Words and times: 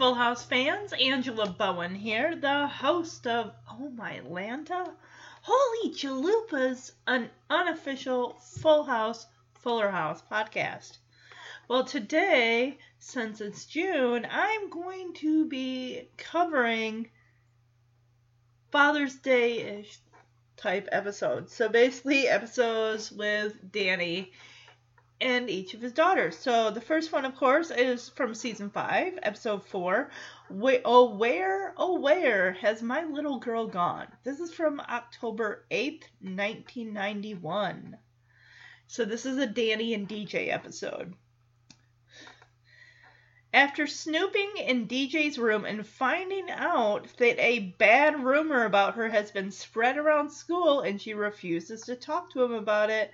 Full 0.00 0.14
House 0.14 0.42
fans. 0.42 0.94
Angela 0.94 1.46
Bowen 1.46 1.94
here, 1.94 2.34
the 2.34 2.66
host 2.66 3.26
of 3.26 3.52
Oh 3.70 3.90
My 3.90 4.20
Lanta. 4.20 4.94
Holy 5.42 5.92
Chalupas, 5.92 6.92
an 7.06 7.28
unofficial 7.50 8.38
Full 8.60 8.84
House, 8.84 9.26
Fuller 9.58 9.90
House 9.90 10.22
podcast. 10.32 10.96
Well, 11.68 11.84
today, 11.84 12.78
since 12.98 13.42
it's 13.42 13.66
June, 13.66 14.26
I'm 14.30 14.70
going 14.70 15.12
to 15.16 15.44
be 15.44 16.08
covering 16.16 17.10
Father's 18.72 19.16
Day 19.16 19.80
ish 19.80 19.98
type 20.56 20.88
episodes. 20.90 21.54
So 21.54 21.68
basically, 21.68 22.26
episodes 22.26 23.12
with 23.12 23.70
Danny 23.70 24.32
and 25.20 25.50
each 25.50 25.74
of 25.74 25.82
his 25.82 25.92
daughters. 25.92 26.36
So 26.36 26.70
the 26.70 26.80
first 26.80 27.12
one, 27.12 27.24
of 27.24 27.36
course, 27.36 27.70
is 27.70 28.08
from 28.08 28.34
season 28.34 28.70
five, 28.70 29.18
episode 29.22 29.64
four. 29.66 30.10
Wh- 30.48 30.82
oh, 30.84 31.14
where, 31.14 31.74
oh, 31.76 32.00
where 32.00 32.52
has 32.52 32.82
my 32.82 33.04
little 33.04 33.38
girl 33.38 33.66
gone? 33.66 34.06
This 34.24 34.40
is 34.40 34.52
from 34.52 34.80
October 34.80 35.66
8th, 35.70 36.04
1991. 36.20 37.98
So 38.86 39.04
this 39.04 39.26
is 39.26 39.38
a 39.38 39.46
Danny 39.46 39.94
and 39.94 40.08
DJ 40.08 40.52
episode. 40.52 41.14
After 43.52 43.88
snooping 43.88 44.52
in 44.58 44.86
DJ's 44.86 45.36
room 45.36 45.64
and 45.64 45.84
finding 45.84 46.50
out 46.50 47.08
that 47.18 47.36
a 47.40 47.74
bad 47.78 48.22
rumor 48.22 48.64
about 48.64 48.94
her 48.94 49.08
has 49.08 49.32
been 49.32 49.50
spread 49.50 49.96
around 49.96 50.30
school 50.30 50.82
and 50.82 51.02
she 51.02 51.14
refuses 51.14 51.82
to 51.82 51.96
talk 51.96 52.30
to 52.30 52.44
him 52.44 52.52
about 52.52 52.90
it, 52.90 53.12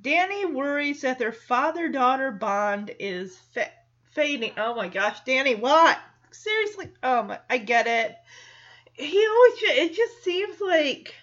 Danny 0.00 0.44
worries 0.44 1.00
that 1.00 1.18
their 1.18 1.32
father 1.32 1.88
daughter 1.88 2.30
bond 2.30 2.94
is 3.00 3.36
fa- 3.52 3.72
fading. 4.12 4.52
Oh 4.56 4.74
my 4.74 4.88
gosh, 4.88 5.20
Danny, 5.24 5.56
what? 5.56 5.98
Seriously? 6.30 6.90
Oh 7.02 7.24
my, 7.24 7.40
I 7.50 7.58
get 7.58 7.86
it. 7.86 8.16
He 8.92 9.26
always, 9.26 9.54
it 9.62 9.94
just 9.94 10.22
seems 10.22 10.60
like 10.60 11.14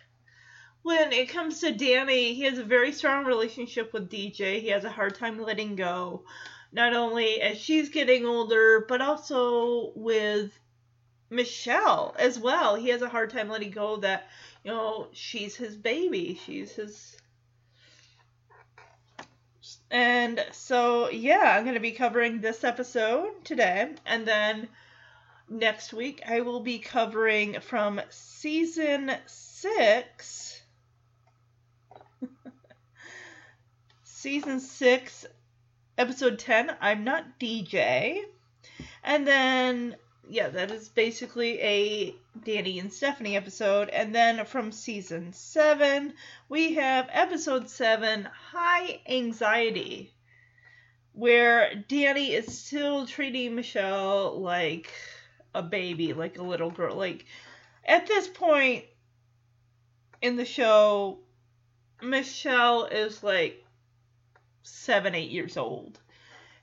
when 0.81 1.13
it 1.13 1.29
comes 1.29 1.61
to 1.61 1.71
Danny, 1.71 2.33
he 2.33 2.43
has 2.43 2.57
a 2.57 2.63
very 2.63 2.91
strong 2.91 3.25
relationship 3.25 3.93
with 3.93 4.09
DJ. 4.09 4.59
He 4.59 4.69
has 4.69 4.83
a 4.83 4.89
hard 4.89 5.15
time 5.15 5.41
letting 5.41 5.75
go, 5.75 6.25
not 6.71 6.93
only 6.93 7.41
as 7.41 7.57
she's 7.57 7.89
getting 7.89 8.25
older, 8.25 8.85
but 8.87 9.01
also 9.01 9.93
with 9.95 10.51
Michelle 11.29 12.15
as 12.19 12.37
well. 12.37 12.75
He 12.75 12.89
has 12.89 13.01
a 13.01 13.09
hard 13.09 13.29
time 13.29 13.49
letting 13.49 13.71
go 13.71 13.97
that, 13.97 14.27
you 14.63 14.71
know, 14.71 15.07
she's 15.13 15.55
his 15.55 15.75
baby. 15.75 16.39
She's 16.45 16.73
his 16.73 17.17
and 19.91 20.43
so, 20.51 21.09
yeah, 21.09 21.55
I'm 21.55 21.63
going 21.63 21.75
to 21.75 21.79
be 21.79 21.91
covering 21.91 22.41
this 22.41 22.63
episode 22.63 23.43
today. 23.43 23.93
And 24.05 24.27
then 24.27 24.67
next 25.47 25.93
week, 25.93 26.21
I 26.27 26.41
will 26.41 26.59
be 26.59 26.79
covering 26.79 27.59
from 27.61 28.01
season 28.09 29.11
six. 29.27 30.61
season 34.03 34.59
six, 34.59 35.25
episode 35.97 36.39
10, 36.39 36.75
I'm 36.81 37.03
Not 37.03 37.39
DJ. 37.39 38.21
And 39.03 39.27
then, 39.27 39.95
yeah, 40.29 40.49
that 40.49 40.71
is 40.71 40.89
basically 40.89 41.59
a 41.61 42.15
Danny 42.43 42.79
and 42.79 42.91
Stephanie 42.91 43.35
episode. 43.35 43.89
And 43.89 44.13
then 44.13 44.45
from 44.45 44.71
season 44.71 45.33
seven, 45.33 46.13
we 46.49 46.73
have 46.75 47.07
episode 47.11 47.69
seven, 47.69 48.27
High 48.51 49.01
Anxiety, 49.07 50.13
where 51.13 51.75
Danny 51.87 52.33
is 52.33 52.57
still 52.57 53.05
treating 53.05 53.55
Michelle 53.55 54.39
like 54.39 54.91
a 55.53 55.61
baby, 55.61 56.13
like 56.13 56.37
a 56.37 56.43
little 56.43 56.71
girl. 56.71 56.95
Like, 56.95 57.25
at 57.85 58.07
this 58.07 58.27
point 58.27 58.85
in 60.21 60.35
the 60.35 60.45
show, 60.45 61.19
Michelle 62.01 62.85
is 62.85 63.23
like 63.23 63.63
seven, 64.63 65.15
eight 65.15 65.31
years 65.31 65.55
old. 65.55 65.99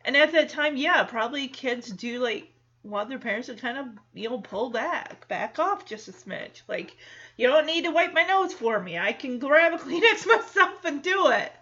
And 0.05 0.17
at 0.17 0.33
that 0.33 0.49
time, 0.49 0.77
yeah, 0.77 1.05
probably 1.05 1.49
kids 1.49 1.89
do 1.89 2.19
like 2.19 2.51
want 2.84 3.09
their 3.09 3.19
parents 3.19 3.47
to 3.47 3.54
kind 3.54 3.78
of, 3.78 3.87
you 4.15 4.28
know, 4.28 4.38
pull 4.38 4.70
back, 4.70 5.28
back 5.28 5.59
off 5.59 5.87
just 5.87 6.09
a 6.09 6.12
smidge. 6.12 6.62
Like, 6.69 6.97
you 7.37 7.48
don't 7.48 7.66
need 7.66 7.84
to 7.84 7.91
wipe 7.91 8.12
my 8.12 8.25
nose 8.25 8.53
for 8.53 8.78
me. 8.81 8.98
I 8.98 9.12
can 9.12 9.38
grab 9.38 9.72
a 9.72 9.78
Kleenex 9.78 10.26
myself 10.26 10.84
and 10.84 11.03
do 11.03 11.28
it. 11.28 11.53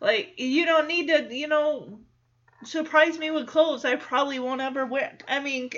Like, 0.00 0.34
you 0.36 0.66
don't 0.66 0.88
need 0.88 1.08
to, 1.08 1.34
you 1.34 1.48
know, 1.48 1.98
surprise 2.64 3.18
me 3.18 3.30
with 3.30 3.46
clothes 3.46 3.84
I 3.84 3.96
probably 3.96 4.38
won't 4.38 4.60
ever 4.60 4.84
wear. 4.84 5.16
I 5.26 5.40
mean, 5.40 5.70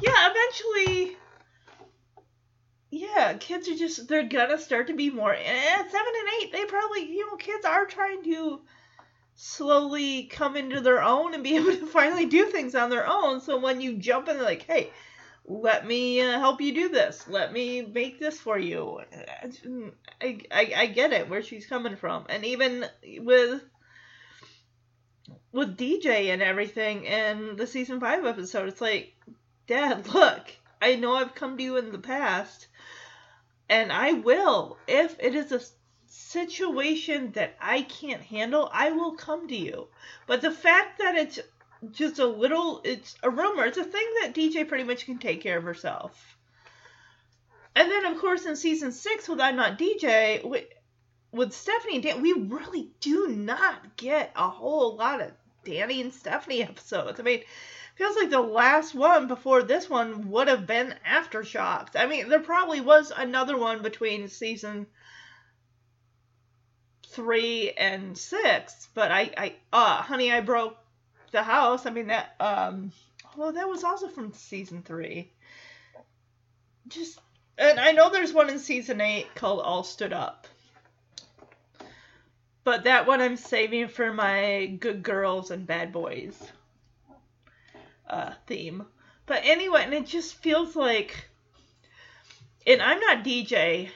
yeah, 0.00 0.30
eventually, 0.30 1.16
yeah, 2.90 3.34
kids 3.34 3.68
are 3.68 3.76
just, 3.76 4.08
they're 4.08 4.28
gonna 4.28 4.58
start 4.58 4.86
to 4.86 4.94
be 4.94 5.10
more, 5.10 5.32
and 5.32 5.46
at 5.46 5.90
seven 5.90 6.12
and 6.18 6.28
eight, 6.40 6.52
they 6.52 6.64
probably, 6.64 7.10
you 7.10 7.26
know, 7.26 7.36
kids 7.36 7.64
are 7.64 7.84
trying 7.84 8.22
to 8.24 8.60
slowly 9.36 10.24
come 10.24 10.56
into 10.56 10.80
their 10.80 11.02
own 11.02 11.34
and 11.34 11.44
be 11.44 11.56
able 11.56 11.76
to 11.76 11.86
finally 11.86 12.26
do 12.26 12.46
things 12.46 12.74
on 12.74 12.90
their 12.90 13.06
own. 13.06 13.40
So 13.40 13.58
when 13.58 13.80
you 13.80 13.96
jump 13.96 14.28
in, 14.28 14.42
like, 14.42 14.62
hey, 14.62 14.90
let 15.44 15.86
me 15.86 16.20
uh, 16.20 16.40
help 16.40 16.60
you 16.60 16.74
do 16.74 16.88
this. 16.88 17.28
Let 17.28 17.52
me 17.52 17.82
make 17.82 18.18
this 18.18 18.40
for 18.40 18.58
you. 18.58 19.00
I, 20.20 20.38
I, 20.50 20.72
I 20.76 20.86
get 20.86 21.12
it 21.12 21.28
where 21.28 21.42
she's 21.42 21.66
coming 21.66 21.96
from, 21.96 22.26
and 22.28 22.44
even 22.44 22.86
with 23.18 23.62
with 25.52 25.76
DJ 25.76 26.32
and 26.32 26.42
everything 26.42 27.04
in 27.04 27.56
the 27.56 27.66
season 27.66 28.00
five 28.00 28.24
episode, 28.26 28.68
it's 28.68 28.80
like, 28.80 29.14
Dad, 29.66 30.06
look, 30.12 30.42
I 30.82 30.96
know 30.96 31.14
I've 31.14 31.34
come 31.34 31.56
to 31.56 31.62
you 31.62 31.76
in 31.76 31.92
the 31.92 31.98
past, 31.98 32.66
and 33.68 33.92
I 33.92 34.12
will 34.12 34.78
if 34.88 35.16
it 35.20 35.34
is 35.34 35.52
a 35.52 35.60
situation 36.36 37.32
that 37.32 37.56
I 37.60 37.80
can't 37.82 38.20
handle, 38.20 38.68
I 38.70 38.90
will 38.90 39.12
come 39.12 39.48
to 39.48 39.56
you. 39.56 39.88
But 40.26 40.42
the 40.42 40.50
fact 40.50 40.98
that 40.98 41.14
it's 41.14 41.40
just 41.92 42.18
a 42.18 42.26
little, 42.26 42.82
it's 42.84 43.16
a 43.22 43.30
rumor, 43.30 43.64
it's 43.64 43.78
a 43.78 43.84
thing 43.84 44.06
that 44.20 44.34
DJ 44.34 44.68
pretty 44.68 44.84
much 44.84 45.06
can 45.06 45.18
take 45.18 45.40
care 45.40 45.56
of 45.56 45.64
herself. 45.64 46.36
And 47.74 47.90
then, 47.90 48.04
of 48.04 48.18
course, 48.18 48.44
in 48.44 48.54
season 48.56 48.92
six, 48.92 49.28
with 49.28 49.40
I'm 49.40 49.56
Not 49.56 49.78
DJ, 49.78 50.44
with, 50.44 50.64
with 51.32 51.54
Stephanie 51.54 51.96
and 51.96 52.04
Dan, 52.04 52.22
we 52.22 52.32
really 52.34 52.90
do 53.00 53.28
not 53.28 53.96
get 53.96 54.32
a 54.36 54.48
whole 54.48 54.96
lot 54.96 55.22
of 55.22 55.32
Danny 55.64 56.02
and 56.02 56.12
Stephanie 56.12 56.62
episodes. 56.70 57.18
I 57.18 57.22
mean, 57.22 57.42
feels 57.94 58.16
like 58.16 58.30
the 58.30 58.40
last 58.40 58.94
one 58.94 59.26
before 59.26 59.62
this 59.62 59.88
one 59.88 60.30
would 60.30 60.48
have 60.48 60.66
been 60.66 60.94
Aftershocks. 61.06 61.96
I 61.96 62.06
mean, 62.06 62.28
there 62.28 62.40
probably 62.40 62.82
was 62.82 63.10
another 63.16 63.56
one 63.56 63.82
between 63.82 64.28
season 64.28 64.86
three 67.16 67.72
and 67.72 68.16
six, 68.16 68.88
but 68.92 69.10
I, 69.10 69.30
I, 69.38 69.54
uh, 69.72 70.02
honey, 70.02 70.30
I 70.30 70.42
broke 70.42 70.76
the 71.32 71.42
house. 71.42 71.86
I 71.86 71.90
mean 71.90 72.08
that, 72.08 72.34
um, 72.38 72.92
well, 73.36 73.52
that 73.52 73.66
was 73.66 73.82
also 73.82 74.08
from 74.08 74.34
season 74.34 74.82
three. 74.82 75.32
Just, 76.88 77.18
and 77.56 77.80
I 77.80 77.92
know 77.92 78.10
there's 78.10 78.34
one 78.34 78.50
in 78.50 78.58
season 78.58 79.00
eight 79.00 79.34
called 79.34 79.60
All 79.60 79.82
Stood 79.82 80.12
Up, 80.12 80.46
but 82.64 82.84
that 82.84 83.06
one 83.06 83.22
I'm 83.22 83.38
saving 83.38 83.88
for 83.88 84.12
my 84.12 84.66
good 84.78 85.02
girls 85.02 85.50
and 85.50 85.66
bad 85.66 85.92
boys, 85.92 86.38
uh, 88.10 88.32
theme. 88.46 88.84
But 89.24 89.40
anyway, 89.44 89.84
and 89.84 89.94
it 89.94 90.06
just 90.06 90.34
feels 90.34 90.76
like, 90.76 91.30
and 92.66 92.82
I'm 92.82 93.00
not 93.00 93.24
DJ. 93.24 93.88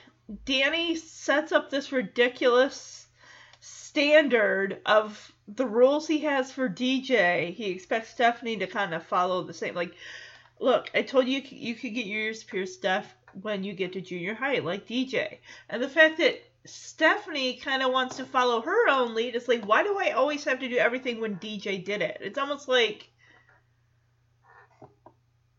Danny 0.47 0.97
sets 0.97 1.53
up 1.53 1.71
this 1.71 1.93
ridiculous 1.93 3.00
standard 3.91 4.81
of 4.87 5.33
the 5.49 5.67
rules 5.67 6.07
he 6.07 6.21
has 6.21 6.53
for 6.53 6.69
DJ. 6.69 7.53
He 7.53 7.71
expects 7.71 8.11
Stephanie 8.11 8.57
to 8.59 8.69
kind 8.69 8.95
of 8.95 9.03
follow 9.03 9.43
the 9.43 9.53
same. 9.53 9.75
Like, 9.75 9.95
look, 10.61 10.89
I 10.95 11.03
told 11.03 11.27
you 11.27 11.43
you 11.45 11.75
could 11.75 11.95
get 11.95 12.07
your 12.07 12.21
ears 12.21 12.45
pierced, 12.45 12.75
Steph, 12.75 13.13
when 13.43 13.65
you 13.65 13.73
get 13.73 13.93
to 13.95 14.01
junior 14.01 14.35
high, 14.35 14.61
like 14.61 14.87
DJ. 14.87 15.39
And 15.69 15.83
the 15.83 15.89
fact 15.89 16.19
that 16.19 16.41
Stephanie 16.65 17.55
kind 17.57 17.83
of 17.83 17.91
wants 17.91 18.17
to 18.19 18.25
follow 18.25 18.61
her 18.61 18.89
own 18.89 19.17
lead 19.17 19.35
is 19.35 19.49
like, 19.49 19.67
why 19.67 19.83
do 19.83 19.99
I 19.99 20.11
always 20.11 20.45
have 20.45 20.61
to 20.61 20.69
do 20.69 20.77
everything 20.77 21.21
when 21.21 21.41
DJ 21.41 21.85
did 21.85 22.01
it? 22.01 22.19
It's 22.21 22.39
almost 22.39 22.69
like 22.69 23.10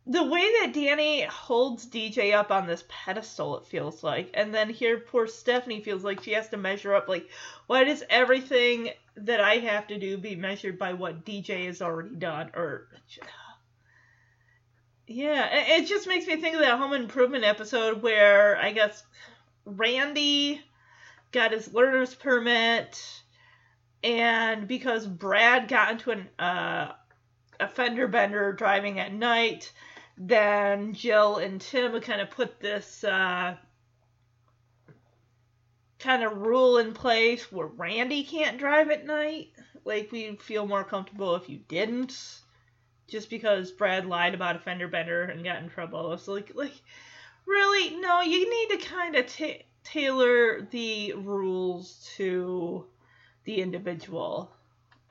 the 0.07 0.23
way 0.23 0.41
that 0.59 0.73
Danny 0.73 1.23
holds 1.23 1.85
DJ 1.85 2.33
up 2.33 2.49
on 2.51 2.65
this 2.65 2.83
pedestal, 2.87 3.57
it 3.57 3.67
feels 3.67 4.03
like, 4.03 4.31
and 4.33 4.53
then 4.53 4.69
here 4.69 4.99
poor 4.99 5.27
Stephanie 5.27 5.81
feels 5.81 6.03
like 6.03 6.23
she 6.23 6.31
has 6.31 6.49
to 6.49 6.57
measure 6.57 6.95
up. 6.95 7.07
Like, 7.07 7.29
why 7.67 7.83
does 7.83 8.03
everything 8.09 8.89
that 9.15 9.39
I 9.39 9.55
have 9.57 9.87
to 9.87 9.99
do 9.99 10.17
be 10.17 10.35
measured 10.35 10.79
by 10.79 10.93
what 10.93 11.23
DJ 11.23 11.67
has 11.67 11.81
already 11.83 12.15
done? 12.15 12.49
Or, 12.55 12.87
yeah, 15.07 15.49
it 15.77 15.85
just 15.85 16.07
makes 16.07 16.25
me 16.25 16.37
think 16.37 16.55
of 16.55 16.61
that 16.61 16.79
Home 16.79 16.93
Improvement 16.93 17.43
episode 17.43 18.01
where 18.01 18.57
I 18.57 18.71
guess 18.71 19.03
Randy 19.65 20.61
got 21.31 21.51
his 21.51 21.73
learner's 21.75 22.15
permit, 22.15 23.21
and 24.03 24.67
because 24.67 25.05
Brad 25.05 25.67
got 25.67 25.91
into 25.91 26.09
an 26.09 26.27
uh, 26.39 26.93
a 27.59 27.67
fender 27.67 28.07
bender 28.07 28.51
driving 28.53 28.99
at 28.99 29.13
night, 29.13 29.71
then 30.27 30.93
Jill 30.93 31.37
and 31.37 31.59
Tim 31.59 31.99
kind 31.99 32.21
of 32.21 32.29
put 32.29 32.59
this 32.59 33.03
uh, 33.03 33.55
kind 35.97 36.23
of 36.23 36.37
rule 36.37 36.77
in 36.77 36.93
place 36.93 37.51
where 37.51 37.65
Randy 37.65 38.23
can't 38.23 38.59
drive 38.59 38.91
at 38.91 39.05
night. 39.05 39.49
Like 39.83 40.11
we'd 40.11 40.41
feel 40.41 40.67
more 40.67 40.83
comfortable 40.83 41.35
if 41.35 41.49
you 41.49 41.59
didn't, 41.67 42.39
just 43.07 43.31
because 43.31 43.71
Brad 43.71 44.05
lied 44.05 44.35
about 44.35 44.55
a 44.55 44.59
fender 44.59 44.87
bender 44.87 45.23
and 45.23 45.43
got 45.43 45.63
in 45.63 45.69
trouble. 45.69 46.13
It's 46.13 46.27
like 46.27 46.51
like 46.53 46.79
really 47.47 47.95
no, 47.97 48.21
you 48.21 48.47
need 48.47 48.79
to 48.79 48.87
kind 48.87 49.15
of 49.15 49.25
ta 49.25 49.53
tailor 49.83 50.67
the 50.69 51.13
rules 51.13 52.07
to 52.17 52.85
the 53.45 53.59
individual. 53.59 54.51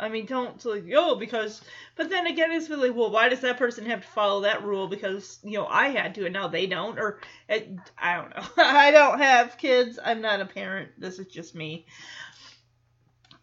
I 0.01 0.09
mean, 0.09 0.25
don't 0.25 0.65
like 0.65 0.87
yo 0.87 1.15
because, 1.15 1.61
but 1.95 2.09
then 2.09 2.27
again, 2.27 2.51
it's 2.53 2.71
really 2.71 2.91
well. 2.91 3.11
Why 3.11 3.29
does 3.29 3.41
that 3.41 3.59
person 3.59 3.85
have 3.87 4.01
to 4.01 4.09
follow 4.09 4.41
that 4.41 4.65
rule? 4.65 4.89
Because 4.89 5.39
you 5.45 5.59
know 5.59 5.67
I 5.67 5.89
had 5.89 6.15
to, 6.15 6.25
and 6.25 6.33
now 6.33 6.49
they 6.49 6.67
don't, 6.67 6.99
or 6.99 7.21
it, 7.49 7.69
I 7.99 8.17
don't 8.17 8.31
know. 8.35 8.45
I 8.57 8.91
don't 8.91 9.19
have 9.21 9.59
kids. 9.59 9.99
I'm 10.03 10.23
not 10.23 10.41
a 10.41 10.47
parent. 10.47 10.93
This 10.99 11.19
is 11.19 11.27
just 11.27 11.55
me. 11.55 11.87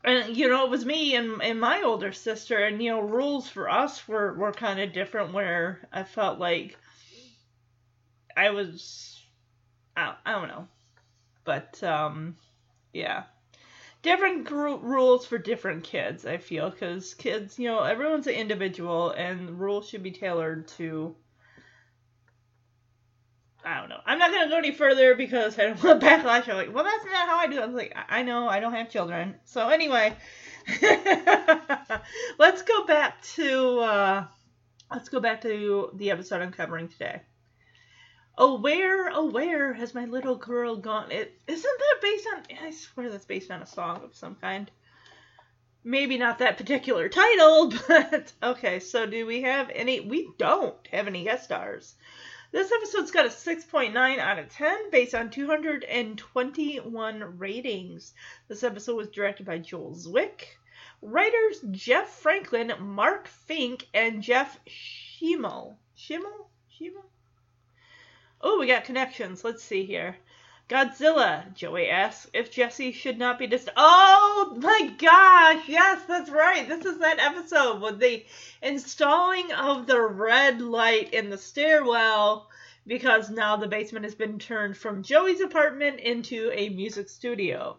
And 0.03 0.35
you 0.35 0.47
know, 0.47 0.65
it 0.65 0.71
was 0.71 0.83
me 0.83 1.15
and 1.15 1.41
and 1.43 1.61
my 1.61 1.83
older 1.83 2.11
sister, 2.11 2.57
and 2.57 2.81
you 2.81 2.89
know, 2.89 3.01
rules 3.01 3.47
for 3.47 3.69
us 3.69 4.07
were 4.07 4.33
were 4.33 4.51
kind 4.51 4.79
of 4.79 4.93
different. 4.93 5.33
Where 5.33 5.87
I 5.93 6.03
felt 6.03 6.39
like 6.39 6.75
I 8.35 8.49
was, 8.49 9.23
I, 9.95 10.15
I 10.25 10.31
don't 10.31 10.47
know, 10.47 10.67
but 11.43 11.83
um, 11.83 12.35
yeah 12.93 13.23
different 14.01 14.45
gr- 14.45 14.75
rules 14.75 15.25
for 15.25 15.37
different 15.37 15.83
kids 15.83 16.25
i 16.25 16.37
feel 16.37 16.69
because 16.69 17.13
kids 17.15 17.57
you 17.59 17.67
know 17.67 17.83
everyone's 17.83 18.27
an 18.27 18.33
individual 18.33 19.11
and 19.11 19.59
rules 19.59 19.89
should 19.89 20.03
be 20.03 20.11
tailored 20.11 20.67
to 20.67 21.15
i 23.65 23.79
don't 23.79 23.89
know. 23.89 23.99
I'm 24.05 24.19
not 24.19 24.31
going 24.31 24.43
to 24.43 24.49
go 24.49 24.57
any 24.57 24.71
further 24.71 25.15
because 25.15 25.57
i 25.59 25.63
don't 25.63 25.83
want 25.83 26.01
backlash. 26.01 26.47
I'm 26.47 26.55
like 26.55 26.73
well 26.73 26.83
that's 26.83 27.05
not 27.05 27.27
how 27.27 27.37
i 27.37 27.47
do 27.47 27.57
it. 27.57 27.63
I 27.63 27.65
was 27.65 27.75
like 27.75 27.93
i 27.95 28.19
I 28.19 28.23
know. 28.23 28.47
I 28.47 28.59
don't 28.59 28.73
have 28.73 28.89
children. 28.89 29.35
So 29.45 29.67
anyway 29.69 30.15
let's 32.37 32.61
go 32.61 32.85
back 32.85 33.21
to 33.21 33.79
uh 33.79 34.25
let's 34.91 35.09
go 35.09 35.19
back 35.19 35.41
to 35.41 35.91
the 35.95 36.11
episode 36.11 36.41
i'm 36.41 36.51
covering 36.51 36.87
today 36.89 37.21
Oh, 38.39 38.59
where, 38.59 39.09
oh, 39.09 39.25
where 39.25 39.73
has 39.73 39.95
my 39.95 40.05
little 40.05 40.35
girl 40.35 40.75
gone? 40.75 41.11
It 41.11 41.41
isn't 41.47 41.79
that 41.79 42.01
based 42.03 42.27
on? 42.35 42.67
I 42.67 42.69
swear 42.69 43.09
that's 43.09 43.25
based 43.25 43.49
on 43.49 43.63
a 43.63 43.65
song 43.65 44.01
of 44.03 44.15
some 44.15 44.35
kind. 44.35 44.69
Maybe 45.83 46.19
not 46.19 46.37
that 46.37 46.57
particular 46.57 47.09
title, 47.09 47.73
but 47.87 48.31
okay. 48.43 48.79
So, 48.79 49.07
do 49.07 49.25
we 49.25 49.41
have 49.41 49.71
any? 49.73 50.01
We 50.01 50.29
don't 50.37 50.75
have 50.91 51.07
any 51.07 51.23
guest 51.23 51.45
stars. 51.45 51.95
This 52.51 52.71
episode's 52.71 53.09
got 53.09 53.25
a 53.25 53.29
6.9 53.29 54.19
out 54.19 54.37
of 54.37 54.49
10 54.49 54.91
based 54.91 55.15
on 55.15 55.31
221 55.31 57.37
ratings. 57.39 58.13
This 58.47 58.63
episode 58.63 58.97
was 58.97 59.09
directed 59.09 59.47
by 59.47 59.57
Joel 59.57 59.95
Zwick. 59.95 60.43
Writers 61.01 61.61
Jeff 61.71 62.07
Franklin, 62.07 62.71
Mark 62.79 63.27
Fink, 63.27 63.87
and 63.95 64.21
Jeff 64.21 64.59
Schimmel. 64.67 65.79
Schimmel? 65.95 66.51
Schimmel? 66.69 67.09
Oh, 68.41 68.59
we 68.59 68.67
got 68.67 68.83
connections. 68.83 69.43
Let's 69.43 69.63
see 69.63 69.85
here. 69.85 70.17
Godzilla, 70.69 71.53
Joey 71.53 71.89
asks 71.89 72.29
if 72.33 72.51
Jesse 72.51 72.91
should 72.91 73.17
not 73.17 73.39
be 73.39 73.47
dis. 73.47 73.69
Oh 73.77 74.57
my 74.61 74.93
gosh! 74.97 75.63
Yes, 75.67 76.03
that's 76.07 76.29
right. 76.29 76.67
This 76.67 76.85
is 76.85 76.99
that 76.99 77.19
episode 77.19 77.81
with 77.81 77.99
the 77.99 78.25
installing 78.61 79.51
of 79.53 79.87
the 79.87 80.01
red 80.01 80.61
light 80.61 81.13
in 81.13 81.29
the 81.29 81.37
stairwell 81.37 82.49
because 82.85 83.29
now 83.29 83.55
the 83.55 83.67
basement 83.67 84.05
has 84.05 84.15
been 84.15 84.39
turned 84.39 84.75
from 84.75 85.03
Joey's 85.03 85.41
apartment 85.41 86.01
into 86.01 86.51
a 86.53 86.69
music 86.69 87.09
studio. 87.09 87.77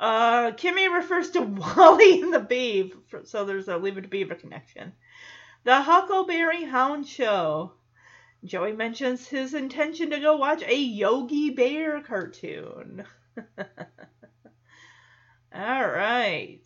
Uh, 0.00 0.50
Kimmy 0.52 0.92
refers 0.92 1.30
to 1.30 1.40
Wally 1.76 2.22
and 2.22 2.34
the 2.34 2.40
Beeve, 2.40 2.96
so 3.24 3.44
there's 3.44 3.68
a 3.68 3.76
Leave 3.76 3.98
It 3.98 4.02
to 4.02 4.08
Beaver 4.08 4.34
connection. 4.34 4.92
The 5.64 5.82
Huckleberry 5.82 6.64
Hound 6.64 7.06
Show. 7.06 7.72
Joey 8.44 8.72
mentions 8.72 9.26
his 9.26 9.54
intention 9.54 10.10
to 10.10 10.20
go 10.20 10.36
watch 10.36 10.62
a 10.62 10.76
Yogi 10.76 11.50
Bear 11.50 12.00
cartoon. 12.02 13.04
All 15.54 15.88
right. 15.88 16.60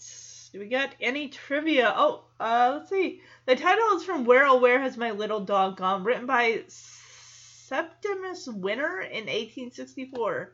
Do 0.53 0.59
we 0.59 0.67
got 0.67 0.95
any 1.01 1.29
trivia? 1.29 1.93
Oh, 1.97 2.25
uh, 2.39 2.75
let's 2.77 2.91
see. 2.91 3.23
The 3.47 3.57
title 3.57 3.97
is 3.97 4.05
from 4.05 4.27
Where 4.27 4.47
Oh 4.47 4.59
Where 4.59 4.81
Has 4.81 4.99
My 4.99 5.13
Little 5.13 5.41
Dog 5.41 5.79
Gone, 5.79 6.05
written 6.05 6.27
by 6.27 6.65
Septimus 6.69 8.47
Winner 8.47 9.01
in 9.01 9.25
1864. 9.25 10.53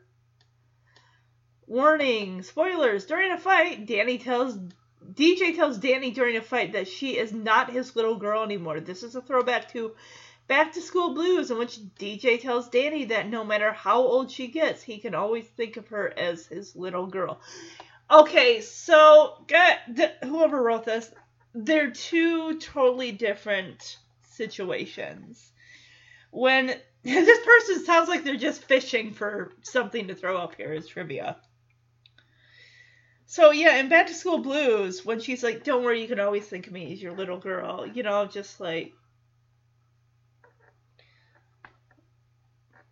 Warning, 1.67 2.43
spoilers. 2.43 3.05
During 3.05 3.33
a 3.33 3.37
fight, 3.37 3.85
Danny 3.85 4.19
tells 4.19 4.57
DJ 5.13 5.55
tells 5.55 5.77
Danny 5.77 6.11
during 6.11 6.37
a 6.37 6.41
fight 6.41 6.73
that 6.73 6.87
she 6.87 7.17
is 7.17 7.33
not 7.33 7.71
his 7.71 7.95
little 7.95 8.15
girl 8.15 8.43
anymore. 8.43 8.79
This 8.79 9.03
is 9.03 9.15
a 9.15 9.21
throwback 9.21 9.71
to 9.73 9.95
Back 10.49 10.73
to 10.73 10.81
School 10.81 11.13
Blues, 11.13 11.51
in 11.51 11.59
which 11.59 11.77
DJ 11.99 12.41
tells 12.41 12.69
Danny 12.69 13.05
that 13.05 13.29
no 13.29 13.43
matter 13.43 13.71
how 13.71 14.01
old 14.01 14.31
she 14.31 14.47
gets, 14.47 14.81
he 14.81 14.97
can 14.97 15.13
always 15.13 15.45
think 15.45 15.77
of 15.77 15.89
her 15.89 16.11
as 16.17 16.47
his 16.47 16.75
little 16.75 17.05
girl. 17.05 17.39
Okay, 18.09 18.59
so 18.61 19.45
whoever 20.23 20.59
wrote 20.59 20.85
this, 20.85 21.11
they're 21.53 21.91
two 21.91 22.59
totally 22.59 23.11
different 23.11 23.99
situations. 24.31 25.51
When 26.31 26.73
this 27.03 27.45
person 27.45 27.85
sounds 27.85 28.09
like 28.09 28.23
they're 28.23 28.35
just 28.35 28.63
fishing 28.63 29.13
for 29.13 29.53
something 29.61 30.07
to 30.07 30.15
throw 30.15 30.35
up 30.35 30.55
here 30.55 30.73
as 30.73 30.87
trivia. 30.87 31.37
So 33.27 33.51
yeah, 33.51 33.75
in 33.75 33.87
Back 33.87 34.07
to 34.07 34.15
School 34.15 34.39
Blues, 34.39 35.05
when 35.05 35.19
she's 35.19 35.43
like, 35.43 35.63
"Don't 35.63 35.83
worry, 35.83 36.01
you 36.01 36.07
can 36.07 36.19
always 36.19 36.47
think 36.47 36.65
of 36.65 36.73
me 36.73 36.91
as 36.91 37.03
your 37.03 37.13
little 37.13 37.37
girl," 37.37 37.85
you 37.85 38.01
know, 38.01 38.25
just 38.25 38.59
like 38.59 38.93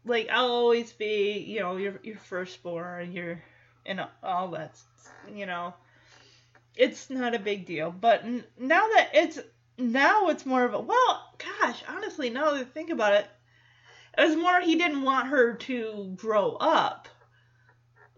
like 0.08 0.30
I'll 0.32 0.52
always 0.52 0.92
be, 0.94 1.40
you 1.40 1.60
know, 1.60 1.78
your 1.78 2.00
your 2.04 2.18
firstborn, 2.18 3.12
your 3.12 3.42
and 3.86 4.06
all 4.24 4.50
that, 4.50 4.78
you 5.34 5.46
know. 5.46 5.74
It's 6.76 7.10
not 7.10 7.34
a 7.34 7.40
big 7.40 7.66
deal, 7.66 7.92
but 7.92 8.24
now 8.26 8.88
that 8.88 9.10
it's 9.14 9.40
now 9.78 10.30
it's 10.30 10.46
more 10.46 10.64
of 10.64 10.74
a 10.74 10.80
well, 10.80 11.34
gosh, 11.38 11.84
honestly, 11.88 12.30
now 12.30 12.52
that 12.52 12.62
I 12.62 12.64
think 12.64 12.90
about 12.90 13.14
it, 13.14 13.28
it 14.18 14.28
was 14.28 14.36
more 14.36 14.60
he 14.62 14.76
didn't 14.76 15.04
want 15.04 15.28
her 15.28 15.54
to 15.54 16.14
grow 16.16 16.52
up. 16.54 17.08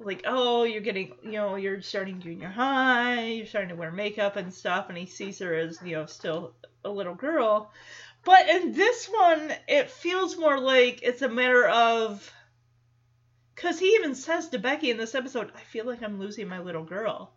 Like, 0.01 0.23
oh, 0.25 0.63
you're 0.63 0.81
getting, 0.81 1.13
you 1.23 1.33
know, 1.33 1.55
you're 1.57 1.81
starting 1.81 2.21
junior 2.21 2.47
high, 2.47 3.25
you're 3.25 3.45
starting 3.45 3.69
to 3.69 3.75
wear 3.75 3.91
makeup 3.91 4.37
and 4.37 4.53
stuff, 4.53 4.87
and 4.87 4.97
he 4.97 5.05
sees 5.05 5.39
her 5.39 5.53
as, 5.53 5.77
you 5.83 5.97
know, 5.97 6.05
still 6.05 6.53
a 6.85 6.89
little 6.89 7.15
girl. 7.15 7.71
But 8.23 8.49
in 8.49 8.73
this 8.73 9.07
one, 9.07 9.53
it 9.67 9.89
feels 9.89 10.37
more 10.37 10.59
like 10.59 10.99
it's 11.03 11.21
a 11.21 11.29
matter 11.29 11.67
of. 11.67 12.31
Because 13.55 13.79
he 13.79 13.87
even 13.95 14.15
says 14.15 14.49
to 14.49 14.59
Becky 14.59 14.89
in 14.89 14.97
this 14.97 15.15
episode, 15.15 15.51
I 15.55 15.61
feel 15.61 15.85
like 15.85 16.01
I'm 16.01 16.19
losing 16.19 16.47
my 16.47 16.59
little 16.59 16.83
girl. 16.83 17.33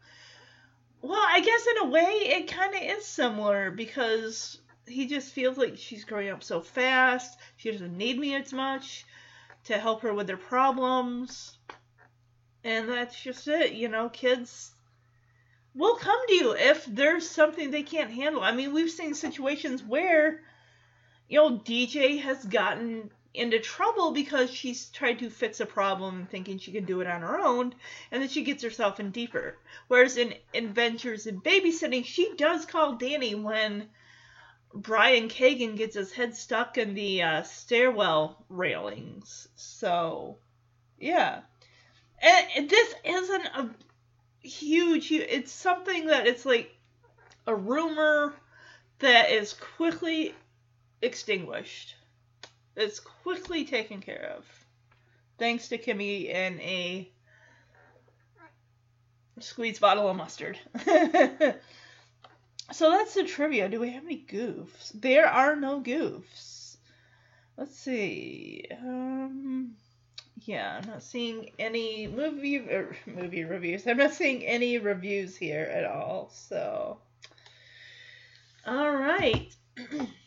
Well, 1.01 1.21
I 1.21 1.41
guess 1.41 1.67
in 1.67 1.89
a 1.89 1.91
way, 1.91 2.03
it 2.03 2.49
kind 2.49 2.75
of 2.75 2.99
is 2.99 3.05
similar 3.05 3.73
because 3.73 4.61
he 4.87 5.07
just 5.07 5.33
feels 5.33 5.59
like 5.59 5.77
she's 5.77 6.05
growing 6.05 6.31
up 6.31 6.45
so 6.45 6.61
fast. 6.61 7.39
She 7.57 7.73
doesn't 7.73 7.97
need 7.97 8.19
me 8.19 8.37
as 8.37 8.53
much 8.53 9.05
to 9.65 9.79
help 9.79 10.03
her 10.03 10.15
with 10.15 10.29
their 10.29 10.37
problems. 10.37 11.57
And 12.63 12.89
that's 12.89 13.21
just 13.21 13.49
it. 13.49 13.73
You 13.73 13.89
know, 13.89 14.09
kids 14.09 14.71
will 15.75 15.97
come 15.97 16.27
to 16.29 16.35
you 16.35 16.55
if 16.55 16.85
there's 16.87 17.29
something 17.29 17.71
they 17.71 17.83
can't 17.83 18.11
handle. 18.11 18.43
I 18.43 18.53
mean, 18.53 18.73
we've 18.73 18.91
seen 18.91 19.15
situations 19.15 19.83
where 19.83 20.43
you 21.33 21.39
know, 21.39 21.59
DJ 21.59 22.21
has 22.21 22.45
gotten 22.45 23.11
into 23.33 23.59
trouble 23.59 24.13
because 24.13 24.51
she's 24.51 24.91
tried 24.91 25.19
to 25.21 25.31
fix 25.31 25.61
a 25.61 25.67
problem 25.67 26.29
thinking 26.31 26.59
she 26.59 26.73
can 26.73 26.85
do 26.85 27.01
it 27.01 27.07
on 27.07 27.23
her 27.23 27.41
own 27.41 27.75
and 28.11 28.21
then 28.21 28.29
she 28.29 28.45
gets 28.45 28.63
herself 28.63 29.01
in 29.01 29.11
deeper 29.11 29.57
whereas 29.89 30.19
in 30.19 30.35
adventures 30.53 31.27
in 31.27 31.41
babysitting 31.41 32.05
she 32.05 32.35
does 32.37 32.67
call 32.67 32.97
danny 32.97 33.35
when 33.35 33.89
Brian 34.75 35.31
Kagan 35.31 35.75
gets 35.75 35.95
his 35.95 36.13
head 36.13 36.37
stuck 36.37 36.77
in 36.77 36.93
the 36.93 37.23
uh, 37.23 37.43
stairwell 37.43 38.45
railings. 38.49 39.49
So, 39.55 40.39
yeah. 40.99 41.41
And 42.23 42.71
this 42.71 42.95
isn't 43.05 43.47
a 43.47 43.71
huge, 44.41 45.09
hu- 45.09 45.27
it's 45.29 45.53
something 45.53 46.07
that 46.07 46.27
it's 46.27 46.47
like 46.47 46.75
a 47.47 47.55
rumor 47.55 48.35
that 49.01 49.31
is 49.31 49.53
quickly 49.53 50.35
extinguished. 51.03 51.97
It's 52.77 53.01
quickly 53.01 53.65
taken 53.65 54.01
care 54.01 54.35
of. 54.37 54.47
Thanks 55.39 55.69
to 55.69 55.79
Kimmy 55.79 56.33
and 56.33 56.61
a 56.61 57.11
squeeze 59.41 59.79
bottle 59.79 60.09
of 60.09 60.17
mustard. 60.17 60.59
so 62.73 62.91
that's 62.91 63.15
the 63.15 63.25
trivia. 63.25 63.69
Do 63.69 63.81
we 63.81 63.91
have 63.91 64.05
any 64.05 64.25
goofs? 64.27 64.93
There 64.95 65.27
are 65.27 65.57
no 65.57 65.81
goofs. 65.81 66.77
Let's 67.57 67.77
see. 67.77 68.67
Um, 68.81 69.73
yeah, 70.41 70.81
I'm 70.81 70.89
not 70.89 71.03
seeing 71.03 71.51
any 71.59 72.07
movie 72.07 72.59
er, 72.59 72.97
movie 73.07 73.45
reviews. 73.45 73.87
I'm 73.87 73.99
not 73.99 74.15
seeing 74.15 74.45
any 74.45 74.79
reviews 74.79 75.37
here 75.37 75.65
at 75.65 75.85
all. 75.85 76.31
So, 76.33 76.99
all 78.67 78.91
right. 78.91 79.55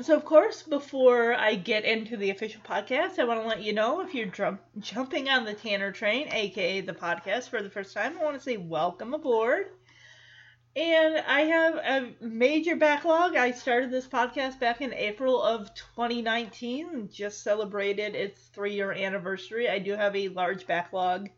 So, 0.00 0.16
of 0.16 0.24
course, 0.24 0.62
before 0.62 1.34
I 1.34 1.56
get 1.56 1.84
into 1.84 2.16
the 2.16 2.30
official 2.30 2.60
podcast, 2.60 3.18
I 3.18 3.24
want 3.24 3.40
to 3.42 3.46
let 3.48 3.62
you 3.62 3.72
know 3.72 4.00
if 4.02 4.14
you're 4.14 4.26
jump- 4.26 4.60
jumping 4.78 5.28
on 5.28 5.44
the 5.44 5.54
Tanner 5.54 5.90
train, 5.90 6.28
aka 6.32 6.80
the 6.80 6.92
podcast, 6.92 7.48
for 7.48 7.60
the 7.60 7.70
first 7.70 7.92
time, 7.92 8.16
I 8.18 8.22
want 8.22 8.36
to 8.36 8.42
say 8.42 8.56
welcome 8.56 9.14
aboard. 9.14 9.66
And 10.76 11.18
I 11.18 11.40
have 11.42 11.74
a 11.76 12.14
major 12.20 12.76
backlog. 12.76 13.34
I 13.36 13.50
started 13.50 13.90
this 13.90 14.06
podcast 14.06 14.60
back 14.60 14.80
in 14.80 14.92
April 14.94 15.42
of 15.42 15.74
2019, 15.74 17.08
just 17.12 17.42
celebrated 17.42 18.14
its 18.14 18.40
three 18.48 18.74
year 18.74 18.92
anniversary. 18.92 19.68
I 19.68 19.78
do 19.80 19.92
have 19.92 20.14
a 20.14 20.28
large 20.28 20.66
backlog 20.66 21.30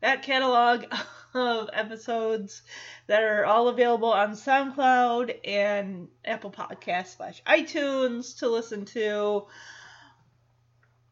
that 0.00 0.22
catalog 0.22 0.84
of 1.34 1.70
episodes 1.72 2.62
that 3.06 3.22
are 3.22 3.44
all 3.44 3.68
available 3.68 4.12
on 4.12 4.32
SoundCloud 4.32 5.38
and 5.44 6.08
Apple 6.24 6.50
Podcast 6.50 7.16
slash 7.16 7.42
iTunes 7.44 8.38
to 8.38 8.48
listen 8.48 8.84
to. 8.86 9.46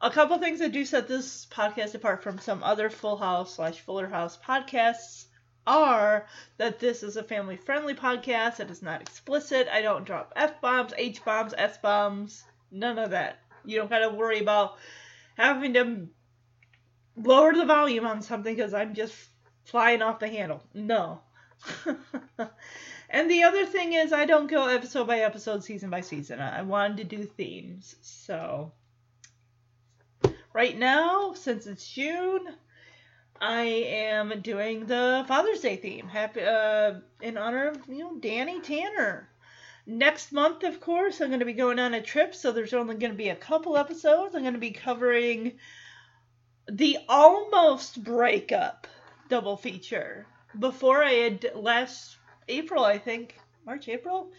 A 0.00 0.11
couple 0.11 0.38
things 0.38 0.59
that 0.61 0.73
do 0.73 0.85
set 0.85 1.09
this 1.09 1.47
podcast 1.47 1.95
apart 1.95 2.23
from 2.23 2.38
some 2.38 2.62
other 2.62 2.90
Full 2.90 3.16
House 3.16 3.55
slash 3.55 3.81
Fuller 3.81 4.07
House 4.07 4.38
podcasts 4.38 5.26
are 5.66 6.26
that 6.59 6.78
this 6.78 7.02
is 7.02 7.16
a 7.16 7.25
family 7.25 7.57
friendly 7.57 7.95
podcast. 7.95 8.61
It 8.61 8.71
is 8.71 8.83
not 8.83 9.00
explicit. 9.00 9.69
I 9.73 9.83
don't 9.83 10.05
drop 10.05 10.33
F 10.37 10.61
bombs, 10.61 10.93
H 10.97 11.25
bombs, 11.25 11.55
S 11.57 11.78
bombs, 11.78 12.45
none 12.71 12.99
of 12.99 13.11
that. 13.11 13.38
You 13.64 13.78
don't 13.78 13.90
gotta 13.90 14.11
worry 14.11 14.38
about 14.38 14.76
having 15.37 15.75
to 15.75 16.07
lower 17.16 17.54
the 17.54 17.64
volume 17.64 18.06
on 18.06 18.23
something 18.23 18.54
because 18.54 18.75
I'm 18.75 18.94
just 18.94 19.14
flying 19.64 20.02
off 20.02 20.20
the 20.20 20.28
handle. 20.28 20.62
No. 20.75 21.20
and 23.11 23.30
the 23.30 23.42
other 23.42 23.66
thing 23.66 23.94
is, 23.94 24.12
I 24.12 24.26
don't 24.26 24.50
go 24.50 24.66
episode 24.68 25.06
by 25.06 25.20
episode, 25.20 25.64
season 25.64 25.90
by 25.90 26.00
season. 26.00 26.40
I 26.40 26.62
wanted 26.62 26.96
to 26.99 27.16
do 27.16 27.25
themes. 27.25 27.96
So, 28.02 28.73
right 30.52 30.78
now, 30.78 31.32
since 31.35 31.66
it's 31.66 31.88
June, 31.88 32.54
I 33.40 33.62
am 33.62 34.40
doing 34.40 34.87
the 34.87 35.25
Father's 35.26 35.61
Day 35.61 35.76
theme. 35.76 36.08
Happy 36.08 36.42
uh, 36.42 36.94
in 37.20 37.37
honor 37.37 37.68
of 37.68 37.78
you 37.88 37.99
know 37.99 38.16
Danny 38.18 38.61
Tanner. 38.61 39.28
Next 39.88 40.32
month, 40.32 40.64
of 40.64 40.80
course, 40.80 41.20
I'm 41.20 41.28
going 41.28 41.40
to 41.40 41.46
be 41.46 41.52
going 41.52 41.78
on 41.78 41.94
a 41.94 42.02
trip, 42.02 42.35
so 42.35 42.50
there's 42.50 42.75
only 42.75 42.96
going 42.96 43.12
to 43.12 43.18
be 43.18 43.28
a 43.28 43.37
couple 43.37 43.76
episodes. 43.76 44.35
I'm 44.35 44.42
going 44.42 44.54
to 44.54 44.58
be 44.58 44.73
covering 44.73 45.58
the 46.68 46.99
almost 47.08 48.02
breakup 48.02 48.87
double 49.28 49.56
feature. 49.56 50.26
Before 50.58 51.02
I 51.02 51.12
had 51.12 51.50
last 51.54 52.16
April, 52.49 52.85
I 52.85 52.99
think 52.99 53.38
March, 53.64 53.88
April, 53.88 54.32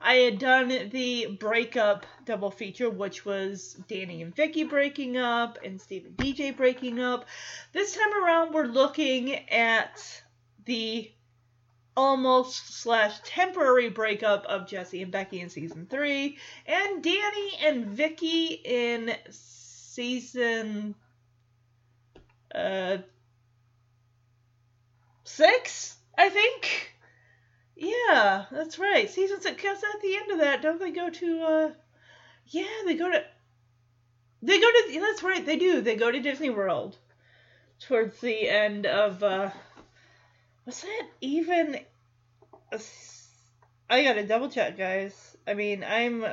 I 0.00 0.14
had 0.14 0.38
done 0.38 0.88
the 0.90 1.36
breakup 1.38 2.06
double 2.24 2.50
feature, 2.50 2.88
which 2.88 3.24
was 3.24 3.74
Danny 3.86 4.22
and 4.22 4.34
Vicky 4.34 4.64
breaking 4.64 5.16
up 5.16 5.58
and 5.64 5.80
Steve 5.80 6.06
and 6.06 6.16
DJ 6.16 6.56
breaking 6.56 7.00
up. 7.00 7.26
This 7.72 7.94
time 7.94 8.14
around, 8.22 8.54
we're 8.54 8.64
looking 8.64 9.48
at 9.50 10.22
the 10.64 11.10
almost 11.96 12.80
slash 12.80 13.18
temporary 13.24 13.90
breakup 13.90 14.46
of 14.46 14.66
Jesse 14.66 15.02
and 15.02 15.12
Becky 15.12 15.40
in 15.40 15.50
season 15.50 15.86
three, 15.90 16.38
and 16.66 17.02
Danny 17.02 17.52
and 17.62 17.86
Vicky 17.86 18.60
in 18.64 19.14
season 19.30 20.94
uh 22.54 22.98
six, 25.24 25.96
I 26.16 26.28
think. 26.28 26.92
Yeah, 27.76 28.44
that's 28.50 28.78
right. 28.78 29.08
Season 29.08 29.40
six. 29.40 29.62
Cause 29.62 29.82
at 29.82 30.02
the 30.02 30.16
end 30.16 30.30
of 30.32 30.38
that, 30.38 30.62
don't 30.62 30.78
they 30.78 30.90
go 30.90 31.08
to? 31.10 31.42
uh 31.42 31.70
Yeah, 32.46 32.82
they 32.84 32.94
go 32.94 33.10
to. 33.10 33.24
They 34.42 34.60
go 34.60 34.66
to. 34.70 35.00
That's 35.00 35.22
right. 35.22 35.44
They 35.44 35.56
do. 35.56 35.80
They 35.80 35.96
go 35.96 36.10
to 36.10 36.20
Disney 36.20 36.50
World. 36.50 36.96
Towards 37.80 38.20
the 38.20 38.48
end 38.48 38.86
of. 38.86 39.22
uh 39.22 39.50
Was 40.66 40.82
that 40.82 41.08
even? 41.20 41.80
a 42.72 42.80
I 43.88 44.04
gotta 44.04 44.26
double 44.26 44.48
check, 44.48 44.76
guys. 44.76 45.36
I 45.46 45.54
mean, 45.54 45.82
I'm 45.82 46.24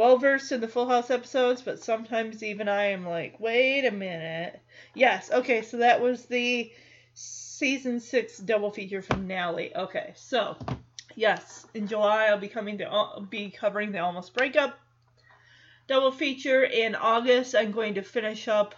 well 0.00 0.16
versed 0.16 0.50
in 0.50 0.62
the 0.62 0.66
Full 0.68 0.88
House 0.88 1.10
episodes, 1.10 1.60
but 1.60 1.84
sometimes 1.84 2.42
even 2.42 2.70
I 2.70 2.84
am 2.84 3.06
like, 3.06 3.38
wait 3.38 3.84
a 3.84 3.90
minute. 3.90 4.58
Yes, 4.94 5.30
okay, 5.30 5.60
so 5.60 5.76
that 5.76 6.00
was 6.00 6.24
the 6.24 6.72
season 7.12 8.00
six 8.00 8.38
double 8.38 8.70
feature 8.70 9.02
finale. 9.02 9.76
Okay, 9.76 10.14
so 10.16 10.56
yes, 11.16 11.66
in 11.74 11.86
July 11.86 12.28
I'll 12.28 12.38
be 12.38 12.48
coming 12.48 12.78
to 12.78 13.26
be 13.28 13.50
covering 13.50 13.92
the 13.92 13.98
Almost 13.98 14.32
Breakup 14.34 14.80
double 15.86 16.12
feature. 16.12 16.64
In 16.64 16.94
August, 16.94 17.54
I'm 17.54 17.70
going 17.70 17.96
to 17.96 18.02
finish 18.02 18.48
up 18.48 18.74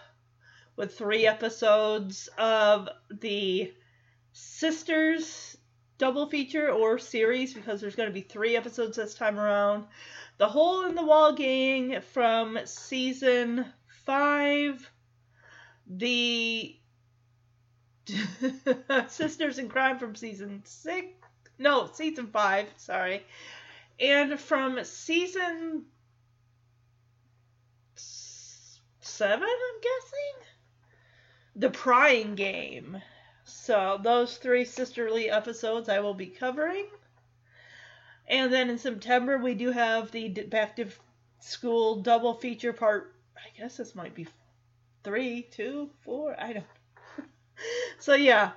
with 0.75 0.97
three 0.97 1.25
episodes 1.25 2.27
of 2.37 2.89
the 3.09 3.71
Sisters 4.33 5.55
double 5.99 6.27
feature 6.27 6.69
or 6.69 6.99
series 6.99 7.53
because 7.53 7.79
there's 7.79 7.95
going 7.95 8.09
to 8.09 8.13
be 8.13 8.19
three 8.19 8.57
episodes 8.57 8.97
this 8.97 9.13
time 9.13 9.39
around. 9.39 9.85
The 10.37 10.47
Hole 10.47 10.85
in 10.85 10.95
the 10.95 11.05
Wall 11.05 11.33
Gang 11.33 12.01
from 12.01 12.59
season 12.65 13.65
five, 14.05 14.89
the 15.87 16.75
Sisters 19.07 19.59
in 19.59 19.69
Crime 19.69 19.99
from 19.99 20.15
season 20.15 20.63
six, 20.65 21.07
no, 21.59 21.89
season 21.93 22.27
five, 22.27 22.67
sorry, 22.77 23.23
and 23.99 24.39
from 24.39 24.83
season 24.83 25.85
seven, 27.95 29.47
I'm 29.47 29.81
guessing, 29.81 30.47
the 31.55 31.69
Prying 31.69 32.35
Game. 32.35 33.01
So 33.45 33.99
those 34.01 34.37
three 34.37 34.65
sisterly 34.65 35.29
episodes 35.29 35.89
I 35.89 35.99
will 35.99 36.15
be 36.15 36.27
covering. 36.27 36.87
And 38.27 38.51
then 38.51 38.69
in 38.69 38.77
September 38.77 39.37
we 39.37 39.53
do 39.53 39.71
have 39.71 40.11
the 40.11 40.29
Back 40.29 40.75
to 40.77 40.87
School 41.39 42.01
double 42.01 42.33
feature 42.35 42.73
part. 42.73 43.13
I 43.35 43.57
guess 43.57 43.77
this 43.77 43.95
might 43.95 44.15
be 44.15 44.27
three, 45.03 45.43
two, 45.43 45.89
four. 46.01 46.35
I 46.39 46.53
don't. 46.53 46.65
so 47.99 48.13
yeah, 48.13 48.51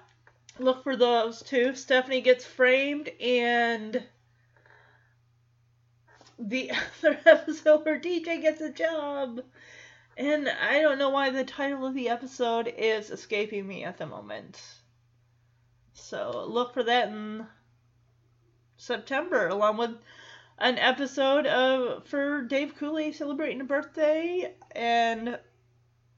look 0.58 0.84
for 0.84 0.96
those 0.96 1.42
two. 1.42 1.74
Stephanie 1.74 2.20
gets 2.20 2.44
framed 2.44 3.08
and 3.20 4.02
the 6.38 6.70
other 7.02 7.18
episode 7.24 7.84
where 7.84 8.00
DJ 8.00 8.40
gets 8.40 8.60
a 8.60 8.70
job. 8.70 9.40
And 10.16 10.48
I 10.48 10.80
don't 10.80 10.98
know 10.98 11.10
why 11.10 11.30
the 11.30 11.44
title 11.44 11.86
of 11.86 11.94
the 11.94 12.08
episode 12.08 12.72
is 12.78 13.10
escaping 13.10 13.66
me 13.66 13.84
at 13.84 13.98
the 13.98 14.06
moment. 14.06 14.62
So 15.92 16.46
look 16.48 16.72
for 16.72 16.82
that 16.84 17.08
in 17.08 17.46
September, 18.76 19.48
along 19.48 19.76
with 19.76 19.96
an 20.58 20.78
episode 20.78 21.46
of 21.46 22.06
for 22.06 22.42
Dave 22.42 22.74
Coulier 22.78 23.14
celebrating 23.14 23.60
a 23.60 23.64
birthday. 23.64 24.54
And 24.74 25.38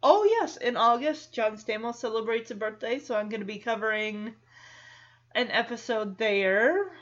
oh 0.03 0.25
yes, 0.25 0.57
in 0.57 0.77
August, 0.77 1.33
John 1.33 1.57
Stamos 1.57 1.97
celebrates 1.97 2.51
a 2.51 2.55
birthday, 2.55 2.99
so 2.99 3.17
I'm 3.17 3.29
going 3.29 3.41
to 3.41 3.47
be 3.47 3.59
covering 3.59 4.35
an 5.35 5.51
episode 5.51 6.19
there. 6.19 6.93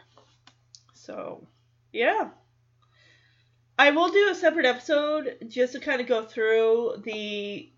So 0.95 1.47
yeah. 1.93 2.31
I 3.79 3.91
will 3.91 4.09
do 4.09 4.31
a 4.31 4.35
separate 4.35 4.65
episode 4.65 5.37
just 5.49 5.75
to 5.75 5.81
kind 5.81 6.01
of 6.01 6.07
go 6.07 6.25
through 6.25 7.03
the 7.05 7.69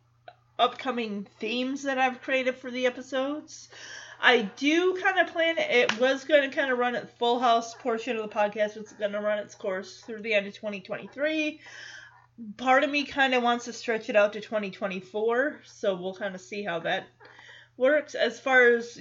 upcoming 0.59 1.27
themes 1.41 1.83
that 1.83 1.99
I've 1.99 2.23
created 2.23 2.57
for 2.57 2.71
the 2.71 2.87
episodes. 2.87 3.69
I 4.21 4.43
do 4.57 4.99
kind 5.01 5.19
of 5.19 5.33
plan 5.33 5.57
it. 5.59 5.99
Was 5.99 6.25
going 6.25 6.49
to 6.49 6.55
kind 6.55 6.71
of 6.71 6.79
run 6.79 6.95
its 6.95 7.13
Full 7.15 7.39
House 7.39 7.75
portion 7.75 8.17
of 8.17 8.29
the 8.29 8.35
podcast 8.35 8.77
was 8.77 8.93
going 8.93 9.13
to 9.13 9.21
run 9.21 9.39
its 9.39 9.55
course 9.55 10.01
through 10.01 10.23
the 10.23 10.35
end 10.35 10.47
of 10.47 10.55
2023. 10.55 11.61
Part 12.57 12.85
of 12.85 12.91
me 12.91 13.05
kind 13.05 13.35
of 13.35 13.43
wants 13.43 13.65
to 13.67 13.73
stretch 13.73 14.09
it 14.09 14.17
out 14.17 14.33
to 14.33 14.41
2024, 14.41 15.61
so 15.65 15.95
we'll 15.97 16.15
kind 16.15 16.35
of 16.35 16.41
see 16.41 16.63
how 16.63 16.79
that 16.81 17.07
works. 17.77 18.15
As 18.15 18.39
far 18.39 18.69
as, 18.69 19.01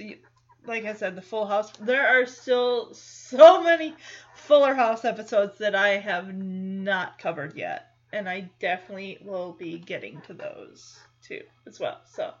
like 0.66 0.84
I 0.84 0.94
said, 0.94 1.14
the 1.14 1.22
Full 1.22 1.46
House, 1.46 1.70
there 1.80 2.06
are 2.06 2.26
still 2.26 2.94
so 2.94 3.62
many 3.62 3.94
Fuller 4.34 4.74
House 4.74 5.04
episodes 5.04 5.58
that 5.58 5.74
I 5.74 5.98
have 5.98 6.34
not 6.34 7.18
covered 7.18 7.54
yet, 7.54 7.92
and 8.12 8.28
I 8.28 8.50
definitely 8.60 9.18
will 9.24 9.52
be 9.52 9.78
getting 9.78 10.20
to 10.22 10.34
those 10.34 10.98
too 11.22 11.42
as 11.66 11.78
well. 11.78 12.00
So 12.06 12.32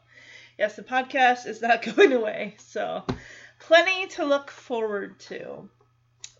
yes, 0.58 0.74
the 0.74 0.82
podcast 0.82 1.46
is 1.46 1.62
not 1.62 1.82
going 1.96 2.12
away. 2.12 2.56
So, 2.58 3.04
plenty 3.60 4.08
to 4.08 4.24
look 4.24 4.50
forward 4.50 5.20
to. 5.20 5.68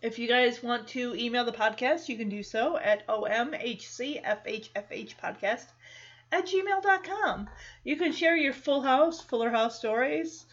If 0.01 0.19
you 0.19 0.27
guys 0.27 0.61
want 0.61 0.89
to 0.89 1.15
email 1.15 1.45
the 1.45 1.51
podcast, 1.51 2.09
you 2.09 2.17
can 2.17 2.29
do 2.29 2.43
so 2.43 2.77
at 2.77 3.07
omhcfhfhpodcast 3.07 5.65
at 6.31 6.45
gmail.com. 6.45 7.49
You 7.83 7.97
can 7.97 8.11
share 8.11 8.37
your 8.37 8.53
Full 8.53 8.81
House, 8.81 9.19
Fuller 9.21 9.49
House 9.49 9.79
stories. 9.79 10.45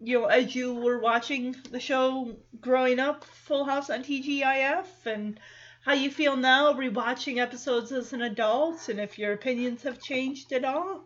You 0.00 0.20
know, 0.20 0.26
as 0.26 0.54
you 0.54 0.74
were 0.74 0.98
watching 0.98 1.56
the 1.70 1.80
show 1.80 2.36
growing 2.60 2.98
up, 2.98 3.24
Full 3.24 3.64
House 3.64 3.88
on 3.90 4.04
TGIF, 4.04 5.06
and 5.06 5.40
how 5.84 5.94
you 5.94 6.10
feel 6.10 6.36
now 6.36 6.74
rewatching 6.74 7.38
episodes 7.38 7.92
as 7.92 8.12
an 8.12 8.20
adult, 8.22 8.88
and 8.88 9.00
if 9.00 9.18
your 9.18 9.32
opinions 9.32 9.84
have 9.84 10.02
changed 10.02 10.52
at 10.52 10.64
all 10.64 11.04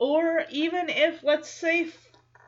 or 0.00 0.44
even 0.50 0.88
if 0.88 1.22
let's 1.22 1.48
say 1.48 1.88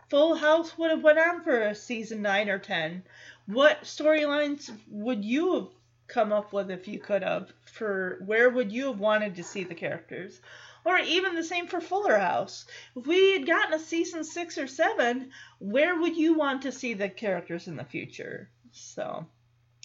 Full 0.09 0.35
House 0.35 0.77
would 0.77 0.91
have 0.91 1.05
went 1.05 1.19
on 1.19 1.45
for 1.45 1.61
a 1.61 1.75
season 1.75 2.23
9 2.23 2.49
or 2.49 2.59
10 2.59 3.05
what 3.47 3.83
storylines 3.83 4.71
would 4.89 5.25
you 5.25 5.55
have 5.55 5.69
come 6.07 6.33
up 6.33 6.53
with 6.53 6.71
if 6.71 6.87
you 6.89 6.99
could 6.99 7.23
have? 7.23 7.53
For 7.65 8.19
where 8.25 8.51
would 8.51 8.71
you 8.71 8.87
have 8.87 8.99
wanted 8.99 9.37
to 9.37 9.45
see 9.45 9.65
the 9.65 9.75
characters? 9.75 10.41
Or 10.85 10.99
even 10.99 11.35
the 11.35 11.45
same 11.45 11.67
for 11.67 11.81
Fuller 11.81 12.19
House. 12.19 12.67
If 12.97 13.07
we 13.07 13.33
had 13.33 13.47
gotten 13.47 13.75
a 13.75 13.79
season 13.79 14.25
6 14.25 14.59
or 14.59 14.67
7 14.67 15.31
where 15.59 15.99
would 15.99 16.17
you 16.17 16.35
want 16.35 16.63
to 16.63 16.73
see 16.73 16.95
the 16.95 17.09
characters 17.09 17.69
in 17.69 17.77
the 17.77 17.85
future? 17.85 18.49
So 18.73 19.27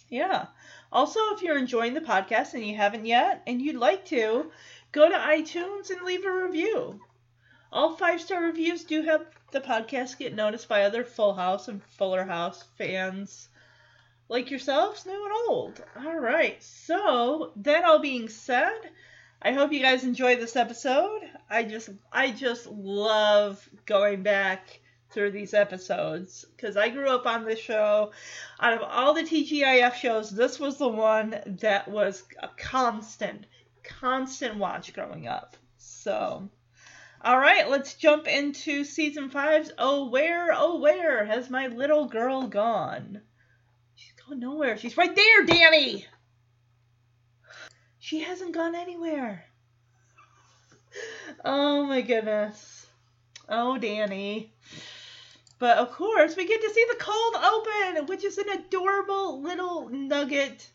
yeah. 0.10 0.48
Also 0.92 1.20
if 1.34 1.42
you're 1.42 1.58
enjoying 1.58 1.94
the 1.94 2.02
podcast 2.02 2.54
and 2.54 2.66
you 2.66 2.76
haven't 2.76 3.06
yet 3.06 3.44
and 3.46 3.62
you'd 3.62 3.76
like 3.76 4.06
to 4.06 4.52
go 4.92 5.10
to 5.10 5.16
iTunes 5.16 5.90
and 5.90 6.02
leave 6.04 6.26
a 6.26 6.32
review 6.32 7.00
all 7.72 7.96
five 7.96 8.22
star 8.22 8.44
reviews 8.44 8.84
do 8.84 9.02
help 9.02 9.28
the 9.52 9.62
podcast 9.62 10.18
get 10.18 10.34
noticed 10.34 10.68
by 10.68 10.84
other 10.84 11.04
Full 11.04 11.34
House 11.34 11.68
and 11.68 11.84
Fuller 11.84 12.24
House 12.24 12.64
fans 12.78 13.50
like 14.30 14.52
yourselves, 14.52 15.06
new 15.06 15.24
and 15.24 15.34
old. 15.50 15.84
All 15.98 16.20
right, 16.20 16.62
so 16.62 17.52
that 17.58 17.86
all 17.86 18.00
being 18.00 18.28
said, 18.30 18.78
I 19.42 19.54
hope 19.54 19.72
you 19.72 19.82
guys 19.82 20.04
enjoy 20.04 20.36
this 20.36 20.56
episode. 20.56 21.22
I 21.50 21.64
just 21.64 21.90
I 22.12 22.32
just 22.32 22.68
love 22.68 23.68
going 23.86 24.24
back 24.24 24.80
through 25.12 25.32
these 25.32 25.54
episodes 25.54 26.46
because 26.56 26.76
I 26.76 26.90
grew 26.90 27.10
up 27.10 27.26
on 27.26 27.46
this 27.46 27.60
show. 27.60 28.12
Out 28.60 28.74
of 28.74 28.82
all 28.82 29.14
the 29.14 29.24
TGIF 29.24 29.94
shows, 29.94 30.30
this 30.30 30.60
was 30.60 30.78
the 30.78 30.90
one 30.90 31.40
that 31.46 31.88
was 31.88 32.24
a 32.40 32.50
constant, 32.58 33.46
constant 33.84 34.58
watch 34.58 34.94
growing 34.94 35.28
up. 35.28 35.56
So 35.78 36.50
all 37.22 37.38
right, 37.38 37.70
let's 37.70 37.96
jump 37.96 38.28
into 38.28 38.84
season 38.84 39.30
five's 39.30 39.72
Oh 39.78 40.10
Where, 40.10 40.54
Oh 40.54 40.80
Where 40.80 41.26
Has 41.26 41.50
My 41.50 41.68
Little 41.68 42.06
Girl 42.06 42.48
Gone? 42.48 43.22
She's 43.96 44.14
gone 44.28 44.40
nowhere. 44.40 44.78
She's 44.78 44.98
right 44.98 45.16
there, 45.16 45.46
Danny! 45.46 46.06
She 48.00 48.22
hasn't 48.22 48.54
gone 48.54 48.76
anywhere. 48.76 49.46
Oh 51.44 51.86
my 51.86 52.02
goodness. 52.02 52.86
Oh, 53.50 53.78
Danny. 53.78 54.54
But 55.60 55.78
of 55.78 55.92
course, 55.92 56.36
we 56.36 56.48
get 56.48 56.62
to 56.62 56.70
see 56.70 56.86
the 56.90 57.00
cold 57.00 57.36
open, 57.36 58.06
which 58.06 58.24
is 58.24 58.38
an 58.38 58.50
adorable 58.50 59.42
little 59.42 59.90
nugget 59.90 60.70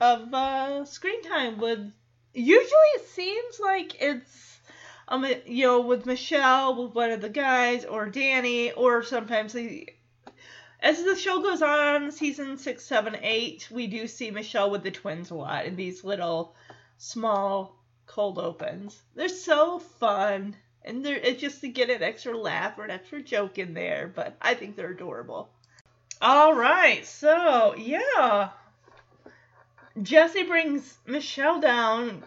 of 0.00 0.32
uh, 0.32 0.84
screen 0.84 1.22
time 1.22 1.58
with 1.58 1.90
usually 2.36 2.90
it 2.94 3.08
seems 3.08 3.58
like 3.60 4.00
it's 4.00 4.60
um 5.08 5.24
you 5.46 5.66
know 5.66 5.80
with 5.80 6.04
Michelle 6.04 6.82
with 6.82 6.94
one 6.94 7.10
of 7.10 7.22
the 7.22 7.30
guys 7.30 7.84
or 7.84 8.06
Danny 8.06 8.72
or 8.72 9.02
sometimes 9.02 9.54
they 9.54 9.96
as 10.80 11.02
the 11.02 11.16
show 11.16 11.40
goes 11.40 11.62
on 11.62 12.12
season 12.12 12.58
six 12.58 12.84
seven 12.84 13.16
eight 13.22 13.68
we 13.70 13.86
do 13.86 14.06
see 14.06 14.30
Michelle 14.30 14.70
with 14.70 14.82
the 14.82 14.90
twins 14.90 15.30
a 15.30 15.34
lot 15.34 15.64
in 15.64 15.76
these 15.76 16.04
little 16.04 16.54
small 16.98 17.82
cold 18.06 18.38
opens. 18.38 19.02
They're 19.14 19.28
so 19.28 19.78
fun 19.78 20.56
and 20.84 21.04
they're 21.04 21.16
it's 21.16 21.40
just 21.40 21.62
to 21.62 21.68
get 21.68 21.88
an 21.88 22.02
extra 22.02 22.36
laugh 22.36 22.78
or 22.78 22.84
an 22.84 22.90
extra 22.90 23.22
joke 23.22 23.58
in 23.58 23.72
there 23.72 24.12
but 24.14 24.36
I 24.42 24.54
think 24.54 24.76
they're 24.76 24.90
adorable. 24.90 25.48
All 26.20 26.54
right 26.54 27.06
so 27.06 27.74
yeah 27.76 28.50
Jesse 30.02 30.42
brings 30.42 30.98
Michelle 31.06 31.60
down, 31.60 32.22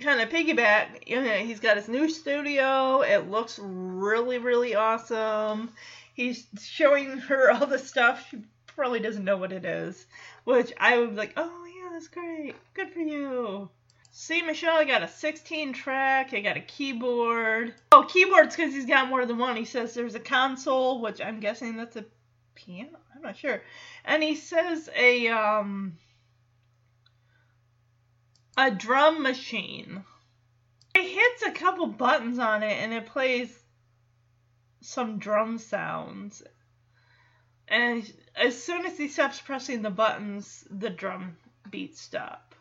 kind 0.00 0.20
of 0.20 0.30
piggyback. 0.30 1.06
You 1.06 1.20
know, 1.20 1.34
he's 1.36 1.60
got 1.60 1.76
his 1.76 1.88
new 1.88 2.08
studio. 2.08 3.02
It 3.02 3.30
looks 3.30 3.58
really, 3.62 4.38
really 4.38 4.74
awesome. 4.74 5.70
He's 6.14 6.46
showing 6.60 7.18
her 7.18 7.50
all 7.52 7.66
the 7.66 7.78
stuff. 7.78 8.26
She 8.30 8.38
probably 8.66 9.00
doesn't 9.00 9.24
know 9.24 9.36
what 9.36 9.52
it 9.52 9.64
is, 9.64 10.06
which 10.44 10.72
I 10.78 10.98
would 10.98 11.10
be 11.10 11.16
like, 11.16 11.34
oh 11.36 11.64
yeah, 11.66 11.90
that's 11.92 12.08
great. 12.08 12.54
Good 12.74 12.90
for 12.90 13.00
you. 13.00 13.68
See, 14.14 14.42
Michelle, 14.42 14.76
I 14.76 14.84
got 14.84 15.02
a 15.02 15.08
16 15.08 15.72
track. 15.72 16.34
I 16.34 16.40
got 16.40 16.56
a 16.56 16.60
keyboard. 16.60 17.74
Oh, 17.92 18.04
keyboards 18.04 18.54
because 18.54 18.74
he's 18.74 18.86
got 18.86 19.08
more 19.08 19.24
than 19.24 19.38
one. 19.38 19.56
He 19.56 19.64
says 19.64 19.94
there's 19.94 20.14
a 20.14 20.20
console, 20.20 21.00
which 21.00 21.20
I'm 21.20 21.40
guessing 21.40 21.76
that's 21.76 21.96
a 21.96 22.04
piano. 22.54 22.98
I'm 23.14 23.22
not 23.22 23.36
sure. 23.36 23.62
And 24.04 24.22
he 24.22 24.34
says 24.34 24.90
a 24.94 25.28
um 25.28 25.96
a 28.56 28.70
drum 28.70 29.22
machine. 29.22 30.04
He 30.94 31.14
hits 31.14 31.42
a 31.42 31.52
couple 31.52 31.86
buttons 31.86 32.38
on 32.38 32.62
it 32.62 32.82
and 32.82 32.92
it 32.92 33.06
plays 33.06 33.58
some 34.80 35.18
drum 35.18 35.58
sounds. 35.58 36.42
And 37.68 38.10
as 38.36 38.62
soon 38.62 38.84
as 38.84 38.98
he 38.98 39.08
stops 39.08 39.40
pressing 39.40 39.82
the 39.82 39.90
buttons, 39.90 40.64
the 40.70 40.90
drum 40.90 41.36
beats 41.70 42.00
stop. 42.00 42.54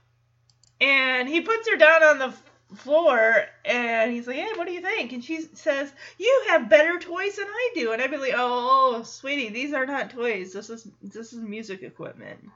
And 0.80 1.28
he 1.28 1.42
puts 1.42 1.70
her 1.70 1.78
down 1.78 2.04
on 2.04 2.20
the 2.20 2.34
floor 2.76 3.46
and 3.66 4.12
he's 4.12 4.28
like, 4.28 4.38
Hey, 4.38 4.52
what 4.56 4.66
do 4.66 4.74
you 4.74 4.82
think? 4.82 5.12
And 5.12 5.24
she 5.24 5.42
says, 5.54 5.92
You 6.18 6.44
have 6.50 6.70
better 6.70 7.00
toys 7.00 7.36
than 7.36 7.48
I 7.48 7.72
do. 7.76 7.92
And 7.92 8.02
I'd 8.02 8.12
be 8.12 8.18
like, 8.18 8.34
oh 8.36 9.04
sweetie, 9.04 9.50
these 9.50 9.74
are 9.74 9.86
not 9.86 10.12
toys. 10.12 10.54
This 10.54 10.70
is 10.70 10.88
this 11.02 11.34
is 11.34 11.42
music 11.42 11.84
equipment. 11.84 12.50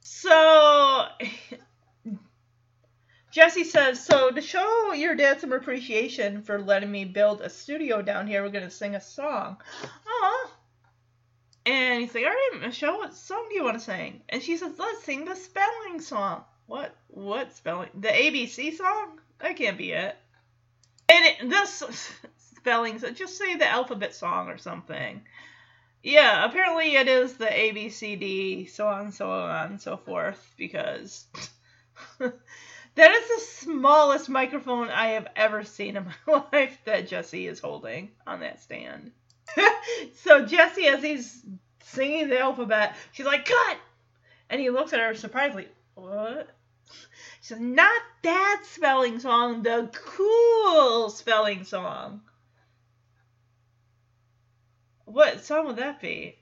So 0.00 1.06
Jesse 3.34 3.64
says, 3.64 4.00
So 4.00 4.30
to 4.30 4.40
show 4.40 4.92
your 4.92 5.16
dad 5.16 5.40
some 5.40 5.52
appreciation 5.52 6.42
for 6.42 6.62
letting 6.62 6.92
me 6.92 7.04
build 7.04 7.40
a 7.40 7.50
studio 7.50 8.00
down 8.00 8.28
here, 8.28 8.44
we're 8.44 8.50
going 8.50 8.62
to 8.62 8.70
sing 8.70 8.94
a 8.94 9.00
song. 9.00 9.56
Aw. 10.06 10.50
And 11.66 12.00
he's 12.00 12.14
like, 12.14 12.22
All 12.22 12.30
right, 12.30 12.60
Michelle, 12.60 12.98
what 12.98 13.12
song 13.12 13.46
do 13.48 13.56
you 13.56 13.64
want 13.64 13.76
to 13.76 13.84
sing? 13.84 14.20
And 14.28 14.40
she 14.40 14.56
says, 14.56 14.78
Let's 14.78 15.02
sing 15.02 15.24
the 15.24 15.34
spelling 15.34 16.00
song. 16.00 16.44
What? 16.66 16.94
What 17.08 17.52
spelling? 17.56 17.88
The 17.98 18.06
ABC 18.06 18.76
song? 18.76 19.18
That 19.40 19.56
can't 19.56 19.78
be 19.78 19.90
it. 19.90 20.16
And 21.08 21.26
it, 21.26 21.50
this 21.50 22.12
spelling, 22.58 23.00
just 23.14 23.36
say 23.36 23.56
the 23.56 23.68
alphabet 23.68 24.14
song 24.14 24.46
or 24.46 24.58
something. 24.58 25.22
Yeah, 26.04 26.44
apparently 26.44 26.94
it 26.94 27.08
is 27.08 27.32
the 27.32 27.46
ABCD, 27.46 28.70
so 28.70 28.86
on, 28.86 29.10
so 29.10 29.28
on, 29.28 29.80
so 29.80 29.96
forth, 29.96 30.54
because 30.56 31.26
That 32.96 33.10
is 33.10 33.28
the 33.28 33.40
smallest 33.66 34.28
microphone 34.28 34.88
I 34.88 35.08
have 35.08 35.26
ever 35.34 35.64
seen 35.64 35.96
in 35.96 36.06
my 36.26 36.44
life 36.52 36.78
that 36.84 37.08
Jesse 37.08 37.46
is 37.46 37.60
holding 37.60 38.10
on 38.26 38.40
that 38.40 38.62
stand. 38.62 39.12
so 40.22 40.46
Jesse, 40.46 40.86
as 40.86 41.02
he's 41.02 41.42
singing 41.82 42.28
the 42.28 42.40
alphabet, 42.40 42.96
she's 43.12 43.26
like, 43.26 43.46
"Cut!" 43.46 43.78
And 44.48 44.60
he 44.60 44.70
looks 44.70 44.92
at 44.92 45.00
her 45.00 45.14
surprisingly. 45.14 45.68
What? 45.94 46.50
She 47.40 47.48
says, 47.48 47.60
"Not 47.60 48.02
that 48.22 48.62
spelling 48.64 49.18
song, 49.18 49.62
the 49.62 49.90
cool 49.92 51.10
spelling 51.10 51.64
song." 51.64 52.22
What 55.04 55.44
song 55.44 55.66
would 55.66 55.76
that 55.76 56.00
be? 56.00 56.38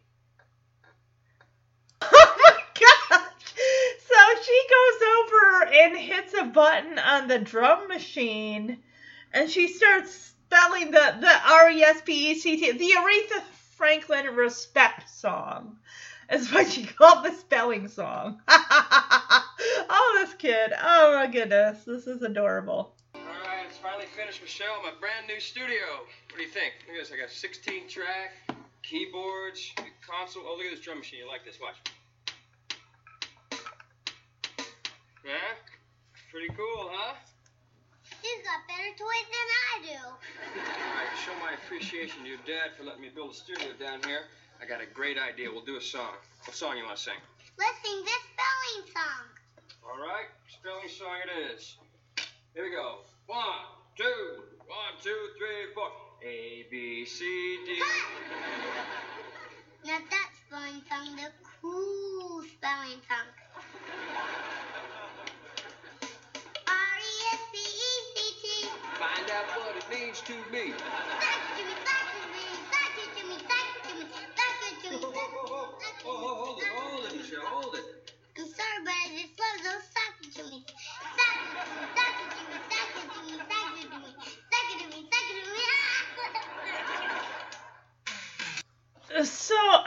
So 4.13 4.43
she 4.43 4.62
goes 4.73 5.09
over 5.19 5.73
and 5.73 5.97
hits 5.97 6.35
a 6.35 6.45
button 6.45 6.99
on 6.99 7.29
the 7.29 7.39
drum 7.39 7.89
machine 7.89 8.79
and 9.33 9.51
she 9.51 9.69
starts 9.69 10.33
spelling 10.47 10.91
the 10.91 11.17
the 11.21 11.41
R 11.51 11.71
E 11.71 11.83
S 11.83 12.03
P 12.05 12.31
E 12.31 12.35
C 12.39 12.57
T 12.57 12.73
the 12.73 12.95
Aretha 12.97 13.43
Franklin 13.77 14.27
respect 14.35 15.09
song. 15.09 15.79
Is 16.31 16.51
what 16.53 16.69
she 16.71 16.85
called 16.85 17.25
the 17.25 17.33
spelling 17.33 17.89
song. 17.89 18.41
oh, 18.49 20.19
this 20.21 20.35
kid. 20.35 20.73
Oh 20.81 21.15
my 21.17 21.27
goodness. 21.27 21.85
This 21.85 22.07
is 22.07 22.23
adorable. 22.23 22.95
All 23.15 23.21
right, 23.21 23.67
it's 23.69 23.77
finally 23.79 24.07
finished, 24.17 24.41
Michelle. 24.41 24.83
My 24.83 24.93
brand 24.99 25.27
new 25.27 25.41
studio. 25.41 26.07
What 26.31 26.37
do 26.37 26.43
you 26.43 26.49
think? 26.49 26.73
Look 26.87 26.97
at 26.97 27.03
this. 27.03 27.13
I 27.13 27.21
got 27.21 27.31
16 27.31 27.89
track, 27.89 28.57
keyboards, 28.83 29.73
console. 30.07 30.45
Oh, 30.47 30.55
look 30.57 30.67
at 30.67 30.71
this 30.71 30.81
drum 30.81 30.99
machine. 30.99 31.21
You 31.21 31.29
like 31.29 31.45
this? 31.45 31.59
Watch. 31.61 31.77
Yeah? 35.25 35.55
Pretty 36.31 36.49
cool, 36.55 36.91
huh? 36.91 37.15
He's 38.23 38.43
got 38.43 38.67
better 38.67 38.91
toys 38.99 39.29
than 39.31 39.49
I 39.63 39.75
do. 39.87 40.01
All 40.03 40.95
right, 40.95 41.13
show 41.25 41.35
my 41.39 41.55
appreciation 41.55 42.23
to 42.23 42.29
your 42.29 42.43
dad 42.47 42.75
for 42.77 42.85
letting 42.85 43.03
me 43.03 43.11
build 43.15 43.31
a 43.31 43.35
studio 43.35 43.71
down 43.79 44.03
here, 44.07 44.27
I 44.61 44.67
got 44.67 44.81
a 44.81 44.87
great 44.87 45.19
idea. 45.19 45.51
We'll 45.51 45.65
do 45.65 45.77
a 45.77 45.81
song. 45.81 46.15
What 46.45 46.57
song 46.57 46.77
you 46.77 46.85
want 46.85 46.97
to 46.97 47.03
sing? 47.03 47.19
Let's 47.59 47.79
sing 47.83 47.99
this 48.05 48.23
spelling 48.31 48.95
song. 48.95 49.25
All 49.83 49.99
right, 49.99 50.31
spelling 50.49 50.89
song 50.89 51.19
it 51.27 51.55
is. 51.55 51.77
Here 52.55 52.65
we 52.65 52.71
go. 52.71 53.03
One, 53.27 53.67
two, 53.97 54.43
one, 54.67 54.95
two, 55.03 55.19
three, 55.39 55.75
four. 55.75 55.91
A, 56.25 56.67
B, 56.71 57.05
C, 57.05 57.59
D. 57.67 57.83
Now 59.85 59.99
that's 60.09 60.39
spelling 60.47 60.83
song, 60.89 61.17
the 61.17 61.33
cool 61.61 62.43
spelling 62.43 63.03
song. 63.09 63.27
Out 69.35 69.47
what 69.59 69.77
it 69.77 69.85
means 69.91 70.21
to 70.23 70.35
me. 70.53 70.75
So, 89.25 89.55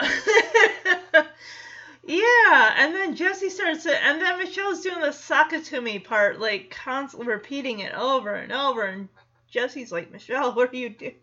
yeah, 2.06 2.74
and 2.78 2.94
then 2.94 3.16
Jesse 3.16 3.50
starts 3.50 3.84
it, 3.84 3.98
and 4.02 4.22
then 4.22 4.38
Michelle's 4.38 4.82
doing 4.82 5.00
the 5.00 5.12
it 5.12 5.64
to 5.64 5.80
me 5.80 5.98
part, 5.98 6.38
like 6.38 6.70
constantly 6.70 7.28
repeating 7.28 7.80
it 7.80 7.92
over 7.94 8.34
and 8.34 8.52
over, 8.52 8.84
and 8.84 9.08
Jesse's 9.50 9.92
like, 9.92 10.10
Michelle, 10.10 10.54
what 10.54 10.72
are 10.72 10.76
you 10.76 10.90
doing? 10.90 11.14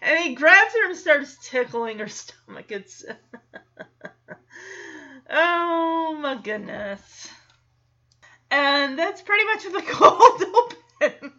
And 0.00 0.18
he 0.18 0.34
grabs 0.34 0.74
her 0.74 0.88
and 0.88 0.96
starts 0.96 1.36
tickling 1.48 1.98
her 1.98 2.08
stomach. 2.08 2.66
It's. 2.70 3.04
oh 5.30 6.18
my 6.20 6.36
goodness. 6.42 7.28
And 8.50 8.98
that's 8.98 9.22
pretty 9.22 9.44
much 9.44 9.62
the 9.64 9.82
cold 9.92 10.42
open. 10.42 11.32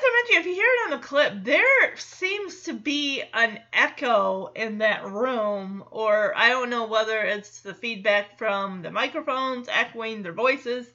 Not 0.00 0.04
to 0.04 0.12
mention, 0.14 0.40
if 0.40 0.46
you 0.46 0.54
hear 0.54 0.64
it 0.64 0.84
on 0.84 1.00
the 1.00 1.06
clip, 1.06 1.44
there 1.44 1.96
seems 1.96 2.62
to 2.62 2.72
be 2.72 3.22
an 3.34 3.58
echo 3.72 4.50
in 4.54 4.78
that 4.78 5.04
room, 5.04 5.84
or 5.90 6.32
I 6.36 6.48
don't 6.48 6.70
know 6.70 6.86
whether 6.86 7.18
it's 7.18 7.60
the 7.60 7.74
feedback 7.74 8.38
from 8.38 8.82
the 8.82 8.90
microphones 8.90 9.68
echoing 9.68 10.22
their 10.22 10.32
voices, 10.32 10.86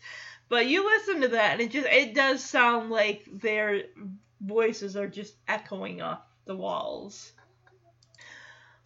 but 0.49 0.67
you 0.67 0.85
listen 0.85 1.21
to 1.21 1.27
that, 1.29 1.53
and 1.53 1.61
it 1.61 1.71
just 1.71 1.87
it 1.87 2.13
does 2.13 2.43
sound 2.43 2.89
like 2.89 3.25
their 3.31 3.83
voices 4.41 4.95
are 4.95 5.07
just 5.07 5.35
echoing 5.47 6.01
off 6.01 6.21
the 6.45 6.55
walls. 6.55 7.31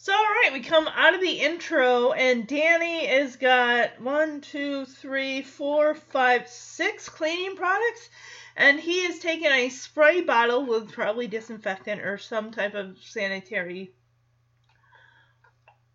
So, 0.02 0.14
all 0.14 0.24
right, 0.24 0.52
we 0.54 0.62
come 0.62 0.88
out 0.88 1.14
of 1.14 1.20
the 1.20 1.42
intro, 1.42 2.14
and 2.14 2.48
Danny 2.48 3.06
has 3.08 3.36
got 3.36 4.00
one, 4.00 4.40
two, 4.40 4.86
three, 4.86 5.42
four, 5.42 5.94
five, 5.94 6.48
six 6.48 7.10
cleaning 7.10 7.58
products, 7.58 8.10
and 8.56 8.80
he 8.80 9.02
is 9.02 9.20
taking 9.20 9.52
a 9.52 9.68
spray 9.68 10.22
bottle 10.22 10.66
with 10.66 10.94
probably 10.94 11.28
disinfectant 11.28 12.00
or 12.00 12.18
some 12.18 12.52
type 12.52 12.76
of 12.76 12.98
sanitary 13.00 13.92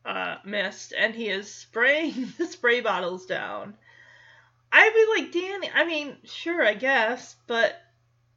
uh, 0.05 0.37
mist, 0.45 0.93
and 0.97 1.15
he 1.15 1.31
is 1.31 1.53
spraying 1.53 2.31
the 2.39 2.47
spray 2.47 2.83
bottles 2.83 3.25
down. 3.25 3.75
I'd 4.77 4.93
be 4.93 5.23
like, 5.23 5.33
Danny, 5.33 5.71
I 5.73 5.85
mean, 5.85 6.17
sure, 6.25 6.61
I 6.67 6.75
guess, 6.75 7.37
but 7.47 7.81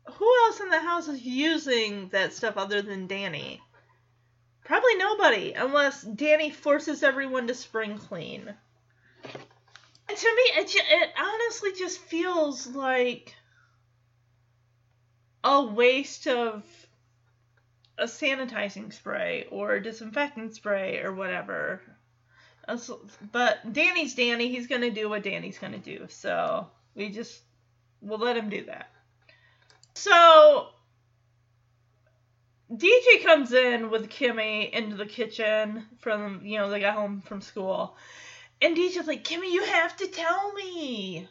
who 0.06 0.32
else 0.46 0.60
in 0.60 0.70
the 0.70 0.80
house 0.80 1.08
is 1.08 1.24
using 1.24 2.10
that 2.10 2.32
stuff 2.32 2.58
other 2.58 2.84
than 2.84 3.08
Danny? 3.08 3.60
Probably 4.64 4.96
nobody, 4.98 5.54
unless 5.54 6.04
Danny 6.04 6.52
forces 6.52 7.02
everyone 7.02 7.48
to 7.48 7.56
spring 7.56 7.98
clean. 7.98 8.54
And 10.10 10.18
to 10.18 10.36
me, 10.36 10.62
it, 10.62 10.68
ju- 10.68 10.80
it 10.88 11.10
honestly 11.18 11.72
just 11.74 11.98
feels 12.02 12.68
like 12.68 13.34
a 15.44 15.64
waste 15.64 16.28
of 16.28 16.64
a 17.98 18.04
sanitizing 18.04 18.94
spray 18.94 19.48
or 19.50 19.80
disinfectant 19.80 20.54
spray 20.54 21.00
or 21.00 21.16
whatever. 21.16 21.82
But 23.32 23.74
Danny's 23.74 24.16
Danny. 24.16 24.50
He's 24.50 24.68
going 24.68 24.82
to 24.82 24.92
do 24.92 25.10
what 25.10 25.24
Danny's 25.24 25.58
going 25.58 25.74
to 25.74 25.80
do. 25.80 26.06
So 26.10 26.68
we 26.96 27.10
just, 27.10 27.42
we'll 28.02 28.20
let 28.20 28.38
him 28.38 28.50
do 28.50 28.66
that. 28.66 28.90
So 29.96 30.68
DJ 32.72 33.24
comes 33.24 33.54
in 33.54 33.90
with 33.90 34.10
Kimmy 34.10 34.70
into 34.72 34.98
the 34.98 35.06
kitchen 35.06 35.86
from, 36.00 36.42
you 36.44 36.58
know, 36.58 36.70
they 36.70 36.82
got 36.82 36.96
home 36.96 37.22
from 37.22 37.42
school. 37.42 37.96
And 38.62 38.76
DJ's 38.76 39.08
like, 39.08 39.24
Kimmy, 39.24 39.52
you 39.52 39.64
have 39.64 39.96
to 39.98 40.08
tell 40.08 40.52
me. 40.54 41.28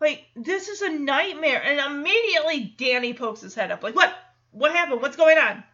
Like, 0.00 0.24
this 0.36 0.68
is 0.68 0.82
a 0.82 0.90
nightmare. 0.90 1.62
And 1.62 1.80
immediately 1.80 2.74
Danny 2.78 3.14
pokes 3.14 3.40
his 3.40 3.54
head 3.54 3.70
up. 3.70 3.82
Like, 3.82 3.96
what? 3.96 4.14
What 4.52 4.72
happened? 4.72 5.02
What's 5.02 5.16
going 5.16 5.38
on? 5.38 5.64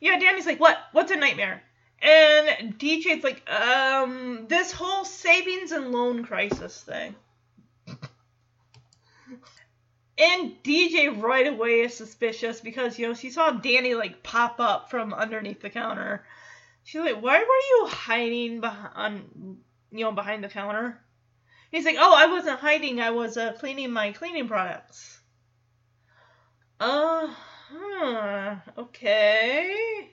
Yeah, 0.00 0.18
Danny's 0.18 0.46
like, 0.46 0.60
what? 0.60 0.78
What's 0.92 1.12
a 1.12 1.16
nightmare? 1.16 1.62
And 2.02 2.78
DJ's 2.78 3.24
like, 3.24 3.48
um, 3.50 4.46
this 4.48 4.72
whole 4.72 5.04
savings 5.04 5.72
and 5.72 5.92
loan 5.92 6.24
crisis 6.24 6.80
thing. 6.82 7.14
And 10.18 10.62
DJ 10.62 11.08
right 11.22 11.46
away 11.46 11.80
is 11.80 11.94
suspicious 11.96 12.60
because, 12.60 12.98
you 12.98 13.06
know, 13.08 13.14
she 13.14 13.30
saw 13.30 13.50
Danny, 13.52 13.94
like, 13.94 14.22
pop 14.22 14.60
up 14.60 14.90
from 14.90 15.14
underneath 15.14 15.60
the 15.60 15.70
counter. 15.70 16.24
She's 16.84 17.00
like, 17.02 17.22
why 17.22 17.38
were 17.38 17.44
you 17.44 17.86
hiding 17.88 18.60
behind, 18.60 19.58
you 19.92 20.04
know, 20.04 20.12
behind 20.12 20.44
the 20.44 20.48
counter? 20.48 21.00
He's 21.70 21.84
like, 21.84 21.96
oh, 21.98 22.14
I 22.16 22.26
wasn't 22.26 22.60
hiding. 22.60 23.00
I 23.00 23.10
was 23.10 23.36
uh, 23.36 23.54
cleaning 23.54 23.92
my 23.92 24.12
cleaning 24.12 24.48
products. 24.48 25.20
Uh 26.80 27.28
huh. 27.28 28.56
Okay. 28.76 30.10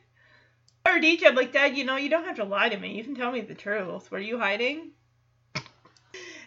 DJ, 0.97 1.27
I'm 1.27 1.35
like, 1.35 1.51
Dad, 1.51 1.77
you 1.77 1.83
know, 1.83 1.97
you 1.97 2.09
don't 2.09 2.25
have 2.25 2.37
to 2.37 2.43
lie 2.43 2.69
to 2.69 2.77
me. 2.77 2.95
You 2.95 3.03
can 3.03 3.15
tell 3.15 3.31
me 3.31 3.41
the 3.41 3.53
truth. 3.53 4.09
Were 4.11 4.19
you 4.19 4.39
hiding? 4.39 4.91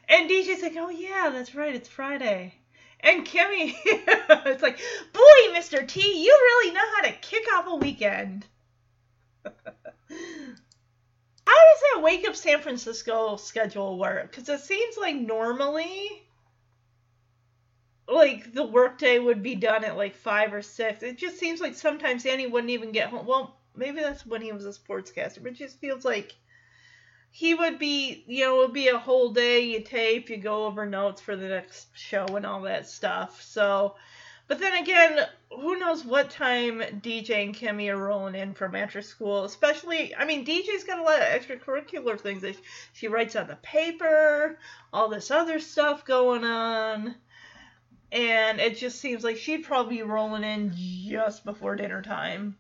And 0.09 0.29
DJ's 0.29 0.63
like, 0.63 0.77
oh, 0.77 0.91
yeah, 0.91 1.31
that's 1.33 1.55
right. 1.55 1.75
It's 1.75 1.89
Friday. 1.89 2.55
And 3.01 3.27
Kimmy, 3.27 3.75
it's 3.85 4.63
like, 4.63 4.79
boy, 5.13 5.59
Mr. 5.59 5.87
T, 5.87 6.01
you 6.01 6.31
really 6.31 6.73
know 6.73 6.85
how 6.97 7.03
to 7.03 7.13
kick 7.13 7.45
off 7.55 7.67
a 7.67 7.77
weekend. 7.77 8.47
how 9.45 9.51
does 10.11 11.83
that 11.95 12.03
wake 12.03 12.29
up 12.29 12.37
San 12.37 12.61
Francisco 12.61 13.37
schedule 13.37 13.99
work? 13.99 14.31
Because 14.31 14.49
it 14.49 14.61
seems 14.61 14.97
like 14.97 15.17
normally, 15.17 16.23
like 18.07 18.53
the 18.53 18.65
workday 18.65 19.19
would 19.19 19.43
be 19.43 19.55
done 19.55 19.85
at 19.85 19.97
like 19.97 20.15
five 20.15 20.53
or 20.53 20.63
six. 20.63 21.03
It 21.03 21.19
just 21.19 21.39
seems 21.39 21.61
like 21.61 21.75
sometimes 21.75 22.27
Annie 22.27 22.47
wouldn't 22.47 22.71
even 22.71 22.93
get 22.93 23.09
home. 23.09 23.27
Well, 23.27 23.57
maybe 23.77 24.01
that's 24.01 24.27
when 24.27 24.43
he 24.43 24.53
was 24.53 24.67
a 24.67 24.71
sportscaster, 24.71 25.43
but 25.43 25.55
just 25.55 25.81
feels 25.81 26.05
like 26.05 26.35
he 27.31 27.55
would 27.55 27.79
be, 27.79 28.25
you 28.27 28.45
know, 28.45 28.57
it 28.57 28.67
would 28.67 28.75
be 28.75 28.89
a 28.89 28.99
whole 28.99 29.31
day. 29.33 29.61
You 29.61 29.81
tape, 29.81 30.29
you 30.29 30.37
go 30.37 30.67
over 30.67 30.85
notes 30.85 31.21
for 31.21 31.35
the 31.35 31.49
next 31.49 31.89
show 31.95 32.27
and 32.37 32.45
all 32.45 32.61
that 32.63 32.87
stuff. 32.87 33.43
So, 33.43 33.97
but 34.49 34.59
then 34.59 34.83
again, 34.83 35.27
who 35.51 35.79
knows 35.79 36.05
what 36.05 36.29
time 36.29 36.81
DJ 36.81 37.45
and 37.45 37.55
Kimmy 37.55 37.91
are 37.91 37.97
rolling 37.97 38.35
in 38.35 38.53
from 38.53 38.75
after 38.75 39.01
school? 39.01 39.45
Especially, 39.45 40.15
I 40.15 40.27
mean, 40.27 40.45
DJ's 40.45 40.85
got 40.85 40.99
a 40.99 41.03
lot 41.03 41.23
of 41.23 41.27
extracurricular 41.27 42.21
things 42.21 42.43
that 42.43 42.57
she 42.93 43.09
writes 43.09 43.35
on 43.35 43.47
the 43.47 43.57
paper, 43.57 44.59
all 44.93 45.09
this 45.09 45.31
other 45.31 45.59
stuff 45.59 46.05
going 46.05 46.45
on. 46.45 47.15
And 48.11 48.61
it 48.61 48.77
just 48.77 49.01
seems 49.01 49.25
like 49.25 49.39
she'd 49.39 49.65
probably 49.65 49.97
be 49.97 50.03
rolling 50.03 50.45
in 50.45 50.73
just 50.77 51.47
before 51.47 51.77
dinner 51.77 52.03
time. 52.03 52.59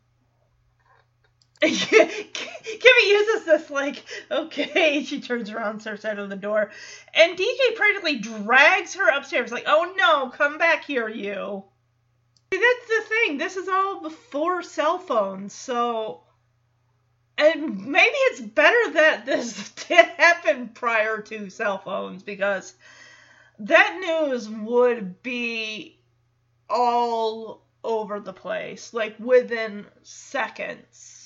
Kimmy 1.62 3.08
uses 3.08 3.44
this 3.44 3.70
like, 3.70 4.04
okay, 4.32 5.04
she 5.06 5.20
turns 5.20 5.48
around, 5.48 5.78
starts 5.78 6.04
out 6.04 6.18
of 6.18 6.28
the 6.28 6.34
door, 6.34 6.72
and 7.14 7.38
DJ 7.38 7.76
practically 7.76 8.18
drags 8.18 8.94
her 8.94 9.08
upstairs, 9.08 9.52
like, 9.52 9.66
oh 9.68 9.94
no, 9.96 10.30
come 10.30 10.58
back 10.58 10.84
here, 10.84 11.08
you. 11.08 11.62
See, 12.52 12.60
that's 12.60 12.88
the 12.88 13.08
thing. 13.08 13.38
This 13.38 13.56
is 13.56 13.68
all 13.68 14.02
before 14.02 14.62
cell 14.62 14.98
phones, 14.98 15.52
so. 15.52 16.24
And 17.38 17.86
maybe 17.86 18.10
it's 18.12 18.40
better 18.40 18.92
that 18.94 19.24
this 19.24 19.70
did 19.88 20.04
happen 20.04 20.68
prior 20.68 21.20
to 21.22 21.48
cell 21.48 21.78
phones 21.78 22.24
because 22.24 22.74
that 23.60 23.98
news 24.00 24.48
would 24.48 25.22
be 25.22 26.00
all 26.68 27.62
over 27.84 28.18
the 28.18 28.32
place, 28.32 28.92
like 28.92 29.14
within 29.20 29.86
seconds 30.02 31.21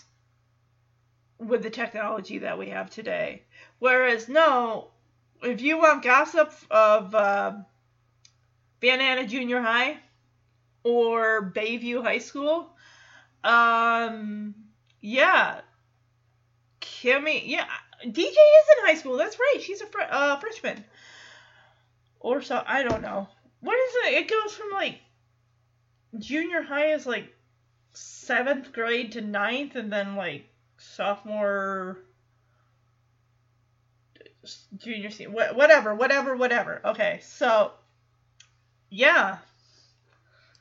with 1.38 1.62
the 1.62 1.70
technology 1.70 2.38
that 2.38 2.59
we 2.59 2.70
have 2.70 2.90
today. 2.90 3.42
Whereas, 3.79 4.29
no, 4.29 4.88
if 5.42 5.61
you 5.61 5.79
want 5.79 6.03
gossip 6.03 6.53
of 6.70 7.14
uh, 7.14 7.53
Van 8.81 9.01
Allen 9.01 9.29
Junior 9.29 9.61
High 9.61 9.99
or 10.83 11.53
Bayview 11.55 12.03
High 12.03 12.18
School, 12.18 12.70
um, 13.44 14.55
yeah, 15.01 15.61
Kimmy, 16.81 17.42
yeah, 17.46 17.66
DJ 18.05 18.18
is 18.18 18.27
in 18.79 18.87
high 18.87 18.94
school. 18.94 19.16
That's 19.16 19.38
right. 19.38 19.61
She's 19.61 19.81
a 19.81 19.87
fr- 19.87 20.01
uh, 20.11 20.38
freshman. 20.38 20.85
Or 22.20 22.42
so, 22.42 22.62
I 22.66 22.83
don't 22.83 23.03
know. 23.03 23.29
What 23.61 23.79
is 23.79 23.94
it? 23.94 24.14
It 24.14 24.31
goes 24.31 24.55
from 24.55 24.70
like 24.72 24.99
junior 26.18 26.62
high 26.62 26.92
is 26.92 27.07
like 27.07 27.33
seventh 27.92 28.72
grade 28.72 29.12
to 29.12 29.20
ninth, 29.20 29.77
and 29.77 29.92
then 29.92 30.16
like 30.16 30.46
sophomore, 30.78 31.98
junior, 34.78 35.10
senior, 35.10 35.34
wha- 35.34 35.54
whatever, 35.54 35.94
whatever, 35.94 36.36
whatever. 36.36 36.80
Okay, 36.84 37.20
so 37.22 37.72
yeah, 38.90 39.38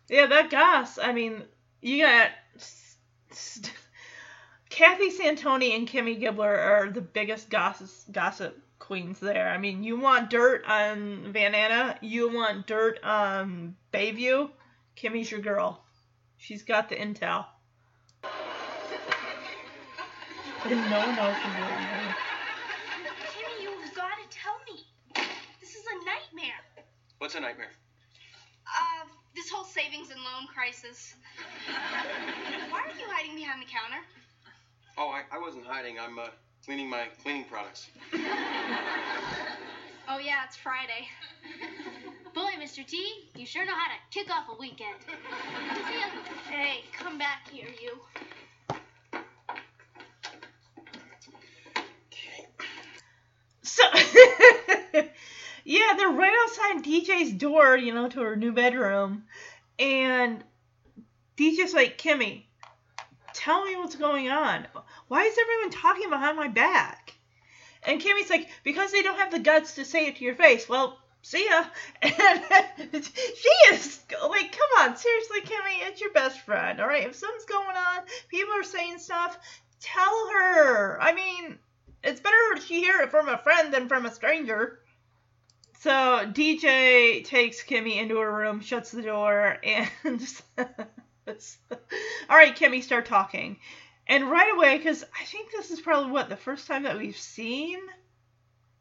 yeah, 0.10 0.26
that 0.28 0.50
Goss. 0.50 0.98
I 0.98 1.14
mean, 1.14 1.44
you 1.82 2.04
got 2.04 2.30
s- 2.56 2.98
s- 3.32 3.62
Kathy 4.70 5.12
Santoni 5.12 5.76
and 5.76 5.88
Kimmy 5.88 6.20
Gibbler 6.20 6.58
are 6.58 6.90
the 6.90 7.02
biggest 7.02 7.50
gossip 7.50 7.90
gossip 8.12 8.58
queens 8.80 9.20
there. 9.20 9.50
I 9.50 9.58
mean, 9.58 9.84
you 9.84 9.98
want 10.00 10.30
dirt 10.30 10.66
on 10.68 11.32
Van 11.32 11.56
Allen, 11.56 11.96
you 12.02 12.34
want 12.34 12.68
dirt 12.68 13.00
on 13.04 13.76
Bayview. 13.94 14.50
Kimmy's 14.96 15.30
your 15.30 15.42
girl. 15.42 15.84
She's 16.38 16.64
got 16.64 16.90
the 16.90 16.96
intel. 16.96 17.46
And 20.68 20.90
no 20.90 20.98
one 20.98 21.20
else 21.20 21.38
is 21.38 21.54
really 21.54 21.86
her. 21.86 22.16
Kimmy, 23.30 23.62
you've 23.62 23.94
got 23.94 24.18
to 24.18 24.26
tell 24.36 24.58
me. 24.66 24.84
This 25.62 25.76
is 25.76 25.84
a 25.86 26.06
nightmare. 26.06 26.58
What's 27.20 27.36
a 27.36 27.40
nightmare? 27.40 27.70
Uh, 28.66 29.06
this 29.36 29.48
whole 29.48 29.64
savings 29.64 30.10
and 30.10 30.20
loan 30.22 30.48
crisis. 30.52 31.14
Why 32.72 32.80
are 32.80 32.98
you 32.98 33.06
hiding 33.06 33.36
behind 33.36 33.62
the 33.62 33.68
counter? 33.68 34.04
Oh, 34.98 35.10
I, 35.10 35.22
I 35.32 35.40
wasn't 35.40 35.68
hiding. 35.68 36.00
I'm 36.00 36.18
uh, 36.18 36.30
cleaning 36.66 36.90
my 36.90 37.10
cleaning 37.22 37.46
products. 37.46 37.88
Oh, 40.08 40.18
yeah, 40.18 40.46
it's 40.48 40.56
Friday. 40.56 41.08
Boy, 42.34 42.52
Mr. 42.60 42.86
T, 42.86 43.30
you 43.36 43.46
sure 43.46 43.66
know 43.66 43.74
how 43.76 43.88
to 43.88 44.00
kick 44.10 44.32
off 44.36 44.46
a 44.50 44.60
weekend. 44.60 44.98
Hey, 46.50 46.86
come 46.92 47.20
back 47.20 47.50
here, 47.52 47.68
you. 47.82 48.00
So, 53.76 53.84
yeah, 55.66 55.94
they're 55.98 56.08
right 56.08 56.34
outside 56.44 56.86
DJ's 56.86 57.34
door, 57.34 57.76
you 57.76 57.94
know, 57.94 58.08
to 58.08 58.22
her 58.22 58.38
new 58.38 58.54
bedroom. 58.54 59.26
And 59.78 60.42
DJ's 61.36 61.74
like, 61.74 61.98
Kimmy, 61.98 62.44
tell 63.34 63.66
me 63.66 63.76
what's 63.76 63.98
going 63.98 64.30
on. 64.30 64.66
Why 65.10 65.24
is 65.24 65.38
everyone 65.38 65.72
talking 65.72 66.10
behind 66.10 66.38
my 66.38 66.48
back? 66.48 67.16
And 67.84 68.00
Kimmy's 68.00 68.30
like, 68.30 68.48
because 68.64 68.94
they 68.94 69.02
don't 69.02 69.20
have 69.20 69.32
the 69.32 69.40
guts 69.40 69.76
to 69.76 69.84
say 69.84 70.08
it 70.08 70.16
to 70.16 70.24
your 70.24 70.36
face. 70.36 70.70
Well, 70.70 70.98
see 71.22 71.46
ya. 71.46 71.66
And 72.02 73.04
she 73.04 73.74
is 73.74 74.00
like, 74.26 74.54
come 74.54 74.70
on, 74.80 74.96
seriously, 74.96 75.42
Kimmy, 75.42 75.86
it's 75.86 76.00
your 76.00 76.14
best 76.14 76.40
friend, 76.40 76.80
all 76.80 76.88
right? 76.88 77.08
If 77.08 77.16
something's 77.16 77.44
going 77.44 77.76
on, 77.76 78.04
people 78.30 78.54
are 78.54 78.64
saying 78.64 79.00
stuff, 79.00 79.38
tell 79.82 80.30
her. 80.32 80.98
I 81.02 81.14
mean, 81.14 81.60
it's 82.06 82.22
better 82.22 82.36
she 82.66 82.82
hear 82.82 83.02
it 83.02 83.12
from 83.12 83.28
a 83.30 83.38
friend 83.38 83.74
than 83.74 83.88
from 83.88 84.06
a 84.06 84.14
stranger. 84.14 84.80
So 85.80 85.92
DJ 85.92 87.24
takes 87.26 87.64
Kimmy 87.64 87.98
into 87.98 88.18
her 88.18 88.34
room, 88.34 88.62
shuts 88.62 88.92
the 88.92 89.02
door, 89.02 89.58
and 89.64 89.90
all 90.58 90.68
right, 92.30 92.56
Kimmy, 92.56 92.82
start 92.82 93.06
talking. 93.06 93.58
And 94.08 94.30
right 94.30 94.54
away, 94.54 94.78
because 94.78 95.04
I 95.20 95.26
think 95.26 95.52
this 95.52 95.72
is 95.72 95.82
probably 95.82 96.12
what 96.12 96.30
the 96.30 96.38
first 96.38 96.68
time 96.68 96.84
that 96.84 96.98
we've 96.98 97.18
seen 97.18 97.80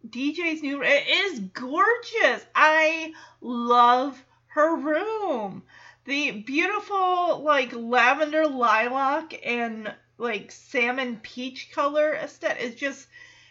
DJ's 0.08 0.62
new. 0.62 0.80
Room. 0.80 0.88
It 0.88 1.08
is 1.08 1.40
gorgeous. 1.40 2.44
I 2.54 3.12
love 3.40 4.22
her 4.48 4.76
room. 4.76 5.62
The 6.04 6.30
beautiful 6.32 7.42
like 7.42 7.72
lavender 7.72 8.46
lilac 8.46 9.40
and 9.44 9.92
like 10.18 10.50
salmon 10.52 11.18
peach 11.22 11.70
color 11.72 12.14
aesthetic 12.14 12.62
is 12.62 12.74
just 12.74 13.06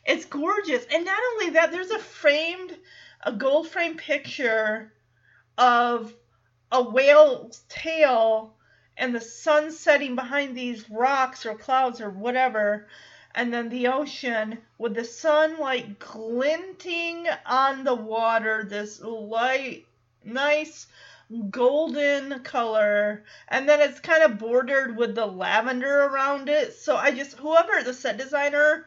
it's 0.05 0.25
gorgeous. 0.25 0.85
And 0.91 1.05
not 1.05 1.19
only 1.33 1.51
that, 1.51 1.71
there's 1.71 1.91
a 1.91 1.99
framed 1.99 2.77
a 3.21 3.31
gold 3.31 3.69
frame 3.69 3.95
picture 3.95 4.91
of 5.57 6.13
a 6.71 6.81
whale's 6.81 7.61
tail 7.69 8.53
and 8.97 9.15
the 9.15 9.21
sun 9.21 9.71
setting 9.71 10.15
behind 10.15 10.57
these 10.57 10.89
rocks 10.89 11.45
or 11.45 11.55
clouds 11.55 12.01
or 12.01 12.09
whatever 12.09 12.87
and 13.35 13.53
then 13.53 13.69
the 13.69 13.87
ocean 13.87 14.57
with 14.77 14.93
the 14.93 15.03
sun 15.03 15.57
like 15.57 15.99
glinting 15.99 17.27
on 17.45 17.83
the 17.83 17.95
water 17.95 18.65
this 18.67 18.99
light 19.01 19.85
nice 20.23 20.87
golden 21.49 22.39
color 22.43 23.23
and 23.47 23.67
then 23.67 23.81
it's 23.81 23.99
kind 23.99 24.23
of 24.23 24.37
bordered 24.37 24.97
with 24.97 25.15
the 25.15 25.25
lavender 25.25 26.03
around 26.03 26.49
it 26.49 26.73
so 26.73 26.95
i 26.95 27.11
just 27.11 27.37
whoever 27.37 27.83
the 27.83 27.93
set 27.93 28.17
designer 28.17 28.85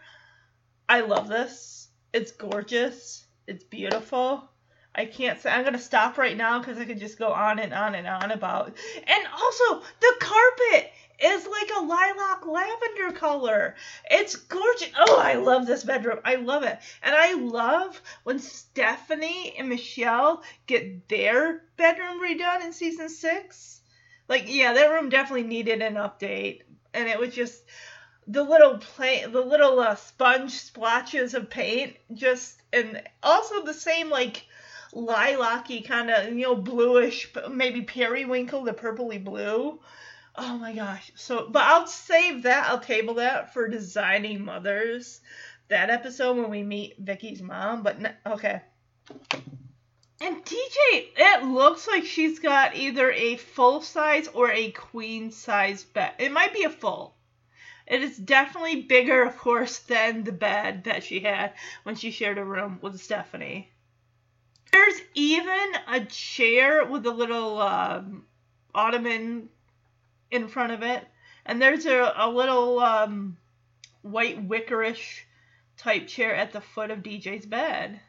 i 0.89 1.01
love 1.01 1.29
this 1.29 1.89
it's 2.13 2.33
gorgeous 2.33 3.27
it's 3.47 3.65
beautiful 3.65 4.49
I 4.99 5.05
can't 5.05 5.39
say. 5.39 5.51
I'm 5.51 5.63
gonna 5.63 5.79
stop 5.79 6.17
right 6.17 6.37
now 6.37 6.59
because 6.59 6.79
I 6.79 6.87
could 6.87 6.99
just 6.99 7.19
go 7.19 7.31
on 7.31 7.59
and 7.59 7.75
on 7.75 7.95
and 7.95 8.07
on 8.07 8.31
about. 8.31 8.75
And 9.07 9.27
also, 9.27 9.83
the 10.01 10.15
carpet 10.19 10.91
is 11.19 11.47
like 11.47 11.71
a 11.77 11.83
lilac 11.83 12.47
lavender 12.47 13.19
color. 13.19 13.75
It's 14.11 14.37
gorgeous. 14.37 14.91
Oh, 14.99 15.19
I 15.19 15.35
love 15.35 15.67
this 15.67 15.85
bedroom. 15.85 16.21
I 16.25 16.37
love 16.37 16.63
it. 16.63 16.79
And 17.03 17.15
I 17.15 17.35
love 17.35 18.01
when 18.25 18.39
Stephanie 18.39 19.55
and 19.59 19.69
Michelle 19.69 20.43
get 20.67 21.09
their 21.09 21.63
bedroom 21.77 22.21
redone 22.21 22.65
in 22.65 22.73
season 22.73 23.09
six. 23.09 23.81
Like, 24.29 24.45
yeah, 24.47 24.73
that 24.73 24.91
room 24.91 25.09
definitely 25.09 25.47
needed 25.47 25.83
an 25.83 25.95
update, 25.95 26.63
and 26.93 27.09
it 27.09 27.19
was 27.19 27.33
just 27.33 27.63
the 28.27 28.43
little 28.43 28.79
play, 28.79 29.25
the 29.25 29.41
little 29.41 29.79
uh, 29.79 29.95
sponge 29.95 30.51
splotches 30.51 31.35
of 31.35 31.49
paint, 31.49 31.97
just 32.13 32.61
and 32.73 33.03
also 33.23 33.65
the 33.65 33.73
same 33.75 34.11
like 34.11 34.45
lilac-y 34.93 35.85
kind 35.87 36.11
of 36.11 36.33
you 36.33 36.43
know 36.43 36.57
bluish 36.57 37.31
maybe 37.51 37.83
periwinkle 37.83 38.65
the 38.65 38.73
purpley 38.73 39.23
blue 39.23 39.79
oh 40.39 40.59
my 40.59 40.73
gosh. 40.73 41.11
So 41.15 41.49
but 41.49 41.63
i'll 41.63 41.87
save 41.87 42.43
that 42.43 42.69
i'll 42.69 42.81
table 42.81 43.15
that 43.15 43.53
for 43.53 43.69
designing 43.69 44.45
mothers 44.45 45.21
that 45.69 45.91
episode 45.91 46.37
when 46.37 46.51
we 46.51 46.63
meet 46.63 46.97
vicky's 46.99 47.43
mom 47.43 47.83
but 47.83 47.97
n- 47.97 48.15
okay. 48.27 48.63
And 50.21 50.45
dj 50.45 51.09
it 51.17 51.45
looks 51.45 51.87
like 51.87 52.05
she's 52.05 52.39
got 52.39 52.77
either 52.77 53.11
a 53.11 53.37
full 53.37 53.81
size 53.83 54.29
or 54.29 54.51
a 54.51 54.71
queen 54.71 55.31
size 55.31 55.85
bed. 55.85 56.13
It 56.19 56.33
might 56.33 56.55
be 56.55 56.65
a 56.65 56.71
full. 56.71 57.15
It 57.87 58.03
is 58.03 58.17
definitely 58.17 58.83
bigger 58.83 59.23
of 59.23 59.37
course 59.39 59.79
than 59.79 60.25
the 60.25 60.33
bed 60.33 60.85
that 60.85 61.05
she 61.05 61.21
had 61.21 61.55
when 61.85 61.95
she 61.95 62.11
shared 62.11 62.39
a 62.39 62.45
room 62.45 62.79
with 62.83 63.01
stephanie. 63.01 63.71
There's 64.73 65.01
even 65.15 65.73
a 65.89 66.05
chair 66.05 66.85
with 66.85 67.07
a 67.07 67.11
little 67.11 67.61
um, 67.61 68.27
ottoman 68.75 69.49
in 70.31 70.49
front 70.49 70.73
of 70.73 70.83
it, 70.83 71.07
and 71.45 71.61
there's 71.61 71.87
a, 71.87 72.13
a 72.17 72.31
little 72.31 72.81
um, 72.81 73.37
white 74.03 74.43
wickerish 74.43 75.27
type 75.77 76.07
chair 76.07 76.35
at 76.35 76.53
the 76.53 76.61
foot 76.61 76.91
of 76.91 77.03
DJ's 77.03 77.47
bed. 77.47 78.01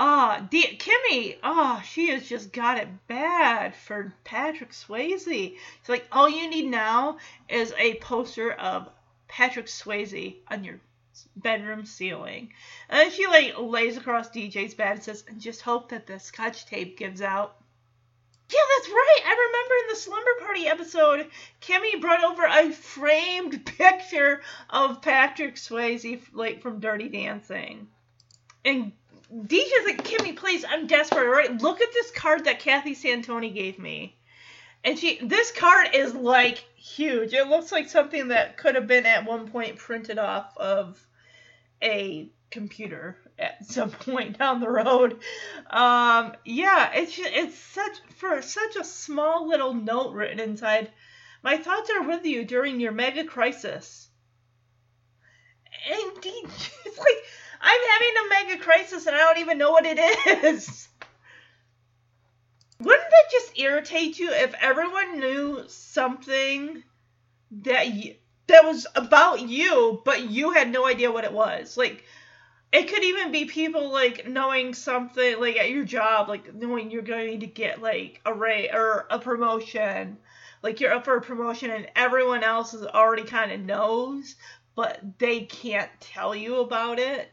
Ah, 0.00 0.46
D- 0.48 0.78
Kimmy, 0.78 1.38
ah, 1.42 1.80
she 1.80 2.10
has 2.10 2.28
just 2.28 2.52
got 2.52 2.78
it 2.78 2.88
bad 3.08 3.74
for 3.74 4.14
Patrick 4.22 4.70
Swayze. 4.70 5.56
It's 5.80 5.88
like 5.88 6.06
all 6.12 6.28
you 6.28 6.48
need 6.48 6.66
now 6.66 7.18
is 7.48 7.74
a 7.76 7.94
poster 7.96 8.52
of 8.52 8.88
Patrick 9.26 9.66
Swayze 9.66 10.36
on 10.48 10.62
your 10.62 10.78
bedroom 11.34 11.84
ceiling. 11.84 12.52
And 12.88 13.00
then 13.00 13.10
she 13.10 13.26
like 13.26 13.58
lays 13.58 13.96
across 13.96 14.30
DJ's 14.30 14.74
bed 14.74 14.92
and 14.92 15.02
says, 15.02 15.24
and 15.26 15.40
just 15.40 15.62
hope 15.62 15.88
that 15.88 16.06
the 16.06 16.20
scotch 16.20 16.66
tape 16.66 16.96
gives 16.96 17.20
out. 17.20 17.57
Yeah, 18.50 18.60
that's 18.76 18.88
right. 18.88 19.20
I 19.26 19.46
remember 19.46 19.74
in 19.82 19.88
the 19.90 19.96
slumber 19.96 20.30
party 20.40 20.66
episode, 20.66 21.30
Kimmy 21.60 22.00
brought 22.00 22.24
over 22.24 22.44
a 22.46 22.72
framed 22.72 23.66
picture 23.78 24.40
of 24.70 25.02
Patrick 25.02 25.56
Swayze, 25.56 26.22
like 26.32 26.62
from 26.62 26.80
Dirty 26.80 27.08
Dancing. 27.08 27.88
And 28.64 28.92
DJ's 29.34 29.84
like, 29.84 30.02
Kimmy, 30.02 30.34
please, 30.34 30.64
I'm 30.66 30.86
desperate. 30.86 31.26
All 31.26 31.32
right, 31.32 31.60
look 31.60 31.82
at 31.82 31.92
this 31.92 32.10
card 32.10 32.46
that 32.46 32.60
Kathy 32.60 32.94
Santoni 32.94 33.54
gave 33.54 33.78
me. 33.78 34.16
And 34.82 34.98
she, 34.98 35.18
this 35.20 35.52
card 35.52 35.88
is 35.92 36.14
like 36.14 36.64
huge. 36.76 37.34
It 37.34 37.48
looks 37.48 37.70
like 37.70 37.90
something 37.90 38.28
that 38.28 38.56
could 38.56 38.76
have 38.76 38.86
been 38.86 39.04
at 39.04 39.26
one 39.26 39.48
point 39.48 39.76
printed 39.76 40.18
off 40.18 40.56
of 40.56 41.04
a 41.82 42.30
computer 42.50 43.18
at 43.38 43.64
some 43.66 43.90
point 44.06 44.38
down 44.38 44.60
the 44.60 44.70
road. 44.70 45.20
Um, 45.70 46.34
yeah, 46.44 46.92
it's 46.94 47.18
it's 47.18 47.58
such 47.58 47.98
for 48.16 48.42
such 48.42 48.76
a 48.76 48.84
small 48.84 49.48
little 49.48 49.74
note 49.74 50.12
written 50.14 50.40
inside. 50.40 50.90
My 51.42 51.56
thoughts 51.56 51.90
are 51.90 52.02
with 52.02 52.24
you 52.24 52.44
during 52.44 52.80
your 52.80 52.92
mega 52.92 53.24
crisis. 53.24 54.08
And 55.88 56.20
D- 56.20 56.42
it's 56.84 56.98
like 56.98 57.24
I'm 57.60 57.80
having 57.92 58.14
a 58.16 58.28
mega 58.28 58.62
crisis 58.62 59.06
and 59.06 59.16
I 59.16 59.20
don't 59.20 59.38
even 59.38 59.58
know 59.58 59.70
what 59.70 59.86
it 59.86 59.98
is. 60.44 60.88
Wouldn't 62.80 63.10
that 63.10 63.30
just 63.32 63.58
irritate 63.58 64.18
you 64.20 64.30
if 64.30 64.54
everyone 64.60 65.18
knew 65.18 65.64
something 65.66 66.84
that 67.62 67.86
that 68.46 68.64
was 68.64 68.86
about 68.94 69.40
you, 69.40 70.00
but 70.04 70.30
you 70.30 70.52
had 70.52 70.70
no 70.70 70.86
idea 70.86 71.10
what 71.10 71.24
it 71.24 71.32
was? 71.32 71.76
Like, 71.76 72.04
it 72.72 72.88
could 72.88 73.02
even 73.02 73.32
be 73.32 73.46
people 73.46 73.90
like 73.90 74.28
knowing 74.28 74.74
something 74.74 75.40
like 75.40 75.56
at 75.56 75.70
your 75.70 75.84
job, 75.84 76.28
like 76.28 76.54
knowing 76.54 76.90
you're 76.90 77.02
going 77.02 77.40
to 77.40 77.46
get 77.46 77.80
like 77.80 78.20
a 78.26 78.34
rate 78.34 78.70
or 78.72 79.06
a 79.10 79.18
promotion, 79.18 80.18
like 80.62 80.80
you're 80.80 80.92
up 80.92 81.04
for 81.04 81.16
a 81.16 81.22
promotion, 81.22 81.70
and 81.70 81.88
everyone 81.96 82.44
else 82.44 82.74
is 82.74 82.84
already 82.84 83.24
kind 83.24 83.52
of 83.52 83.60
knows, 83.60 84.34
but 84.74 85.00
they 85.18 85.40
can't 85.40 85.90
tell 86.00 86.34
you 86.34 86.56
about 86.56 86.98
it. 86.98 87.30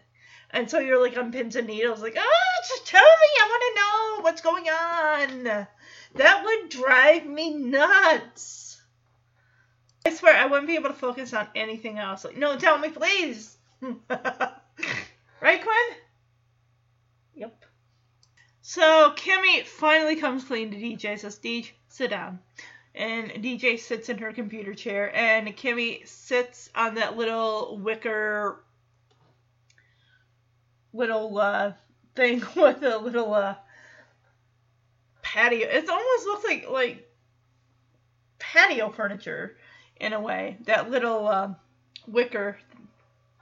And 0.52 0.70
so 0.70 0.80
you're 0.80 1.02
like 1.02 1.18
on 1.18 1.34
pins 1.34 1.58
and 1.58 1.68
needles, 1.68 2.02
like, 2.02 2.16
oh, 2.18 2.64
just 2.70 2.88
tell 2.88 3.02
me, 3.02 3.28
I 3.42 3.50
want 3.50 3.64
to 3.64 3.82
know 3.82 4.24
what's 4.24 4.42
going 4.42 4.70
on. 4.70 5.68
That 6.16 6.44
would 6.46 6.70
drive 6.70 7.26
me 7.26 7.54
nuts. 7.56 8.82
I 10.06 10.14
swear 10.14 10.36
I 10.36 10.46
wouldn't 10.46 10.68
be 10.68 10.76
able 10.76 10.90
to 10.90 10.96
focus 10.96 11.34
on 11.34 11.50
anything 11.56 11.98
else. 11.98 12.24
Like, 12.24 12.38
no, 12.38 12.58
tell 12.58 12.78
me, 12.78 12.90
please. 12.90 13.58
right, 15.42 15.62
Quinn? 15.62 15.98
Yep. 17.36 17.66
So 18.62 19.14
Kimmy 19.16 19.64
finally 19.66 20.16
comes 20.16 20.44
clean 20.44 20.72
to 20.72 20.78
DJ, 20.78 21.20
says, 21.20 21.40
DJ, 21.40 21.72
sit 21.88 22.10
down. 22.10 22.40
And 22.94 23.30
DJ 23.32 23.78
sits 23.78 24.08
in 24.08 24.18
her 24.20 24.32
computer 24.32 24.74
chair, 24.74 25.14
and 25.14 25.50
Kimmy 25.50 26.08
sits 26.08 26.70
on 26.74 26.96
that 26.96 27.18
little 27.18 27.78
wicker 27.78 28.64
little 30.94 31.38
uh, 31.38 31.74
thing 32.16 32.42
with 32.56 32.84
a 32.84 32.98
little 32.98 33.34
uh, 33.34 33.56
patio. 35.22 35.68
It 35.68 35.90
almost 35.90 36.26
looks 36.26 36.46
like 36.46 36.70
like 36.70 37.12
patio 38.40 38.90
furniture 38.90 39.58
in 39.98 40.14
a 40.14 40.20
way. 40.20 40.58
That 40.62 40.90
little 40.90 41.28
uh, 41.28 41.54
wicker 42.08 42.58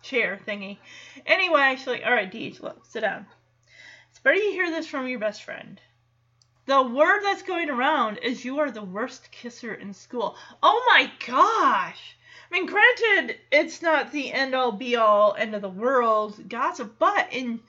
chair 0.04 0.40
thingy. 0.46 0.78
Anyway, 1.26 1.76
she's 1.78 1.88
like, 1.88 2.04
"All 2.06 2.14
right, 2.14 2.32
Deej, 2.32 2.62
look, 2.62 2.86
sit 2.86 3.02
down. 3.02 3.26
It's 4.12 4.20
better 4.20 4.36
you 4.36 4.52
hear 4.52 4.70
this 4.70 4.86
from 4.86 5.08
your 5.08 5.20
best 5.20 5.44
friend." 5.44 5.82
The 6.66 6.82
word 6.82 7.22
that's 7.24 7.42
going 7.42 7.70
around 7.70 8.20
is 8.20 8.46
you 8.46 8.60
are 8.60 8.72
the 8.72 8.84
worst 8.84 9.32
kisser 9.32 9.74
in 9.74 9.94
school. 9.94 10.38
Oh 10.62 10.86
my 10.88 11.12
gosh! 11.26 12.16
I 12.50 12.54
mean, 12.54 12.68
granted, 12.68 13.38
it's 13.52 13.82
not 13.82 14.12
the 14.12 14.32
end 14.32 14.54
all 14.54 14.72
be 14.72 14.96
all 14.96 15.36
end 15.36 15.56
of 15.56 15.62
the 15.62 15.70
world 15.70 16.48
gossip, 16.48 16.96
but 17.00 17.34
in 17.34 17.60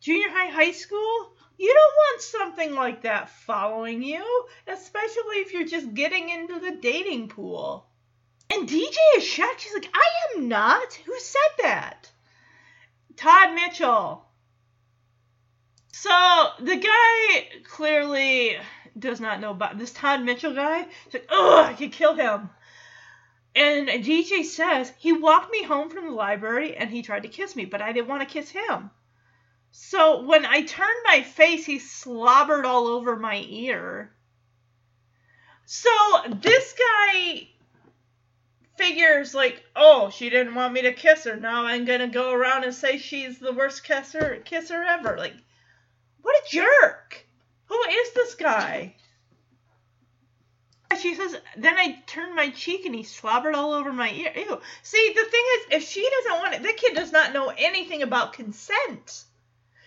junior 0.00 0.28
high, 0.28 0.48
high 0.48 0.72
school, 0.72 1.32
you 1.58 1.72
don't 1.72 1.96
want 1.96 2.20
something 2.20 2.74
like 2.74 3.02
that 3.02 3.30
following 3.30 4.02
you, 4.02 4.46
especially 4.66 5.38
if 5.38 5.52
you're 5.52 5.66
just 5.66 5.94
getting 5.94 6.28
into 6.28 6.60
the 6.60 6.76
dating 6.76 7.28
pool. 7.28 7.86
And 8.50 8.68
DJ 8.68 8.96
is 9.16 9.24
shocked. 9.24 9.60
She's 9.60 9.74
like, 9.74 9.90
I 9.92 10.36
am 10.36 10.48
not. 10.48 10.92
Who 10.94 11.18
said 11.18 11.62
that? 11.62 12.10
Todd 13.16 13.54
Mitchell. 13.54 14.24
So 15.92 16.48
the 16.60 16.76
guy 16.76 17.62
clearly 17.64 18.56
does 18.98 19.20
not 19.20 19.40
know 19.40 19.50
about 19.50 19.78
this 19.78 19.92
Todd 19.92 20.22
Mitchell 20.22 20.54
guy. 20.54 20.86
He's 21.04 21.14
like, 21.14 21.26
oh, 21.30 21.64
I 21.64 21.72
could 21.72 21.92
kill 21.92 22.14
him. 22.14 22.50
And 23.54 23.88
DJ 23.88 24.44
says 24.44 24.92
he 24.98 25.12
walked 25.12 25.50
me 25.50 25.62
home 25.62 25.88
from 25.88 26.04
the 26.04 26.12
library 26.12 26.76
and 26.76 26.90
he 26.90 27.02
tried 27.02 27.22
to 27.22 27.28
kiss 27.28 27.56
me, 27.56 27.64
but 27.64 27.80
I 27.80 27.92
didn't 27.92 28.08
want 28.08 28.20
to 28.20 28.32
kiss 28.32 28.50
him. 28.50 28.90
So 29.70 30.22
when 30.22 30.44
I 30.44 30.62
turned 30.62 31.04
my 31.04 31.22
face, 31.22 31.64
he 31.64 31.78
slobbered 31.78 32.66
all 32.66 32.86
over 32.86 33.16
my 33.16 33.44
ear. 33.48 34.12
So 35.64 35.90
this 36.28 36.74
guy 36.74 37.48
figures 38.76 39.34
like, 39.34 39.64
oh, 39.74 40.10
she 40.10 40.30
didn't 40.30 40.54
want 40.54 40.72
me 40.72 40.82
to 40.82 40.92
kiss 40.92 41.24
her. 41.24 41.36
Now 41.36 41.64
I'm 41.64 41.84
gonna 41.84 42.08
go 42.08 42.32
around 42.32 42.64
and 42.64 42.74
say 42.74 42.98
she's 42.98 43.38
the 43.38 43.52
worst 43.52 43.84
kisser 43.84 44.42
kisser 44.44 44.82
ever. 44.82 45.16
Like, 45.16 45.34
what 46.22 46.36
a 46.36 46.50
jerk! 46.50 47.26
Who 47.66 47.80
is 47.88 48.12
this 48.12 48.34
guy? 48.34 48.94
She 51.00 51.14
says, 51.14 51.36
then 51.56 51.76
I 51.76 52.02
turned 52.06 52.34
my 52.34 52.50
cheek 52.50 52.86
and 52.86 52.94
he 52.94 53.02
slobbered 53.02 53.54
all 53.54 53.72
over 53.72 53.92
my 53.92 54.10
ear. 54.10 54.32
Ew. 54.34 54.60
See, 54.82 55.12
the 55.14 55.24
thing 55.24 55.44
is, 55.54 55.66
if 55.72 55.88
she 55.88 56.08
doesn't 56.08 56.40
want 56.40 56.54
it, 56.54 56.62
that 56.62 56.76
kid 56.76 56.94
does 56.94 57.12
not 57.12 57.34
know 57.34 57.52
anything 57.58 58.02
about 58.02 58.32
consent. 58.32 59.24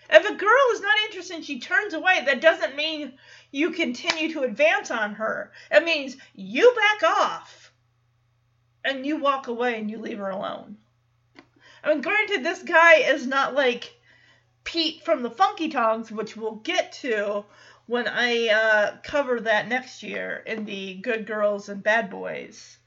If 0.08 0.28
a 0.28 0.34
girl 0.34 0.72
is 0.72 0.80
not 0.80 0.98
interested 1.06 1.36
and 1.36 1.44
she 1.44 1.58
turns 1.58 1.94
away, 1.94 2.22
that 2.24 2.40
doesn't 2.40 2.76
mean 2.76 3.14
you 3.50 3.70
continue 3.70 4.32
to 4.32 4.42
advance 4.42 4.90
on 4.90 5.14
her. 5.14 5.52
It 5.70 5.84
means 5.84 6.16
you 6.34 6.74
back 6.74 7.10
off 7.10 7.69
and 8.84 9.06
you 9.06 9.16
walk 9.16 9.48
away 9.48 9.78
and 9.78 9.90
you 9.90 9.98
leave 9.98 10.18
her 10.18 10.30
alone. 10.30 10.76
I 11.82 11.90
mean, 11.90 12.02
granted, 12.02 12.44
this 12.44 12.62
guy 12.62 12.96
is 12.96 13.26
not 13.26 13.54
like 13.54 13.94
Pete 14.64 15.02
from 15.04 15.22
the 15.22 15.30
Funky 15.30 15.68
Tongs, 15.68 16.10
which 16.10 16.36
we'll 16.36 16.56
get 16.56 16.92
to 16.92 17.44
when 17.86 18.06
I 18.06 18.48
uh, 18.48 18.96
cover 19.02 19.40
that 19.40 19.68
next 19.68 20.02
year 20.02 20.42
in 20.46 20.64
the 20.64 20.94
Good 20.94 21.26
Girls 21.26 21.68
and 21.68 21.82
Bad 21.82 22.10
Boys 22.10 22.78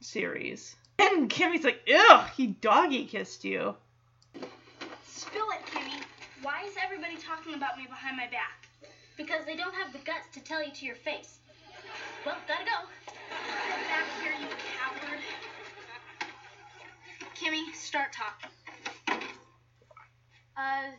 series. 0.00 0.74
And 0.98 1.28
Kimmy's 1.28 1.64
like, 1.64 1.80
ew, 1.86 2.20
he 2.36 2.46
doggy 2.48 3.06
kissed 3.06 3.44
you. 3.44 3.74
Spill 5.06 5.46
it, 5.50 5.66
Kimmy. 5.66 6.02
Why 6.42 6.64
is 6.66 6.74
everybody 6.82 7.16
talking 7.16 7.54
about 7.54 7.76
me 7.76 7.86
behind 7.86 8.16
my 8.16 8.26
back? 8.26 8.68
Because 9.16 9.44
they 9.44 9.56
don't 9.56 9.74
have 9.74 9.92
the 9.92 9.98
guts 9.98 10.28
to 10.34 10.40
tell 10.40 10.64
you 10.64 10.72
to 10.72 10.86
your 10.86 10.94
face. 10.96 11.38
Well, 12.24 12.36
gotta 12.46 12.64
go. 12.64 12.70
Get 13.08 13.88
back 13.88 14.06
here, 14.22 14.32
you 14.40 14.46
coward. 14.78 15.18
Kimmy, 17.34 17.74
start 17.74 18.12
talking. 18.12 18.50
Uh, 20.56 20.92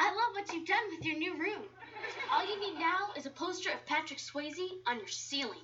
I 0.00 0.06
love 0.06 0.32
what 0.32 0.52
you've 0.52 0.66
done 0.66 0.82
with 0.90 1.06
your 1.06 1.16
new 1.18 1.38
room. 1.38 1.62
All 2.32 2.44
you 2.44 2.58
need 2.58 2.80
now 2.80 3.10
is 3.16 3.26
a 3.26 3.30
poster 3.30 3.70
of 3.70 3.86
Patrick 3.86 4.18
Swayze 4.18 4.70
on 4.88 4.96
your 4.98 5.06
ceiling. 5.06 5.62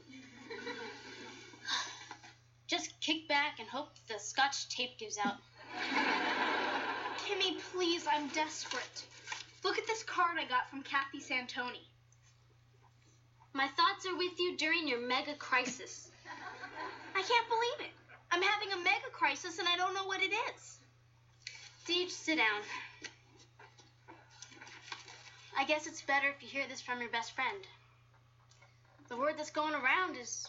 Just 2.69 3.01
kick 3.01 3.27
back 3.27 3.59
and 3.59 3.69
hope 3.69 3.89
the 4.07 4.21
scotch 4.21 4.69
tape 4.69 4.97
gives 4.99 5.19
out. 5.19 5.39
Kimmy, 7.27 7.59
please, 7.73 8.07
I'm 8.09 8.29
desperate. 8.29 9.05
Look 9.65 9.79
at 9.79 9.87
this 9.89 10.05
card 10.05 10.39
I 10.39 10.45
got 10.45 10.71
from 10.71 10.83
Kathy 10.83 11.19
Santoni. 11.19 11.83
My 13.53 13.67
thoughts 13.69 14.07
are 14.07 14.17
with 14.17 14.39
you 14.39 14.57
during 14.57 14.87
your 14.87 15.01
mega 15.01 15.35
crisis. 15.35 16.11
I 17.15 17.23
can't 17.23 17.49
believe 17.49 17.89
it. 17.89 17.95
I'm 18.31 18.43
having 18.43 18.73
a 18.73 18.77
mega 18.77 19.11
crisis 19.13 19.59
and 19.59 19.67
I 19.69 19.77
don't 19.77 19.95
know 19.95 20.05
what 20.05 20.23
it 20.23 20.33
is. 20.33 20.79
Deej, 21.87 22.11
sit 22.11 22.37
down. 22.37 22.63
I 25.59 25.65
guess 25.65 25.87
it's 25.87 26.03
better 26.03 26.29
if 26.29 26.43
you 26.43 26.49
hear 26.49 26.69
this 26.69 26.81
from 26.81 27.01
your 27.01 27.11
best 27.11 27.33
friend. 27.33 27.59
The 29.09 29.17
word 29.17 29.35
that's 29.37 29.51
going 29.51 29.75
around 29.75 30.17
is 30.17 30.49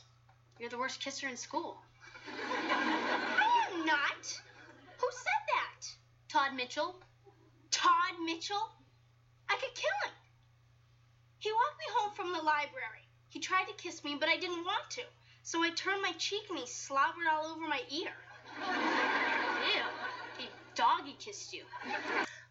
you're 0.59 0.69
the 0.69 0.77
worst 0.77 1.03
kisser 1.03 1.27
in 1.27 1.35
school. 1.35 1.77
I 2.69 3.69
am 3.73 3.85
not. 3.85 4.41
Who 4.99 5.07
said 5.11 5.41
that? 5.55 5.87
Todd 6.29 6.55
Mitchell. 6.55 6.95
Todd 7.71 8.13
Mitchell? 8.23 8.69
I 9.49 9.55
could 9.55 9.73
kill 9.73 9.91
him. 10.05 10.13
He 11.41 11.51
walked 11.51 11.79
me 11.79 11.85
home 11.97 12.13
from 12.13 12.33
the 12.33 12.43
library. 12.43 13.01
He 13.29 13.39
tried 13.39 13.65
to 13.65 13.73
kiss 13.73 14.03
me, 14.03 14.15
but 14.19 14.29
I 14.29 14.37
didn't 14.37 14.63
want 14.63 14.91
to. 14.91 15.01
So 15.41 15.63
I 15.63 15.71
turned 15.71 16.03
my 16.03 16.11
cheek 16.19 16.43
and 16.49 16.59
he 16.59 16.67
slobbered 16.67 17.25
all 17.31 17.47
over 17.47 17.67
my 17.67 17.81
ear. 17.89 18.11
Ew. 18.59 19.81
He 20.37 20.45
doggy 20.75 21.15
kissed 21.17 21.51
you. 21.51 21.63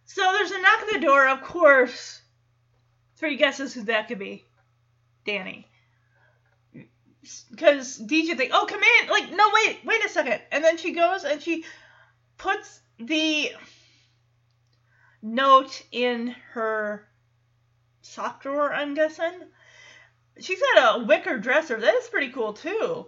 So 0.07 0.23
there's 0.33 0.51
a 0.51 0.61
knock 0.61 0.81
at 0.81 0.93
the 0.93 0.99
door, 0.99 1.29
of 1.29 1.41
course. 1.43 2.21
Three 3.17 3.37
guesses 3.37 3.73
who 3.73 3.83
that 3.85 4.09
could 4.09 4.19
be. 4.19 4.45
Danny. 5.25 5.69
Because 6.73 7.97
DJ 7.97 8.37
think, 8.37 8.51
oh, 8.53 8.67
come 8.69 8.83
in. 8.83 9.09
Like, 9.09 9.31
no, 9.31 9.51
wait, 9.55 9.85
wait 9.85 10.05
a 10.05 10.09
second. 10.09 10.41
And 10.51 10.65
then 10.65 10.79
she 10.79 10.95
goes 10.95 11.23
and 11.23 11.41
she 11.41 11.65
puts 12.39 12.81
the 12.99 13.53
note 15.23 15.81
in 15.93 16.35
her 16.55 17.07
sock 18.11 18.43
drawer, 18.43 18.73
I'm 18.73 18.95
guessing. 18.95 19.33
She's 20.41 20.61
got 20.61 21.01
a 21.01 21.05
wicker 21.05 21.39
dresser. 21.39 21.79
That 21.79 21.95
is 21.95 22.09
pretty 22.09 22.31
cool, 22.31 22.53
too. 22.53 23.07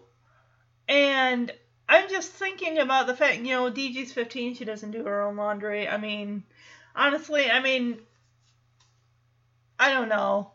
And 0.89 1.53
I'm 1.89 2.09
just 2.09 2.31
thinking 2.31 2.79
about 2.79 3.07
the 3.07 3.17
fact, 3.17 3.39
you 3.39 3.51
know, 3.51 3.71
DJ's 3.71 4.13
15. 4.13 4.55
She 4.55 4.65
doesn't 4.65 4.93
do 4.93 5.05
her 5.05 5.23
own 5.23 5.37
laundry. 5.37 5.89
I 5.89 5.97
mean, 5.97 6.45
honestly, 6.95 7.51
I 7.51 7.61
mean, 7.61 7.99
I 9.79 9.93
don't 9.93 10.09
know 10.09 10.53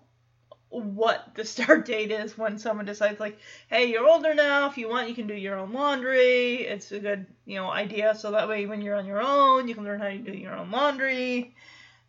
what 0.69 1.31
the 1.35 1.45
start 1.53 1.85
date 1.85 2.11
is 2.11 2.37
when 2.37 2.57
someone 2.59 2.85
decides 2.85 3.21
like 3.21 3.39
hey 3.69 3.85
you're 3.85 4.05
older 4.05 4.33
now 4.33 4.67
if 4.67 4.77
you 4.77 4.89
want 4.89 5.07
you 5.07 5.15
can 5.15 5.25
do 5.25 5.33
your 5.33 5.57
own 5.57 5.71
laundry 5.71 6.55
it's 6.55 6.91
a 6.91 6.99
good 6.99 7.25
you 7.45 7.55
know 7.55 7.71
idea 7.71 8.13
so 8.13 8.31
that 8.31 8.49
way 8.49 8.65
when 8.65 8.81
you're 8.81 8.95
on 8.95 9.05
your 9.05 9.21
own 9.21 9.69
you 9.69 9.73
can 9.73 9.85
learn 9.85 10.01
how 10.01 10.09
to 10.09 10.17
do 10.17 10.33
your 10.33 10.53
own 10.53 10.69
laundry 10.69 11.55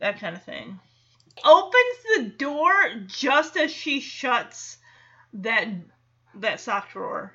that 0.01 0.19
kind 0.19 0.35
of 0.35 0.43
thing 0.43 0.81
opens 1.45 1.99
the 2.17 2.25
door 2.37 2.73
just 3.07 3.57
as 3.57 3.71
she 3.71 4.01
shuts 4.01 4.79
that 5.33 5.69
that 6.35 6.61
sock 6.61 6.91
drawer 6.93 7.33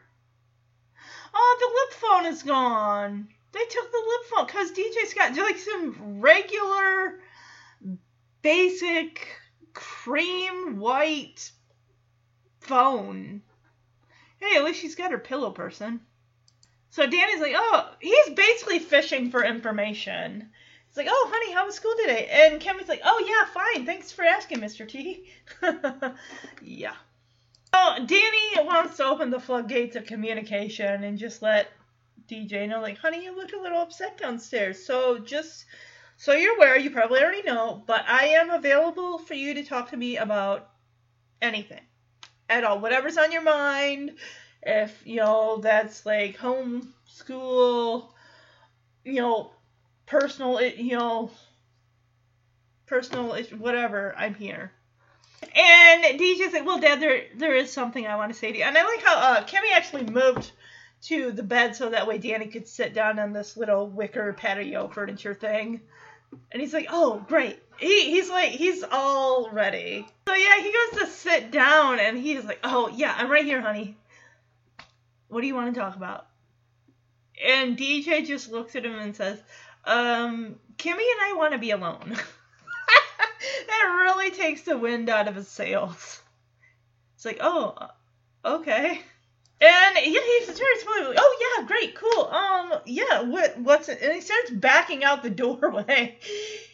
oh 1.33 1.57
the 1.59 1.67
lip 1.67 1.99
phone 1.99 2.33
is 2.33 2.43
gone 2.43 3.27
they 3.51 3.63
took 3.69 3.91
the 3.91 4.03
lip 4.07 4.25
phone 4.29 4.45
because 4.45 4.71
dj's 4.71 5.13
got 5.13 5.35
like 5.35 5.57
some 5.57 6.21
regular 6.21 7.19
basic 8.41 9.27
cream 9.73 10.77
white 10.77 11.51
phone. 12.59 13.41
Hey, 14.39 14.57
at 14.57 14.63
least 14.63 14.79
she's 14.79 14.95
got 14.95 15.11
her 15.11 15.17
pillow 15.17 15.51
person. 15.51 16.01
So 16.89 17.07
Danny's 17.07 17.41
like, 17.41 17.55
oh, 17.55 17.89
he's 17.99 18.35
basically 18.35 18.79
fishing 18.79 19.31
for 19.31 19.43
information. 19.43 20.51
He's 20.93 20.97
like, 20.97 21.07
oh, 21.09 21.31
honey, 21.33 21.51
how 21.53 21.65
was 21.65 21.73
school 21.73 21.95
today? 22.01 22.27
And 22.31 22.61
Kimmy's 22.61 22.87
like, 22.87 23.01
oh, 23.03 23.25
yeah, 23.27 23.51
fine. 23.51 23.83
Thanks 23.83 24.11
for 24.11 24.23
asking, 24.23 24.59
Mr. 24.59 24.87
T. 24.87 25.25
yeah. 26.61 26.93
So 27.73 28.05
Danny 28.05 28.67
wants 28.67 28.97
to 28.97 29.05
open 29.05 29.31
the 29.31 29.39
floodgates 29.39 29.95
of 29.95 30.05
communication 30.05 31.03
and 31.03 31.17
just 31.17 31.41
let 31.41 31.71
DJ 32.29 32.69
know, 32.69 32.79
like, 32.79 32.99
honey, 32.99 33.23
you 33.23 33.35
look 33.35 33.53
a 33.53 33.57
little 33.57 33.81
upset 33.81 34.19
downstairs. 34.19 34.85
So 34.85 35.17
just 35.17 35.65
so 36.17 36.33
you're 36.33 36.57
aware, 36.57 36.77
you 36.77 36.91
probably 36.91 37.21
already 37.21 37.41
know, 37.41 37.83
but 37.87 38.05
I 38.07 38.25
am 38.27 38.51
available 38.51 39.17
for 39.17 39.33
you 39.33 39.55
to 39.55 39.63
talk 39.63 39.89
to 39.89 39.97
me 39.97 40.17
about 40.17 40.69
anything 41.41 41.81
at 42.49 42.63
all, 42.63 42.79
whatever's 42.79 43.17
on 43.17 43.31
your 43.31 43.41
mind. 43.41 44.11
If 44.61 45.01
you 45.05 45.15
know 45.15 45.57
that's 45.57 46.05
like 46.05 46.37
home 46.37 46.93
school, 47.07 48.13
you 49.03 49.15
know, 49.15 49.53
personal, 50.13 50.61
you 50.61 50.95
know, 50.95 51.31
personal, 52.85 53.35
whatever. 53.57 54.13
I'm 54.15 54.35
here. 54.35 54.71
And 55.41 56.03
DJ's 56.19 56.53
like, 56.53 56.65
well, 56.65 56.79
Dad, 56.79 57.01
there 57.01 57.23
there 57.35 57.55
is 57.55 57.73
something 57.73 58.05
I 58.05 58.15
want 58.15 58.31
to 58.31 58.37
say 58.37 58.51
to 58.51 58.57
you. 58.57 58.63
And 58.63 58.77
I 58.77 58.83
like 58.83 59.01
how 59.01 59.17
uh, 59.17 59.43
Kimmy 59.43 59.73
actually 59.73 60.05
moved 60.05 60.51
to 61.03 61.31
the 61.31 61.43
bed 61.43 61.75
so 61.75 61.89
that 61.89 62.07
way 62.07 62.19
Danny 62.19 62.47
could 62.47 62.67
sit 62.67 62.93
down 62.93 63.19
on 63.19 63.33
this 63.33 63.57
little 63.57 63.87
wicker 63.87 64.33
patio 64.33 64.87
furniture 64.87 65.33
thing. 65.33 65.81
And 66.51 66.61
he's 66.61 66.73
like, 66.73 66.87
oh, 66.89 67.25
great. 67.27 67.59
He, 67.79 68.11
he's 68.11 68.29
like, 68.29 68.51
he's 68.51 68.83
all 68.83 69.49
ready. 69.49 70.07
So 70.27 70.33
yeah, 70.35 70.61
he 70.61 70.71
goes 70.71 71.01
to 71.01 71.07
sit 71.07 71.51
down 71.51 71.99
and 71.99 72.17
he's 72.17 72.45
like, 72.45 72.59
oh, 72.63 72.89
yeah, 72.95 73.13
I'm 73.17 73.29
right 73.29 73.45
here, 73.45 73.61
honey. 73.61 73.97
What 75.27 75.41
do 75.41 75.47
you 75.47 75.55
want 75.55 75.73
to 75.73 75.79
talk 75.79 75.95
about? 75.95 76.27
And 77.45 77.77
DJ 77.77 78.25
just 78.25 78.51
looks 78.51 78.75
at 78.75 78.85
him 78.85 78.97
and 78.97 79.15
says, 79.15 79.41
um, 79.85 80.55
Kimmy 80.77 80.91
and 80.91 81.21
I 81.21 81.33
want 81.37 81.53
to 81.53 81.59
be 81.59 81.71
alone. 81.71 81.99
that 83.67 83.97
really 84.01 84.31
takes 84.31 84.61
the 84.63 84.77
wind 84.77 85.09
out 85.09 85.27
of 85.27 85.35
his 85.35 85.47
sails. 85.47 86.21
It's 87.15 87.25
like, 87.25 87.39
oh, 87.41 87.75
okay. 88.43 89.01
And 89.61 89.95
yeah, 89.95 90.19
he's 90.39 90.57
very 90.57 90.79
smooth. 90.79 91.07
Like, 91.07 91.17
oh 91.19 91.55
yeah, 91.57 91.65
great, 91.65 91.95
cool. 91.95 92.25
Um, 92.25 92.81
yeah, 92.85 93.21
what 93.21 93.57
what's? 93.59 93.87
And 93.87 94.13
he 94.13 94.19
starts 94.19 94.51
backing 94.51 95.05
out 95.05 95.23
the 95.23 95.29
doorway. 95.43 96.17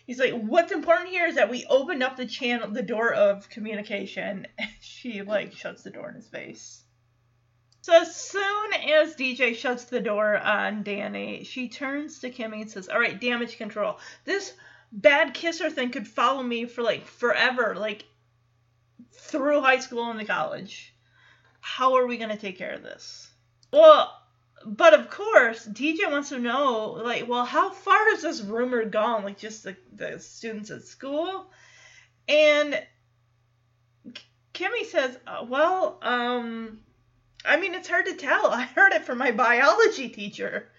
He's 0.07 0.17
like, 0.17 0.33
what's 0.33 0.71
important 0.71 1.09
here 1.09 1.27
is 1.27 1.35
that 1.35 1.51
we 1.51 1.67
open 1.69 2.01
up 2.01 2.17
the 2.17 2.25
channel, 2.25 2.71
the 2.71 2.81
door 2.81 3.13
of 3.13 3.47
communication. 3.49 4.47
And 4.57 4.69
she 4.81 5.21
like 5.21 5.53
shuts 5.53 5.83
the 5.83 5.91
door 5.91 6.09
in 6.09 6.15
his 6.15 6.27
face. 6.27 6.83
So 7.81 7.93
as 7.93 8.15
soon 8.15 8.73
as 8.73 9.15
DJ 9.15 9.55
shuts 9.55 9.85
the 9.85 9.99
door 10.01 10.37
on 10.37 10.83
Danny, 10.83 11.43
she 11.43 11.69
turns 11.69 12.19
to 12.19 12.29
Kimmy 12.29 12.61
and 12.61 12.71
says, 12.71 12.89
"All 12.89 12.99
right, 12.99 13.19
damage 13.19 13.57
control. 13.57 13.99
This 14.25 14.53
bad 14.91 15.33
kisser 15.33 15.69
thing 15.69 15.91
could 15.91 16.07
follow 16.07 16.43
me 16.43 16.65
for 16.65 16.81
like 16.81 17.05
forever, 17.05 17.75
like 17.75 18.05
through 19.11 19.61
high 19.61 19.79
school 19.79 20.09
and 20.09 20.19
the 20.19 20.25
college." 20.25 20.93
how 21.59 21.95
are 21.95 22.07
we 22.07 22.17
going 22.17 22.29
to 22.29 22.37
take 22.37 22.57
care 22.57 22.73
of 22.73 22.83
this? 22.83 23.29
Well, 23.71 24.13
but 24.65 24.93
of 24.93 25.09
course, 25.09 25.67
DJ 25.67 26.09
wants 26.09 26.29
to 26.29 26.39
know, 26.39 26.99
like, 27.03 27.27
well, 27.27 27.45
how 27.45 27.71
far 27.71 28.09
has 28.09 28.21
this 28.21 28.41
rumor 28.41 28.85
gone? 28.85 29.23
Like, 29.23 29.37
just 29.37 29.63
the, 29.63 29.77
the 29.93 30.19
students 30.19 30.71
at 30.71 30.83
school? 30.83 31.51
And 32.27 32.81
Kimmy 34.53 34.85
says, 34.85 35.17
uh, 35.27 35.45
well, 35.47 35.99
um, 36.01 36.79
I 37.45 37.57
mean, 37.57 37.73
it's 37.73 37.87
hard 37.87 38.05
to 38.05 38.15
tell. 38.15 38.47
I 38.51 38.63
heard 38.63 38.93
it 38.93 39.05
from 39.05 39.17
my 39.17 39.31
biology 39.31 40.09
teacher. 40.09 40.69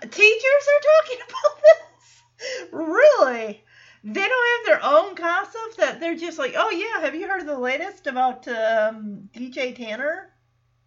Teachers 0.00 0.68
are 0.68 1.00
talking 1.02 1.18
about 1.28 1.62
this? 1.62 2.72
Really? 2.72 3.64
They 4.04 4.28
don't 4.28 4.66
have 4.66 4.66
their 4.66 4.84
own 4.84 5.14
gossip 5.16 5.76
that 5.78 5.98
they're 5.98 6.14
just 6.14 6.38
like, 6.38 6.54
oh, 6.56 6.70
yeah, 6.70 7.04
have 7.04 7.16
you 7.16 7.28
heard 7.28 7.46
the 7.46 7.58
latest 7.58 8.06
about 8.06 8.46
um, 8.46 9.28
DJ 9.34 9.74
Tanner? 9.74 10.32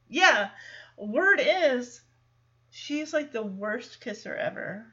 Yeah, 0.07 0.49
word 0.97 1.41
is 1.43 2.01
she's 2.69 3.13
like 3.13 3.31
the 3.31 3.43
worst 3.43 3.99
kisser 3.99 4.33
ever. 4.33 4.85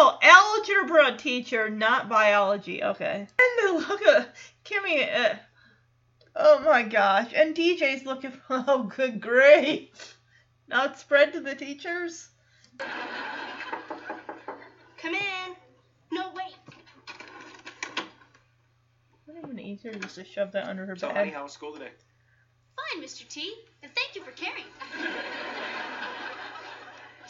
Oh, 0.00 0.16
algebra 0.22 1.16
teacher, 1.16 1.68
not 1.68 2.08
biology. 2.08 2.84
Okay. 2.84 3.26
And 3.38 3.74
look 3.76 4.00
Kimmy. 4.64 5.12
Uh, 5.12 5.34
oh 6.38 6.60
my 6.64 6.82
gosh. 6.82 7.32
And 7.34 7.54
DJ's 7.54 8.04
looking. 8.06 8.32
Oh, 8.50 8.90
good 8.96 9.20
grief. 9.20 10.16
Now 10.68 10.84
it's 10.86 11.00
spread 11.00 11.32
to 11.34 11.40
the 11.40 11.54
teachers. 11.54 12.28
Come 12.78 12.88
in. 15.14 15.54
No, 16.12 16.30
wait. 16.34 16.54
Wouldn't 19.26 19.44
it 19.44 19.46
have 19.46 19.56
been 19.56 19.64
easier 19.64 19.94
just 19.94 20.14
to 20.16 20.24
shove 20.24 20.52
that 20.52 20.68
under 20.68 20.84
her 20.86 20.96
So, 20.96 21.08
bed? 21.08 21.16
honey, 21.16 21.30
how 21.30 21.42
was 21.44 21.52
school 21.52 21.72
today? 21.72 21.90
Fine, 22.94 23.02
Mr. 23.02 23.26
T, 23.28 23.54
and 23.82 23.92
thank 23.94 24.14
you 24.14 24.22
for 24.22 24.30
caring. 24.32 24.64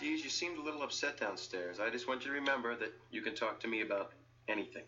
Geez, 0.01 0.23
you 0.23 0.31
seemed 0.31 0.59
a 0.59 0.63
little 0.63 0.83
upset 0.83 1.19
downstairs. 1.19 1.81
I 1.81 1.91
just 1.91 2.07
want 2.07 2.21
you 2.25 2.29
to 2.31 2.35
remember 2.35 2.77
that 2.77 2.93
you 3.11 3.21
can 3.23 3.35
talk 3.35 3.59
to 3.61 3.69
me 3.69 3.81
about 3.81 4.13
anything. 4.47 4.85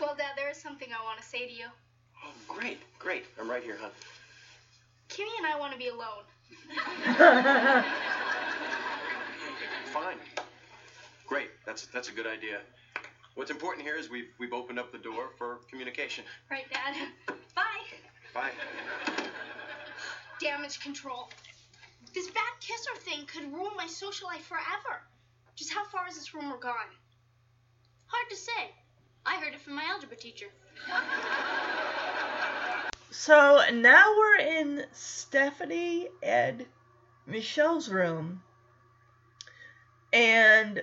Well, 0.00 0.14
Dad, 0.16 0.32
there 0.36 0.50
is 0.50 0.56
something 0.56 0.88
I 0.92 1.04
want 1.04 1.20
to 1.20 1.24
say 1.24 1.46
to 1.46 1.52
you. 1.52 1.66
Great, 2.48 2.80
great. 2.98 3.24
I'm 3.40 3.50
right 3.50 3.62
here, 3.62 3.76
hon. 3.80 3.90
Kimmy 5.08 5.36
and 5.38 5.46
I 5.46 5.58
want 5.58 5.72
to 5.72 5.78
be 5.78 5.88
alone. 5.88 6.24
Fine. 9.92 10.16
Great. 11.26 11.48
That's 11.66 11.86
that's 11.86 12.08
a 12.08 12.12
good 12.12 12.26
idea. 12.26 12.60
What's 13.34 13.50
important 13.50 13.86
here 13.86 13.96
is 13.96 14.10
we've 14.10 14.28
we've 14.38 14.52
opened 14.52 14.78
up 14.78 14.92
the 14.92 14.98
door 14.98 15.30
for 15.36 15.60
communication. 15.70 16.24
Right, 16.50 16.64
Dad? 16.70 16.94
Bye. 17.54 17.62
Bye. 18.34 18.50
Damage 20.40 20.80
control. 20.80 21.28
This 22.14 22.28
bad 22.30 22.52
kisser 22.60 22.94
thing 23.00 23.26
could 23.26 23.52
ruin 23.52 23.72
my 23.76 23.86
social 23.86 24.28
life 24.28 24.44
forever. 24.44 25.02
Just 25.56 25.72
how 25.72 25.84
far 25.86 26.08
is 26.08 26.14
this 26.16 26.34
rumor 26.34 26.56
gone? 26.56 26.90
Hard 28.06 28.30
to 28.30 28.36
say. 28.36 28.70
I 29.24 29.36
heard 29.36 29.54
it 29.54 29.60
from 29.60 29.74
my 29.76 29.84
algebra 29.84 30.16
teacher. 30.16 30.46
So 33.12 33.60
now 33.70 34.16
we're 34.16 34.38
in 34.38 34.86
Stephanie 34.92 36.08
and 36.22 36.64
Michelle's 37.26 37.90
room. 37.90 38.42
And 40.14 40.82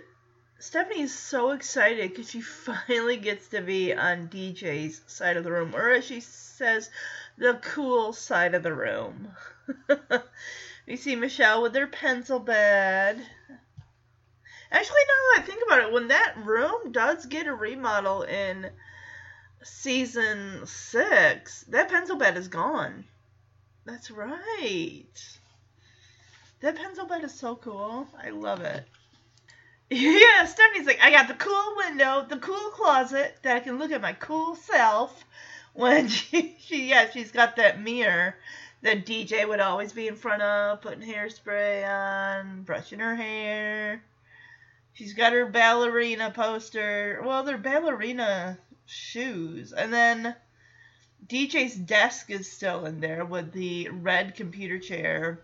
Stephanie 0.60 1.02
is 1.02 1.18
so 1.18 1.50
excited 1.50 2.12
because 2.12 2.30
she 2.30 2.42
finally 2.42 3.18
gets 3.18 3.48
to 3.48 3.62
be 3.62 3.96
on 3.96 4.30
DJ's 4.30 5.02
side 5.08 5.38
of 5.38 5.44
the 5.44 5.52
room, 5.52 5.74
or 5.76 5.90
as 5.90 6.06
she 6.06 6.20
says, 6.20 6.92
the 7.40 7.56
cool 7.64 8.14
side 8.14 8.54
of 8.54 8.62
the 8.62 8.76
room. 8.76 9.30
you 10.86 10.98
see 10.98 11.16
Michelle 11.16 11.64
with 11.64 11.74
her 11.74 11.88
pencil 11.88 12.40
bed. 12.40 13.20
Actually, 14.72 15.02
now 15.08 15.34
that 15.34 15.40
I 15.40 15.42
think 15.48 15.64
about 15.66 15.82
it, 15.82 15.92
when 15.92 16.10
that 16.10 16.38
room 16.46 16.92
does 16.92 17.26
get 17.26 17.48
a 17.48 17.56
remodel 17.56 18.22
in 18.22 18.70
season 19.64 20.66
six, 20.66 21.64
that 21.70 21.90
pencil 21.90 22.16
bed 22.18 22.38
is 22.38 22.48
gone. 22.48 23.06
That's 23.86 24.12
right. 24.12 25.38
That 26.62 26.76
pencil 26.76 27.06
bed 27.06 27.24
is 27.24 27.34
so 27.34 27.56
cool. 27.56 28.08
I 28.22 28.30
love 28.30 28.62
it. 28.62 28.86
Yeah, 29.92 30.46
Stephanie's 30.46 30.86
like, 30.86 31.00
I 31.02 31.10
got 31.10 31.28
the 31.28 31.34
cool 31.34 31.74
window, 31.78 32.24
the 32.30 32.38
cool 32.38 32.70
closet 32.70 33.38
that 33.42 33.56
I 33.56 33.60
can 33.60 33.80
look 33.80 33.92
at 33.92 34.04
my 34.04 34.14
cool 34.14 34.56
self. 34.56 35.26
When 35.74 36.08
she, 36.10 36.56
she 36.60 36.90
yeah, 36.90 37.10
she's 37.10 37.32
got 37.32 37.56
that 37.56 37.82
mirror 37.82 38.36
that 38.84 39.08
DJ 39.08 39.48
would 39.48 39.60
always 39.60 39.92
be 39.92 40.08
in 40.08 40.16
front 40.16 40.44
of, 40.44 40.82
putting 40.82 41.02
hairspray 41.02 41.90
on, 41.90 42.62
brushing 42.62 43.00
her 43.00 43.16
hair. 43.16 44.04
She's 44.94 45.14
got 45.14 45.34
her 45.34 45.48
ballerina 45.48 46.30
poster. 46.32 47.22
Well, 47.26 47.44
they're 47.44 47.58
ballerina 47.58 48.60
shoes. 48.90 49.74
And 49.74 49.94
then 49.94 50.36
DJ's 51.28 51.76
desk 51.76 52.30
is 52.30 52.52
still 52.52 52.86
in 52.86 53.00
there 53.00 53.26
with 53.26 53.52
the 53.52 53.90
red 53.90 54.36
computer 54.36 54.80
chair. 54.80 55.42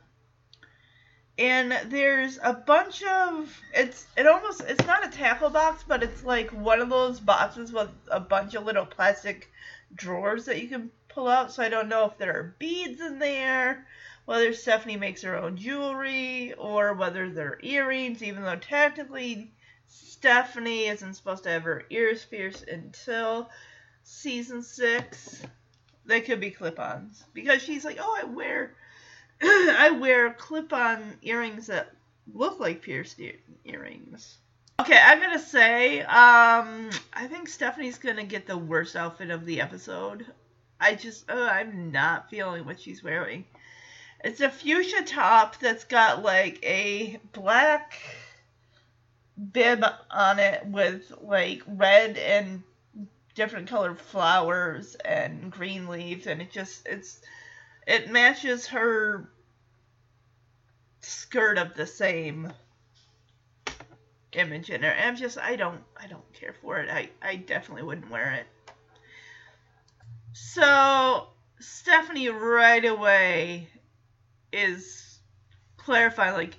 And 1.38 1.74
there's 1.88 2.40
a 2.42 2.54
bunch 2.54 3.04
of 3.04 3.62
it's 3.74 4.08
it 4.16 4.26
almost 4.26 4.62
it's 4.62 4.86
not 4.86 5.06
a 5.06 5.10
tackle 5.10 5.50
box, 5.50 5.84
but 5.86 6.02
it's 6.02 6.24
like 6.24 6.50
one 6.52 6.80
of 6.80 6.90
those 6.90 7.20
boxes 7.20 7.74
with 7.74 7.90
a 8.10 8.22
bunch 8.22 8.56
of 8.56 8.64
little 8.64 8.86
plastic 8.86 9.52
drawers 9.94 10.46
that 10.46 10.62
you 10.62 10.70
can 10.70 10.92
pull 11.10 11.28
out. 11.28 11.52
So 11.52 11.62
I 11.62 11.70
don't 11.70 11.90
know 11.90 12.06
if 12.06 12.18
there 12.18 12.38
are 12.38 12.56
beads 12.58 13.02
in 13.02 13.20
there, 13.20 13.86
whether 14.24 14.54
Stephanie 14.54 14.96
makes 14.96 15.24
her 15.24 15.36
own 15.36 15.58
jewelry, 15.58 16.54
or 16.54 16.94
whether 16.94 17.30
they're 17.30 17.60
earrings, 17.62 18.24
even 18.24 18.44
though 18.44 18.56
technically 18.56 19.52
Stephanie 19.88 20.88
isn't 20.88 21.14
supposed 21.14 21.44
to 21.44 21.50
have 21.50 21.64
her 21.64 21.84
ears 21.90 22.26
pierced 22.26 22.68
until 22.68 23.50
season 24.04 24.64
six. 24.64 25.42
They 26.06 26.22
could 26.22 26.40
be 26.40 26.52
clip-ons 26.52 27.24
because 27.34 27.62
she's 27.62 27.86
like, 27.86 27.98
oh, 28.00 28.20
I 28.22 28.26
wear, 28.26 28.76
I 29.42 29.98
wear 30.00 30.34
clip-on 30.34 31.18
earrings 31.22 31.68
that 31.68 31.92
look 32.34 32.60
like 32.60 32.82
pierced 32.82 33.20
ear- 33.20 33.40
earrings. 33.66 34.38
Okay, 34.80 35.00
I'm 35.02 35.22
gonna 35.22 35.40
say, 35.40 36.02
um, 36.02 36.90
I 37.14 37.28
think 37.28 37.48
Stephanie's 37.48 37.98
gonna 37.98 38.26
get 38.26 38.46
the 38.46 38.58
worst 38.58 38.96
outfit 38.96 39.30
of 39.30 39.46
the 39.46 39.62
episode. 39.62 40.26
I 40.80 40.96
just, 40.96 41.30
uh, 41.30 41.50
I'm 41.52 41.92
not 41.92 42.30
feeling 42.30 42.66
what 42.66 42.80
she's 42.80 43.04
wearing. 43.04 43.46
It's 44.24 44.42
a 44.42 44.50
fuchsia 44.50 45.04
top 45.04 45.60
that's 45.60 45.86
got 45.86 46.24
like 46.24 46.60
a 46.66 47.20
black 47.32 47.94
bib 49.52 49.84
on 50.12 50.40
it 50.40 50.66
with 50.66 51.12
like 51.22 51.62
red 51.68 52.18
and 52.18 52.64
different 53.34 53.68
colored 53.68 54.00
flowers 54.00 54.96
and 55.04 55.52
green 55.52 55.88
leaves 55.88 56.26
and 56.26 56.42
it 56.42 56.52
just 56.52 56.88
it's 56.88 57.20
it 57.86 58.10
matches 58.10 58.68
her 58.68 59.30
skirt 61.02 61.58
of 61.58 61.76
the 61.76 61.86
same 61.86 62.52
image 64.36 64.70
in 64.70 64.84
her. 64.84 64.90
And 64.90 65.10
I'm 65.10 65.16
just 65.16 65.38
I 65.38 65.56
don't 65.56 65.82
I 66.02 66.08
don't 66.08 66.34
care 66.34 66.54
for 66.62 66.80
it. 66.80 66.90
I, 66.90 67.10
I 67.22 67.36
definitely 67.36 67.84
wouldn't 67.84 68.10
wear 68.10 68.34
it. 68.34 68.48
So 70.34 71.28
Stephanie 71.60 72.30
right 72.30 72.84
away 72.84 73.70
is 74.52 75.20
clarifying 75.78 76.34
like 76.34 76.58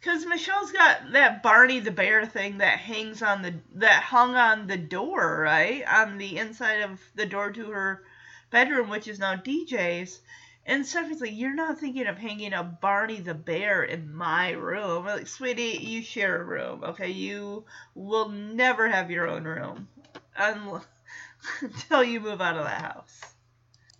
because 0.00 0.24
Michelle's 0.24 0.72
got 0.72 1.12
that 1.12 1.42
Barney 1.42 1.80
the 1.80 1.90
bear 1.90 2.24
thing 2.24 2.58
that 2.58 2.78
hangs 2.78 3.20
on 3.22 3.42
the 3.42 3.54
that 3.74 4.02
hung 4.02 4.34
on 4.34 4.66
the 4.66 4.78
door, 4.78 5.40
right? 5.42 5.84
On 5.86 6.16
the 6.16 6.38
inside 6.38 6.80
of 6.80 7.00
the 7.14 7.26
door 7.26 7.50
to 7.52 7.70
her 7.70 8.02
bedroom, 8.50 8.88
which 8.88 9.08
is 9.08 9.18
now 9.18 9.36
DJ's. 9.36 10.20
And 10.64 10.86
Stephanie's 10.86 11.20
like, 11.20 11.32
You're 11.36 11.54
not 11.54 11.78
thinking 11.78 12.06
of 12.06 12.16
hanging 12.16 12.54
a 12.54 12.62
Barney 12.62 13.20
the 13.20 13.34
bear 13.34 13.82
in 13.82 14.14
my 14.14 14.52
room. 14.52 15.04
Like, 15.04 15.26
sweetie, 15.26 15.78
you 15.82 16.02
share 16.02 16.40
a 16.40 16.44
room, 16.44 16.82
okay? 16.84 17.10
You 17.10 17.64
will 17.94 18.30
never 18.30 18.88
have 18.88 19.10
your 19.10 19.28
own 19.28 19.44
room 19.44 19.88
until 20.36 22.04
you 22.04 22.20
move 22.20 22.40
out 22.40 22.56
of 22.56 22.64
the 22.64 22.70
house. 22.70 23.20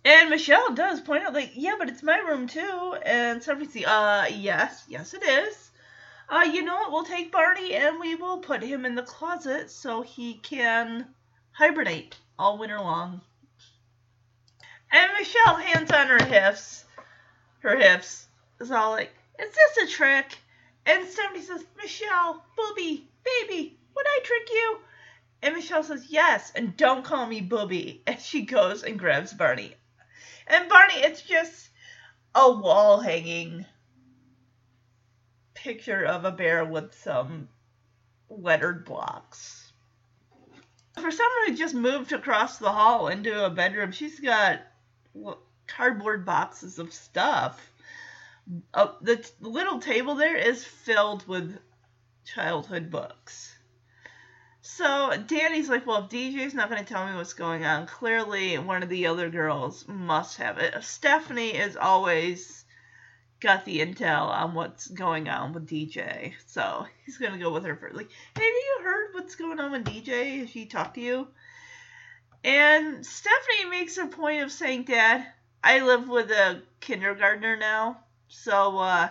And 0.03 0.31
Michelle 0.31 0.73
does 0.73 0.99
point 0.99 1.23
out, 1.23 1.33
like, 1.33 1.51
yeah, 1.53 1.75
but 1.77 1.89
it's 1.89 2.01
my 2.01 2.17
room 2.17 2.47
too. 2.47 2.95
And 3.05 3.43
Stephanie's 3.43 3.75
like, 3.75 3.87
uh, 3.87 4.25
yes, 4.31 4.83
yes, 4.87 5.13
it 5.13 5.21
is 5.21 5.70
uh, 6.31 6.45
you 6.45 6.63
know 6.63 6.75
what? 6.75 6.91
We'll 6.93 7.03
take 7.03 7.31
Barney 7.31 7.73
and 7.75 7.99
we 7.99 8.15
will 8.15 8.37
put 8.37 8.63
him 8.63 8.85
in 8.85 8.95
the 8.95 9.03
closet 9.03 9.69
so 9.69 10.01
he 10.01 10.35
can 10.35 11.05
hibernate 11.51 12.15
all 12.39 12.57
winter 12.57 12.79
long. 12.79 13.19
And 14.93 15.11
Michelle, 15.19 15.55
hands 15.55 15.91
on 15.91 16.07
her 16.07 16.23
hips, 16.23 16.85
her 17.59 17.77
hips, 17.77 18.27
is 18.61 18.71
all 18.71 18.91
like, 18.91 19.11
is 19.39 19.53
this 19.53 19.89
a 19.89 19.93
trick? 19.93 20.37
And 20.85 21.07
Stephanie 21.07 21.41
says, 21.41 21.65
Michelle, 21.77 22.45
booby, 22.55 23.09
baby, 23.25 23.77
would 23.93 24.05
I 24.07 24.19
trick 24.23 24.49
you? 24.51 24.77
And 25.43 25.55
Michelle 25.55 25.83
says, 25.83 26.05
yes, 26.09 26.53
and 26.55 26.77
don't 26.77 27.03
call 27.03 27.25
me 27.25 27.41
booby. 27.41 28.03
And 28.07 28.19
she 28.19 28.43
goes 28.43 28.83
and 28.83 28.97
grabs 28.97 29.33
Barney. 29.33 29.75
And 30.47 30.69
Barney, 30.69 30.95
it's 30.95 31.21
just 31.21 31.69
a 32.35 32.49
wall 32.51 33.01
hanging 33.01 33.65
picture 35.63 36.03
of 36.03 36.25
a 36.25 36.31
bear 36.31 36.65
with 36.65 36.93
some 37.03 37.47
lettered 38.29 38.83
blocks. 38.85 39.71
For 40.95 41.11
someone 41.11 41.47
who 41.47 41.55
just 41.55 41.75
moved 41.75 42.11
across 42.11 42.57
the 42.57 42.71
hall 42.71 43.07
into 43.07 43.45
a 43.45 43.49
bedroom, 43.49 43.91
she's 43.91 44.19
got 44.19 44.61
cardboard 45.67 46.25
boxes 46.25 46.79
of 46.79 46.93
stuff. 46.93 47.71
Uh, 48.73 48.93
the 49.01 49.17
t- 49.17 49.29
little 49.39 49.79
table 49.79 50.15
there 50.15 50.35
is 50.35 50.63
filled 50.63 51.27
with 51.27 51.57
childhood 52.25 52.89
books. 52.89 53.55
So 54.61 55.15
Danny's 55.27 55.69
like, 55.69 55.85
well, 55.85 56.05
if 56.05 56.09
DJ's 56.09 56.53
not 56.53 56.69
going 56.69 56.83
to 56.83 56.93
tell 56.93 57.07
me 57.07 57.15
what's 57.15 57.33
going 57.33 57.65
on, 57.65 57.87
clearly 57.87 58.57
one 58.57 58.83
of 58.83 58.89
the 58.89 59.07
other 59.07 59.29
girls 59.29 59.87
must 59.87 60.37
have 60.37 60.57
it. 60.57 60.83
Stephanie 60.83 61.55
is 61.55 61.77
always 61.77 62.60
got 63.41 63.65
the 63.65 63.79
intel 63.79 64.27
on 64.29 64.53
what's 64.53 64.87
going 64.87 65.27
on 65.27 65.51
with 65.51 65.67
DJ. 65.67 66.33
So 66.45 66.85
he's 67.05 67.17
gonna 67.17 67.39
go 67.39 67.51
with 67.51 67.65
her 67.65 67.75
for 67.75 67.89
like, 67.91 68.09
hey, 68.35 68.43
have 68.43 68.53
you 68.53 68.79
heard 68.83 69.13
what's 69.13 69.35
going 69.35 69.59
on 69.59 69.71
with 69.71 69.83
DJ? 69.83 70.39
Has 70.39 70.49
she 70.51 70.67
talked 70.67 70.95
to 70.95 71.01
you? 71.01 71.27
And 72.43 73.05
Stephanie 73.05 73.69
makes 73.69 73.97
a 73.97 74.07
point 74.07 74.43
of 74.43 74.51
saying, 74.51 74.83
Dad, 74.83 75.25
I 75.63 75.79
live 75.79 76.07
with 76.07 76.31
a 76.31 76.61
kindergartner 76.79 77.57
now. 77.57 78.03
So 78.27 78.77
uh 78.77 79.09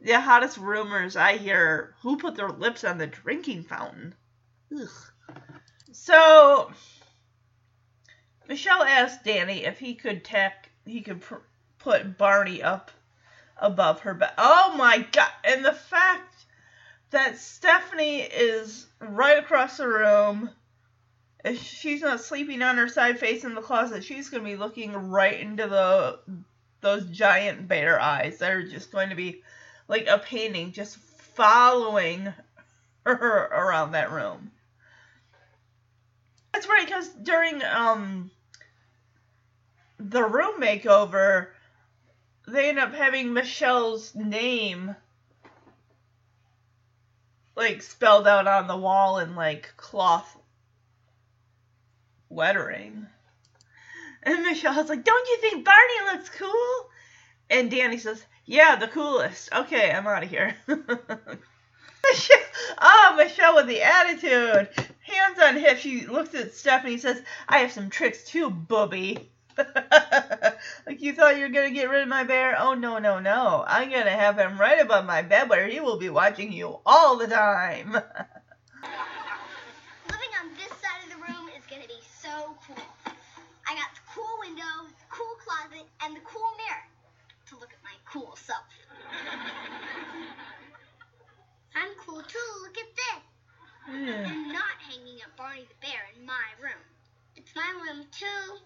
the 0.00 0.20
hottest 0.20 0.58
rumors 0.58 1.16
I 1.16 1.36
hear 1.36 1.94
who 2.02 2.16
put 2.16 2.36
their 2.36 2.48
lips 2.48 2.84
on 2.84 2.98
the 2.98 3.06
drinking 3.06 3.64
fountain. 3.64 4.14
Ugh. 4.74 4.88
So 5.92 6.70
Michelle 8.48 8.82
asked 8.82 9.24
Danny 9.24 9.64
if 9.64 9.78
he 9.78 9.94
could 9.94 10.24
tack 10.24 10.70
he 10.84 11.00
could 11.00 11.20
pr- 11.20 11.46
put 11.78 12.16
Barney 12.16 12.62
up 12.62 12.90
above 13.62 14.00
her 14.00 14.12
bed. 14.12 14.32
Oh 14.36 14.74
my 14.76 15.06
god! 15.12 15.30
And 15.44 15.64
the 15.64 15.72
fact 15.72 16.44
that 17.10 17.38
Stephanie 17.38 18.20
is 18.20 18.86
right 19.00 19.38
across 19.38 19.78
the 19.78 19.88
room, 19.88 20.50
if 21.44 21.62
she's 21.62 22.02
not 22.02 22.20
sleeping 22.20 22.60
on 22.62 22.76
her 22.76 22.88
side 22.88 23.18
facing 23.18 23.54
the 23.54 23.62
closet, 23.62 24.04
she's 24.04 24.28
going 24.28 24.42
to 24.42 24.50
be 24.50 24.56
looking 24.56 24.92
right 24.92 25.40
into 25.40 25.66
the 25.66 26.18
those 26.80 27.06
giant 27.06 27.68
bear 27.68 28.00
eyes 28.00 28.38
that 28.38 28.50
are 28.50 28.66
just 28.66 28.90
going 28.90 29.10
to 29.10 29.14
be 29.14 29.42
like 29.88 30.06
a 30.08 30.18
painting, 30.18 30.72
just 30.72 30.96
following 30.96 32.32
her 33.06 33.44
around 33.44 33.92
that 33.92 34.10
room. 34.10 34.50
That's 36.52 36.68
right, 36.68 36.84
because 36.84 37.08
during 37.08 37.62
um 37.62 38.30
the 39.98 40.24
room 40.24 40.60
makeover, 40.60 41.48
they 42.46 42.68
end 42.68 42.78
up 42.78 42.94
having 42.94 43.32
Michelle's 43.32 44.14
name 44.14 44.96
like 47.54 47.82
spelled 47.82 48.26
out 48.26 48.46
on 48.46 48.66
the 48.66 48.76
wall 48.76 49.18
in 49.18 49.34
like 49.36 49.72
cloth 49.76 50.38
lettering. 52.30 53.06
And 54.22 54.42
Michelle's 54.42 54.88
like, 54.88 55.04
Don't 55.04 55.28
you 55.28 55.38
think 55.40 55.64
Barney 55.64 56.12
looks 56.12 56.30
cool? 56.30 56.90
And 57.50 57.70
Danny 57.70 57.98
says, 57.98 58.24
Yeah, 58.46 58.76
the 58.76 58.88
coolest. 58.88 59.52
Okay, 59.52 59.90
I'm 59.90 60.06
out 60.06 60.22
of 60.22 60.30
here. 60.30 60.56
oh, 62.80 63.14
Michelle 63.16 63.56
with 63.56 63.66
the 63.66 63.82
attitude. 63.82 64.68
Hands 65.00 65.38
on 65.42 65.56
hip, 65.56 65.78
she 65.78 66.06
looks 66.06 66.34
at 66.34 66.54
Stephanie 66.54 66.94
and 66.94 67.02
says, 67.02 67.22
I 67.48 67.58
have 67.58 67.72
some 67.72 67.90
tricks 67.90 68.24
too, 68.24 68.50
booby. 68.50 69.30
like 70.86 71.02
you 71.02 71.12
thought 71.12 71.36
you 71.36 71.42
were 71.42 71.48
going 71.48 71.68
to 71.68 71.74
get 71.74 71.90
rid 71.90 72.02
of 72.02 72.08
my 72.08 72.24
bear? 72.24 72.56
Oh, 72.58 72.74
no, 72.74 72.98
no, 72.98 73.18
no. 73.18 73.64
I'm 73.66 73.90
going 73.90 74.04
to 74.04 74.10
have 74.10 74.38
him 74.38 74.58
right 74.58 74.80
above 74.80 75.04
my 75.04 75.22
bed 75.22 75.48
where 75.48 75.66
he 75.66 75.80
will 75.80 75.98
be 75.98 76.08
watching 76.08 76.52
you 76.52 76.78
all 76.86 77.16
the 77.16 77.26
time. 77.26 77.92
Living 77.92 78.04
on 80.40 80.48
this 80.56 80.70
side 80.80 81.02
of 81.04 81.10
the 81.10 81.16
room 81.16 81.48
is 81.56 81.64
going 81.68 81.82
to 81.82 81.88
be 81.88 82.00
so 82.20 82.56
cool. 82.66 82.76
I 83.68 83.74
got 83.74 83.94
the 83.94 84.00
cool 84.14 84.38
window, 84.40 84.86
the 84.86 85.06
cool 85.08 85.34
closet, 85.44 85.86
and 86.02 86.16
the 86.16 86.20
cool 86.20 86.50
mirror 86.58 86.86
to 87.46 87.54
look 87.56 87.72
at 87.72 87.82
my 87.84 87.94
cool 88.04 88.36
self. 88.36 88.64
I'm 91.74 91.90
cool 91.98 92.22
too. 92.22 92.38
Look 92.62 92.78
at 92.78 92.94
this. 92.96 93.22
Yeah. 93.88 94.26
I'm 94.28 94.52
not 94.52 94.76
hanging 94.88 95.18
up 95.24 95.36
Barney 95.36 95.66
the 95.68 95.74
Bear 95.80 96.00
in 96.16 96.24
my 96.26 96.46
room. 96.60 96.82
It's 97.36 97.54
my 97.56 97.72
room 97.82 98.04
too. 98.12 98.58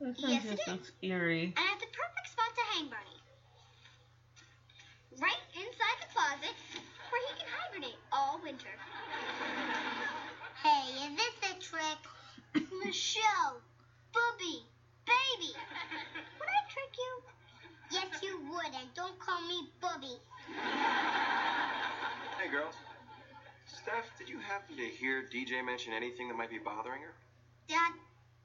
This 0.00 0.16
Yes, 0.18 0.44
one 0.44 0.52
it 0.52 0.56
just 0.56 0.68
is. 0.68 0.74
looks 0.74 0.92
eerie. 1.02 1.44
and 1.44 1.54
I 1.56 1.62
have 1.62 1.80
the 1.80 1.86
perfect 1.86 2.28
spot 2.30 2.50
to 2.54 2.62
hang 2.74 2.88
Barney. 2.88 3.20
Right 5.18 5.40
inside 5.56 5.98
the 6.04 6.08
closet 6.12 6.54
where 7.10 7.22
he 7.28 7.40
can 7.40 7.48
hibernate 7.48 7.96
all 8.12 8.38
winter. 8.42 8.68
Hey, 10.62 10.92
is 11.08 11.16
this 11.16 11.50
a 11.50 11.54
trick? 11.60 12.00
Michelle, 12.84 13.60
Booby, 14.12 14.64
baby. 15.06 15.52
Would 15.54 16.48
I 16.48 16.62
trick 16.68 16.92
you? 16.98 17.22
Yes, 17.90 18.22
you 18.22 18.38
would, 18.52 18.66
and 18.66 18.88
don't 18.94 19.18
call 19.18 19.40
me 19.48 19.68
Booby. 19.80 20.18
Hey, 22.38 22.50
girls. 22.50 22.74
Steph, 23.66 24.10
did 24.18 24.28
you 24.28 24.38
happen 24.40 24.76
to 24.76 24.82
hear 24.84 25.22
DJ 25.32 25.64
mention 25.64 25.92
anything 25.94 26.28
that 26.28 26.34
might 26.36 26.50
be 26.50 26.58
bothering 26.58 27.00
her? 27.02 27.14
Dad, 27.68 27.92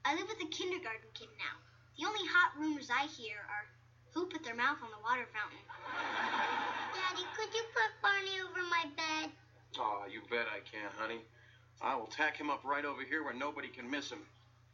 I 0.04 0.14
live 0.14 0.26
with 0.28 0.42
a 0.42 0.50
kindergarten 0.50 1.08
kid 1.14 1.28
now. 1.38 1.56
The 1.98 2.06
only 2.06 2.26
hot 2.26 2.58
rumors 2.58 2.88
I 2.90 3.06
hear 3.06 3.38
are 3.46 3.66
who 4.12 4.26
put 4.26 4.44
their 4.44 4.54
mouth 4.54 4.78
on 4.82 4.90
the 4.90 5.00
water 5.02 5.26
fountain. 5.32 5.62
Daddy, 6.96 7.24
could 7.36 7.54
you 7.54 7.64
put 7.72 7.90
Barney 8.02 8.42
over 8.44 8.60
my 8.68 8.84
bed? 8.96 9.30
Aw, 9.78 10.06
you 10.06 10.20
bet 10.28 10.46
I 10.52 10.60
can, 10.68 10.90
honey. 10.98 11.20
I 11.80 11.96
will 11.96 12.06
tack 12.06 12.36
him 12.36 12.50
up 12.50 12.64
right 12.64 12.84
over 12.84 13.02
here 13.02 13.24
where 13.24 13.32
nobody 13.34 13.68
can 13.68 13.88
miss 13.90 14.10
him. 14.10 14.20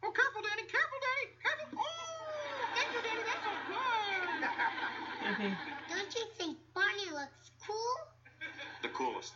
Oh, 0.03 0.11
careful, 0.11 0.41
Daddy! 0.41 0.63
Careful, 0.67 0.99
Daddy! 0.99 1.27
Careful! 1.43 1.79
Oh! 1.79 1.87
Thank 2.75 2.89
you, 2.93 3.01
Danny. 3.03 3.23
That's 3.27 3.43
so 5.23 5.31
good! 5.41 5.57
Don't 5.89 6.15
you 6.15 6.25
think 6.37 6.57
Barney 6.73 7.11
looks 7.11 7.51
cool? 7.65 7.95
the 8.81 8.89
coolest. 8.89 9.33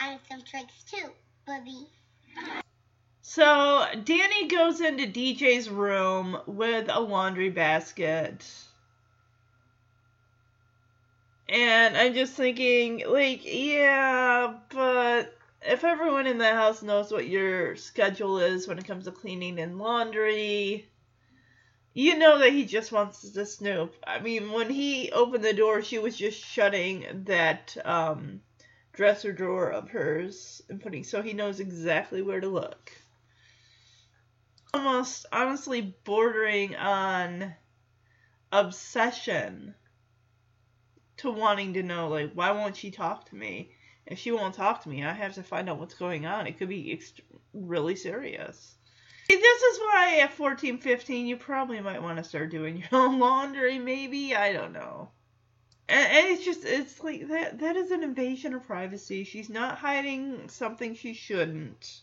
I 0.00 0.12
have 0.12 0.20
some 0.28 0.42
tricks 0.42 0.84
too, 0.84 1.10
Bubby. 1.46 1.86
So 3.22 3.86
Danny 4.04 4.48
goes 4.48 4.80
into 4.80 5.04
DJ's 5.06 5.68
room 5.68 6.40
with 6.46 6.88
a 6.88 7.00
laundry 7.00 7.50
basket. 7.50 8.44
And 11.48 11.96
I'm 11.96 12.14
just 12.14 12.32
thinking, 12.32 13.04
like, 13.06 13.42
yeah, 13.44 14.54
but 14.70 15.36
if 15.62 15.84
everyone 15.84 16.26
in 16.26 16.38
the 16.38 16.54
house 16.54 16.82
knows 16.82 17.12
what 17.12 17.28
your 17.28 17.76
schedule 17.76 18.38
is 18.38 18.66
when 18.66 18.78
it 18.78 18.86
comes 18.86 19.04
to 19.04 19.12
cleaning 19.12 19.58
and 19.60 19.78
laundry, 19.78 20.88
you 21.92 22.16
know 22.16 22.38
that 22.38 22.52
he 22.52 22.64
just 22.64 22.90
wants 22.90 23.30
to 23.30 23.44
snoop. 23.46 23.94
I 24.06 24.20
mean, 24.20 24.50
when 24.50 24.70
he 24.70 25.12
opened 25.12 25.44
the 25.44 25.52
door, 25.52 25.82
she 25.82 25.98
was 25.98 26.16
just 26.16 26.42
shutting 26.42 27.24
that 27.26 27.76
um, 27.84 28.40
dresser 28.94 29.32
drawer 29.32 29.70
of 29.70 29.90
hers 29.90 30.62
and 30.68 30.80
putting, 30.80 31.04
so 31.04 31.20
he 31.20 31.34
knows 31.34 31.60
exactly 31.60 32.22
where 32.22 32.40
to 32.40 32.48
look 32.48 32.90
almost 34.72 35.26
honestly 35.32 35.94
bordering 36.04 36.76
on 36.76 37.54
obsession 38.52 39.74
to 41.16 41.30
wanting 41.30 41.74
to 41.74 41.82
know 41.82 42.08
like 42.08 42.32
why 42.34 42.50
won't 42.50 42.76
she 42.76 42.90
talk 42.90 43.28
to 43.28 43.36
me? 43.36 43.72
If 44.06 44.18
she 44.18 44.32
won't 44.32 44.54
talk 44.54 44.82
to 44.82 44.88
me 44.88 45.04
i 45.04 45.12
have 45.12 45.34
to 45.34 45.42
find 45.42 45.68
out 45.68 45.78
what's 45.78 45.94
going 45.94 46.26
on. 46.26 46.46
It 46.46 46.58
could 46.58 46.68
be 46.68 46.96
ext- 46.96 47.20
really 47.52 47.96
serious. 47.96 48.76
This 49.28 49.62
is 49.62 49.78
why 49.78 50.20
at 50.22 50.32
14 50.32 50.78
15 50.78 51.26
you 51.26 51.36
probably 51.36 51.80
might 51.80 52.02
want 52.02 52.18
to 52.18 52.24
start 52.24 52.50
doing 52.50 52.78
your 52.90 53.00
own 53.00 53.18
laundry 53.18 53.78
maybe? 53.78 54.34
I 54.34 54.52
don't 54.52 54.72
know. 54.72 55.10
And, 55.88 56.12
and 56.12 56.26
it's 56.28 56.44
just 56.44 56.64
it's 56.64 57.02
like 57.02 57.28
that 57.28 57.58
that 57.58 57.76
is 57.76 57.90
an 57.90 58.02
invasion 58.02 58.54
of 58.54 58.66
privacy. 58.66 59.24
She's 59.24 59.48
not 59.48 59.78
hiding 59.78 60.48
something 60.48 60.94
she 60.94 61.14
shouldn't 61.14 62.02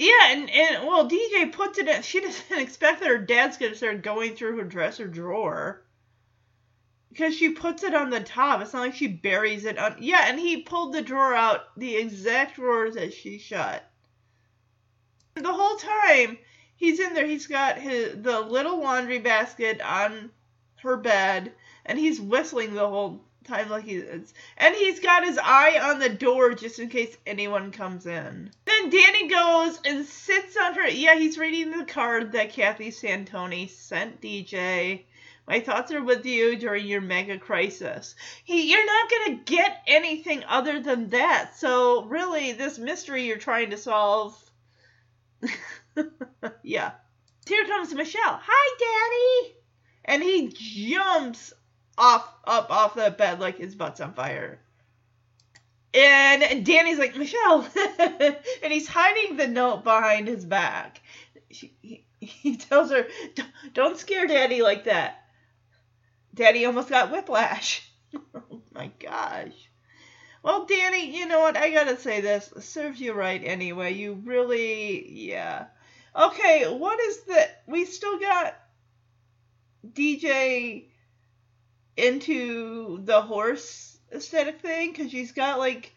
yeah, 0.00 0.30
and, 0.30 0.48
and 0.48 0.86
well, 0.86 1.10
DJ 1.10 1.52
puts 1.52 1.78
it 1.78 1.86
in. 1.86 2.00
She 2.02 2.20
doesn't 2.20 2.58
expect 2.58 3.00
that 3.00 3.08
her 3.10 3.18
dad's 3.18 3.58
gonna 3.58 3.74
start 3.74 4.02
going 4.02 4.34
through 4.34 4.56
her 4.56 4.64
dresser 4.64 5.06
drawer 5.06 5.82
because 7.10 7.36
she 7.36 7.50
puts 7.50 7.82
it 7.82 7.94
on 7.94 8.08
the 8.08 8.20
top. 8.20 8.62
It's 8.62 8.72
not 8.72 8.80
like 8.80 8.94
she 8.94 9.08
buries 9.08 9.66
it 9.66 9.78
on. 9.78 9.96
Yeah, 10.00 10.24
and 10.26 10.40
he 10.40 10.62
pulled 10.62 10.94
the 10.94 11.02
drawer 11.02 11.34
out, 11.34 11.76
the 11.76 11.96
exact 11.96 12.56
drawer 12.56 12.90
that 12.90 13.12
she 13.12 13.36
shut. 13.36 13.84
The 15.34 15.52
whole 15.52 15.76
time 15.76 16.38
he's 16.76 16.98
in 16.98 17.12
there, 17.12 17.26
he's 17.26 17.46
got 17.46 17.76
his 17.76 18.22
the 18.22 18.40
little 18.40 18.80
laundry 18.80 19.18
basket 19.18 19.82
on 19.82 20.30
her 20.76 20.96
bed, 20.96 21.52
and 21.84 21.98
he's 21.98 22.18
whistling 22.18 22.72
the 22.72 22.88
whole 22.88 23.26
time 23.44 23.68
like 23.70 23.84
he's 23.84 24.04
and 24.56 24.74
he's 24.74 25.00
got 25.00 25.24
his 25.24 25.38
eye 25.38 25.78
on 25.82 25.98
the 25.98 26.08
door 26.08 26.54
just 26.54 26.78
in 26.78 26.88
case 26.88 27.16
anyone 27.26 27.72
comes 27.72 28.06
in. 28.06 28.50
Then 28.64 28.90
Danny 28.90 29.28
goes 29.28 29.80
and 29.84 30.04
sits 30.06 30.56
on 30.56 30.74
her. 30.74 30.88
Yeah, 30.88 31.16
he's 31.16 31.38
reading 31.38 31.76
the 31.76 31.84
card 31.84 32.32
that 32.32 32.52
Kathy 32.52 32.90
Santoni 32.90 33.68
sent 33.68 34.20
DJ. 34.20 35.04
My 35.46 35.60
thoughts 35.60 35.90
are 35.90 36.02
with 36.02 36.24
you 36.26 36.56
during 36.56 36.86
your 36.86 37.00
mega 37.00 37.38
crisis. 37.38 38.14
He, 38.44 38.70
you're 38.70 38.86
not 38.86 39.10
gonna 39.10 39.40
get 39.44 39.82
anything 39.86 40.44
other 40.46 40.80
than 40.80 41.08
that. 41.10 41.56
So 41.56 42.04
really, 42.04 42.52
this 42.52 42.78
mystery 42.78 43.24
you're 43.26 43.38
trying 43.38 43.70
to 43.70 43.76
solve. 43.76 44.38
yeah. 46.62 46.92
Here 47.48 47.66
comes 47.66 47.92
Michelle. 47.92 48.40
Hi, 48.44 49.42
Daddy. 49.42 49.56
And 50.04 50.22
he 50.22 50.48
jumps 50.88 51.52
off 52.00 52.28
up 52.44 52.70
off 52.70 52.94
the 52.94 53.10
bed 53.10 53.38
like 53.38 53.58
his 53.58 53.74
butt's 53.74 54.00
on 54.00 54.14
fire. 54.14 54.58
And 55.92 56.64
Danny's 56.64 56.98
like, 56.98 57.16
Michelle. 57.16 57.66
and 57.98 58.72
he's 58.72 58.88
hiding 58.88 59.36
the 59.36 59.48
note 59.48 59.84
behind 59.84 60.28
his 60.28 60.44
back. 60.44 61.02
She, 61.50 61.74
he, 61.82 62.04
he 62.20 62.56
tells 62.56 62.90
her, 62.90 63.06
"Don't- 63.74 63.98
scare 63.98 64.26
Daddy 64.26 64.62
like 64.62 64.84
that. 64.84 65.24
Daddy 66.32 66.64
almost 66.64 66.88
got 66.88 67.10
whiplash. 67.10 67.90
oh 68.34 68.62
my 68.72 68.90
gosh. 69.00 69.68
Well, 70.42 70.64
Danny, 70.64 71.16
you 71.16 71.26
know 71.26 71.40
what? 71.40 71.56
I 71.56 71.70
gotta 71.70 71.98
say 71.98 72.20
this. 72.20 72.52
Serves 72.60 73.00
you 73.00 73.12
right 73.12 73.42
anyway. 73.44 73.92
You 73.92 74.14
really, 74.24 75.10
yeah. 75.12 75.66
Okay, 76.16 76.66
what 76.72 76.98
is 77.00 77.20
the. 77.24 77.48
We 77.66 77.84
still 77.84 78.18
got 78.18 78.54
DJ 79.86 80.89
into 81.96 83.00
the 83.04 83.20
horse 83.20 83.98
aesthetic 84.12 84.60
thing 84.60 84.90
because 84.90 85.10
she's 85.10 85.32
got 85.32 85.58
like 85.58 85.92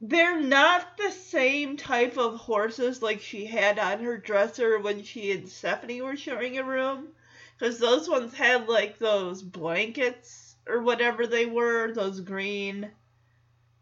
they're 0.00 0.40
not 0.40 0.96
the 0.96 1.12
same 1.12 1.76
type 1.76 2.18
of 2.18 2.36
horses 2.36 3.02
like 3.02 3.20
she 3.20 3.46
had 3.46 3.78
on 3.78 4.02
her 4.02 4.16
dresser 4.18 4.80
when 4.80 5.04
she 5.04 5.30
and 5.30 5.48
Stephanie 5.48 6.02
were 6.02 6.16
sharing 6.16 6.58
a 6.58 6.64
room. 6.64 7.08
Because 7.56 7.78
those 7.78 8.08
ones 8.08 8.34
had 8.34 8.68
like 8.68 8.98
those 8.98 9.42
blankets 9.42 10.56
or 10.66 10.82
whatever 10.82 11.28
they 11.28 11.46
were 11.46 11.92
those 11.92 12.18
green 12.20 12.90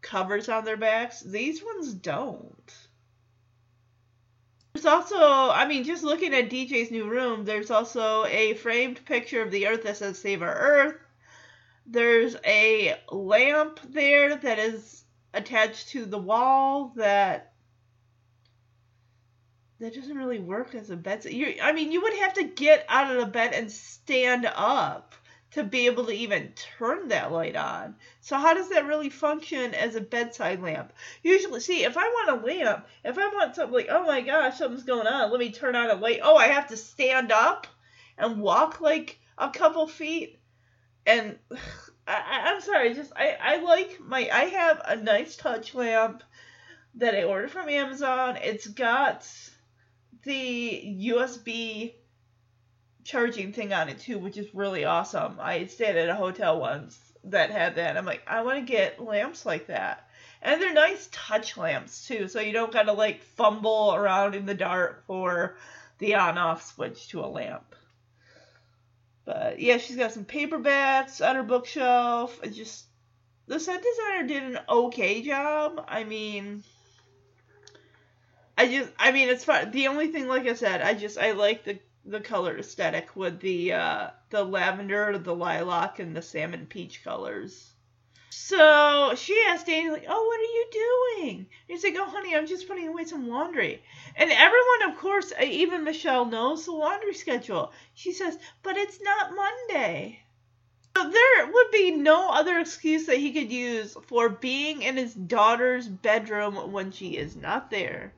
covers 0.01 0.47
on 0.47 0.63
their 0.63 0.77
backs. 0.77 1.21
These 1.21 1.63
ones 1.63 1.91
don't 1.91 2.80
there's 4.73 4.85
also, 4.85 5.17
I 5.17 5.67
mean, 5.67 5.83
just 5.83 6.03
looking 6.03 6.33
at 6.33 6.49
DJ's 6.49 6.91
new 6.91 7.09
room, 7.09 7.45
there's 7.45 7.71
also 7.71 8.25
a 8.25 8.53
framed 8.55 9.03
picture 9.05 9.41
of 9.41 9.51
the 9.51 9.67
Earth 9.67 9.83
that 9.83 9.97
says 9.97 10.17
Save 10.17 10.41
Our 10.41 10.53
Earth. 10.53 10.95
There's 11.85 12.35
a 12.45 12.95
lamp 13.11 13.79
there 13.89 14.35
that 14.35 14.59
is 14.59 15.03
attached 15.33 15.89
to 15.89 16.05
the 16.05 16.17
wall 16.17 16.93
that 16.95 17.53
that 19.79 19.95
doesn't 19.95 20.17
really 20.17 20.39
work 20.39 20.75
as 20.75 20.91
a 20.91 20.95
bed. 20.95 21.25
I 21.61 21.71
mean, 21.73 21.91
you 21.91 22.01
would 22.01 22.13
have 22.13 22.33
to 22.35 22.43
get 22.43 22.85
out 22.87 23.11
of 23.11 23.19
the 23.19 23.25
bed 23.25 23.53
and 23.53 23.69
stand 23.69 24.45
up 24.45 25.15
to 25.51 25.63
be 25.63 25.85
able 25.85 26.05
to 26.05 26.13
even 26.13 26.53
turn 26.77 27.09
that 27.09 27.31
light 27.31 27.55
on. 27.55 27.95
So 28.21 28.37
how 28.37 28.53
does 28.53 28.69
that 28.69 28.85
really 28.85 29.09
function 29.09 29.73
as 29.73 29.95
a 29.95 30.01
bedside 30.01 30.61
lamp? 30.61 30.93
Usually, 31.23 31.59
see, 31.59 31.83
if 31.83 31.97
I 31.97 32.07
want 32.07 32.41
a 32.41 32.45
lamp, 32.45 32.87
if 33.03 33.17
I 33.17 33.27
want 33.27 33.55
something 33.55 33.73
like, 33.73 33.87
oh 33.89 34.05
my 34.05 34.21
gosh, 34.21 34.57
something's 34.57 34.83
going 34.83 35.07
on, 35.07 35.29
let 35.29 35.39
me 35.39 35.51
turn 35.51 35.75
on 35.75 35.89
a 35.89 35.95
light. 35.95 36.21
Oh, 36.23 36.37
I 36.37 36.47
have 36.47 36.67
to 36.67 36.77
stand 36.77 37.31
up 37.31 37.67
and 38.17 38.41
walk 38.41 38.79
like 38.79 39.19
a 39.37 39.49
couple 39.49 39.87
feet. 39.87 40.39
And 41.05 41.37
I, 42.07 42.53
I'm 42.53 42.61
sorry, 42.61 42.93
just 42.93 43.11
I, 43.15 43.37
I 43.39 43.57
like 43.57 43.99
my 43.99 44.29
I 44.31 44.45
have 44.45 44.81
a 44.85 44.95
nice 44.95 45.35
touch 45.35 45.75
lamp 45.75 46.23
that 46.95 47.15
I 47.15 47.23
ordered 47.23 47.51
from 47.51 47.69
Amazon. 47.69 48.37
It's 48.41 48.67
got 48.67 49.27
the 50.23 50.97
USB 50.99 51.93
charging 53.03 53.53
thing 53.53 53.73
on 53.73 53.89
it 53.89 53.99
too, 53.99 54.19
which 54.19 54.37
is 54.37 54.53
really 54.53 54.85
awesome. 54.85 55.37
I 55.39 55.65
stayed 55.65 55.95
at 55.95 56.09
a 56.09 56.15
hotel 56.15 56.59
once 56.59 56.99
that 57.25 57.51
had 57.51 57.75
that. 57.75 57.97
I'm 57.97 58.05
like, 58.05 58.23
I 58.27 58.41
want 58.41 58.59
to 58.59 58.71
get 58.71 59.01
lamps 59.01 59.45
like 59.45 59.67
that. 59.67 60.07
And 60.41 60.61
they're 60.61 60.73
nice 60.73 61.07
touch 61.11 61.55
lamps 61.57 62.07
too, 62.07 62.27
so 62.27 62.39
you 62.39 62.51
don't 62.51 62.71
gotta 62.71 62.93
like 62.93 63.21
fumble 63.21 63.93
around 63.93 64.33
in 64.33 64.45
the 64.45 64.55
dark 64.55 65.05
for 65.05 65.55
the 65.99 66.15
on 66.15 66.37
off 66.37 66.65
switch 66.65 67.09
to 67.09 67.19
a 67.19 67.27
lamp. 67.27 67.75
But 69.23 69.59
yeah, 69.59 69.77
she's 69.77 69.97
got 69.97 70.11
some 70.11 70.25
paper 70.25 70.57
paperbacks 70.57 71.27
on 71.27 71.35
her 71.35 71.43
bookshelf. 71.43 72.39
It 72.43 72.51
just 72.51 72.85
the 73.47 73.59
set 73.59 73.83
designer 73.83 74.27
did 74.27 74.43
an 74.43 74.59
okay 74.67 75.21
job. 75.21 75.85
I 75.87 76.03
mean, 76.05 76.63
I 78.57 78.67
just, 78.67 78.91
I 78.97 79.11
mean, 79.11 79.29
it's 79.29 79.43
fun. 79.43 79.71
The 79.71 79.87
only 79.87 80.07
thing, 80.07 80.27
like 80.27 80.47
I 80.47 80.53
said, 80.53 80.81
I 80.81 80.93
just, 80.93 81.17
I 81.17 81.31
like 81.31 81.63
the 81.63 81.79
the 82.05 82.19
color 82.19 82.57
aesthetic 82.57 83.15
with 83.15 83.39
the 83.41 83.73
uh, 83.73 84.09
the 84.29 84.43
lavender, 84.43 85.17
the 85.17 85.35
lilac, 85.35 85.99
and 85.99 86.15
the 86.15 86.21
salmon 86.21 86.65
peach 86.65 87.03
colors. 87.03 87.73
So 88.29 89.13
she 89.15 89.43
asked 89.47 89.67
Danny, 89.67 89.89
like, 89.89 90.05
"Oh, 90.07 90.25
what 90.25 90.39
are 90.39 90.43
you 90.43 91.25
doing?" 91.25 91.47
He's 91.67 91.83
like, 91.83 91.95
"Oh, 91.97 92.05
honey, 92.05 92.35
I'm 92.35 92.47
just 92.47 92.67
putting 92.67 92.87
away 92.87 93.05
some 93.05 93.27
laundry." 93.27 93.83
And 94.15 94.31
everyone, 94.31 94.89
of 94.89 94.97
course, 94.97 95.31
uh, 95.31 95.43
even 95.43 95.83
Michelle 95.83 96.25
knows 96.25 96.65
the 96.65 96.71
laundry 96.71 97.13
schedule. 97.13 97.71
She 97.93 98.13
says, 98.13 98.39
"But 98.63 98.77
it's 98.77 99.01
not 99.01 99.35
Monday." 99.35 100.23
So 100.97 101.09
there 101.09 101.47
would 101.51 101.71
be 101.71 101.91
no 101.91 102.29
other 102.31 102.59
excuse 102.59 103.05
that 103.05 103.17
he 103.17 103.31
could 103.31 103.51
use 103.51 103.95
for 104.07 104.27
being 104.29 104.81
in 104.81 104.97
his 104.97 105.13
daughter's 105.13 105.87
bedroom 105.87 106.71
when 106.71 106.91
she 106.91 107.17
is 107.17 107.35
not 107.35 107.69
there. 107.69 108.13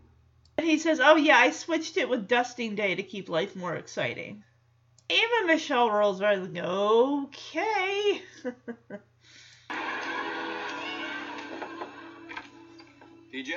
And 0.57 0.67
he 0.67 0.77
says, 0.77 0.99
Oh, 1.01 1.15
yeah, 1.15 1.37
I 1.37 1.51
switched 1.51 1.97
it 1.97 2.09
with 2.09 2.27
dusting 2.27 2.75
day 2.75 2.95
to 2.95 3.03
keep 3.03 3.29
life 3.29 3.55
more 3.55 3.75
exciting. 3.75 4.43
Even 5.09 5.47
Michelle 5.47 5.89
rolls 5.91 6.21
eyes 6.21 6.47
like, 6.47 6.63
Okay. 6.63 8.21
DJ? 13.33 13.53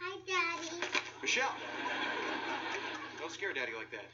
Hi, 0.00 0.18
Daddy. 0.26 0.70
Michelle! 1.22 1.52
Don't 3.18 3.32
scare 3.44 3.52
Daddy 3.52 3.76
like 3.76 3.90
that. 3.90 4.04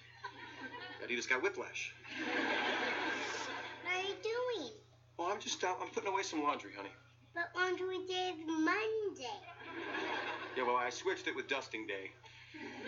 Daddy 1.00 1.16
just 1.16 1.28
got 1.28 1.42
whiplash. 1.42 1.94
What 3.84 3.94
are 3.94 4.02
you 4.02 4.14
doing? 4.22 4.70
Well, 5.16 5.28
I'm 5.28 5.40
just 5.40 5.62
out. 5.62 5.78
I'm 5.80 5.88
putting 5.90 6.12
away 6.12 6.22
some 6.22 6.42
laundry, 6.42 6.72
honey. 6.76 6.90
But 7.34 7.50
laundry 7.54 7.98
day 8.08 8.32
is 8.36 8.46
Monday. 8.46 9.38
Yeah, 10.56 10.66
well, 10.66 10.76
I 10.76 10.90
switched 10.90 11.28
it 11.28 11.36
with 11.36 11.48
dusting 11.48 11.86
day. 11.86 12.10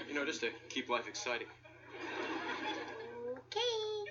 You 0.09 0.15
know, 0.15 0.25
just 0.27 0.41
to 0.41 0.51
keep 0.69 0.89
life 0.89 1.07
exciting. 1.07 1.47
Okay. 3.31 4.11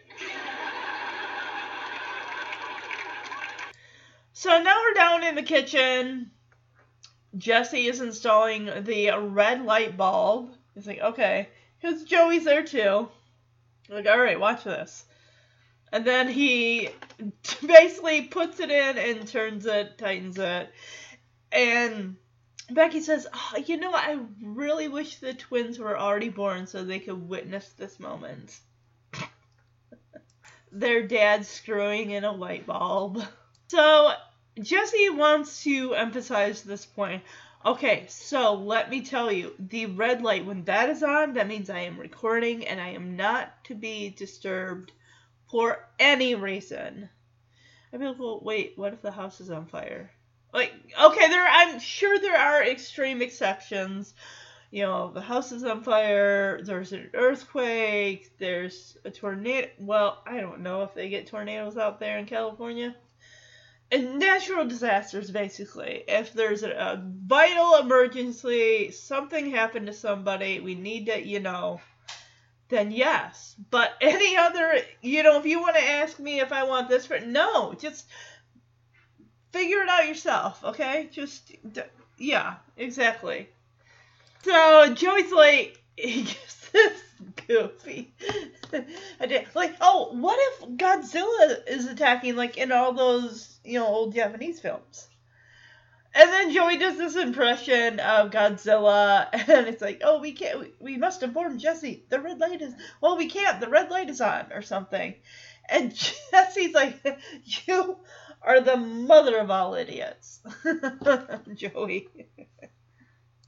So 4.31 4.61
now 4.61 4.77
we're 4.81 4.93
down 4.93 5.23
in 5.23 5.35
the 5.35 5.43
kitchen. 5.43 6.31
Jesse 7.37 7.87
is 7.87 7.99
installing 7.99 8.65
the 8.83 9.11
red 9.19 9.65
light 9.65 9.97
bulb. 9.97 10.55
He's 10.75 10.87
like, 10.87 11.01
okay. 11.01 11.49
Because 11.81 12.03
Joey's 12.03 12.45
there 12.45 12.63
too. 12.63 13.09
Like, 13.89 14.07
all 14.07 14.19
right, 14.19 14.39
watch 14.39 14.63
this. 14.63 15.05
And 15.91 16.05
then 16.05 16.27
he 16.29 16.89
basically 17.65 18.23
puts 18.23 18.59
it 18.59 18.71
in 18.71 18.97
and 18.97 19.27
turns 19.27 19.65
it, 19.65 19.97
tightens 19.97 20.37
it. 20.37 20.71
And 21.51 22.15
Becky 22.69 23.01
says, 23.01 23.27
oh, 23.33 23.57
you 23.65 23.77
know, 23.77 23.91
I 23.93 24.19
really 24.41 24.87
wish 24.87 25.17
the 25.17 25.33
twins 25.33 25.77
were 25.77 25.97
already 25.97 26.29
born 26.29 26.67
so 26.67 26.83
they 26.83 26.99
could 26.99 27.27
witness 27.27 27.67
this 27.69 27.99
moment. 27.99 28.57
Their 30.71 31.05
dad 31.05 31.45
screwing 31.45 32.11
in 32.11 32.23
a 32.23 32.31
light 32.31 32.65
bulb. 32.65 33.23
So 33.71 34.11
Jesse 34.61 35.11
wants 35.11 35.63
to 35.63 35.93
emphasize 35.93 36.61
this 36.61 36.85
point. 36.85 37.23
Okay, 37.63 38.05
so 38.09 38.55
let 38.55 38.89
me 38.89 39.01
tell 39.01 39.31
you, 39.31 39.53
the 39.59 39.85
red 39.85 40.23
light, 40.23 40.47
when 40.47 40.63
that 40.63 40.89
is 40.89 41.03
on, 41.03 41.33
that 41.33 41.47
means 41.47 41.69
I 41.69 41.81
am 41.81 41.99
recording 41.99 42.65
and 42.65 42.81
I 42.81 42.89
am 42.89 43.15
not 43.15 43.63
to 43.65 43.75
be 43.75 44.09
disturbed 44.09 44.91
for 45.47 45.87
any 45.99 46.33
reason. 46.33 47.07
I 47.93 47.97
mean, 47.97 48.15
well, 48.17 48.41
wait, 48.43 48.73
what 48.77 48.93
if 48.93 49.03
the 49.03 49.11
house 49.11 49.39
is 49.39 49.51
on 49.51 49.67
fire? 49.67 50.09
Like, 50.51 50.73
okay, 50.99 51.27
there, 51.27 51.47
I'm 51.47 51.79
sure 51.79 52.17
there 52.17 52.35
are 52.37 52.63
extreme 52.63 53.21
exceptions. 53.21 54.15
You 54.71 54.83
know, 54.83 55.11
the 55.11 55.21
house 55.21 55.51
is 55.51 55.63
on 55.63 55.83
fire, 55.83 56.63
there's 56.63 56.93
an 56.93 57.11
earthquake, 57.13 58.39
there's 58.39 58.97
a 59.05 59.11
tornado. 59.11 59.67
Well, 59.77 60.23
I 60.25 60.41
don't 60.41 60.61
know 60.61 60.81
if 60.81 60.95
they 60.95 61.09
get 61.09 61.27
tornadoes 61.27 61.77
out 61.77 61.99
there 61.99 62.17
in 62.17 62.25
California 62.25 62.95
and 63.91 64.19
natural 64.19 64.65
disasters 64.65 65.29
basically. 65.29 66.03
If 66.07 66.33
there's 66.33 66.63
a, 66.63 66.71
a, 66.71 67.03
vital 67.25 67.75
emergency 67.75 68.91
something 68.91 69.51
happened 69.51 69.87
to 69.87 69.93
somebody 69.93 70.59
we 70.59 70.75
need 70.75 71.05
to 71.07 71.25
you 71.25 71.39
know 71.39 71.81
then 72.69 72.91
yes. 72.91 73.55
But 73.69 73.91
any 74.01 74.37
other 74.37 74.81
you 75.01 75.23
know 75.23 75.39
if 75.39 75.45
you 75.45 75.59
want 75.61 75.75
to 75.75 75.83
ask 75.83 76.19
me 76.19 76.39
if 76.39 76.51
i 76.51 76.63
want 76.63 76.89
this 76.89 77.05
for 77.05 77.19
no 77.19 77.73
just 77.73 78.07
figure 79.51 79.81
it 79.81 79.89
out 79.89 80.07
yourself 80.07 80.63
okay? 80.63 81.09
Just 81.11 81.51
yeah 82.17 82.55
exactly. 82.77 83.49
So 84.43 84.93
joey's 84.93 85.31
like 85.31 85.80
gets 86.01 86.69
this 86.71 87.01
goofy 87.47 88.13
I 89.19 89.25
did 89.25 89.47
like 89.53 89.75
oh 89.81 90.13
what 90.13 90.39
if 90.39 90.69
godzilla 90.77 91.67
is 91.67 91.87
attacking 91.87 92.35
like 92.35 92.57
in 92.57 92.71
all 92.71 92.93
those 92.93 93.51
you 93.63 93.79
know, 93.79 93.87
old 93.87 94.13
Japanese 94.13 94.59
films. 94.59 95.07
And 96.13 96.29
then 96.29 96.51
Joey 96.51 96.77
does 96.77 96.97
this 96.97 97.15
impression 97.15 97.99
of 98.01 98.31
Godzilla, 98.31 99.27
and 99.33 99.67
it's 99.67 99.81
like, 99.81 100.01
oh, 100.03 100.19
we 100.19 100.33
can't, 100.33 100.59
we, 100.59 100.73
we 100.79 100.97
must 100.97 101.23
inform 101.23 101.57
Jesse. 101.57 102.03
The 102.09 102.19
red 102.19 102.39
light 102.39 102.61
is, 102.61 102.73
well, 102.99 103.17
we 103.17 103.29
can't. 103.29 103.61
The 103.61 103.69
red 103.69 103.89
light 103.89 104.09
is 104.09 104.19
on, 104.19 104.51
or 104.51 104.61
something. 104.61 105.15
And 105.69 105.95
Jesse's 106.31 106.73
like, 106.73 106.99
you 107.65 107.97
are 108.41 108.59
the 108.59 108.77
mother 108.77 109.37
of 109.37 109.49
all 109.49 109.75
idiots, 109.75 110.41
Joey. 111.53 112.09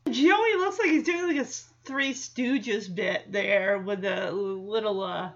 Joey 0.09 0.55
looks 0.55 0.79
like 0.79 0.89
he's 0.89 1.03
doing 1.03 1.35
like 1.35 1.45
a 1.45 1.49
Three 1.85 2.13
Stooges 2.13 2.93
bit 2.93 3.31
there 3.31 3.77
with 3.77 4.05
a 4.05 4.31
little, 4.31 5.03
uh, 5.03 5.31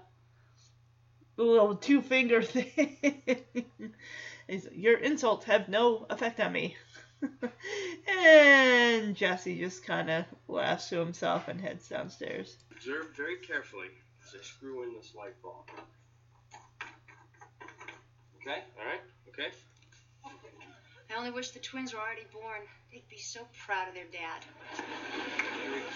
little 1.36 1.76
two 1.76 2.00
finger 2.00 2.42
thing. 2.42 2.96
Your 4.72 4.96
insults 4.96 5.44
have 5.44 5.68
no 5.68 6.06
effect 6.08 6.40
on 6.40 6.52
me. 6.52 6.76
and 8.08 9.14
Jesse 9.14 9.58
just 9.58 9.84
kind 9.84 10.08
of 10.10 10.24
laughs 10.46 10.88
to 10.88 10.98
himself 10.98 11.48
and 11.48 11.60
heads 11.60 11.88
downstairs. 11.88 12.56
Observe 12.70 13.08
very 13.16 13.36
carefully 13.38 13.88
as 14.26 14.34
I 14.40 14.42
screw 14.42 14.84
in 14.84 14.94
this 14.94 15.14
light 15.14 15.40
bulb. 15.42 15.68
Okay? 18.40 18.62
Alright? 18.78 19.00
Okay? 19.28 19.50
I 21.10 21.18
only 21.18 21.30
wish 21.30 21.50
the 21.50 21.58
twins 21.58 21.92
were 21.92 22.00
already 22.00 22.26
born. 22.32 22.60
They'd 22.92 23.08
be 23.08 23.18
so 23.18 23.40
proud 23.66 23.88
of 23.88 23.94
their 23.94 24.04
dad. 24.12 24.44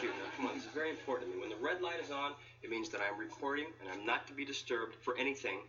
Cute. 0.02 0.12
Now, 0.18 0.30
come 0.36 0.46
on, 0.46 0.54
this 0.56 0.64
is 0.64 0.70
very 0.72 0.90
important 0.90 1.30
to 1.30 1.36
me. 1.36 1.40
When 1.40 1.48
the 1.48 1.64
red 1.64 1.80
light 1.80 2.00
is 2.02 2.10
on, 2.10 2.32
it 2.60 2.70
means 2.70 2.88
that 2.88 3.00
I'm 3.00 3.16
recording 3.20 3.66
and 3.80 3.88
I'm 3.88 4.04
not 4.04 4.26
to 4.26 4.32
be 4.32 4.44
disturbed 4.44 4.96
for 4.96 5.16
anything 5.16 5.60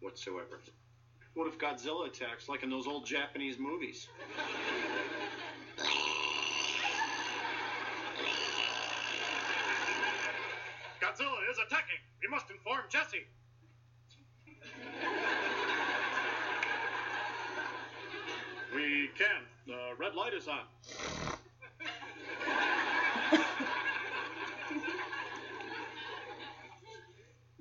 whatsoever. 0.00 0.58
What 1.34 1.46
if 1.46 1.58
Godzilla 1.58 2.08
attacks, 2.08 2.48
like 2.48 2.64
in 2.64 2.70
those 2.70 2.88
old 2.88 3.06
Japanese 3.06 3.56
movies? 3.56 4.08
Godzilla 11.00 11.38
is 11.48 11.58
attacking. 11.64 12.00
We 12.20 12.28
must 12.28 12.50
inform 12.50 12.80
Jesse. 12.88 13.28
We 18.74 19.10
can. 19.16 19.44
The 19.68 19.94
red 20.00 20.16
light 20.16 20.34
is 20.34 20.48
on. 20.48 20.64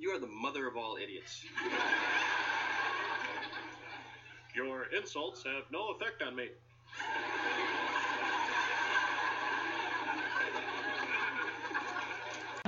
You 0.08 0.14
are 0.14 0.20
the 0.20 0.28
mother 0.28 0.66
of 0.70 0.78
all 0.78 0.95
idiots. 0.95 1.43
Your 4.55 4.86
insults 4.97 5.43
have 5.43 5.64
no 5.70 5.89
effect 5.89 6.22
on 6.22 6.34
me. 6.34 6.47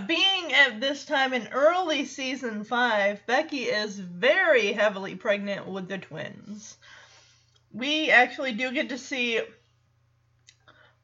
Being 0.05 0.53
at 0.53 0.81
this 0.81 1.05
time 1.05 1.33
in 1.33 1.47
early 1.53 2.03
season 2.03 2.65
five, 2.65 3.25
Becky 3.25 3.63
is 3.63 3.97
very 3.97 4.73
heavily 4.73 5.15
pregnant 5.15 5.65
with 5.65 5.87
the 5.87 5.97
twins. 5.97 6.75
We 7.71 8.11
actually 8.11 8.51
do 8.51 8.73
get 8.73 8.89
to 8.89 8.97
see 8.97 9.39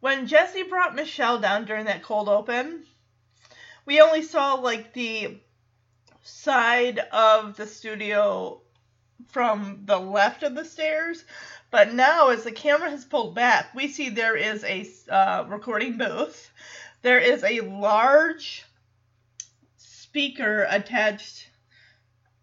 when 0.01 0.27
Jesse 0.27 0.63
brought 0.63 0.95
Michelle 0.95 1.39
down 1.39 1.63
during 1.63 1.85
that 1.85 2.03
cold 2.03 2.27
open. 2.27 2.83
We 3.85 4.01
only 4.01 4.23
saw 4.23 4.55
like 4.55 4.91
the 4.91 5.39
side 6.25 6.97
of 7.11 7.55
the 7.55 7.67
studio 7.67 8.59
from 9.27 9.83
the 9.85 9.99
left 9.99 10.41
of 10.43 10.55
the 10.55 10.65
stairs. 10.65 11.23
But 11.69 11.93
now, 11.93 12.29
as 12.29 12.43
the 12.43 12.51
camera 12.51 12.89
has 12.89 13.05
pulled 13.05 13.35
back, 13.35 13.73
we 13.75 13.87
see 13.87 14.09
there 14.09 14.35
is 14.35 14.63
a 14.63 14.87
uh, 15.09 15.45
recording 15.47 15.97
booth. 15.97 16.51
There 17.03 17.19
is 17.19 17.43
a 17.43 17.61
large 17.61 18.65
speaker 19.77 20.65
attached 20.69 21.47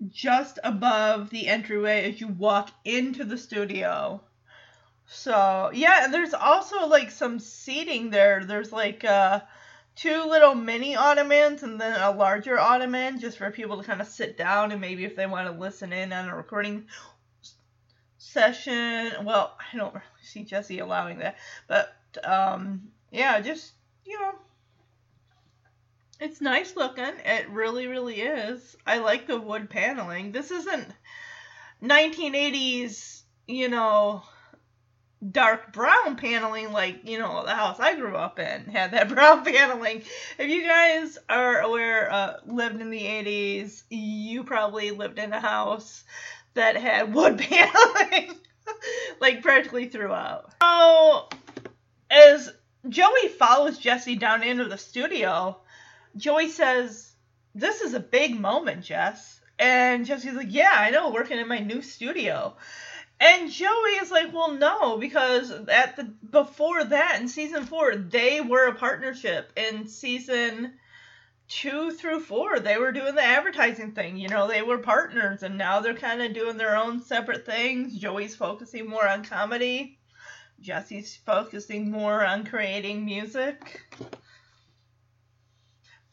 just 0.08 0.58
above 0.62 1.30
the 1.30 1.48
entryway 1.48 2.10
as 2.10 2.20
you 2.20 2.28
walk 2.28 2.70
into 2.84 3.24
the 3.24 3.38
studio. 3.38 4.20
So, 5.06 5.70
yeah, 5.74 6.04
and 6.04 6.14
there's 6.14 6.34
also 6.34 6.86
like 6.86 7.10
some 7.10 7.38
seating 7.40 8.10
there. 8.10 8.44
There's 8.44 8.72
like 8.72 9.04
uh 9.04 9.40
two 9.94 10.24
little 10.24 10.54
mini 10.54 10.96
ottomans 10.96 11.62
and 11.62 11.80
then 11.80 12.00
a 12.00 12.10
larger 12.10 12.58
ottoman 12.58 13.20
just 13.20 13.38
for 13.38 13.50
people 13.50 13.78
to 13.78 13.86
kind 13.86 14.00
of 14.00 14.06
sit 14.06 14.36
down 14.36 14.72
and 14.72 14.80
maybe 14.80 15.04
if 15.04 15.16
they 15.16 15.26
want 15.26 15.46
to 15.46 15.60
listen 15.60 15.92
in 15.92 16.12
on 16.12 16.28
a 16.28 16.36
recording 16.36 16.86
session. 18.18 19.12
Well, 19.24 19.56
I 19.58 19.76
don't 19.76 19.94
really 19.94 20.06
see 20.22 20.44
Jesse 20.44 20.78
allowing 20.78 21.18
that, 21.18 21.36
but 21.68 21.94
um, 22.24 22.88
yeah, 23.10 23.40
just 23.40 23.72
you 24.06 24.20
know, 24.20 24.34
it's 26.20 26.40
nice 26.40 26.76
looking. 26.76 27.12
It 27.24 27.48
really, 27.50 27.86
really 27.86 28.20
is. 28.20 28.76
I 28.86 28.98
like 28.98 29.26
the 29.26 29.40
wood 29.40 29.68
paneling. 29.68 30.32
This 30.32 30.50
isn't 30.50 30.88
1980s, 31.82 33.22
you 33.46 33.68
know, 33.68 34.22
dark 35.30 35.72
brown 35.72 36.16
paneling 36.16 36.72
like 36.72 37.08
you 37.08 37.16
know 37.18 37.44
the 37.44 37.54
house 37.54 37.78
I 37.78 37.94
grew 37.94 38.16
up 38.16 38.38
in 38.40 38.64
had 38.64 38.92
that 38.92 39.08
brown 39.14 39.44
paneling. 39.44 40.02
If 40.38 40.48
you 40.48 40.66
guys 40.66 41.18
are 41.28 41.60
aware, 41.60 42.12
uh, 42.12 42.36
lived 42.46 42.80
in 42.80 42.90
the 42.90 43.02
80s, 43.02 43.82
you 43.90 44.44
probably 44.44 44.90
lived 44.90 45.18
in 45.18 45.32
a 45.32 45.40
house 45.40 46.02
that 46.54 46.76
had 46.76 47.14
wood 47.14 47.38
paneling 47.38 48.36
like 49.20 49.42
practically 49.42 49.88
throughout. 49.88 50.52
So 50.62 51.28
as 52.10 52.52
Joey 52.88 53.28
follows 53.38 53.78
Jesse 53.78 54.16
down 54.16 54.42
into 54.42 54.64
the 54.64 54.78
studio, 54.78 55.58
Joey 56.16 56.48
says, 56.48 57.12
"This 57.54 57.80
is 57.80 57.94
a 57.94 58.00
big 58.00 58.38
moment, 58.38 58.84
Jess." 58.84 59.40
And 59.58 60.04
Jesse's 60.04 60.34
like, 60.34 60.48
"Yeah, 60.50 60.72
I 60.74 60.90
know, 60.90 61.10
working 61.10 61.38
in 61.38 61.46
my 61.46 61.60
new 61.60 61.80
studio." 61.82 62.56
And 63.24 63.52
Joey 63.52 64.00
is 64.02 64.10
like, 64.10 64.34
well, 64.34 64.50
no, 64.50 64.96
because 64.98 65.52
at 65.68 65.94
the 65.94 66.02
before 66.02 66.82
that 66.82 67.20
in 67.20 67.28
season 67.28 67.66
four, 67.66 67.94
they 67.94 68.40
were 68.40 68.66
a 68.66 68.74
partnership. 68.74 69.52
In 69.54 69.86
season 69.86 70.72
two 71.46 71.92
through 71.92 72.18
four, 72.18 72.58
they 72.58 72.78
were 72.78 72.90
doing 72.90 73.14
the 73.14 73.22
advertising 73.22 73.92
thing. 73.92 74.16
You 74.16 74.28
know, 74.28 74.48
they 74.48 74.62
were 74.62 74.78
partners, 74.78 75.44
and 75.44 75.56
now 75.56 75.78
they're 75.78 75.94
kind 75.94 76.20
of 76.20 76.34
doing 76.34 76.56
their 76.56 76.76
own 76.76 77.00
separate 77.00 77.46
things. 77.46 77.96
Joey's 77.96 78.34
focusing 78.34 78.88
more 78.88 79.06
on 79.06 79.24
comedy. 79.24 80.00
Jesse's 80.60 81.14
focusing 81.14 81.92
more 81.92 82.24
on 82.26 82.44
creating 82.44 83.04
music. 83.04 83.82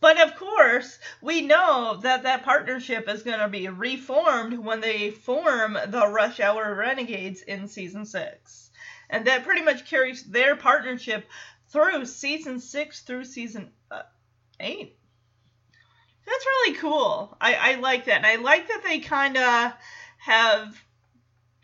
But 0.01 0.21
of 0.21 0.35
course, 0.35 0.97
we 1.21 1.41
know 1.41 1.99
that 2.03 2.23
that 2.23 2.43
partnership 2.43 3.09
is 3.09 3.23
going 3.23 3.39
to 3.39 3.49
be 3.49 3.67
reformed 3.67 4.57
when 4.57 4.79
they 4.79 5.11
form 5.11 5.77
the 5.87 6.07
Rush 6.07 6.39
Hour 6.39 6.73
Renegades 6.73 7.41
in 7.41 7.67
season 7.67 8.05
six. 8.05 8.71
And 9.09 9.25
that 9.25 9.43
pretty 9.43 9.61
much 9.61 9.89
carries 9.89 10.23
their 10.23 10.55
partnership 10.55 11.27
through 11.69 12.05
season 12.05 12.59
six 12.59 13.01
through 13.01 13.25
season 13.25 13.71
uh, 13.91 14.03
eight. 14.59 14.95
That's 16.25 16.45
really 16.45 16.77
cool. 16.77 17.35
I, 17.41 17.55
I 17.55 17.75
like 17.75 18.05
that. 18.05 18.17
And 18.17 18.25
I 18.25 18.35
like 18.35 18.67
that 18.67 18.83
they 18.83 18.99
kind 18.99 19.35
of 19.35 19.73
have 20.19 20.81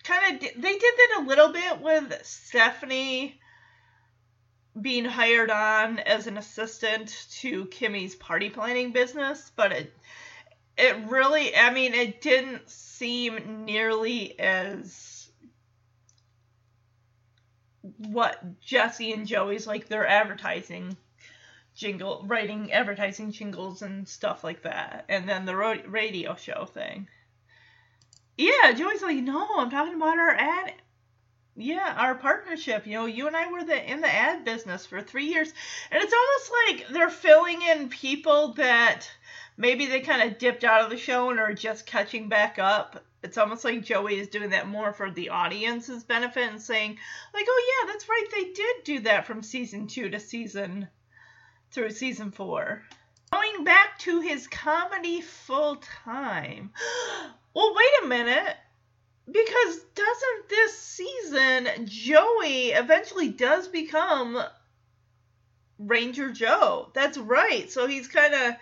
kind 0.03 0.36
of, 0.36 0.41
they 0.41 0.73
did 0.73 0.81
that 0.81 1.19
a 1.19 1.27
little 1.27 1.53
bit 1.53 1.81
with 1.81 2.19
Stephanie 2.23 3.39
being 4.80 5.05
hired 5.05 5.49
on 5.49 5.99
as 5.99 6.28
an 6.28 6.38
assistant 6.38 7.28
to 7.32 7.65
Kimmy's 7.65 8.15
party 8.15 8.49
planning 8.49 8.91
business, 8.91 9.51
but 9.55 9.71
it 9.71 9.93
it 10.78 10.97
really 11.07 11.55
I 11.55 11.71
mean 11.71 11.93
it 11.93 12.21
didn't 12.21 12.69
seem 12.69 13.65
nearly 13.65 14.38
as 14.39 15.30
what 17.97 18.59
Jesse 18.59 19.13
and 19.13 19.28
Joey's 19.28 19.67
like 19.67 19.88
their 19.88 20.07
advertising 20.07 20.97
jingle 21.76 22.23
writing 22.26 22.71
advertising 22.71 23.32
jingles 23.32 23.82
and 23.82 24.07
stuff 24.07 24.43
like 24.43 24.61
that 24.63 25.05
and 25.09 25.28
then 25.28 25.45
the 25.45 25.55
radio 25.55 26.36
show 26.36 26.65
thing. 26.65 27.07
Yeah, 28.38 28.73
Joey's 28.73 29.01
like, 29.01 29.17
"No, 29.17 29.47
I'm 29.57 29.69
talking 29.69 29.95
about 29.95 30.19
our 30.19 30.32
ad 30.32 30.73
yeah, 31.55 31.95
our 31.97 32.15
partnership. 32.15 32.85
You 32.85 32.93
know, 32.93 33.05
you 33.05 33.27
and 33.27 33.35
I 33.35 33.51
were 33.51 33.63
the 33.63 33.91
in 33.91 34.01
the 34.01 34.13
ad 34.13 34.43
business 34.43 34.85
for 34.85 35.01
three 35.01 35.27
years, 35.27 35.53
and 35.89 36.03
it's 36.03 36.13
almost 36.13 36.51
like 36.67 36.87
they're 36.89 37.09
filling 37.09 37.61
in 37.61 37.89
people 37.89 38.53
that 38.53 39.09
maybe 39.57 39.85
they 39.85 40.01
kind 40.01 40.21
of 40.21 40.37
dipped 40.37 40.65
out 40.65 40.83
of 40.83 40.89
the 40.89 40.97
show 40.97 41.29
and 41.29 41.39
are 41.39 41.53
just 41.53 41.85
catching 41.85 42.27
back 42.27 42.59
up. 42.59 43.03
It's 43.23 43.37
almost 43.37 43.63
like 43.63 43.83
Joey 43.83 44.19
is 44.19 44.27
doing 44.27 44.49
that 44.49 44.67
more 44.67 44.93
for 44.93 45.09
the 45.09 45.29
audience's 45.29 46.03
benefit 46.03 46.49
and 46.49 46.61
saying, 46.61 46.97
like, 47.33 47.45
oh 47.47 47.83
yeah, 47.83 47.91
that's 47.91 48.09
right, 48.09 48.27
they 48.31 48.51
did 48.51 48.75
do 48.83 48.99
that 49.01 49.25
from 49.25 49.41
season 49.41 49.87
two 49.87 50.09
to 50.09 50.19
season 50.19 50.87
through 51.71 51.91
season 51.91 52.31
four. 52.31 52.83
Going 53.31 53.63
back 53.63 53.97
to 53.99 54.19
his 54.19 54.47
comedy 54.47 55.21
full 55.21 55.77
time. 56.03 56.71
Well, 57.57 57.73
wait 57.73 58.03
a 58.03 58.07
minute 58.07 58.57
because 59.30 59.80
doesn't 59.95 60.49
this 60.49 60.78
season 60.78 61.67
Joey 61.86 62.69
eventually 62.69 63.30
does 63.30 63.67
become 63.67 64.38
Ranger 65.80 66.32
Joe? 66.32 66.91
That's 66.93 67.17
right. 67.17 67.71
So 67.71 67.88
he's 67.88 68.07
kind 68.07 68.34
of 68.34 68.55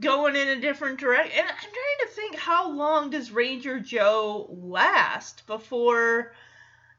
going 0.00 0.36
in 0.36 0.48
a 0.48 0.60
different 0.60 0.98
direction. 0.98 1.38
And 1.38 1.46
I'm 1.48 1.56
trying 1.56 2.08
to 2.08 2.14
think 2.14 2.36
how 2.36 2.70
long 2.70 3.10
does 3.10 3.30
Ranger 3.30 3.78
Joe 3.80 4.48
last 4.50 5.46
before 5.46 6.32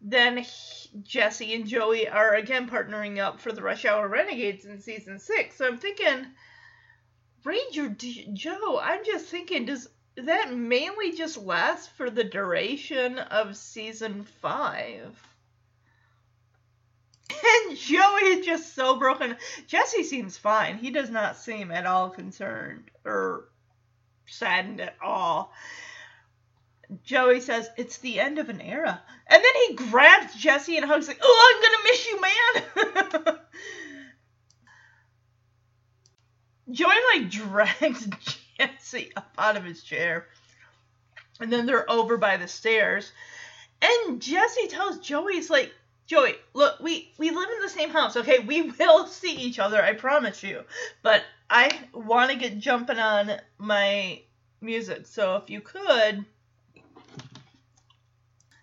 then 0.08 0.38
he, 0.38 0.90
Jesse 1.02 1.56
and 1.56 1.68
Joey 1.68 2.08
are 2.08 2.36
again 2.36 2.70
partnering 2.70 3.18
up 3.18 3.40
for 3.40 3.52
the 3.52 3.64
Rush 3.64 3.86
Hour 3.86 4.08
Renegades 4.08 4.66
in 4.66 4.80
season 4.80 5.18
six. 5.18 5.56
So 5.56 5.66
I'm 5.66 5.80
thinking 5.80 6.28
Ranger 7.44 7.90
D- 7.90 8.30
Joe. 8.34 8.80
I'm 8.82 9.04
just 9.04 9.26
thinking 9.26 9.66
does 9.66 9.90
that 10.18 10.54
mainly 10.54 11.12
just 11.14 11.38
lasts 11.38 11.88
for 11.88 12.10
the 12.10 12.24
duration 12.24 13.20
of 13.20 13.58
season 13.58 14.24
five. 14.24 15.22
And 17.68 17.78
Joey 17.78 18.22
is 18.22 18.46
just 18.46 18.76
so 18.76 18.98
broken. 18.98 19.36
Jesse 19.68 20.04
seems 20.04 20.38
fine. 20.38 20.78
He 20.78 20.92
does 20.92 21.10
not 21.10 21.36
seem 21.36 21.72
at 21.72 21.86
all 21.86 22.10
concerned 22.10 22.92
or 23.04 23.50
saddened 24.28 24.80
at 24.80 24.96
all. 25.04 25.52
Joey 27.04 27.42
says 27.42 27.70
it's 27.78 27.98
the 27.98 28.20
end 28.20 28.38
of 28.38 28.50
an 28.50 28.62
era. 28.62 29.02
And 29.28 29.44
then 29.44 29.54
he 29.68 29.76
grabs 29.76 30.36
Jesse 30.36 30.78
and 30.78 30.86
hugs 30.86 31.08
like, 31.08 31.20
"Oh, 31.22 31.54
I'm 31.56 31.62
gonna 31.64 31.84
miss 31.84 32.08
you, 32.08 32.22
man." 33.26 33.40
Joey 36.72 36.96
like 37.14 37.30
drags 37.30 38.08
Jesse 38.60 39.12
up 39.16 39.34
out 39.38 39.58
of 39.58 39.64
his 39.64 39.84
chair. 39.84 40.28
And 41.40 41.52
then 41.52 41.66
they're 41.66 41.90
over 41.90 42.18
by 42.18 42.38
the 42.38 42.48
stairs. 42.48 43.12
And 43.82 44.22
Jesse 44.22 44.68
tells 44.68 45.00
Joey, 45.00 45.34
he's 45.34 45.50
like, 45.50 45.74
Joey, 46.08 46.36
look, 46.54 46.80
we, 46.80 47.12
we 47.18 47.32
live 47.32 47.50
in 47.50 47.62
the 47.62 47.70
same 47.70 47.90
house, 47.90 48.16
okay? 48.16 48.40
We 48.40 48.62
will 48.64 49.08
see 49.08 49.36
each 49.36 49.60
other, 49.60 49.82
I 49.82 49.94
promise 49.94 50.44
you. 50.44 50.62
But 51.02 51.24
I 51.50 51.80
want 51.94 52.32
to 52.32 52.38
get 52.38 52.60
jumping 52.60 53.00
on 53.00 53.32
my 53.58 54.22
music, 54.62 55.08
so 55.08 55.36
if 55.38 55.50
you 55.50 55.62
could. 55.62 56.26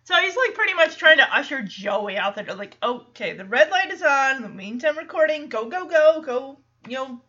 So 0.05 0.15
he's 0.17 0.37
like 0.37 0.55
pretty 0.55 0.75
much 0.75 0.97
trying 0.97 1.19
to 1.19 1.37
usher 1.37 1.63
Joey 1.63 2.17
out 2.17 2.35
there. 2.35 2.55
Like, 2.55 2.77
okay, 2.83 3.35
the 3.35 3.45
red 3.45 3.71
light 3.71 3.91
is 3.91 4.03
on. 4.03 4.43
The 4.43 4.49
meantime, 4.49 4.99
recording. 4.99 5.49
Go, 5.49 5.69
go, 5.69 5.87
go, 5.87 6.21
go. 6.21 6.59
You 6.89 6.97
know, 6.97 7.21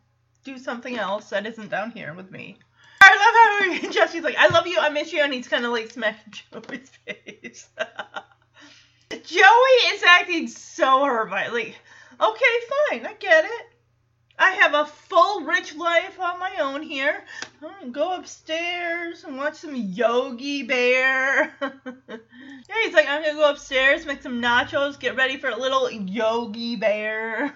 do 0.43 0.57
something 0.57 0.97
else 0.97 1.29
that 1.29 1.45
isn't 1.45 1.69
down 1.69 1.91
here 1.91 2.13
with 2.13 2.31
me. 2.31 2.57
I 3.01 3.69
love 3.71 3.83
how 3.83 3.91
Jesse's 3.91 4.23
like, 4.23 4.37
I 4.37 4.47
love 4.47 4.67
you, 4.67 4.77
I 4.79 4.89
miss 4.89 5.11
you, 5.11 5.21
and 5.21 5.33
he's 5.33 5.47
kind 5.47 5.65
of 5.65 5.71
like 5.71 5.91
smacking 5.91 6.33
Joey's 6.51 6.91
face. 7.05 7.67
Joey 9.09 9.93
is 9.93 10.03
acting 10.03 10.47
so 10.47 11.05
hurt. 11.05 11.29
Like, 11.29 11.75
okay, 12.19 12.45
fine, 12.89 13.05
I 13.05 13.13
get 13.19 13.45
it. 13.45 13.69
I 14.39 14.51
have 14.51 14.73
a 14.73 14.85
full, 14.85 15.41
rich 15.41 15.75
life 15.75 16.19
on 16.19 16.39
my 16.39 16.55
own 16.59 16.81
here. 16.81 17.23
I'm 17.61 17.69
gonna 17.69 17.91
go 17.91 18.15
upstairs 18.15 19.23
and 19.23 19.37
watch 19.37 19.57
some 19.57 19.75
Yogi 19.75 20.63
Bear. 20.63 21.53
yeah, 21.61 22.75
he's 22.83 22.93
like, 22.93 23.07
I'm 23.07 23.21
gonna 23.21 23.35
go 23.35 23.49
upstairs, 23.49 24.05
make 24.07 24.23
some 24.23 24.41
nachos, 24.41 24.99
get 24.99 25.15
ready 25.15 25.37
for 25.37 25.49
a 25.49 25.57
little 25.57 25.89
Yogi 25.91 26.75
Bear. 26.75 27.53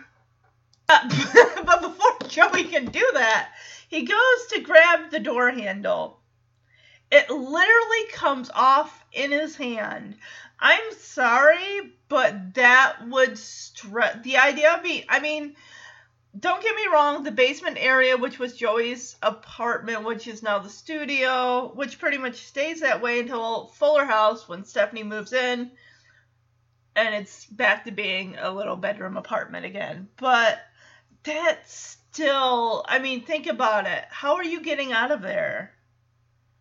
Uh, 0.90 1.64
but 1.66 1.82
before 1.82 2.18
Joey 2.30 2.66
can 2.66 2.86
do 2.86 3.10
that, 3.14 3.50
he 3.90 4.04
goes 4.04 4.48
to 4.52 4.62
grab 4.62 5.12
the 5.12 5.20
door 5.20 5.52
handle. 5.52 6.20
It 7.12 7.30
literally 7.30 8.12
comes 8.12 8.50
off 8.54 9.04
in 9.14 9.32
his 9.32 9.56
hand. 9.56 10.18
I'm 10.60 10.92
sorry, 10.94 11.94
but 12.10 12.56
that 12.56 13.08
would 13.08 13.38
stress 13.38 14.18
the 14.24 14.38
idea 14.38 14.80
me. 14.84 15.06
I 15.08 15.20
mean, 15.20 15.56
don't 16.38 16.64
get 16.64 16.76
me 16.76 16.88
wrong, 16.92 17.24
the 17.24 17.32
basement 17.32 17.78
area, 17.80 18.18
which 18.18 18.40
was 18.40 18.58
Joey's 18.58 19.16
apartment, 19.22 20.04
which 20.04 20.28
is 20.28 20.44
now 20.44 20.60
the 20.60 20.70
studio, 20.70 21.72
which 21.76 22.00
pretty 22.00 22.18
much 22.18 22.48
stays 22.48 22.82
that 22.82 23.02
way 23.02 23.20
until 23.20 23.68
Fuller 23.68 24.06
House 24.06 24.48
when 24.48 24.66
Stephanie 24.66 25.04
moves 25.04 25.34
in, 25.34 25.72
and 26.96 27.16
it's 27.16 27.46
back 27.46 27.86
to 27.86 27.92
being 27.92 28.36
a 28.38 28.52
little 28.52 28.76
bedroom 28.76 29.16
apartment 29.16 29.66
again. 29.66 30.10
But 30.18 30.60
that's 31.28 31.98
still, 32.12 32.86
I 32.88 33.00
mean, 33.00 33.22
think 33.22 33.48
about 33.48 33.86
it. 33.86 34.06
How 34.10 34.36
are 34.36 34.44
you 34.44 34.62
getting 34.62 34.94
out 34.94 35.12
of 35.12 35.22
there? 35.22 35.74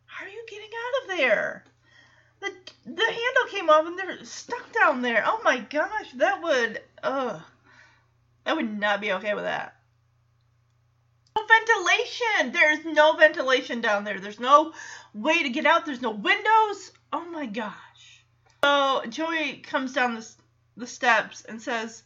How 0.04 0.24
are 0.26 0.28
you 0.28 0.44
getting 0.48 0.68
out 0.68 1.02
of 1.02 1.16
there? 1.16 1.64
The 2.40 2.52
the 2.84 3.04
handle 3.04 3.50
came 3.50 3.70
off 3.70 3.86
and 3.86 3.98
they're 3.98 4.24
stuck 4.24 4.72
down 4.72 5.02
there. 5.02 5.24
Oh 5.26 5.40
my 5.42 5.58
gosh, 5.58 6.12
that 6.16 6.42
would, 6.42 6.80
ugh. 7.02 7.40
I 8.44 8.52
would 8.52 8.78
not 8.78 9.00
be 9.00 9.12
okay 9.12 9.34
with 9.34 9.44
that. 9.44 9.76
No 11.36 11.44
ventilation. 11.46 12.52
There's 12.52 12.84
no 12.84 13.14
ventilation 13.14 13.80
down 13.80 14.04
there. 14.04 14.20
There's 14.20 14.40
no 14.40 14.72
way 15.14 15.42
to 15.42 15.48
get 15.48 15.66
out. 15.66 15.86
There's 15.86 16.02
no 16.02 16.10
windows. 16.10 16.92
Oh 17.12 17.24
my 17.30 17.46
gosh. 17.46 18.24
So 18.64 19.02
Joey 19.08 19.58
comes 19.58 19.92
down 19.92 20.16
the, 20.16 20.28
the 20.76 20.86
steps 20.86 21.44
and 21.44 21.60
says, 21.60 22.02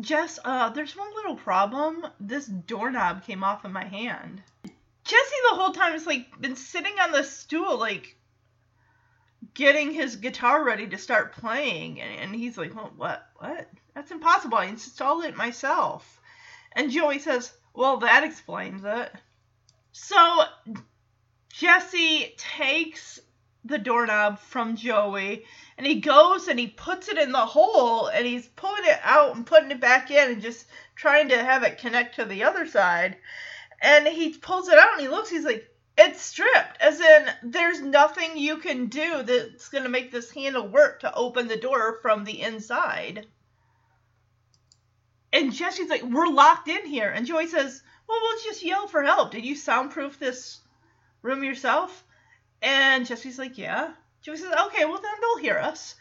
Jess, 0.00 0.38
uh, 0.44 0.70
there's 0.70 0.96
one 0.96 1.12
little 1.14 1.36
problem. 1.36 2.06
This 2.20 2.46
doorknob 2.46 3.24
came 3.24 3.42
off 3.42 3.64
of 3.64 3.72
my 3.72 3.84
hand. 3.84 4.42
Jesse 5.04 5.36
the 5.50 5.56
whole 5.56 5.72
time 5.72 5.92
has 5.92 6.06
like 6.06 6.40
been 6.40 6.56
sitting 6.56 6.92
on 7.00 7.12
the 7.12 7.24
stool, 7.24 7.78
like 7.78 8.16
getting 9.54 9.92
his 9.92 10.16
guitar 10.16 10.62
ready 10.64 10.86
to 10.88 10.98
start 10.98 11.32
playing, 11.32 12.00
and, 12.00 12.20
and 12.20 12.34
he's 12.34 12.58
like, 12.58 12.74
well, 12.74 12.92
"What? 12.96 13.26
What? 13.36 13.68
That's 13.94 14.10
impossible. 14.10 14.58
I 14.58 14.66
installed 14.66 15.24
it 15.24 15.36
myself." 15.36 16.20
And 16.72 16.90
Joey 16.90 17.18
says, 17.18 17.52
"Well, 17.74 17.98
that 17.98 18.24
explains 18.24 18.82
it." 18.84 19.12
So 19.92 20.42
Jesse 21.48 22.34
takes 22.36 23.18
the 23.64 23.78
doorknob 23.78 24.38
from 24.38 24.76
Joey 24.76 25.44
and 25.78 25.86
he 25.86 26.00
goes 26.00 26.48
and 26.48 26.58
he 26.58 26.66
puts 26.66 27.08
it 27.08 27.18
in 27.18 27.30
the 27.30 27.38
hole 27.38 28.08
and 28.08 28.26
he's 28.26 28.48
pulling 28.48 28.84
it 28.84 28.98
out 29.04 29.36
and 29.36 29.46
putting 29.46 29.70
it 29.70 29.80
back 29.80 30.10
in 30.10 30.32
and 30.32 30.42
just 30.42 30.66
trying 30.96 31.28
to 31.28 31.42
have 31.42 31.62
it 31.62 31.78
connect 31.78 32.16
to 32.16 32.24
the 32.24 32.42
other 32.42 32.66
side. 32.66 33.16
And 33.80 34.06
he 34.08 34.36
pulls 34.36 34.68
it 34.68 34.76
out 34.76 34.94
and 34.94 35.00
he 35.00 35.08
looks, 35.08 35.30
he's 35.30 35.44
like, 35.44 35.72
it's 35.96 36.20
stripped. 36.20 36.80
As 36.80 37.00
in, 37.00 37.26
there's 37.44 37.80
nothing 37.80 38.36
you 38.36 38.56
can 38.56 38.86
do 38.86 39.22
that's 39.22 39.68
going 39.68 39.84
to 39.84 39.90
make 39.90 40.10
this 40.10 40.32
handle 40.32 40.66
work 40.66 41.00
to 41.00 41.14
open 41.14 41.46
the 41.46 41.56
door 41.56 42.00
from 42.02 42.24
the 42.24 42.42
inside. 42.42 43.26
And 45.32 45.52
Jesse's 45.52 45.90
like, 45.90 46.02
we're 46.02 46.26
locked 46.26 46.66
in 46.66 46.86
here. 46.86 47.08
And 47.08 47.24
Joey 47.24 47.46
says, 47.46 47.82
well, 48.08 48.18
we'll 48.20 48.42
just 48.42 48.64
yell 48.64 48.88
for 48.88 49.04
help. 49.04 49.30
Did 49.30 49.44
you 49.44 49.54
soundproof 49.54 50.18
this 50.18 50.58
room 51.22 51.44
yourself? 51.44 52.02
And 52.62 53.06
Jesse's 53.06 53.38
like, 53.38 53.58
yeah. 53.58 53.92
Joey 54.22 54.36
says, 54.36 54.52
okay, 54.66 54.84
well, 54.84 55.00
then 55.00 55.12
they'll 55.20 55.42
hear 55.42 55.58
us. 55.58 55.94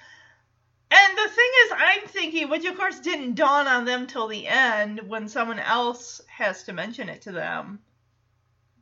And 0.89 1.17
the 1.17 1.29
thing 1.29 1.51
is, 1.65 1.71
I'm 1.75 2.07
thinking, 2.07 2.49
which 2.49 2.65
of 2.65 2.77
course 2.77 2.99
didn't 2.99 3.35
dawn 3.35 3.67
on 3.67 3.85
them 3.85 4.07
till 4.07 4.27
the 4.27 4.47
end 4.47 5.01
when 5.07 5.27
someone 5.27 5.59
else 5.59 6.21
has 6.27 6.63
to 6.63 6.73
mention 6.73 7.09
it 7.09 7.21
to 7.23 7.31
them. 7.31 7.79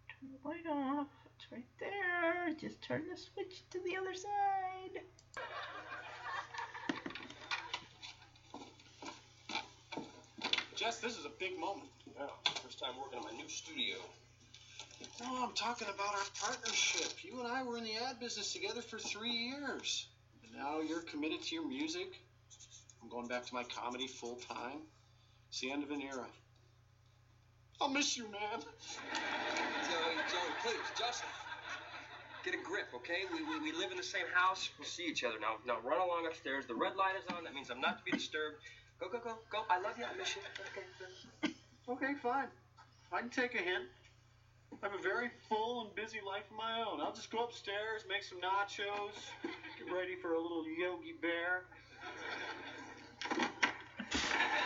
Turn 0.10 0.30
the 0.32 0.48
light 0.48 0.68
off. 0.70 1.08
It's 1.36 1.52
right 1.52 1.66
there. 1.80 2.54
Just 2.60 2.82
turn 2.82 3.04
the 3.10 3.18
switch 3.18 3.64
to 3.72 3.80
the 3.80 3.98
other 3.98 4.14
side. 4.14 5.02
Jess, 10.76 11.00
this 11.00 11.18
is 11.18 11.26
a 11.26 11.32
big 11.40 11.58
moment. 11.60 11.90
Yeah, 12.16 12.28
first 12.62 12.80
time 12.80 12.94
working 13.02 13.20
in 13.20 13.26
my 13.26 13.32
new 13.32 13.50
studio. 13.50 13.96
No, 15.22 15.44
I'm 15.44 15.54
talking 15.54 15.88
about 15.88 16.14
our 16.14 16.30
partnership. 16.42 17.12
You 17.24 17.40
and 17.40 17.48
I 17.48 17.64
were 17.64 17.78
in 17.78 17.84
the 17.84 17.96
ad 17.96 18.20
business 18.20 18.54
together 18.54 18.82
for 18.82 19.00
three 19.00 19.32
years. 19.32 20.08
And 20.44 20.56
now 20.56 20.82
you're 20.82 21.02
committed 21.02 21.42
to 21.44 21.56
your 21.56 21.68
music. 21.68 22.20
I'm 23.02 23.10
going 23.10 23.28
back 23.28 23.46
to 23.46 23.54
my 23.54 23.64
comedy 23.64 24.08
full 24.08 24.36
time. 24.36 24.80
It's 25.50 25.60
the 25.62 25.72
end 25.72 25.84
of 25.84 25.92
an 25.92 26.02
era. 26.02 26.26
I'll 27.82 27.90
miss 27.90 28.18
you, 28.18 28.24
man. 28.24 28.62
Joey, 28.62 30.16
Joey, 30.32 30.54
please, 30.64 30.86
Justin. 30.98 31.30
Get 32.44 32.54
a 32.54 32.64
grip, 32.64 32.88
okay? 32.96 33.24
We, 33.34 33.44
we, 33.44 33.72
we 33.72 33.78
live 33.78 33.92
in 33.92 33.98
the 33.98 34.04
same 34.04 34.28
house. 34.34 34.70
We'll 34.78 34.88
see 34.88 35.06
each 35.08 35.24
other. 35.24 35.36
Now, 35.40 35.56
now 35.66 35.80
run 35.88 36.00
along 36.00 36.28
upstairs. 36.28 36.66
The 36.68 36.76
red 36.76 36.96
light 36.96 37.16
is 37.18 37.36
on. 37.36 37.44
That 37.44 37.54
means 37.54 37.70
I'm 37.70 37.82
not 37.82 37.98
to 37.98 38.04
be 38.04 38.12
disturbed. 38.12 38.58
Go, 39.00 39.10
go, 39.10 39.20
go, 39.20 39.36
go. 39.52 39.64
I 39.70 39.82
love 39.82 39.98
you. 39.98 40.06
I 40.06 40.18
miss 40.18 40.36
you. 40.36 40.42
Okay. 41.44 41.54
Okay, 41.88 42.14
fine. 42.22 42.48
I 43.12 43.20
can 43.20 43.30
take 43.30 43.56
a 43.56 43.64
hint. 43.64 43.86
I 44.84 44.88
have 44.88 45.00
a 45.00 45.02
very 45.02 45.30
full 45.48 45.86
and 45.86 45.96
busy 45.96 46.20
life 46.26 46.44
of 46.52 46.58
my 46.58 46.82
own. 46.82 47.00
I'll 47.02 47.14
just 47.14 47.32
go 47.32 47.44
upstairs, 47.44 48.04
make 48.10 48.24
some 48.24 48.40
nachos, 48.40 49.14
get 49.44 49.94
ready 49.94 50.16
for 50.22 50.34
a 50.34 50.42
little 50.42 50.66
Yogi 50.68 51.16
Bear. 51.22 51.64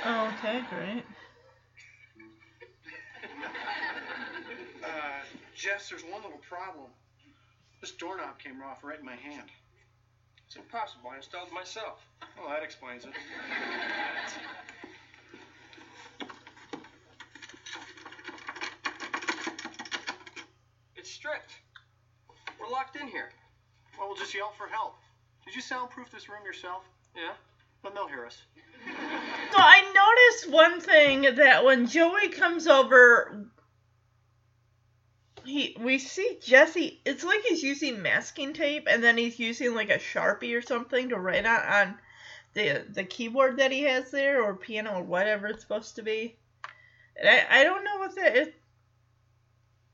Oh, 0.06 0.34
okay, 0.38 0.62
great. 0.70 1.04
Uh, 4.82 5.22
Jess, 5.56 5.90
there's 5.90 6.04
one 6.04 6.24
little 6.24 6.40
problem. 6.50 6.88
This 7.82 7.92
doorknob 7.92 8.40
came 8.40 8.62
off 8.62 8.84
right 8.84 8.98
in 8.98 9.06
my 9.06 9.16
hand. 9.16 9.50
It's 10.48 10.56
impossible. 10.56 11.12
I 11.14 11.18
installed 11.18 11.50
it 11.50 11.54
myself. 11.54 12.00
Well, 12.38 12.50
that 12.50 12.64
explains 12.64 13.06
it. 13.06 13.12
stripped. 21.10 21.52
We're 22.60 22.70
locked 22.70 22.96
in 22.96 23.08
here. 23.08 23.30
Well, 23.98 24.08
we'll 24.08 24.18
just 24.18 24.34
yell 24.34 24.54
for 24.58 24.68
help. 24.68 24.96
Did 25.46 25.56
you 25.56 25.62
soundproof 25.62 26.12
this 26.12 26.30
room 26.30 26.44
yourself? 26.46 26.84
Yeah? 27.16 27.34
Then 27.84 27.94
they'll 27.96 28.08
hear 28.08 28.26
us. 28.26 28.42
So 29.52 29.58
I 29.58 29.82
noticed 29.82 30.54
one 30.54 30.80
thing 30.80 31.36
that 31.36 31.66
when 31.66 31.88
Joey 31.88 32.30
comes 32.30 32.68
over, 32.68 33.48
he 35.44 35.76
we 35.80 35.98
see 35.98 36.38
Jesse. 36.42 37.02
It's 37.04 37.24
like 37.24 37.42
he's 37.42 37.64
using 37.64 38.02
masking 38.02 38.54
tape, 38.54 38.88
and 38.90 39.04
then 39.04 39.18
he's 39.18 39.40
using 39.40 39.74
like 39.74 39.90
a 39.90 39.98
sharpie 39.98 40.56
or 40.56 40.62
something 40.62 41.10
to 41.10 41.18
write 41.18 41.48
on 41.48 41.60
on 41.62 41.98
the 42.54 42.86
the 42.90 43.04
keyboard 43.04 43.58
that 43.58 43.72
he 43.72 43.82
has 43.84 44.12
there, 44.12 44.44
or 44.44 44.56
piano, 44.56 45.00
or 45.00 45.04
whatever 45.04 45.48
it's 45.48 45.62
supposed 45.62 45.96
to 45.96 46.04
be. 46.04 46.38
And 47.16 47.28
I 47.28 47.62
I 47.62 47.64
don't 47.64 47.84
know 47.84 47.98
what 47.98 48.16
that 48.16 48.38
is. 48.38 48.50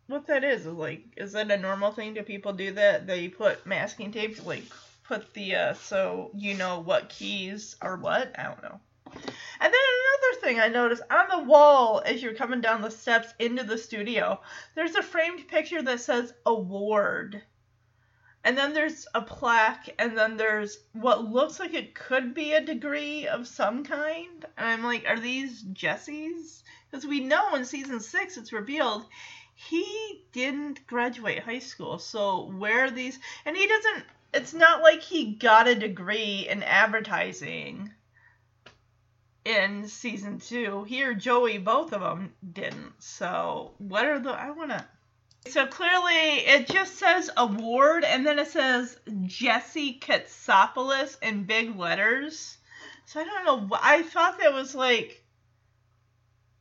What 0.08 0.28
that 0.28 0.44
is 0.44 0.68
like? 0.68 1.04
Is 1.18 1.32
that 1.32 1.50
a 1.50 1.58
normal 1.58 1.92
thing? 1.92 2.14
Do 2.14 2.22
people 2.22 2.54
do 2.54 2.72
that? 2.74 3.08
They 3.08 3.28
put 3.28 3.66
masking 3.66 4.12
tape, 4.12 4.46
like 4.46 4.64
put 5.04 5.34
the 5.34 5.56
uh, 5.56 5.74
so 5.74 6.30
you 6.36 6.54
know 6.54 6.80
what 6.80 7.10
keys 7.10 7.76
are 7.82 7.98
what? 7.98 8.38
I 8.38 8.44
don't 8.44 8.62
know. 8.62 8.80
And 9.60 9.74
then 9.74 9.74
another 9.74 10.42
thing 10.42 10.60
I 10.60 10.68
noticed 10.68 11.02
on 11.10 11.26
the 11.30 11.48
wall 11.48 12.04
as 12.06 12.22
you're 12.22 12.36
coming 12.36 12.62
down 12.62 12.82
the 12.82 12.92
steps 12.92 13.34
into 13.40 13.64
the 13.64 13.78
studio, 13.78 14.42
there's 14.76 14.96
a 14.96 15.02
framed 15.02 15.48
picture 15.48 15.82
that 15.82 16.02
says 16.02 16.34
award. 16.46 17.42
And 18.44 18.56
then 18.56 18.74
there's 18.74 19.08
a 19.16 19.24
plaque, 19.24 19.90
and 19.98 20.16
then 20.16 20.38
there's 20.38 20.78
what 20.94 21.32
looks 21.32 21.60
like 21.60 21.74
it 21.74 21.96
could 21.96 22.36
be 22.36 22.54
a 22.54 22.62
degree 22.62 23.28
of 23.28 23.48
some 23.48 23.84
kind. 23.84 24.46
And 24.56 24.68
I'm 24.68 24.84
like, 24.84 25.06
are 25.08 25.20
these 25.20 25.64
Jesse's? 25.74 26.64
Because 26.92 27.08
we 27.08 27.22
know 27.22 27.56
in 27.56 27.66
season 27.66 28.00
six 28.00 28.38
it's 28.38 28.54
revealed 28.54 29.08
he 29.56 30.26
didn't 30.34 30.86
graduate 30.86 31.40
high 31.40 31.60
school. 31.60 31.98
So 31.98 32.52
where 32.58 32.92
these? 32.92 33.18
And 33.46 33.56
he 33.56 33.66
doesn't. 33.68 34.06
It's 34.34 34.54
not 34.54 34.82
like 34.82 35.02
he 35.02 35.34
got 35.34 35.68
a 35.68 35.76
degree 35.76 36.46
in 36.50 36.62
advertising 36.62 37.90
in 39.46 39.88
season 39.88 40.40
two. 40.40 40.84
Here, 40.84 41.14
Joey, 41.14 41.58
both 41.58 41.94
of 41.94 42.02
them 42.02 42.34
didn't. 42.52 42.94
So, 43.00 43.72
what 43.78 44.06
are 44.06 44.20
the. 44.20 44.32
I 44.32 44.52
want 44.52 44.72
to. 44.72 44.86
So, 45.48 45.66
clearly, 45.68 46.40
it 46.40 46.68
just 46.68 46.96
says 46.96 47.30
award 47.38 48.04
and 48.04 48.26
then 48.26 48.40
it 48.40 48.48
says 48.48 48.98
Jesse 49.26 50.00
Katsopolis 50.00 51.18
in 51.22 51.44
big 51.44 51.78
letters. 51.78 52.58
So, 53.06 53.22
I 53.22 53.24
don't 53.24 53.46
know. 53.46 53.78
I 53.82 54.02
thought 54.04 54.40
that 54.40 54.54
was 54.54 54.76
like. 54.76 55.24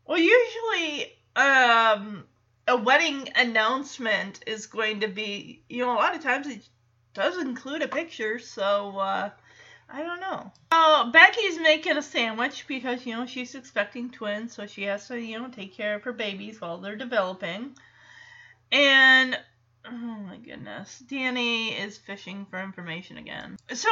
Well, 0.07 0.19
usually, 0.19 1.13
um, 1.35 2.25
a 2.67 2.77
wedding 2.77 3.29
announcement 3.37 4.41
is 4.47 4.67
going 4.67 5.01
to 5.01 5.09
be. 5.09 5.63
You 5.69 5.85
know, 5.85 5.93
a 5.93 5.97
lot 5.97 6.15
of 6.15 6.23
times 6.23 6.47
it 6.47 6.67
does 7.13 7.39
include 7.39 7.83
a 7.83 7.89
picture, 7.89 8.39
so, 8.39 8.99
uh. 8.99 9.31
I 9.87 10.03
don't 10.03 10.21
know. 10.21 10.51
Oh, 10.73 11.11
Becky's 11.13 11.61
making 11.61 11.99
a 11.99 12.03
sandwich 12.03 12.67
because, 12.67 13.05
you 13.05 13.15
know, 13.15 13.27
she's 13.27 13.55
expecting 13.55 14.11
twins, 14.11 14.55
so 14.55 14.67
she 14.67 14.85
has 14.85 15.07
to, 15.09 15.21
you 15.21 15.39
know, 15.39 15.49
take 15.49 15.75
care 15.75 15.95
of 15.95 16.03
her 16.05 16.13
babies 16.13 16.59
while 16.59 16.79
they're 16.79 16.97
developing. 16.97 17.77
And 18.73 19.39
Oh 19.87 19.91
my 19.91 20.39
goodness. 20.39 20.99
Danny 21.01 21.69
is 21.69 21.99
fishing 21.99 22.47
for 22.49 22.63
information 22.63 23.19
again. 23.19 23.59
So, 23.73 23.91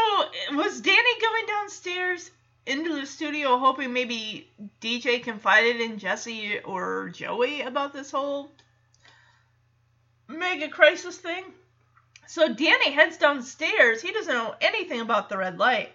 was 0.53 0.81
Danny 0.81 1.20
going 1.20 1.47
downstairs 1.47 2.31
into 2.66 2.94
the 2.94 3.06
studio 3.06 3.58
hoping 3.58 3.92
maybe 3.92 4.48
DJ 4.80 5.22
confided 5.22 5.80
in 5.80 5.98
Jesse 5.98 6.60
or 6.60 7.10
Joey 7.10 7.62
about 7.62 7.92
this 7.92 8.10
whole 8.10 8.50
mega 10.28 10.68
crisis 10.68 11.16
thing? 11.16 11.44
So 12.26 12.52
Danny 12.52 12.90
heads 12.90 13.18
downstairs. 13.18 14.00
He 14.00 14.12
doesn't 14.12 14.32
know 14.32 14.54
anything 14.60 15.00
about 15.00 15.28
the 15.28 15.36
red 15.36 15.58
light. 15.58 15.90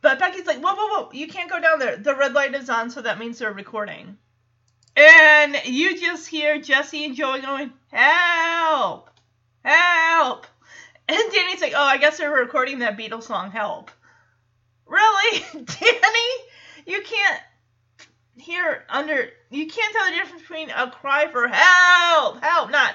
But 0.00 0.18
Becky's 0.18 0.46
like, 0.46 0.58
whoa, 0.58 0.74
whoa, 0.74 1.02
whoa, 1.02 1.12
you 1.12 1.28
can't 1.28 1.50
go 1.50 1.60
down 1.60 1.78
there. 1.78 1.96
The 1.96 2.14
red 2.14 2.34
light 2.34 2.54
is 2.54 2.68
on, 2.68 2.90
so 2.90 3.02
that 3.02 3.18
means 3.18 3.38
they're 3.38 3.52
recording. 3.52 4.18
And 4.96 5.56
you 5.64 5.98
just 5.98 6.28
hear 6.28 6.60
Jesse 6.60 7.04
and 7.04 7.16
Joey 7.16 7.40
going, 7.40 7.72
help, 7.90 9.10
help. 9.64 10.46
And 11.08 11.32
Danny's 11.32 11.60
like, 11.60 11.72
oh, 11.74 11.82
I 11.82 11.96
guess 11.98 12.18
they're 12.18 12.30
recording 12.30 12.78
that 12.78 12.96
Beatles 12.96 13.24
song, 13.24 13.50
Help. 13.50 13.90
Really? 14.86 15.44
Danny? 15.52 16.30
You 16.86 17.02
can't 17.02 17.40
hear 18.36 18.84
under, 18.88 19.28
you 19.50 19.66
can't 19.66 19.94
tell 19.94 20.06
the 20.06 20.16
difference 20.16 20.42
between 20.42 20.70
a 20.70 20.90
cry 20.90 21.28
for 21.28 21.48
help, 21.48 22.42
help, 22.42 22.70
not, 22.70 22.94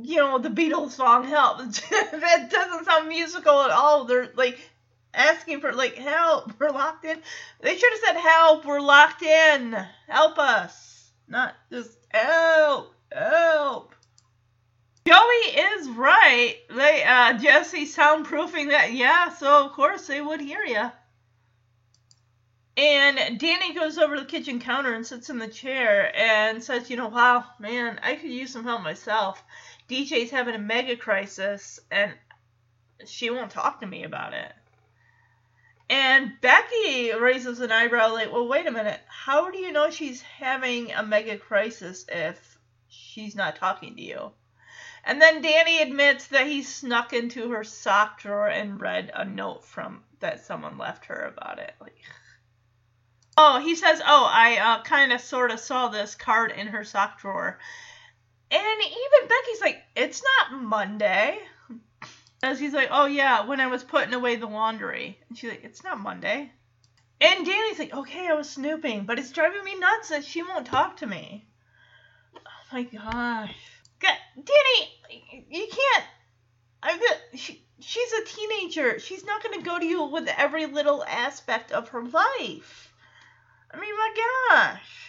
you 0.00 0.16
know, 0.16 0.38
the 0.38 0.48
Beatles 0.48 0.92
song, 0.92 1.24
Help. 1.24 1.58
that 1.58 2.48
doesn't 2.50 2.84
sound 2.84 3.08
musical 3.08 3.62
at 3.62 3.70
all. 3.70 4.04
They're 4.04 4.30
like, 4.34 4.58
asking 5.14 5.60
for 5.60 5.72
like 5.72 5.94
help. 5.94 6.52
We're 6.60 6.70
locked 6.70 7.04
in. 7.04 7.18
They 7.60 7.76
should 7.76 7.92
have 7.92 8.00
said 8.00 8.16
help. 8.16 8.64
We're 8.64 8.80
locked 8.80 9.22
in. 9.22 9.76
Help 10.08 10.38
us. 10.38 11.10
Not 11.28 11.54
just 11.70 11.96
help. 12.10 12.94
Help. 13.10 13.94
Joey 15.06 15.16
is 15.16 15.88
right. 15.88 16.56
They 16.70 17.02
uh 17.02 17.38
Jesse 17.38 17.86
soundproofing 17.86 18.70
that 18.70 18.92
yeah, 18.92 19.34
so 19.34 19.66
of 19.66 19.72
course 19.72 20.06
they 20.06 20.20
would 20.20 20.40
hear 20.40 20.64
you. 20.64 20.90
And 22.76 23.38
Danny 23.38 23.74
goes 23.74 23.98
over 23.98 24.14
to 24.14 24.22
the 24.22 24.26
kitchen 24.26 24.60
counter 24.60 24.94
and 24.94 25.06
sits 25.06 25.28
in 25.28 25.38
the 25.38 25.48
chair 25.48 26.10
and 26.16 26.64
says, 26.64 26.88
you 26.88 26.96
know, 26.96 27.08
wow, 27.08 27.44
man, 27.58 28.00
I 28.02 28.14
could 28.16 28.30
use 28.30 28.52
some 28.52 28.64
help 28.64 28.82
myself. 28.82 29.42
DJ's 29.90 30.30
having 30.30 30.54
a 30.54 30.58
mega 30.58 30.96
crisis 30.96 31.80
and 31.90 32.14
she 33.04 33.28
won't 33.28 33.50
talk 33.50 33.80
to 33.80 33.86
me 33.86 34.04
about 34.04 34.32
it. 34.32 34.52
And 35.90 36.40
Becky 36.40 37.12
raises 37.12 37.60
an 37.60 37.70
eyebrow, 37.70 38.14
like, 38.14 38.32
well, 38.32 38.48
wait 38.48 38.66
a 38.66 38.70
minute. 38.70 39.00
How 39.06 39.50
do 39.50 39.58
you 39.58 39.72
know 39.72 39.90
she's 39.90 40.22
having 40.22 40.90
a 40.92 41.02
mega 41.02 41.36
crisis 41.36 42.06
if 42.08 42.58
she's 42.88 43.36
not 43.36 43.56
talking 43.56 43.96
to 43.96 44.02
you? 44.02 44.32
And 45.04 45.20
then 45.20 45.42
Danny 45.42 45.80
admits 45.82 46.28
that 46.28 46.46
he 46.46 46.62
snuck 46.62 47.12
into 47.12 47.50
her 47.50 47.64
sock 47.64 48.20
drawer 48.20 48.48
and 48.48 48.80
read 48.80 49.10
a 49.14 49.24
note 49.24 49.64
from 49.64 50.04
that 50.20 50.44
someone 50.44 50.78
left 50.78 51.06
her 51.06 51.24
about 51.24 51.58
it. 51.58 51.74
Like, 51.80 51.96
oh, 53.36 53.60
he 53.60 53.74
says, 53.74 54.00
oh, 54.00 54.30
I 54.32 54.58
uh, 54.58 54.82
kind 54.82 55.12
of 55.12 55.20
sort 55.20 55.50
of 55.50 55.58
saw 55.58 55.88
this 55.88 56.14
card 56.14 56.52
in 56.52 56.68
her 56.68 56.84
sock 56.84 57.20
drawer. 57.20 57.58
And 58.50 58.80
even 58.82 59.28
Becky's 59.28 59.60
like, 59.60 59.82
it's 59.96 60.22
not 60.22 60.62
Monday. 60.62 61.38
As 62.44 62.60
he's 62.60 62.74
like, 62.74 62.88
oh 62.90 63.06
yeah, 63.06 63.46
when 63.46 63.60
I 63.60 63.66
was 63.66 63.82
putting 63.82 64.14
away 64.14 64.36
the 64.36 64.46
laundry. 64.46 65.18
And 65.28 65.36
she's 65.38 65.50
like, 65.50 65.64
it's 65.64 65.82
not 65.82 66.00
Monday. 66.00 66.52
And 67.20 67.46
Danny's 67.46 67.78
like, 67.78 67.94
okay, 67.94 68.28
I 68.28 68.34
was 68.34 68.50
snooping, 68.50 69.04
but 69.04 69.18
it's 69.18 69.30
driving 69.30 69.64
me 69.64 69.78
nuts 69.78 70.10
that 70.10 70.24
she 70.24 70.42
won't 70.42 70.66
talk 70.66 70.98
to 70.98 71.06
me. 71.06 71.46
Oh 72.36 72.40
my 72.72 72.82
gosh. 72.82 73.71
Danny, 74.34 75.44
you 75.48 75.68
can't. 75.68 76.04
I 76.82 76.98
got, 76.98 77.38
she, 77.38 77.64
she's 77.80 78.12
a 78.12 78.24
teenager. 78.24 78.98
She's 78.98 79.24
not 79.24 79.42
going 79.42 79.58
to 79.58 79.64
go 79.64 79.78
to 79.78 79.86
you 79.86 80.04
with 80.04 80.28
every 80.36 80.66
little 80.66 81.04
aspect 81.04 81.72
of 81.72 81.88
her 81.90 82.02
life. 82.02 82.92
I 83.70 83.80
mean, 83.80 83.96
my 83.96 84.14
gosh. 84.50 85.02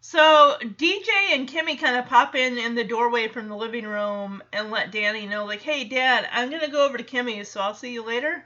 So 0.00 0.56
DJ 0.60 1.08
and 1.32 1.48
Kimmy 1.48 1.78
kind 1.78 1.96
of 1.96 2.06
pop 2.06 2.34
in 2.34 2.58
in 2.58 2.74
the 2.74 2.84
doorway 2.84 3.28
from 3.28 3.48
the 3.48 3.56
living 3.56 3.86
room 3.86 4.42
and 4.52 4.70
let 4.70 4.90
Danny 4.90 5.26
know, 5.26 5.44
like, 5.44 5.62
hey, 5.62 5.84
Dad, 5.84 6.28
I'm 6.32 6.50
going 6.50 6.62
to 6.62 6.70
go 6.70 6.84
over 6.84 6.98
to 6.98 7.04
Kimmy's, 7.04 7.48
so 7.48 7.60
I'll 7.60 7.74
see 7.74 7.92
you 7.92 8.04
later. 8.04 8.44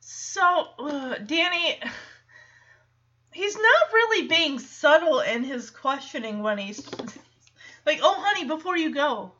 So, 0.00 0.68
uh, 0.78 1.18
Danny, 1.18 1.80
he's 3.32 3.54
not 3.54 3.92
really 3.92 4.26
being 4.26 4.58
subtle 4.58 5.20
in 5.20 5.44
his 5.44 5.70
questioning 5.70 6.42
when 6.42 6.58
he's 6.58 6.84
like, 7.86 8.00
oh, 8.02 8.14
honey, 8.18 8.46
before 8.46 8.76
you 8.76 8.92
go. 8.94 9.32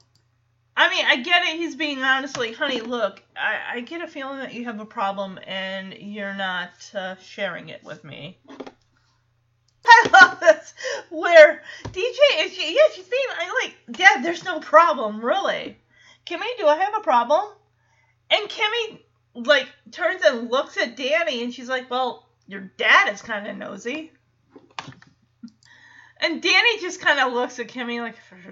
I 0.76 0.90
mean, 0.90 1.04
I 1.06 1.16
get 1.16 1.44
it. 1.44 1.56
He's 1.56 1.76
being 1.76 2.02
honest, 2.02 2.36
like, 2.36 2.56
honey, 2.56 2.80
look, 2.80 3.22
I, 3.36 3.76
I 3.76 3.80
get 3.80 4.02
a 4.02 4.08
feeling 4.08 4.38
that 4.38 4.54
you 4.54 4.64
have 4.64 4.80
a 4.80 4.86
problem 4.86 5.38
and 5.46 5.94
you're 5.94 6.34
not 6.34 6.72
uh, 6.94 7.14
sharing 7.22 7.68
it 7.68 7.84
with 7.84 8.02
me. 8.02 8.38
I 9.86 10.08
love 10.12 10.40
this 10.40 10.74
where 11.10 11.62
DJ 11.84 12.16
is 12.40 12.58
yeah 12.58 12.88
she's 12.94 13.06
being 13.06 13.26
I 13.38 13.62
like 13.62 13.98
Dad 13.98 14.24
there's 14.24 14.44
no 14.44 14.60
problem 14.60 15.24
really 15.24 15.76
Kimmy 16.26 16.46
do 16.58 16.66
I 16.66 16.76
have 16.76 16.94
a 16.96 17.00
problem 17.02 17.44
and 18.30 18.48
Kimmy 18.48 19.00
like 19.34 19.68
turns 19.90 20.22
and 20.24 20.50
looks 20.50 20.76
at 20.76 20.96
Danny 20.96 21.42
and 21.42 21.52
she's 21.52 21.68
like 21.68 21.90
well 21.90 22.28
your 22.46 22.60
dad 22.78 23.12
is 23.12 23.22
kind 23.22 23.46
of 23.46 23.56
nosy 23.56 24.10
and 26.24 26.42
Danny 26.42 26.80
just 26.80 27.00
kind 27.00 27.20
of 27.20 27.32
looks 27.32 27.58
at 27.58 27.68
Kimmy 27.68 28.00
like 28.00 28.16
and 28.32 28.42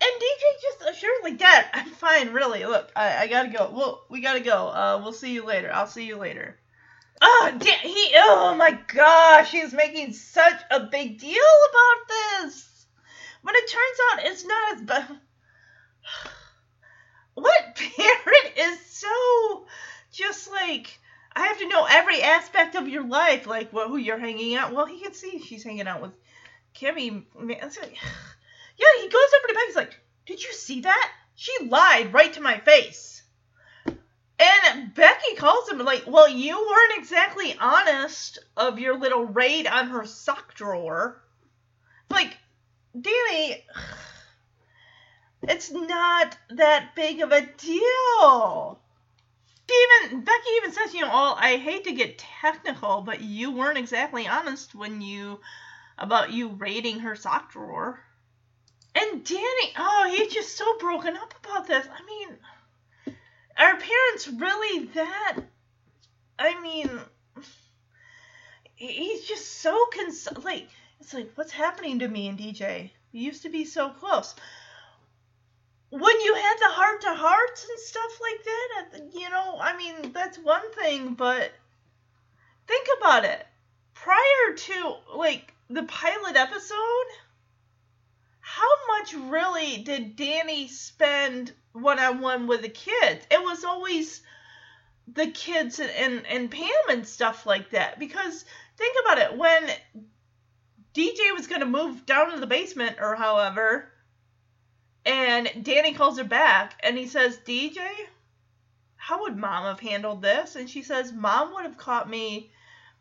DJ 0.00 0.42
just 0.62 0.90
assuredly 0.90 1.36
Dad 1.36 1.66
I'm 1.72 1.90
fine 1.90 2.32
really 2.32 2.64
look 2.64 2.90
I, 2.96 3.18
I 3.18 3.26
gotta 3.26 3.50
go 3.50 3.70
well 3.72 4.04
we 4.08 4.20
gotta 4.20 4.40
go 4.40 4.68
uh 4.68 5.00
we'll 5.02 5.12
see 5.12 5.32
you 5.32 5.44
later 5.44 5.70
I'll 5.72 5.86
see 5.86 6.06
you 6.06 6.16
later 6.16 6.58
Oh, 7.20 7.58
he, 7.60 8.12
oh 8.16 8.54
my 8.54 8.78
gosh, 8.94 9.50
he's 9.50 9.72
making 9.72 10.12
such 10.12 10.60
a 10.70 10.84
big 10.84 11.18
deal 11.18 11.32
about 11.70 12.08
this. 12.42 12.86
When 13.42 13.54
it 13.56 13.70
turns 13.70 13.98
out 14.12 14.26
it's 14.26 14.44
not 14.44 14.72
as 14.76 14.82
bad. 14.82 15.08
What 17.34 17.76
parent 17.76 18.58
is 18.58 18.80
so 18.86 19.66
just 20.10 20.50
like, 20.50 20.98
I 21.38 21.46
have 21.46 21.58
to 21.58 21.68
know 21.68 21.86
every 21.88 22.20
aspect 22.20 22.74
of 22.74 22.88
your 22.88 23.04
life, 23.04 23.46
like 23.46 23.72
what, 23.72 23.86
who 23.86 23.96
you're 23.96 24.18
hanging 24.18 24.56
out. 24.56 24.72
Well, 24.72 24.86
he 24.86 24.98
can 24.98 25.14
see 25.14 25.38
she's 25.38 25.62
hanging 25.62 25.86
out 25.86 26.02
with 26.02 26.10
Kimmy. 26.74 27.10
Man, 27.38 27.60
like, 27.60 27.96
yeah, 28.76 28.86
he 29.00 29.08
goes 29.08 29.30
over 29.38 29.46
to. 29.46 29.60
He's 29.68 29.76
like, 29.76 30.00
"Did 30.26 30.42
you 30.42 30.52
see 30.52 30.80
that? 30.80 31.12
She 31.36 31.52
lied 31.64 32.12
right 32.12 32.32
to 32.32 32.40
my 32.40 32.58
face." 32.58 33.22
And 33.86 34.92
Becky 34.94 35.36
calls 35.36 35.68
him 35.68 35.78
like, 35.78 36.04
"Well, 36.08 36.28
you 36.28 36.58
weren't 36.58 36.98
exactly 36.98 37.56
honest 37.60 38.40
of 38.56 38.80
your 38.80 38.98
little 38.98 39.24
raid 39.24 39.68
on 39.68 39.90
her 39.90 40.06
sock 40.06 40.54
drawer." 40.54 41.22
Like, 42.10 42.36
Danny, 43.00 43.64
it's 45.42 45.70
not 45.70 46.36
that 46.50 46.96
big 46.96 47.20
of 47.20 47.30
a 47.30 47.42
deal. 47.42 48.80
Even 49.70 50.22
Becky 50.22 50.50
even 50.56 50.72
says, 50.72 50.94
you 50.94 51.02
know, 51.02 51.10
oh, 51.12 51.34
I 51.36 51.56
hate 51.56 51.84
to 51.84 51.92
get 51.92 52.18
technical, 52.18 53.02
but 53.02 53.20
you 53.20 53.50
weren't 53.50 53.78
exactly 53.78 54.26
honest 54.26 54.74
when 54.74 55.00
you 55.02 55.40
about 55.98 56.32
you 56.32 56.48
raiding 56.48 57.00
her 57.00 57.16
sock 57.16 57.52
drawer. 57.52 58.00
And 58.94 59.24
Danny, 59.24 59.72
oh, 59.76 60.12
he's 60.14 60.32
just 60.32 60.56
so 60.56 60.78
broken 60.78 61.16
up 61.16 61.34
about 61.44 61.66
this. 61.66 61.86
I 61.86 62.04
mean, 62.06 63.16
are 63.58 63.76
parents 63.76 64.28
really 64.28 64.86
that? 64.94 65.36
I 66.38 66.60
mean, 66.60 66.88
he's 68.76 69.24
just 69.24 69.60
so 69.60 69.86
cons. 69.94 70.28
Like, 70.42 70.68
it's 71.00 71.12
like, 71.12 71.32
what's 71.34 71.52
happening 71.52 71.98
to 71.98 72.08
me 72.08 72.28
and 72.28 72.38
DJ? 72.38 72.90
We 73.12 73.20
used 73.20 73.42
to 73.42 73.50
be 73.50 73.64
so 73.64 73.90
close. 73.90 74.34
When 75.98 76.20
you 76.20 76.34
had 76.34 76.56
the 76.60 76.68
heart 76.68 77.00
to 77.02 77.14
hearts 77.14 77.66
and 77.68 77.78
stuff 77.80 78.20
like 78.20 78.44
that, 78.44 79.20
you 79.20 79.28
know, 79.30 79.58
I 79.60 79.76
mean, 79.76 80.12
that's 80.12 80.38
one 80.38 80.70
thing, 80.72 81.14
but 81.14 81.50
think 82.68 82.86
about 82.98 83.24
it. 83.24 83.44
Prior 83.94 84.54
to, 84.56 84.94
like, 85.16 85.52
the 85.68 85.82
pilot 85.82 86.36
episode, 86.36 87.08
how 88.38 88.68
much 88.86 89.12
really 89.12 89.78
did 89.78 90.14
Danny 90.14 90.68
spend 90.68 91.52
one 91.72 91.98
on 91.98 92.20
one 92.20 92.46
with 92.46 92.62
the 92.62 92.68
kids. 92.68 93.26
It 93.30 93.42
was 93.42 93.64
always 93.64 94.22
the 95.12 95.26
kids 95.26 95.80
and, 95.80 95.90
and, 95.90 96.26
and 96.26 96.50
Pam 96.50 96.68
and 96.90 97.06
stuff 97.06 97.44
like 97.44 97.70
that. 97.70 97.98
Because 97.98 98.44
think 98.76 98.96
about 99.04 99.18
it, 99.18 99.36
when 99.36 99.68
DJ 100.94 101.34
was 101.34 101.48
going 101.48 101.60
to 101.60 101.66
move 101.66 102.06
down 102.06 102.30
to 102.32 102.40
the 102.40 102.46
basement 102.46 102.98
or 103.00 103.16
however, 103.16 103.90
and 105.04 105.64
Danny 105.64 105.94
calls 105.94 106.18
her 106.18 106.24
back 106.24 106.78
and 106.82 106.96
he 106.98 107.06
says, 107.06 107.38
DJ, 107.38 107.78
how 108.96 109.22
would 109.22 109.36
mom 109.36 109.64
have 109.64 109.80
handled 109.80 110.22
this? 110.22 110.56
And 110.56 110.68
she 110.68 110.82
says, 110.82 111.12
Mom 111.12 111.54
would 111.54 111.64
have 111.64 111.78
caught 111.78 112.08
me 112.08 112.50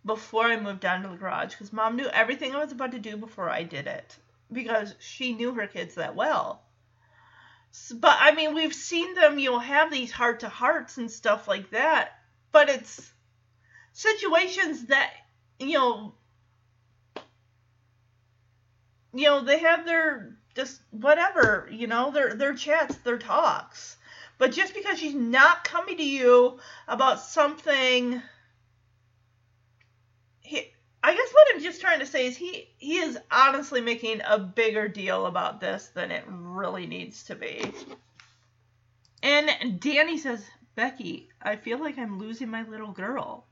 before 0.05 0.45
I 0.45 0.59
moved 0.59 0.79
down 0.79 1.01
to 1.03 1.09
the 1.09 1.17
garage 1.17 1.51
because 1.51 1.73
mom 1.73 1.95
knew 1.97 2.07
everything 2.07 2.55
I 2.55 2.63
was 2.63 2.71
about 2.71 2.91
to 2.93 2.99
do 2.99 3.17
before 3.17 3.49
I 3.49 3.63
did 3.63 3.87
it. 3.87 4.17
because 4.51 4.95
she 4.99 5.33
knew 5.33 5.53
her 5.53 5.67
kids 5.67 5.95
that 5.95 6.15
well. 6.15 6.63
But 7.93 8.17
I 8.19 8.31
mean, 8.33 8.53
we've 8.55 8.73
seen 8.73 9.13
them, 9.13 9.39
you 9.39 9.51
know, 9.51 9.59
have 9.59 9.91
these 9.91 10.11
heart 10.11 10.41
to 10.41 10.49
hearts 10.49 10.97
and 10.97 11.09
stuff 11.11 11.47
like 11.47 11.69
that. 11.71 12.11
But 12.51 12.69
it's 12.69 13.11
situations 13.93 14.85
that, 14.87 15.11
you 15.59 15.73
know, 15.77 16.15
you 19.13 19.23
know, 19.25 19.43
they 19.43 19.59
have 19.59 19.85
their 19.85 20.37
just 20.57 20.81
whatever, 20.89 21.69
you 21.71 21.85
know, 21.87 22.11
their 22.11 22.33
their 22.33 22.55
chats, 22.55 22.97
their 22.97 23.19
talks. 23.19 23.95
But 24.39 24.51
just 24.51 24.73
because 24.73 24.99
she's 24.99 25.15
not 25.15 25.63
coming 25.63 25.97
to 25.97 26.03
you 26.03 26.59
about 26.87 27.19
something 27.19 28.21
he, 30.41 30.71
I 31.03 31.13
guess 31.13 31.31
what 31.31 31.47
I'm 31.53 31.61
just 31.61 31.81
trying 31.81 31.99
to 31.99 32.05
say 32.05 32.25
is 32.25 32.37
he 32.37 32.69
he 32.77 32.97
is 32.97 33.19
honestly 33.29 33.81
making 33.81 34.21
a 34.25 34.39
bigger 34.39 34.87
deal 34.87 35.25
about 35.25 35.59
this 35.61 35.87
than 35.93 36.11
it 36.11 36.23
really 36.27 36.87
needs 36.87 37.23
to 37.25 37.35
be. 37.35 37.71
And 39.21 39.79
Danny 39.79 40.17
says, 40.17 40.43
"Becky, 40.75 41.29
I 41.41 41.55
feel 41.55 41.79
like 41.79 41.97
I'm 41.97 42.17
losing 42.17 42.49
my 42.49 42.63
little 42.63 42.93
girl." 42.93 43.46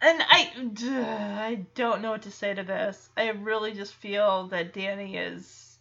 And 0.00 0.22
I 0.22 0.52
I 0.78 1.66
don't 1.74 2.02
know 2.02 2.10
what 2.10 2.22
to 2.22 2.30
say 2.30 2.52
to 2.54 2.62
this. 2.62 3.08
I 3.16 3.28
really 3.30 3.72
just 3.72 3.94
feel 3.94 4.48
that 4.48 4.74
Danny 4.74 5.16
is 5.16 5.78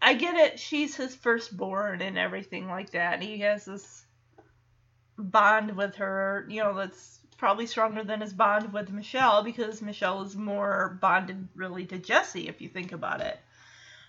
I 0.00 0.14
get 0.14 0.34
it, 0.34 0.58
she's 0.58 0.96
his 0.96 1.14
firstborn 1.14 2.02
and 2.02 2.18
everything 2.18 2.66
like 2.66 2.90
that. 2.90 3.14
And 3.14 3.22
he 3.22 3.38
has 3.40 3.64
this 3.64 4.04
bond 5.16 5.76
with 5.76 5.94
her, 5.96 6.44
you 6.48 6.62
know, 6.62 6.74
that's 6.74 7.20
probably 7.38 7.66
stronger 7.66 8.02
than 8.02 8.20
his 8.20 8.32
bond 8.32 8.72
with 8.72 8.90
Michelle 8.90 9.44
because 9.44 9.80
Michelle 9.80 10.22
is 10.22 10.34
more 10.34 10.98
bonded 11.00 11.48
really 11.54 11.86
to 11.86 11.98
Jesse 11.98 12.48
if 12.48 12.60
you 12.60 12.68
think 12.68 12.90
about 12.90 13.20
it. 13.20 13.38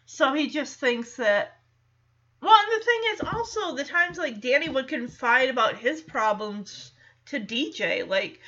So 0.06 0.34
he 0.34 0.50
just 0.50 0.80
thinks 0.80 1.16
that 1.18 1.58
well, 2.42 2.54
and 2.54 2.82
the 2.82 2.86
thing 2.86 3.02
is 3.14 3.22
also 3.34 3.76
the 3.76 3.86
times 3.86 4.18
like 4.18 4.42
Danny 4.42 4.68
would 4.68 4.88
confide 4.90 5.50
about 5.50 5.78
his 5.78 6.02
problems 6.02 6.92
to 7.28 7.40
DJ, 7.40 8.06
like 8.06 8.42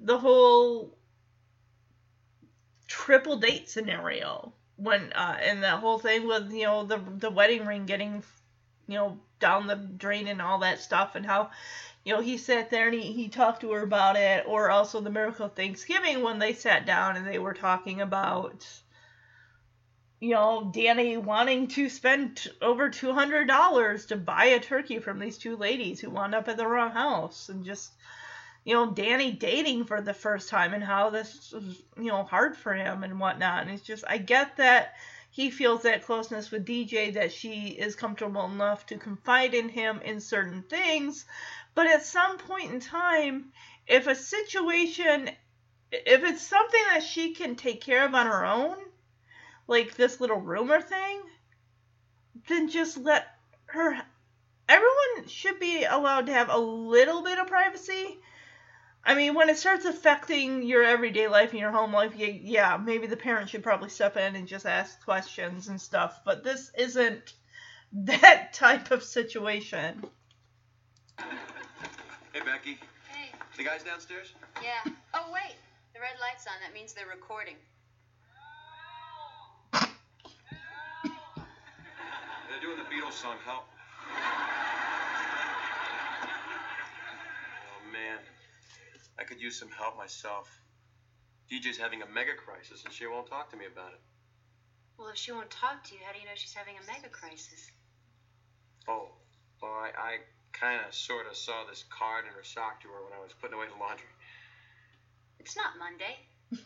the 0.00 0.18
whole 0.18 0.96
triple 2.86 3.36
date 3.36 3.68
scenario 3.68 4.52
when 4.76 5.12
uh 5.12 5.38
and 5.42 5.62
that 5.62 5.80
whole 5.80 5.98
thing 5.98 6.26
with 6.26 6.50
you 6.52 6.64
know 6.64 6.84
the 6.84 6.98
the 7.18 7.30
wedding 7.30 7.66
ring 7.66 7.84
getting 7.84 8.22
you 8.86 8.94
know 8.94 9.18
down 9.40 9.66
the 9.66 9.76
drain 9.76 10.26
and 10.28 10.40
all 10.40 10.58
that 10.58 10.80
stuff 10.80 11.14
and 11.14 11.26
how 11.26 11.50
you 12.04 12.14
know 12.14 12.20
he 12.20 12.38
sat 12.38 12.70
there 12.70 12.86
and 12.86 12.94
he, 12.94 13.12
he 13.12 13.28
talked 13.28 13.60
to 13.60 13.72
her 13.72 13.82
about 13.82 14.16
it 14.16 14.44
or 14.46 14.70
also 14.70 15.00
the 15.00 15.10
miracle 15.10 15.46
of 15.46 15.54
thanksgiving 15.54 16.22
when 16.22 16.38
they 16.38 16.52
sat 16.52 16.86
down 16.86 17.16
and 17.16 17.26
they 17.26 17.38
were 17.38 17.54
talking 17.54 18.00
about 18.00 18.66
you 20.20 20.30
know 20.30 20.70
danny 20.72 21.16
wanting 21.16 21.66
to 21.66 21.88
spend 21.88 22.48
over 22.62 22.88
$200 22.88 24.08
to 24.08 24.16
buy 24.16 24.46
a 24.46 24.60
turkey 24.60 24.98
from 24.98 25.18
these 25.18 25.38
two 25.38 25.56
ladies 25.56 26.00
who 26.00 26.10
wound 26.10 26.34
up 26.34 26.48
at 26.48 26.56
the 26.56 26.66
wrong 26.66 26.90
house 26.90 27.48
and 27.48 27.64
just 27.64 27.92
you 28.68 28.74
know 28.74 28.90
danny 28.90 29.32
dating 29.32 29.86
for 29.86 30.02
the 30.02 30.12
first 30.12 30.50
time 30.50 30.74
and 30.74 30.84
how 30.84 31.08
this 31.08 31.52
was 31.52 31.82
you 31.96 32.08
know 32.08 32.22
hard 32.22 32.54
for 32.54 32.74
him 32.74 33.02
and 33.02 33.18
whatnot. 33.18 33.62
And 33.62 33.70
it's 33.70 33.82
just 33.82 34.04
i 34.06 34.18
get 34.18 34.58
that 34.58 34.92
he 35.30 35.48
feels 35.48 35.82
that 35.82 36.04
closeness 36.04 36.50
with 36.50 36.66
dj 36.66 37.14
that 37.14 37.32
she 37.32 37.68
is 37.68 37.96
comfortable 37.96 38.44
enough 38.44 38.84
to 38.86 38.98
confide 38.98 39.54
in 39.54 39.70
him 39.70 40.02
in 40.04 40.20
certain 40.20 40.62
things. 40.62 41.24
But 41.74 41.86
at 41.86 42.04
some 42.04 42.36
point 42.36 42.70
in 42.70 42.80
time 42.80 43.52
if 43.86 44.06
a 44.06 44.14
situation 44.14 45.30
if 45.90 46.24
it's 46.24 46.42
something 46.42 46.82
that 46.92 47.02
she 47.02 47.32
can 47.32 47.56
take 47.56 47.80
care 47.80 48.04
of 48.04 48.14
on 48.14 48.26
her 48.26 48.44
own 48.44 48.76
like 49.66 49.94
this 49.94 50.20
little 50.20 50.40
rumor 50.40 50.82
thing 50.82 51.22
then 52.48 52.68
just 52.68 52.98
let 52.98 53.28
her 53.64 53.98
everyone 54.68 55.26
should 55.26 55.58
be 55.58 55.84
allowed 55.84 56.26
to 56.26 56.34
have 56.34 56.50
a 56.50 56.58
little 56.58 57.22
bit 57.22 57.38
of 57.38 57.46
privacy 57.46 58.18
I 59.04 59.14
mean, 59.14 59.34
when 59.34 59.48
it 59.48 59.56
starts 59.56 59.86
affecting 59.86 60.62
your 60.62 60.84
everyday 60.84 61.28
life 61.28 61.50
and 61.50 61.60
your 61.60 61.70
home 61.70 61.92
life, 61.92 62.12
yeah, 62.16 62.26
yeah, 62.26 62.76
maybe 62.76 63.06
the 63.06 63.16
parents 63.16 63.50
should 63.50 63.62
probably 63.62 63.88
step 63.88 64.16
in 64.18 64.36
and 64.36 64.46
just 64.46 64.66
ask 64.66 65.02
questions 65.04 65.68
and 65.68 65.80
stuff. 65.80 66.20
But 66.24 66.44
this 66.44 66.70
isn't 66.76 67.32
that 67.92 68.52
type 68.52 68.90
of 68.90 69.02
situation. 69.02 70.04
Hey, 71.18 72.40
Becky. 72.44 72.78
Hey, 73.10 73.30
The 73.56 73.64
guys 73.64 73.82
downstairs? 73.82 74.34
yeah. 74.62 74.92
Oh, 75.14 75.30
wait. 75.32 75.54
The 75.94 76.00
red 76.00 76.16
light's 76.20 76.46
on. 76.46 76.52
That 76.62 76.74
means 76.74 76.92
they're 76.92 77.06
recording. 77.06 77.54
They're 79.72 79.80
doing 82.60 82.76
the 82.76 82.84
Beatles 82.94 83.12
song, 83.14 83.36
Help. 83.44 83.64
Oh, 87.70 87.92
man. 87.92 88.18
I 89.18 89.24
could 89.24 89.40
use 89.40 89.58
some 89.58 89.70
help 89.70 89.96
myself. 89.96 90.48
DJ's 91.50 91.78
having 91.78 92.02
a 92.02 92.06
mega 92.06 92.34
crisis 92.34 92.84
and 92.84 92.92
she 92.92 93.06
won't 93.06 93.26
talk 93.26 93.50
to 93.50 93.56
me 93.56 93.66
about 93.66 93.92
it. 93.92 94.00
Well, 94.98 95.08
if 95.08 95.16
she 95.16 95.32
won't 95.32 95.50
talk 95.50 95.84
to 95.84 95.94
you, 95.94 96.00
how 96.04 96.12
do 96.12 96.18
you 96.18 96.26
know 96.26 96.34
she's 96.34 96.54
having 96.54 96.74
a 96.76 96.86
mega 96.86 97.08
crisis? 97.08 97.70
Oh, 98.88 99.08
well, 99.62 99.72
I, 99.72 99.90
I 99.96 100.16
kind 100.52 100.80
of 100.86 100.94
sort 100.94 101.26
of 101.26 101.36
saw 101.36 101.64
this 101.68 101.84
card 101.90 102.24
in 102.26 102.32
her 102.32 102.44
sock 102.44 102.82
drawer 102.82 103.04
when 103.04 103.12
I 103.18 103.22
was 103.22 103.32
putting 103.40 103.56
away 103.56 103.66
the 103.66 103.78
laundry. 103.78 104.06
It's 105.38 105.56
not 105.56 105.78
Monday. 105.78 106.18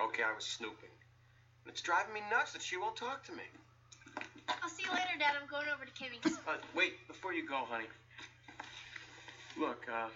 Okay, 0.00 0.22
I 0.22 0.34
was 0.34 0.44
snooping. 0.44 0.90
And 1.64 1.70
it's 1.72 1.80
driving 1.80 2.14
me 2.14 2.20
nuts 2.30 2.52
that 2.52 2.62
she 2.62 2.76
won't 2.76 2.96
talk 2.96 3.24
to 3.26 3.32
me. 3.32 3.44
I'll 4.48 4.68
see 4.68 4.82
you 4.82 4.90
later, 4.90 5.16
Dad. 5.18 5.34
I'm 5.40 5.48
going 5.48 5.66
over 5.72 5.84
to 5.84 5.90
Kimmy's. 5.92 6.38
Uh, 6.46 6.56
wait, 6.74 7.06
before 7.08 7.32
you 7.32 7.46
go, 7.48 7.64
honey. 7.68 7.86
Look, 9.56 9.86
uh, 9.88 10.08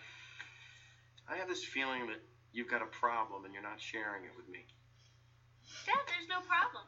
I 1.31 1.37
have 1.37 1.47
this 1.49 1.63
feeling 1.63 2.09
that 2.09 2.21
you've 2.53 2.69
got 2.69 2.83
a 2.83 2.87
problem 2.87 3.45
and 3.45 3.55
you're 3.55 3.63
not 3.63 3.81
sharing 3.81 4.25
it 4.25 4.33
with 4.37 4.49
me. 4.49 4.67
Dad, 5.87 5.95
there's 6.09 6.29
no 6.29 6.41
problem. 6.43 6.83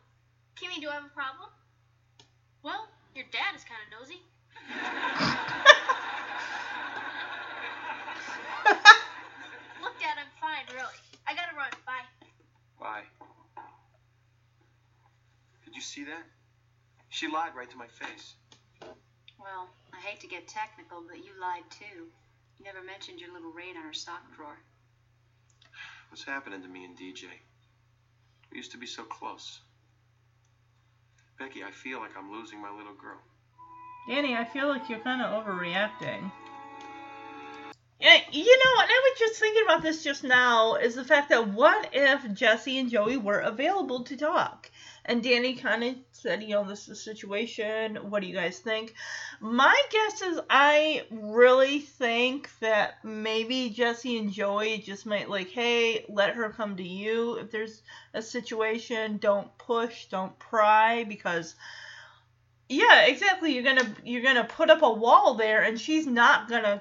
Kimmy, 0.59 0.81
do 0.81 0.89
I 0.89 0.95
have 0.95 1.05
a 1.05 1.15
problem? 1.15 1.49
Well, 2.63 2.89
your 3.15 3.27
dad 3.31 3.55
is 3.55 3.63
kind 3.65 3.79
of 3.87 4.01
nosy. 4.01 4.21
Look, 9.83 9.99
Dad, 10.01 10.17
I'm 10.19 10.27
fine, 10.41 10.67
really. 10.75 10.99
I 11.27 11.35
gotta 11.35 11.55
run. 11.57 11.71
Bye. 11.87 12.27
Why? 12.79 13.03
Did 15.65 15.75
you 15.77 15.83
see 15.83 16.05
that? 16.05 16.25
She 17.11 17.29
lied 17.29 17.55
right 17.57 17.71
to 17.71 17.77
my 17.77 17.87
face. 17.87 18.35
Well, 19.39 19.69
I 19.95 20.01
hate 20.01 20.21
to 20.21 20.27
get 20.27 20.49
technical, 20.49 21.03
but 21.07 21.19
you 21.19 21.31
lied 21.41 21.65
too. 21.71 22.09
You 22.61 22.67
never 22.67 22.85
mentioned 22.85 23.19
your 23.19 23.33
little 23.33 23.53
raid 23.53 23.75
on 23.75 23.85
her 23.85 23.95
sock 23.95 24.37
drawer. 24.37 24.59
What's 26.11 26.25
happening 26.25 26.61
to 26.61 26.69
me 26.69 26.85
and 26.85 26.95
DJ? 26.95 27.25
We 28.53 28.59
used 28.59 28.73
to 28.73 28.77
be 28.77 28.87
so 28.87 29.03
close. 29.03 29.61
Becky, 31.39 31.65
I 31.65 31.71
feel 31.71 32.01
like 32.01 32.11
I'm 32.19 32.31
losing 32.31 32.61
my 32.61 32.71
little 32.71 32.93
girl. 32.93 33.17
Danny, 34.07 34.37
I 34.37 34.45
feel 34.45 34.69
like 34.69 34.91
you're 34.91 34.99
kind 34.99 35.23
of 35.23 35.43
overreacting. 35.43 36.31
Yeah, 37.99 38.19
you 38.31 38.45
know, 38.45 38.83
and 38.83 38.91
I 38.91 39.11
was 39.11 39.19
just 39.19 39.41
thinking 39.41 39.63
about 39.65 39.81
this 39.81 40.05
just 40.05 40.23
now 40.23 40.75
is 40.75 40.95
the 40.95 41.05
fact 41.05 41.31
that 41.31 41.49
what 41.49 41.89
if 41.95 42.31
Jesse 42.35 42.79
and 42.79 42.91
Joey 42.91 43.17
were 43.17 43.41
available 43.41 44.05
to 44.05 44.19
talk? 44.19 44.70
And 45.05 45.23
Danny 45.23 45.55
kind 45.55 45.83
of 45.83 45.95
said, 46.13 46.43
you 46.43 46.51
know, 46.51 46.65
this 46.65 46.81
is 46.81 46.87
the 46.87 46.95
situation. 46.95 47.97
What 47.97 48.21
do 48.21 48.29
you 48.29 48.35
guys 48.35 48.59
think? 48.59 48.95
My 49.41 49.81
guess 49.91 50.23
is 50.23 50.41
I 50.51 51.05
really 51.11 51.81
think 51.81 52.51
that 52.61 53.03
maybe 53.03 53.71
Jesse 53.71 54.19
and 54.19 54.31
Joey 54.33 54.79
just 54.79 55.07
might 55.07 55.31
like, 55.31 55.49
hey, 55.49 56.05
let 56.09 56.35
her 56.35 56.51
come 56.51 56.77
to 56.77 56.87
you 56.87 57.37
if 57.39 57.51
there's 57.51 57.83
a 58.15 58.23
situation. 58.23 59.17
Don't 59.19 59.57
push, 59.59 60.07
don't 60.07 60.39
pry, 60.39 61.05
because 61.05 61.55
yeah, 62.69 63.07
exactly. 63.07 63.53
You're 63.53 63.65
gonna 63.65 63.95
you're 64.05 64.23
gonna 64.23 64.45
put 64.45 64.71
up 64.71 64.83
a 64.83 64.93
wall 64.93 65.35
there, 65.35 65.63
and 65.63 65.81
she's 65.81 66.07
not 66.07 66.49
gonna 66.49 66.81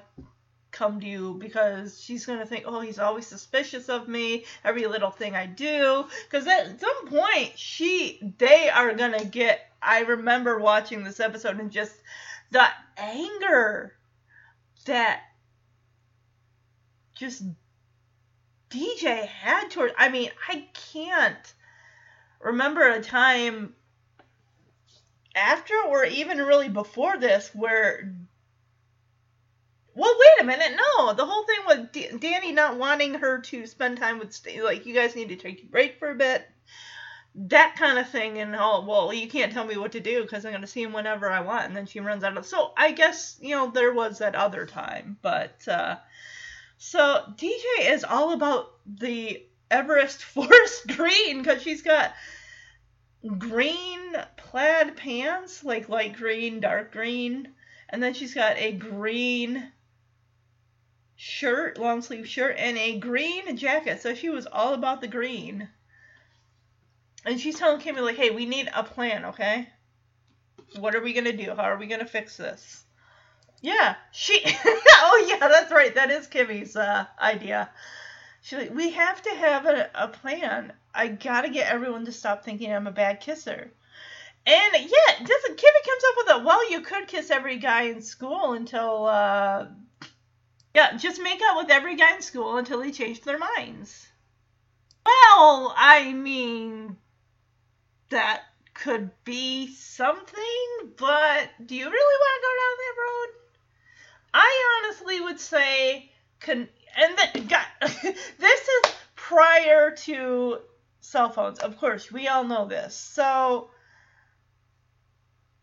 come 0.80 0.98
to 0.98 1.06
you 1.06 1.34
because 1.34 2.00
she's 2.00 2.24
gonna 2.24 2.46
think, 2.46 2.64
oh, 2.66 2.80
he's 2.80 2.98
always 2.98 3.26
suspicious 3.26 3.90
of 3.90 4.08
me, 4.08 4.46
every 4.64 4.86
little 4.86 5.10
thing 5.10 5.36
I 5.36 5.44
do. 5.44 6.06
Because 6.24 6.46
at 6.46 6.80
some 6.80 7.06
point, 7.06 7.52
she 7.54 8.18
they 8.38 8.70
are 8.70 8.94
gonna 8.94 9.24
get. 9.24 9.60
I 9.82 10.00
remember 10.00 10.58
watching 10.58 11.04
this 11.04 11.20
episode 11.20 11.60
and 11.60 11.70
just 11.70 11.94
the 12.50 12.66
anger 12.96 13.94
that 14.86 15.20
just 17.14 17.44
DJ 18.70 19.26
had 19.26 19.70
toward. 19.70 19.92
I 19.98 20.08
mean, 20.08 20.30
I 20.48 20.66
can't 20.92 21.54
remember 22.40 22.88
a 22.88 23.02
time 23.02 23.74
after 25.34 25.74
or 25.88 26.06
even 26.06 26.38
really 26.38 26.70
before 26.70 27.18
this 27.18 27.50
where 27.54 28.14
Well, 29.94 30.16
wait 30.18 30.44
a 30.44 30.46
minute. 30.46 30.76
No, 30.76 31.12
the 31.14 31.26
whole 31.26 31.44
thing 31.44 31.58
with 31.66 31.92
D- 31.92 32.18
Danny 32.18 32.52
not 32.52 32.78
wanting 32.78 33.14
her 33.14 33.40
to 33.40 33.66
spend 33.66 33.98
time 33.98 34.18
with 34.18 34.32
St- 34.32 34.62
like 34.62 34.86
you 34.86 34.94
guys 34.94 35.16
need 35.16 35.30
to 35.30 35.36
take 35.36 35.62
a 35.62 35.66
break 35.66 35.98
for 35.98 36.10
a 36.10 36.14
bit, 36.14 36.48
that 37.34 37.74
kind 37.76 37.98
of 37.98 38.08
thing. 38.08 38.38
And 38.38 38.54
oh, 38.56 38.84
well, 38.86 39.12
you 39.12 39.28
can't 39.28 39.52
tell 39.52 39.64
me 39.64 39.76
what 39.76 39.92
to 39.92 40.00
do 40.00 40.22
because 40.22 40.44
I'm 40.44 40.52
gonna 40.52 40.66
see 40.66 40.82
him 40.82 40.92
whenever 40.92 41.30
I 41.30 41.40
want. 41.40 41.66
And 41.66 41.76
then 41.76 41.86
she 41.86 42.00
runs 42.00 42.22
out 42.22 42.36
of. 42.36 42.46
So 42.46 42.72
I 42.76 42.92
guess 42.92 43.36
you 43.40 43.56
know 43.56 43.70
there 43.70 43.92
was 43.92 44.18
that 44.18 44.34
other 44.34 44.64
time, 44.64 45.18
but 45.22 45.66
uh, 45.66 45.96
so 46.78 47.24
DJ 47.36 47.90
is 47.90 48.04
all 48.04 48.32
about 48.32 48.72
the 48.86 49.44
Everest 49.70 50.22
Forest 50.24 50.86
Green 50.86 51.42
because 51.42 51.62
she's 51.62 51.82
got 51.82 52.14
green 53.38 54.14
plaid 54.36 54.96
pants, 54.96 55.64
like 55.64 55.88
light 55.88 56.14
green, 56.16 56.60
dark 56.60 56.92
green, 56.92 57.48
and 57.88 58.02
then 58.02 58.14
she's 58.14 58.34
got 58.34 58.56
a 58.56 58.72
green 58.72 59.70
shirt, 61.22 61.76
long 61.76 62.00
sleeve 62.00 62.26
shirt, 62.26 62.56
and 62.56 62.78
a 62.78 62.98
green 62.98 63.54
jacket. 63.58 64.00
So 64.00 64.14
she 64.14 64.30
was 64.30 64.46
all 64.46 64.72
about 64.72 65.02
the 65.02 65.06
green. 65.06 65.68
And 67.26 67.38
she's 67.38 67.58
telling 67.58 67.78
Kimmy, 67.78 68.00
like, 68.00 68.16
hey, 68.16 68.30
we 68.30 68.46
need 68.46 68.70
a 68.74 68.82
plan, 68.82 69.26
okay? 69.26 69.68
What 70.78 70.94
are 70.94 71.02
we 71.02 71.12
gonna 71.12 71.36
do? 71.36 71.54
How 71.54 71.64
are 71.64 71.76
we 71.76 71.88
gonna 71.88 72.06
fix 72.06 72.38
this? 72.38 72.84
Yeah, 73.60 73.96
she. 74.12 74.42
oh 74.64 75.26
yeah, 75.28 75.46
that's 75.46 75.70
right. 75.70 75.94
That 75.94 76.10
is 76.10 76.26
Kimmy's 76.26 76.74
uh, 76.74 77.04
idea. 77.20 77.68
She's 78.40 78.58
like, 78.58 78.74
we 78.74 78.92
have 78.92 79.20
to 79.20 79.30
have 79.30 79.66
a, 79.66 79.90
a 79.94 80.08
plan. 80.08 80.72
I 80.94 81.08
gotta 81.08 81.50
get 81.50 81.70
everyone 81.70 82.06
to 82.06 82.12
stop 82.12 82.46
thinking 82.46 82.72
I'm 82.72 82.86
a 82.86 82.92
bad 82.92 83.20
kisser. 83.20 83.70
And 84.46 84.72
yeah, 84.72 85.18
doesn't 85.18 85.58
Kimmy 85.58 85.84
comes 85.84 86.04
up 86.08 86.14
with 86.16 86.30
a 86.30 86.44
well, 86.46 86.70
you 86.70 86.80
could 86.80 87.08
kiss 87.08 87.30
every 87.30 87.58
guy 87.58 87.82
in 87.82 88.00
school 88.00 88.54
until 88.54 89.04
uh 89.04 89.66
yeah, 90.74 90.96
just 90.96 91.20
make 91.20 91.40
out 91.42 91.56
with 91.56 91.70
every 91.70 91.96
guy 91.96 92.14
in 92.14 92.22
school 92.22 92.56
until 92.56 92.80
they 92.80 92.92
change 92.92 93.22
their 93.22 93.38
minds. 93.38 94.06
Well, 95.04 95.74
I 95.76 96.12
mean 96.12 96.96
that 98.10 98.42
could 98.74 99.10
be 99.24 99.68
something, 99.74 100.92
but 100.96 101.50
do 101.64 101.74
you 101.74 101.84
really 101.84 102.18
want 102.20 102.34
to 102.36 102.46
go 102.46 102.52
down 102.60 102.76
that 102.78 103.00
road? 103.02 103.40
I 104.34 104.82
honestly 104.84 105.20
would 105.20 105.40
say 105.40 106.12
con- 106.40 106.68
and 106.96 107.18
then 107.18 107.46
God, 107.48 107.66
this 108.38 108.60
is 108.60 108.92
prior 109.14 109.90
to 109.92 110.58
cell 111.00 111.30
phones. 111.30 111.58
Of 111.58 111.78
course, 111.78 112.12
we 112.12 112.28
all 112.28 112.44
know 112.44 112.66
this. 112.66 112.94
So 112.94 113.70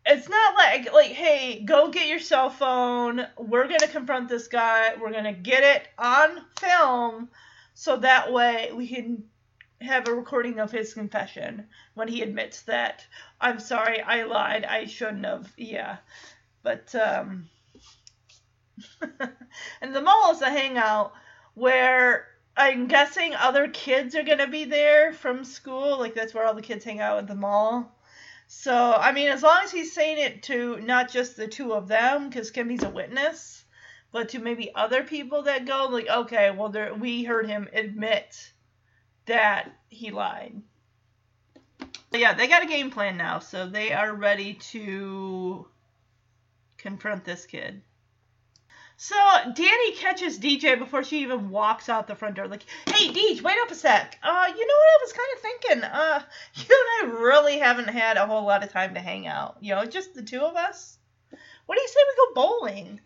it's 0.07 0.29
not 0.29 0.55
like 0.55 0.93
like 0.93 1.11
hey, 1.11 1.61
go 1.63 1.89
get 1.89 2.07
your 2.07 2.19
cell 2.19 2.49
phone. 2.49 3.25
We're 3.37 3.67
to 3.67 3.87
confront 3.87 4.29
this 4.29 4.47
guy. 4.47 4.93
We're 4.99 5.11
to 5.25 5.33
get 5.33 5.63
it 5.63 5.87
on 5.97 6.45
film 6.59 7.29
so 7.73 7.97
that 7.97 8.31
way 8.31 8.71
we 8.73 8.87
can 8.87 9.23
have 9.81 10.07
a 10.07 10.13
recording 10.13 10.59
of 10.59 10.71
his 10.71 10.93
confession 10.93 11.67
when 11.93 12.07
he 12.07 12.21
admits 12.21 12.63
that 12.63 13.05
I'm 13.39 13.59
sorry, 13.59 14.01
I 14.01 14.23
lied. 14.23 14.65
I 14.65 14.85
shouldn't 14.85 15.25
have. 15.25 15.51
Yeah. 15.57 15.97
But 16.63 16.95
um 16.95 17.49
and 19.81 19.95
the 19.95 20.01
mall 20.01 20.31
is 20.31 20.41
a 20.41 20.49
hangout 20.49 21.13
where 21.53 22.27
I'm 22.55 22.87
guessing 22.87 23.35
other 23.35 23.67
kids 23.67 24.15
are 24.15 24.23
gonna 24.23 24.47
be 24.47 24.65
there 24.65 25.13
from 25.13 25.43
school. 25.43 25.99
Like 25.99 26.15
that's 26.15 26.33
where 26.33 26.45
all 26.45 26.53
the 26.53 26.61
kids 26.61 26.85
hang 26.85 27.01
out 27.01 27.17
at 27.17 27.27
the 27.27 27.35
mall. 27.35 27.96
So 28.47 28.93
I 28.93 29.11
mean, 29.11 29.27
as 29.29 29.43
long 29.43 29.59
as 29.63 29.71
he's 29.71 29.93
saying 29.93 30.17
it 30.19 30.43
to 30.43 30.79
not 30.79 31.11
just 31.11 31.35
the 31.35 31.47
two 31.47 31.73
of 31.73 31.87
them, 31.87 32.29
because 32.29 32.49
Kimmy's 32.51 32.83
a 32.83 32.89
witness, 32.89 33.65
but 34.11 34.29
to 34.29 34.39
maybe 34.39 34.73
other 34.73 35.03
people 35.03 35.43
that 35.43 35.65
go, 35.65 35.87
like 35.91 36.07
okay, 36.07 36.51
well, 36.51 36.69
there, 36.69 36.93
we 36.93 37.23
heard 37.23 37.47
him 37.47 37.67
admit 37.73 38.51
that 39.25 39.71
he 39.89 40.11
lied. 40.11 40.61
But 42.09 42.21
yeah, 42.21 42.33
they 42.33 42.47
got 42.47 42.63
a 42.63 42.67
game 42.67 42.89
plan 42.89 43.17
now, 43.17 43.39
so 43.39 43.67
they 43.67 43.91
are 43.91 44.13
ready 44.13 44.53
to 44.71 45.67
confront 46.77 47.25
this 47.25 47.45
kid. 47.45 47.81
So 48.99 49.15
Danny 49.53 49.93
catches 49.93 50.39
DJ 50.39 50.77
before 50.77 51.03
she 51.03 51.21
even 51.21 51.51
walks 51.51 51.87
out 51.87 52.07
the 52.07 52.15
front 52.15 52.35
door. 52.35 52.47
Like, 52.47 52.65
hey, 52.87 53.13
DJ, 53.13 53.43
wait 53.43 53.57
up 53.61 53.69
a 53.69 53.75
sec. 53.75 54.17
Uh, 54.23 54.45
you 54.47 54.67
know 54.67 54.73
what 54.73 54.95
I 54.95 55.03
was 55.03 55.13
kind 55.13 55.29
of 55.35 55.41
thinking? 55.41 55.83
Uh, 55.83 56.21
you 56.55 56.85
and 57.03 57.11
I 57.13 57.19
really 57.21 57.59
haven't 57.59 57.89
had 57.89 58.17
a 58.17 58.25
whole 58.25 58.43
lot 58.43 58.63
of 58.63 58.71
time 58.71 58.95
to 58.95 58.99
hang 58.99 59.27
out. 59.27 59.57
You 59.61 59.75
know, 59.75 59.85
just 59.85 60.15
the 60.15 60.23
two 60.23 60.41
of 60.41 60.55
us. 60.55 60.97
What 61.67 61.75
do 61.75 61.81
you 61.81 61.87
say 61.87 61.99
we 62.07 62.25
go 62.25 62.41
bowling? 62.41 62.99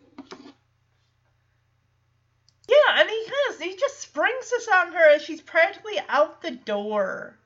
Yeah, 2.68 3.00
and 3.00 3.10
he 3.10 3.26
of 3.50 3.60
he 3.60 3.76
just 3.76 4.00
springs 4.00 4.48
this 4.48 4.68
on 4.68 4.92
her 4.92 5.10
as 5.10 5.22
she's 5.22 5.42
practically 5.42 6.00
out 6.08 6.40
the 6.40 6.52
door. 6.52 7.36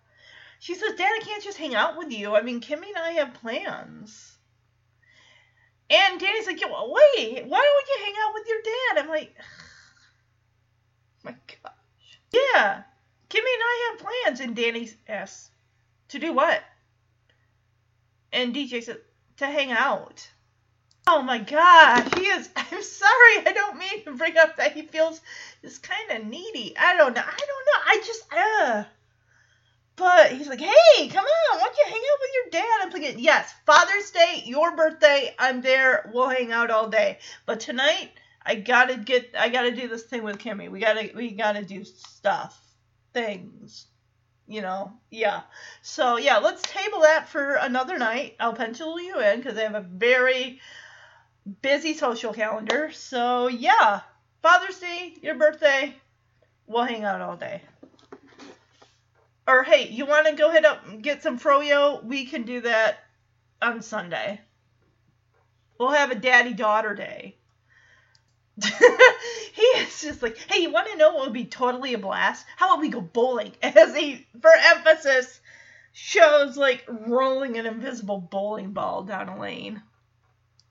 She 0.61 0.75
says, 0.77 0.95
"Dad, 0.95 1.11
I 1.21 1.25
can't 1.25 1.43
just 1.43 1.59
hang 1.59 1.75
out 1.75 1.97
with 1.97 2.13
you. 2.13 2.37
I 2.37 2.43
mean, 2.43 2.61
Kimmy 2.61 2.89
and 2.89 2.99
I 2.99 3.13
have 3.13 3.35
plans." 3.35 4.36
And 5.89 6.19
Danny's 6.19 6.47
like, 6.47 6.61
well, 6.63 6.93
wait, 6.93 7.45
why 7.47 7.61
don't 7.61 7.89
you 7.89 8.05
hang 8.05 8.15
out 8.25 8.35
with 8.35 8.49
your 8.49 8.63
dad? 8.63 9.03
I'm 9.03 9.09
like, 9.09 9.35
my 11.25 11.33
gosh. 11.63 12.21
Yeah, 12.33 12.83
Kimmy 13.31 13.39
and 13.39 13.63
I 13.63 13.91
have 13.91 14.07
plans. 14.07 14.41
And 14.41 14.57
Danny 14.57 14.91
asks, 15.09 15.51
to 16.09 16.19
do 16.19 16.33
what? 16.33 16.61
And 18.33 18.55
DJ 18.55 18.83
said, 18.83 18.99
to 19.39 19.47
hang 19.47 19.71
out. 19.71 20.29
Oh 21.07 21.23
my 21.23 21.39
gosh, 21.39 22.09
he 22.17 22.27
is. 22.27 22.49
I'm 22.57 22.83
sorry, 22.83 23.47
I 23.47 23.53
don't 23.55 23.79
mean 23.79 24.05
to 24.05 24.17
bring 24.17 24.37
up 24.37 24.57
that 24.57 24.73
he 24.73 24.83
feels 24.83 25.21
just 25.63 25.83
kind 25.83 26.11
of 26.11 26.27
needy. 26.27 26.77
I 26.77 26.97
don't 26.97 27.15
know. 27.15 27.23
I 27.23 27.47
don't 27.47 27.67
know. 27.67 27.81
I 27.87 28.03
just, 28.05 28.25
uh. 28.33 28.85
But 29.97 30.33
he's 30.33 30.49
like, 30.49 30.61
hey, 30.61 31.09
come 31.09 31.25
on, 31.25 31.59
why 31.59 31.65
don't 31.65 31.77
you 31.77 31.85
hang 31.87 31.95
out 31.95 32.21
with 32.21 32.31
your 32.35 32.51
dad? 32.51 32.81
I'm 32.83 32.93
thinking, 32.93 33.19
yes, 33.19 33.53
Father's 33.65 34.11
Day, 34.11 34.43
your 34.45 34.77
birthday, 34.77 35.35
I'm 35.39 35.63
there. 35.63 36.11
We'll 36.13 36.29
hang 36.29 36.53
out 36.53 36.71
all 36.71 36.89
day. 36.89 37.19
But 37.47 37.61
tonight, 37.61 38.11
I 38.45 38.57
gotta 38.57 38.99
get, 38.99 39.35
I 39.39 39.49
gotta 39.49 39.75
do 39.75 39.89
this 39.89 40.05
thing 40.05 40.23
with 40.23 40.37
Kimmy. 40.37 40.71
We 40.71 40.81
gotta, 40.81 41.11
we 41.15 41.31
gotta 41.31 41.65
do 41.65 41.83
stuff, 41.83 42.61
things, 43.15 43.87
you 44.47 44.61
know, 44.61 44.93
yeah. 45.11 45.43
So 45.81 46.19
yeah, 46.19 46.39
let's 46.39 46.61
table 46.61 47.01
that 47.01 47.31
for 47.31 47.55
another 47.55 47.97
night. 47.97 48.37
I'll 48.39 48.53
pencil 48.53 49.01
you 49.01 49.19
in 49.21 49.39
because 49.39 49.57
I 49.57 49.63
have 49.63 49.75
a 49.75 49.81
very 49.81 50.61
busy 51.63 51.95
social 51.95 52.35
calendar. 52.35 52.91
So 52.93 53.49
yeah, 53.49 54.01
Father's 54.43 54.79
Day, 54.79 55.15
your 55.23 55.37
birthday, 55.37 55.95
we'll 56.67 56.85
hang 56.85 57.05
out 57.05 57.23
all 57.23 57.37
day 57.37 57.63
or 59.47 59.63
hey, 59.63 59.89
you 59.89 60.07
want 60.07 60.27
to 60.27 60.35
go 60.35 60.51
hit 60.51 60.65
up 60.65 60.87
and 60.87 61.03
get 61.03 61.23
some 61.23 61.39
froyo? 61.39 62.03
We 62.05 62.27
can 62.27 62.43
do 62.43 62.61
that 62.63 62.99
on 63.63 63.83
Sunday. 63.83 64.41
We'll 65.79 65.91
have 65.91 66.11
a 66.11 66.17
daddy 66.17 66.55
daughter 66.55 66.95
day. 66.95 67.37
he 68.63 69.63
is 69.63 70.01
just 70.01 70.23
like, 70.23 70.39
hey, 70.39 70.63
you 70.63 70.73
want 70.73 70.89
to 70.89 70.97
know 70.97 71.13
what 71.13 71.25
would 71.25 71.33
be 71.35 71.45
totally 71.45 71.93
a 71.93 71.99
blast? 71.99 72.47
How 72.57 72.69
about 72.69 72.81
we 72.81 72.89
go 72.89 73.03
bowling? 73.03 73.53
As 73.63 73.95
he, 73.95 74.27
for 74.41 74.51
emphasis, 74.75 75.41
shows 75.93 76.57
like 76.57 76.85
rolling 76.89 77.59
an 77.59 77.67
invisible 77.67 78.19
bowling 78.19 78.73
ball 78.73 79.03
down 79.03 79.29
a 79.29 79.39
lane. 79.39 79.83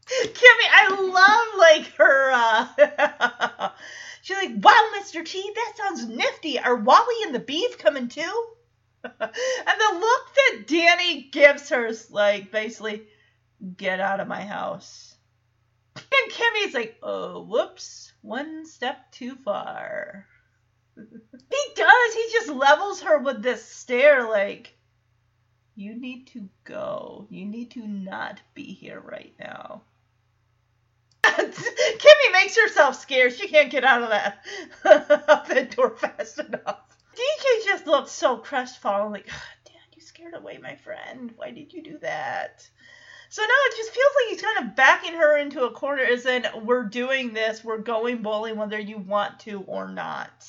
Kimmy, 0.07 0.67
I 0.71 0.89
love 0.89 1.59
like 1.59 1.95
her. 1.95 2.31
uh 2.33 3.69
She's 4.21 4.37
like, 4.37 4.53
wow, 4.55 4.89
Mr. 4.99 5.23
T, 5.23 5.51
that 5.53 5.73
sounds 5.77 6.07
nifty. 6.07 6.59
Are 6.59 6.75
Wally 6.75 7.15
and 7.25 7.35
the 7.35 7.39
Beav 7.39 7.77
coming 7.77 8.07
too? 8.07 8.54
And 9.19 9.79
the 9.79 9.99
look 9.99 10.35
that 10.35 10.67
Danny 10.67 11.29
gives 11.31 11.69
her 11.69 11.85
is 11.85 12.11
like 12.11 12.51
basically, 12.51 13.03
get 13.77 13.99
out 13.99 14.19
of 14.19 14.27
my 14.27 14.41
house. 14.41 15.15
And 15.95 16.31
Kimmy's 16.31 16.73
like, 16.73 16.97
oh, 17.01 17.43
whoops, 17.43 18.11
one 18.21 18.65
step 18.65 19.11
too 19.11 19.35
far. 19.35 20.25
he 20.95 21.73
does. 21.75 22.13
He 22.13 22.29
just 22.31 22.49
levels 22.49 23.01
her 23.01 23.19
with 23.19 23.41
this 23.41 23.63
stare 23.63 24.27
like, 24.27 24.73
you 25.75 25.95
need 25.95 26.27
to 26.27 26.49
go. 26.63 27.27
You 27.29 27.45
need 27.45 27.71
to 27.71 27.85
not 27.85 28.41
be 28.53 28.73
here 28.73 28.99
right 28.99 29.33
now. 29.39 29.83
Kimmy 31.23 32.31
makes 32.31 32.57
herself 32.57 32.95
scared. 32.95 33.33
She 33.33 33.47
can't 33.47 33.71
get 33.71 33.83
out 33.83 34.03
of 34.03 34.09
that, 34.09 34.45
that 34.83 35.75
door 35.75 35.91
fast 35.97 36.39
enough. 36.39 36.94
DJ 37.15 37.65
just 37.65 37.87
looked 37.87 38.09
so 38.09 38.37
crestfallen, 38.37 39.11
like, 39.11 39.25
Dad, 39.25 39.95
you 39.95 40.01
scared 40.01 40.33
away 40.33 40.57
my 40.57 40.75
friend. 40.75 41.33
Why 41.35 41.51
did 41.51 41.73
you 41.73 41.81
do 41.81 41.97
that? 41.99 42.67
So 43.29 43.41
now 43.41 43.47
it 43.47 43.77
just 43.77 43.91
feels 43.91 44.13
like 44.15 44.29
he's 44.29 44.41
kind 44.41 44.69
of 44.69 44.75
backing 44.75 45.13
her 45.15 45.37
into 45.37 45.65
a 45.65 45.71
corner, 45.71 46.03
as 46.03 46.25
in, 46.25 46.45
we're 46.63 46.83
doing 46.83 47.33
this, 47.33 47.63
we're 47.63 47.79
going 47.79 48.21
bowling 48.21 48.57
whether 48.57 48.79
you 48.79 48.97
want 48.97 49.39
to 49.41 49.61
or 49.61 49.87
not. 49.87 50.45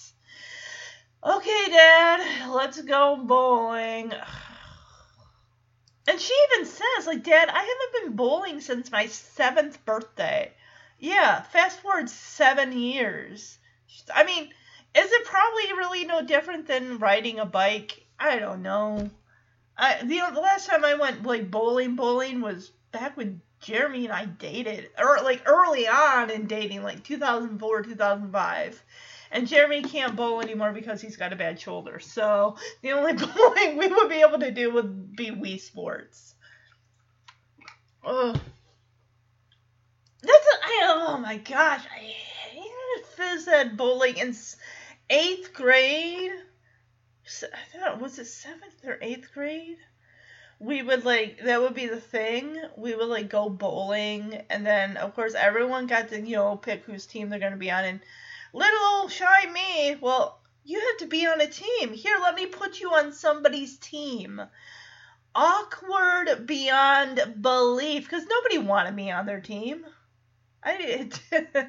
Okay, 1.24 1.66
Dad, 1.68 2.50
let's 2.50 2.80
go 2.82 3.16
bowling. 3.16 4.12
And 6.08 6.20
she 6.20 6.32
even 6.52 6.66
says, 6.66 7.06
like, 7.08 7.24
Dad, 7.24 7.48
I 7.48 7.58
haven't 7.58 8.04
been 8.04 8.16
bowling 8.16 8.60
since 8.60 8.92
my 8.92 9.06
seventh 9.06 9.84
birthday. 9.84 10.52
Yeah, 11.00 11.42
fast 11.42 11.80
forward 11.80 12.08
seven 12.08 12.78
years. 12.78 13.58
I 14.14 14.22
mean, 14.22 14.50
is 14.96 15.12
it 15.12 15.24
probably 15.24 15.72
really 15.76 16.04
no 16.04 16.22
different 16.22 16.66
than 16.66 16.98
riding 16.98 17.38
a 17.38 17.46
bike? 17.46 18.06
I 18.18 18.38
don't 18.38 18.62
know. 18.62 19.10
I 19.76 20.00
the, 20.02 20.22
the 20.32 20.40
last 20.40 20.66
time 20.68 20.84
I 20.84 20.94
went 20.94 21.22
like 21.24 21.50
bowling, 21.50 21.96
bowling 21.96 22.40
was 22.40 22.72
back 22.92 23.16
when 23.16 23.40
Jeremy 23.60 24.04
and 24.04 24.12
I 24.12 24.26
dated, 24.26 24.90
or 24.98 25.18
like 25.22 25.42
early 25.46 25.86
on 25.88 26.30
in 26.30 26.46
dating, 26.46 26.82
like 26.82 27.04
2004, 27.04 27.82
2005. 27.82 28.82
And 29.32 29.48
Jeremy 29.48 29.82
can't 29.82 30.14
bowl 30.16 30.40
anymore 30.40 30.72
because 30.72 31.00
he's 31.00 31.16
got 31.16 31.32
a 31.32 31.36
bad 31.36 31.60
shoulder. 31.60 31.98
So 31.98 32.56
the 32.82 32.92
only 32.92 33.12
bowling 33.34 33.76
we 33.76 33.88
would 33.88 34.08
be 34.08 34.20
able 34.22 34.38
to 34.38 34.50
do 34.50 34.72
would 34.72 35.16
be 35.16 35.30
Wii 35.30 35.60
Sports. 35.60 36.34
Ugh. 38.04 38.38
That's 40.22 40.46
a, 40.46 40.64
I, 40.64 41.06
oh 41.08 41.18
my 41.18 41.36
gosh, 41.38 41.82
I 41.94 41.98
hated 41.98 43.06
phys 43.16 43.48
ed 43.48 43.76
bowling 43.76 44.16
in 44.16 44.28
s- 44.28 44.56
eighth 45.10 45.52
grade. 45.52 46.32
I 47.42 47.78
thought 47.78 48.00
was 48.00 48.18
it 48.18 48.26
seventh 48.26 48.84
or 48.84 48.98
eighth 49.00 49.32
grade? 49.32 49.78
We 50.58 50.82
would 50.82 51.04
like 51.04 51.40
that 51.44 51.60
would 51.60 51.74
be 51.74 51.86
the 51.86 52.00
thing. 52.00 52.56
We 52.76 52.94
would 52.94 53.08
like 53.08 53.28
go 53.28 53.48
bowling, 53.50 54.34
and 54.48 54.64
then 54.64 54.96
of 54.96 55.14
course 55.14 55.34
everyone 55.34 55.86
got 55.86 56.08
to 56.10 56.20
you 56.20 56.36
know 56.36 56.56
pick 56.56 56.84
whose 56.84 57.06
team 57.06 57.28
they're 57.28 57.38
gonna 57.38 57.56
be 57.56 57.70
on. 57.70 57.84
And 57.84 58.00
little 58.52 58.84
old 58.92 59.12
shy 59.12 59.50
me, 59.52 59.96
well, 60.00 60.40
you 60.64 60.80
have 60.80 60.98
to 60.98 61.06
be 61.06 61.26
on 61.26 61.40
a 61.40 61.46
team. 61.46 61.92
Here, 61.92 62.16
let 62.20 62.34
me 62.34 62.46
put 62.46 62.80
you 62.80 62.90
on 62.90 63.12
somebody's 63.12 63.76
team 63.78 64.40
awkward 65.36 66.46
beyond 66.46 67.36
belief 67.40 68.04
because 68.04 68.26
nobody 68.26 68.58
wanted 68.58 68.94
me 68.94 69.10
on 69.10 69.26
their 69.26 69.40
team. 69.40 69.84
I 70.62 70.78
did. 70.78 71.20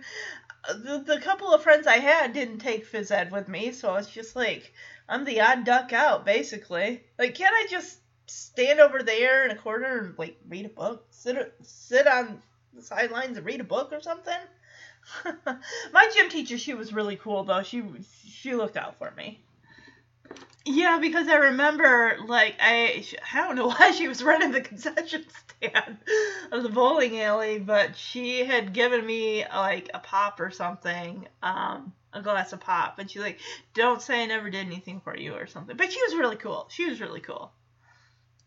the, 0.73 1.03
the 1.05 1.21
couple 1.21 1.53
of 1.53 1.63
friends 1.63 1.87
I 1.87 1.97
had 1.97 2.33
didn't 2.33 2.59
take 2.59 2.91
phys 2.91 3.11
ed 3.11 3.31
with 3.31 3.47
me, 3.47 3.71
so 3.71 3.95
it's 3.95 4.09
just 4.09 4.35
like 4.35 4.73
I'm 5.07 5.23
the 5.23 5.41
odd 5.41 5.63
duck 5.63 5.93
out, 5.93 6.25
basically. 6.25 7.03
Like, 7.17 7.35
can't 7.35 7.53
I 7.53 7.67
just 7.69 7.99
stand 8.27 8.79
over 8.79 9.03
there 9.03 9.45
in 9.45 9.51
a 9.51 9.55
corner 9.55 9.99
and 9.99 10.17
like 10.17 10.37
read 10.47 10.65
a 10.65 10.69
book, 10.69 11.05
sit 11.11 11.53
sit 11.61 12.07
on 12.07 12.41
the 12.73 12.81
sidelines 12.81 13.37
and 13.37 13.45
read 13.45 13.61
a 13.61 13.65
book 13.65 13.91
or 13.91 14.01
something? 14.01 14.39
My 15.93 16.09
gym 16.13 16.29
teacher, 16.29 16.57
she 16.57 16.73
was 16.73 16.93
really 16.93 17.15
cool 17.15 17.43
though. 17.43 17.63
She 17.63 17.83
she 18.27 18.55
looked 18.55 18.77
out 18.77 18.97
for 18.97 19.11
me. 19.11 19.39
Yeah, 20.69 20.99
because 20.99 21.29
I 21.29 21.35
remember, 21.35 22.17
like, 22.27 22.55
I 22.59 23.05
I 23.33 23.41
don't 23.41 23.55
know 23.55 23.67
why 23.79 23.91
she 23.91 24.09
was 24.09 24.21
running 24.21 24.51
the 24.51 24.59
concession 24.59 25.25
stand 25.61 25.97
of 26.51 26.63
the 26.63 26.69
bowling 26.69 27.21
alley, 27.21 27.57
but 27.57 27.95
she 27.95 28.43
had 28.43 28.73
given 28.73 29.05
me 29.05 29.45
like 29.45 29.89
a 29.93 29.99
pop 29.99 30.41
or 30.41 30.51
something, 30.51 31.25
um, 31.41 31.93
a 32.11 32.21
glass 32.21 32.51
of 32.51 32.59
pop, 32.59 32.99
and 32.99 33.09
she's 33.09 33.21
like, 33.21 33.39
"Don't 33.73 34.01
say 34.01 34.23
I 34.23 34.25
never 34.25 34.49
did 34.49 34.65
anything 34.65 34.99
for 34.99 35.15
you" 35.15 35.35
or 35.35 35.47
something. 35.47 35.77
But 35.77 35.91
she 35.93 36.01
was 36.01 36.15
really 36.15 36.35
cool. 36.35 36.67
She 36.69 36.85
was 36.89 36.99
really 36.99 37.21
cool. 37.21 37.53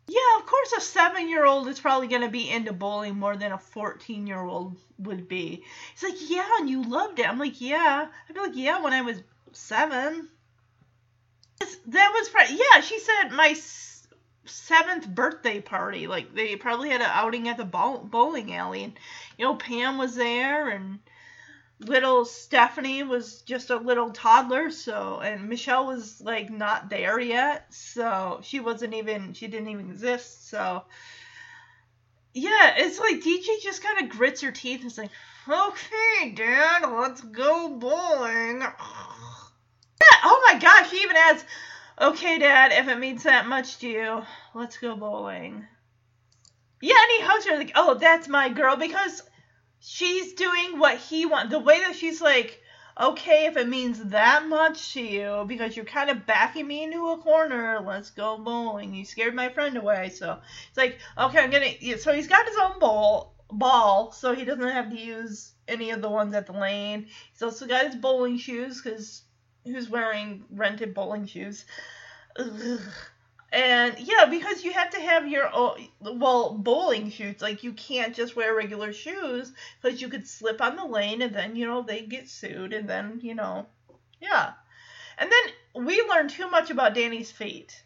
Yeah, 0.06 0.38
of 0.38 0.44
course, 0.44 0.72
a 0.72 0.80
seven-year-old 0.82 1.68
is 1.68 1.80
probably 1.80 2.08
gonna 2.08 2.28
be 2.28 2.50
into 2.50 2.74
bowling 2.74 3.16
more 3.16 3.36
than 3.36 3.52
a 3.52 3.58
fourteen-year-old 3.58 4.76
would 4.98 5.26
be. 5.26 5.64
It's 5.94 6.02
like, 6.02 6.28
yeah, 6.28 6.48
and 6.58 6.68
you 6.68 6.82
loved 6.82 7.18
it. 7.18 7.26
I'm 7.28 7.38
like, 7.38 7.62
yeah. 7.62 8.08
I'd 8.28 8.34
be 8.34 8.40
like, 8.40 8.56
yeah, 8.56 8.82
when 8.82 8.92
I 8.92 9.00
was 9.02 9.22
seven. 9.52 10.28
That 11.60 12.12
was 12.14 12.28
probably, 12.28 12.56
yeah, 12.56 12.80
she 12.80 12.98
said 12.98 13.30
my 13.32 13.54
seventh 14.46 15.08
birthday 15.08 15.60
party. 15.60 16.06
Like, 16.06 16.34
they 16.34 16.56
probably 16.56 16.90
had 16.90 17.00
an 17.00 17.10
outing 17.10 17.48
at 17.48 17.56
the 17.56 17.64
bowl- 17.64 18.04
bowling 18.04 18.54
alley. 18.54 18.84
And, 18.84 18.92
you 19.36 19.44
know, 19.44 19.56
Pam 19.56 19.98
was 19.98 20.14
there, 20.14 20.68
and 20.68 21.00
little 21.80 22.24
Stephanie 22.24 23.02
was 23.02 23.42
just 23.42 23.70
a 23.70 23.76
little 23.76 24.10
toddler. 24.10 24.70
So, 24.70 25.20
and 25.20 25.48
Michelle 25.48 25.86
was, 25.86 26.20
like, 26.20 26.50
not 26.50 26.90
there 26.90 27.18
yet. 27.20 27.66
So, 27.74 28.40
she 28.42 28.60
wasn't 28.60 28.94
even, 28.94 29.34
she 29.34 29.46
didn't 29.48 29.68
even 29.68 29.90
exist. 29.90 30.48
So, 30.48 30.84
yeah, 32.32 32.74
it's 32.76 33.00
like 33.00 33.22
DJ 33.22 33.60
just 33.62 33.82
kind 33.82 34.04
of 34.04 34.16
grits 34.16 34.40
her 34.42 34.52
teeth 34.52 34.80
and 34.82 34.90
is 34.90 34.98
like, 34.98 35.10
okay, 35.48 36.30
Dad, 36.34 36.82
let's 36.88 37.20
go 37.20 37.68
bowling. 37.70 38.62
Oh 40.22 40.52
my 40.52 40.58
gosh, 40.58 40.90
he 40.90 40.98
even 40.98 41.16
adds, 41.16 41.44
okay, 42.00 42.38
Dad, 42.38 42.72
if 42.72 42.88
it 42.88 42.98
means 42.98 43.22
that 43.22 43.46
much 43.46 43.78
to 43.78 43.88
you, 43.88 44.22
let's 44.54 44.76
go 44.78 44.96
bowling. 44.96 45.66
Yeah, 46.80 46.94
and 46.94 47.10
he 47.18 47.24
hugs 47.26 47.46
her 47.46 47.56
like, 47.56 47.72
oh, 47.74 47.94
that's 47.94 48.28
my 48.28 48.48
girl, 48.48 48.76
because 48.76 49.22
she's 49.80 50.34
doing 50.34 50.78
what 50.78 50.98
he 50.98 51.26
wants. 51.26 51.52
The 51.52 51.58
way 51.58 51.80
that 51.80 51.96
she's 51.96 52.20
like, 52.20 52.60
okay, 53.00 53.46
if 53.46 53.56
it 53.56 53.68
means 53.68 54.02
that 54.04 54.46
much 54.46 54.92
to 54.94 55.02
you, 55.02 55.44
because 55.46 55.76
you're 55.76 55.84
kind 55.84 56.10
of 56.10 56.26
backing 56.26 56.66
me 56.66 56.82
into 56.84 57.08
a 57.08 57.18
corner, 57.18 57.80
let's 57.86 58.10
go 58.10 58.38
bowling. 58.38 58.94
You 58.94 59.04
scared 59.04 59.34
my 59.34 59.48
friend 59.48 59.76
away, 59.76 60.10
so 60.10 60.38
it's 60.68 60.76
like, 60.76 60.98
okay, 61.18 61.38
I'm 61.38 61.50
gonna. 61.50 61.98
So 61.98 62.12
he's 62.12 62.28
got 62.28 62.46
his 62.46 62.56
own 62.56 62.78
bowl 62.78 63.34
ball, 63.50 64.12
so 64.12 64.34
he 64.34 64.44
doesn't 64.44 64.68
have 64.68 64.90
to 64.90 64.98
use 64.98 65.52
any 65.66 65.90
of 65.90 66.02
the 66.02 66.10
ones 66.10 66.34
at 66.34 66.46
the 66.46 66.52
lane. 66.52 67.06
He's 67.32 67.42
also 67.42 67.66
got 67.66 67.86
his 67.86 67.96
bowling 67.96 68.38
shoes, 68.38 68.80
because 68.82 69.22
who's 69.70 69.88
wearing 69.88 70.44
rented 70.50 70.94
bowling 70.94 71.26
shoes? 71.26 71.64
Ugh. 72.36 72.80
And 73.52 73.98
yeah, 73.98 74.26
because 74.26 74.62
you 74.62 74.72
have 74.72 74.90
to 74.90 75.00
have 75.00 75.26
your 75.26 75.52
own, 75.52 75.88
well, 76.00 76.52
bowling 76.52 77.10
shoes. 77.10 77.40
Like 77.40 77.64
you 77.64 77.72
can't 77.72 78.14
just 78.14 78.36
wear 78.36 78.54
regular 78.54 78.92
shoes 78.92 79.52
because 79.80 80.00
you 80.00 80.08
could 80.08 80.28
slip 80.28 80.60
on 80.60 80.76
the 80.76 80.84
lane 80.84 81.20
and 81.22 81.34
then, 81.34 81.56
you 81.56 81.66
know, 81.66 81.82
they 81.82 82.02
get 82.02 82.28
sued 82.28 82.72
and 82.72 82.88
then, 82.88 83.18
you 83.22 83.34
know, 83.34 83.66
yeah. 84.20 84.52
And 85.18 85.30
then 85.30 85.84
we 85.84 86.00
learned 86.02 86.30
too 86.30 86.48
much 86.48 86.70
about 86.70 86.94
Danny's 86.94 87.32
feet. 87.32 87.82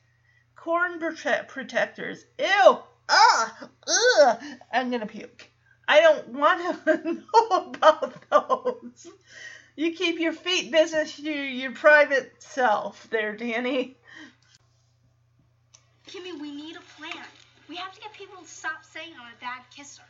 Corn 0.54 1.00
prote- 1.00 1.48
protectors. 1.48 2.26
Ew. 2.38 2.78
Ah. 3.08 3.68
Ugh. 3.88 4.38
I'm 4.72 4.90
to 4.90 5.06
puke. 5.06 5.50
I 5.88 6.00
don't 6.00 6.28
want 6.28 6.84
to 6.84 7.02
know 7.12 7.48
about 7.50 8.30
those. 8.30 9.06
You 9.76 9.92
keep 9.92 10.20
your 10.20 10.32
feet 10.32 10.70
business 10.70 11.16
to 11.16 11.32
your 11.32 11.72
private 11.72 12.32
self 12.38 13.08
there, 13.10 13.34
Danny. 13.36 13.96
Kimmy, 16.06 16.40
we 16.40 16.54
need 16.54 16.76
a 16.76 17.00
plan. 17.00 17.24
We 17.68 17.76
have 17.76 17.92
to 17.92 18.00
get 18.00 18.12
people 18.12 18.40
to 18.40 18.48
stop 18.48 18.84
saying 18.84 19.10
I'm 19.20 19.32
a 19.32 19.40
bad 19.40 19.62
kisser. 19.74 20.02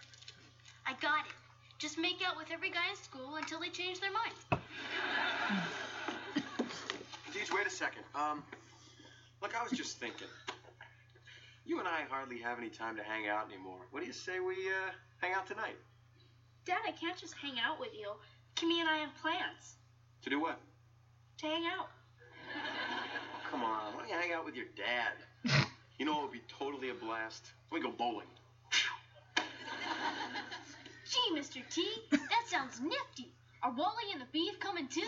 I 0.87 0.93
got 1.01 1.25
it. 1.27 1.33
Just 1.79 1.99
make 1.99 2.21
out 2.27 2.37
with 2.37 2.49
every 2.53 2.71
guy 2.71 2.91
in 2.91 2.97
school 2.97 3.37
until 3.37 3.59
they 3.61 3.69
change 3.69 4.01
their 4.01 4.13
mind. 4.13 4.35
Deej, 7.33 7.55
wait 7.55 7.67
a 7.67 7.71
second. 7.71 8.03
Um, 8.15 8.43
look, 9.41 9.59
I 9.59 9.63
was 9.63 9.73
just 9.73 9.99
thinking. 9.99 10.29
You 11.65 11.79
and 11.79 11.89
I 11.89 12.03
hardly 12.11 12.39
have 12.39 12.59
any 12.59 12.69
time 12.69 12.97
to 12.97 13.03
hang 13.03 13.29
out 13.29 13.49
anymore. 13.51 13.81
What 13.91 14.01
do 14.01 14.07
you 14.07 14.13
say 14.13 14.41
we 14.41 14.55
uh, 14.69 14.93
hang 15.23 15.33
out 15.33 15.47
tonight? 15.47 15.77
Dad, 16.67 16.81
I 16.87 16.93
can't 16.93 17.17
just 17.17 17.35
hang 17.35 17.59
out 17.59 17.81
with 17.81 17.95
you. 17.95 18.13
Kimmy 18.57 18.81
and 18.81 18.89
I 18.89 18.99
have 18.99 19.15
plans 19.21 19.77
To 20.23 20.31
do 20.31 20.41
what? 20.41 20.59
to 21.39 21.47
hang 21.47 21.65
out. 21.67 21.89
Oh, 22.55 23.41
come 23.51 23.63
on. 23.65 23.93
Why 23.95 24.01
don't 24.01 24.09
you 24.09 24.15
hang 24.15 24.33
out 24.33 24.45
with 24.45 24.55
your 24.55 24.67
dad? 24.77 25.13
You 25.99 26.07
know 26.07 26.19
it 26.19 26.23
would 26.23 26.33
be 26.33 26.43
totally 26.59 26.91
a 26.91 26.95
blast. 26.95 27.53
We 27.73 27.81
go 27.81 27.91
bowling. 27.91 28.27
Gee, 31.11 31.35
Mr. 31.37 31.63
T, 31.71 31.87
that 32.11 32.45
sounds 32.49 32.81
nifty. 32.81 33.33
Are 33.63 33.71
Wally 33.73 34.13
and 34.13 34.21
the 34.21 34.27
Beav 34.39 34.59
coming 34.61 34.89
too? 34.89 35.01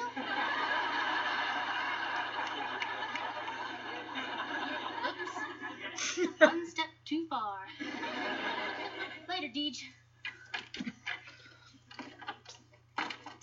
Oops. 5.09 6.39
One 6.41 6.67
step 6.71 6.87
too 7.05 7.27
far. 7.29 7.59
Later, 9.29 9.49
Deej. 9.55 9.83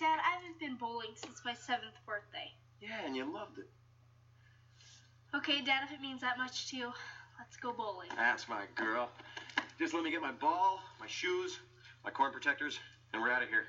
Dad, 0.03 0.19
I 0.19 0.35
haven't 0.35 0.59
been 0.59 0.75
bowling 0.75 1.11
since 1.15 1.39
my 1.45 1.53
seventh 1.53 1.95
birthday. 2.05 2.51
Yeah, 2.81 3.05
and 3.05 3.15
you 3.15 3.23
loved 3.23 3.57
it. 3.57 3.69
Okay, 5.33 5.61
Dad, 5.61 5.83
if 5.85 5.93
it 5.93 6.01
means 6.01 6.19
that 6.19 6.37
much 6.37 6.69
to 6.71 6.75
you, 6.75 6.91
let's 7.39 7.55
go 7.55 7.71
bowling. 7.71 8.09
That's 8.17 8.49
my 8.49 8.63
girl. 8.75 9.09
Just 9.79 9.93
let 9.93 10.03
me 10.03 10.11
get 10.11 10.21
my 10.21 10.33
ball, 10.33 10.81
my 10.99 11.07
shoes, 11.07 11.57
my 12.03 12.11
corn 12.11 12.33
protectors, 12.33 12.77
and 13.13 13.21
we're 13.21 13.31
out 13.31 13.43
of 13.43 13.47
here. 13.47 13.63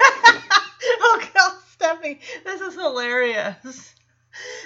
oh 0.00 1.28
god, 1.32 1.52
Stephanie, 1.70 2.18
this 2.44 2.60
is 2.60 2.74
hilarious. 2.74 3.94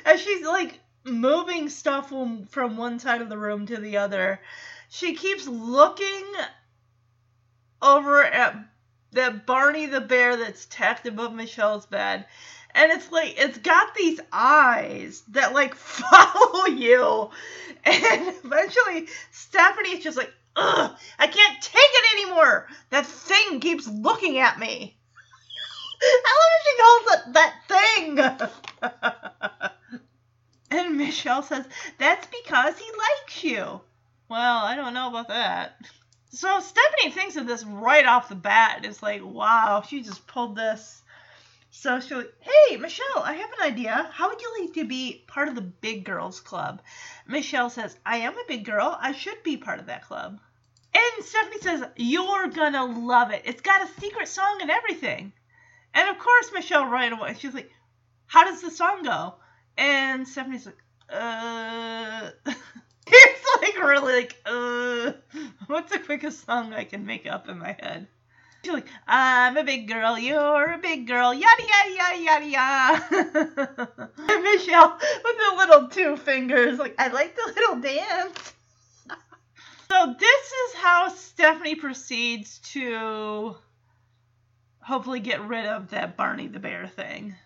As 0.07 0.19
she's 0.19 0.47
like 0.47 0.81
moving 1.05 1.69
stuff 1.69 2.09
from, 2.09 2.47
from 2.47 2.79
one 2.79 2.99
side 2.99 3.21
of 3.21 3.29
the 3.29 3.37
room 3.37 3.67
to 3.67 3.77
the 3.77 3.99
other, 3.99 4.41
she 4.89 5.15
keeps 5.15 5.47
looking 5.47 6.25
over 7.83 8.25
at 8.25 8.57
that 9.13 9.47
Barney 9.47 9.87
the 9.87 10.01
bear 10.01 10.37
that's 10.37 10.67
tacked 10.67 11.07
above 11.07 11.33
Michelle's 11.33 11.87
bed. 11.87 12.27
And 12.75 12.93
it's 12.93 13.11
like 13.11 13.35
it's 13.39 13.59
got 13.59 13.95
these 13.95 14.21
eyes 14.33 15.23
that 15.29 15.55
like 15.55 15.75
follow 15.77 16.67
you. 16.67 17.31
And 17.85 18.35
eventually 18.45 19.09
Stephanie's 19.31 20.05
just 20.05 20.17
like, 20.17 20.33
ugh, 20.57 20.97
I 21.19 21.27
can't 21.27 21.63
take 21.63 21.75
it 21.77 22.21
anymore. 22.21 22.69
That 22.91 23.07
thing 23.07 23.61
keeps 23.61 23.89
looking 23.89 24.39
at 24.39 24.59
me. 24.59 24.97
How 26.25 26.39
did 26.51 26.65
she 26.65 26.77
call 26.83 27.01
it 27.13 27.33
that 27.35 27.55
thing? 27.69 28.19
and 30.71 30.97
Michelle 30.97 31.43
says, 31.43 31.67
That's 31.99 32.27
because 32.27 32.79
he 32.79 32.91
likes 32.91 33.45
you. 33.45 33.81
Well, 34.29 34.65
I 34.65 34.77
don't 34.77 34.95
know 34.95 35.09
about 35.09 35.29
that. 35.29 35.81
So 36.31 36.61
Stephanie 36.61 37.11
thinks 37.11 37.37
of 37.37 37.47
this 37.47 37.65
right 37.65 38.05
off 38.05 38.29
the 38.29 38.35
bat. 38.35 38.85
It's 38.85 39.03
like, 39.03 39.25
wow, 39.25 39.83
she 39.87 40.03
just 40.03 40.27
pulled 40.27 40.57
this. 40.57 41.03
So 41.71 42.01
she's 42.01 42.11
like, 42.11 42.35
hey, 42.41 42.77
Michelle, 42.77 43.23
I 43.23 43.35
have 43.35 43.51
an 43.53 43.73
idea. 43.73 44.11
How 44.13 44.29
would 44.29 44.41
you 44.41 44.57
like 44.61 44.75
to 44.75 44.85
be 44.85 45.25
part 45.27 45.49
of 45.49 45.55
the 45.55 45.63
Big 45.63 46.05
Girls 46.05 46.41
Club? 46.41 46.83
Michelle 47.27 47.71
says, 47.71 47.97
I 48.05 48.19
am 48.19 48.37
a 48.37 48.45
big 48.47 48.65
girl. 48.65 48.97
I 49.01 49.13
should 49.13 49.43
be 49.43 49.57
part 49.57 49.79
of 49.79 49.87
that 49.87 50.05
club. 50.05 50.39
And 50.95 51.25
Stephanie 51.25 51.61
says, 51.61 51.85
you're 51.97 52.49
gonna 52.49 52.85
love 52.85 53.31
it. 53.31 53.43
It's 53.45 53.61
got 53.61 53.83
a 53.83 54.01
secret 54.01 54.29
song 54.29 54.59
and 54.61 54.71
everything. 54.71 55.33
And 55.95 56.09
of 56.09 56.19
course, 56.19 56.51
Michelle 56.53 56.87
right 56.87 57.13
away, 57.13 57.37
she's 57.39 57.55
like, 57.55 57.71
how 58.27 58.45
does 58.45 58.61
the 58.61 58.71
song 58.71 59.03
go? 59.03 59.35
And 59.77 60.27
Stephanie's 60.27 60.67
like, 60.67 60.83
uh... 61.11 62.31
it's 63.13 63.47
like 63.61 63.87
really 63.87 64.15
like, 64.15 64.37
uh, 64.45 65.13
what's 65.67 65.93
the 65.93 65.99
quickest 65.99 66.45
song 66.45 66.73
I 66.73 66.85
can 66.85 67.07
make 67.07 67.27
up 67.27 67.49
in 67.49 67.59
my 67.59 67.77
head? 67.79 68.07
She's 68.65 68.75
like, 68.75 68.89
I'm 69.07 69.57
a 69.57 69.65
big 69.65 69.89
girl, 69.89 70.19
you're 70.19 70.73
a 70.73 70.79
big 70.79 71.07
girl, 71.07 71.33
yada 71.33 71.63
yada 71.63 71.95
yada 71.95 72.23
yada 72.23 72.47
yada. 72.47 74.11
Michelle 74.43 74.99
with 75.25 75.37
the 75.37 75.55
little 75.57 75.89
two 75.89 76.17
fingers, 76.17 76.79
like, 76.79 76.95
I 76.99 77.09
like 77.09 77.37
the 77.37 77.53
little 77.55 77.81
dance. 77.81 78.55
so 79.91 80.15
this 80.19 80.47
is 80.47 80.75
how 80.75 81.09
Stephanie 81.09 81.77
proceeds 81.77 82.59
to 82.73 83.57
hopefully 84.81 85.21
get 85.21 85.47
rid 85.47 85.67
of 85.67 85.91
that 85.91 86.17
Barney 86.17 86.49
the 86.49 86.59
Bear 86.59 86.87
thing. 86.89 87.37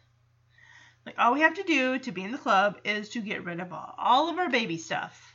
Like 1.05 1.17
all 1.19 1.35
we 1.35 1.41
have 1.41 1.55
to 1.55 1.65
do 1.65 1.99
to 1.99 2.13
be 2.13 2.23
in 2.23 2.31
the 2.31 2.39
club 2.39 2.79
is 2.85 3.09
to 3.11 3.21
get 3.21 3.45
rid 3.45 3.61
of 3.61 3.73
all 3.73 4.29
of 4.29 4.39
our 4.39 4.49
baby 4.49 4.79
stuff. 4.79 5.32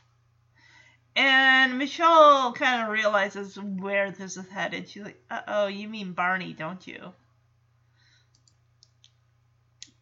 And 1.18 1.78
Michelle 1.78 2.52
kind 2.52 2.84
of 2.84 2.90
realizes 2.90 3.58
where 3.58 4.12
this 4.12 4.36
is 4.36 4.48
headed. 4.50 4.88
She's 4.88 5.02
like, 5.02 5.20
uh 5.28 5.40
oh, 5.48 5.66
you 5.66 5.88
mean 5.88 6.12
Barney, 6.12 6.52
don't 6.52 6.86
you? 6.86 7.12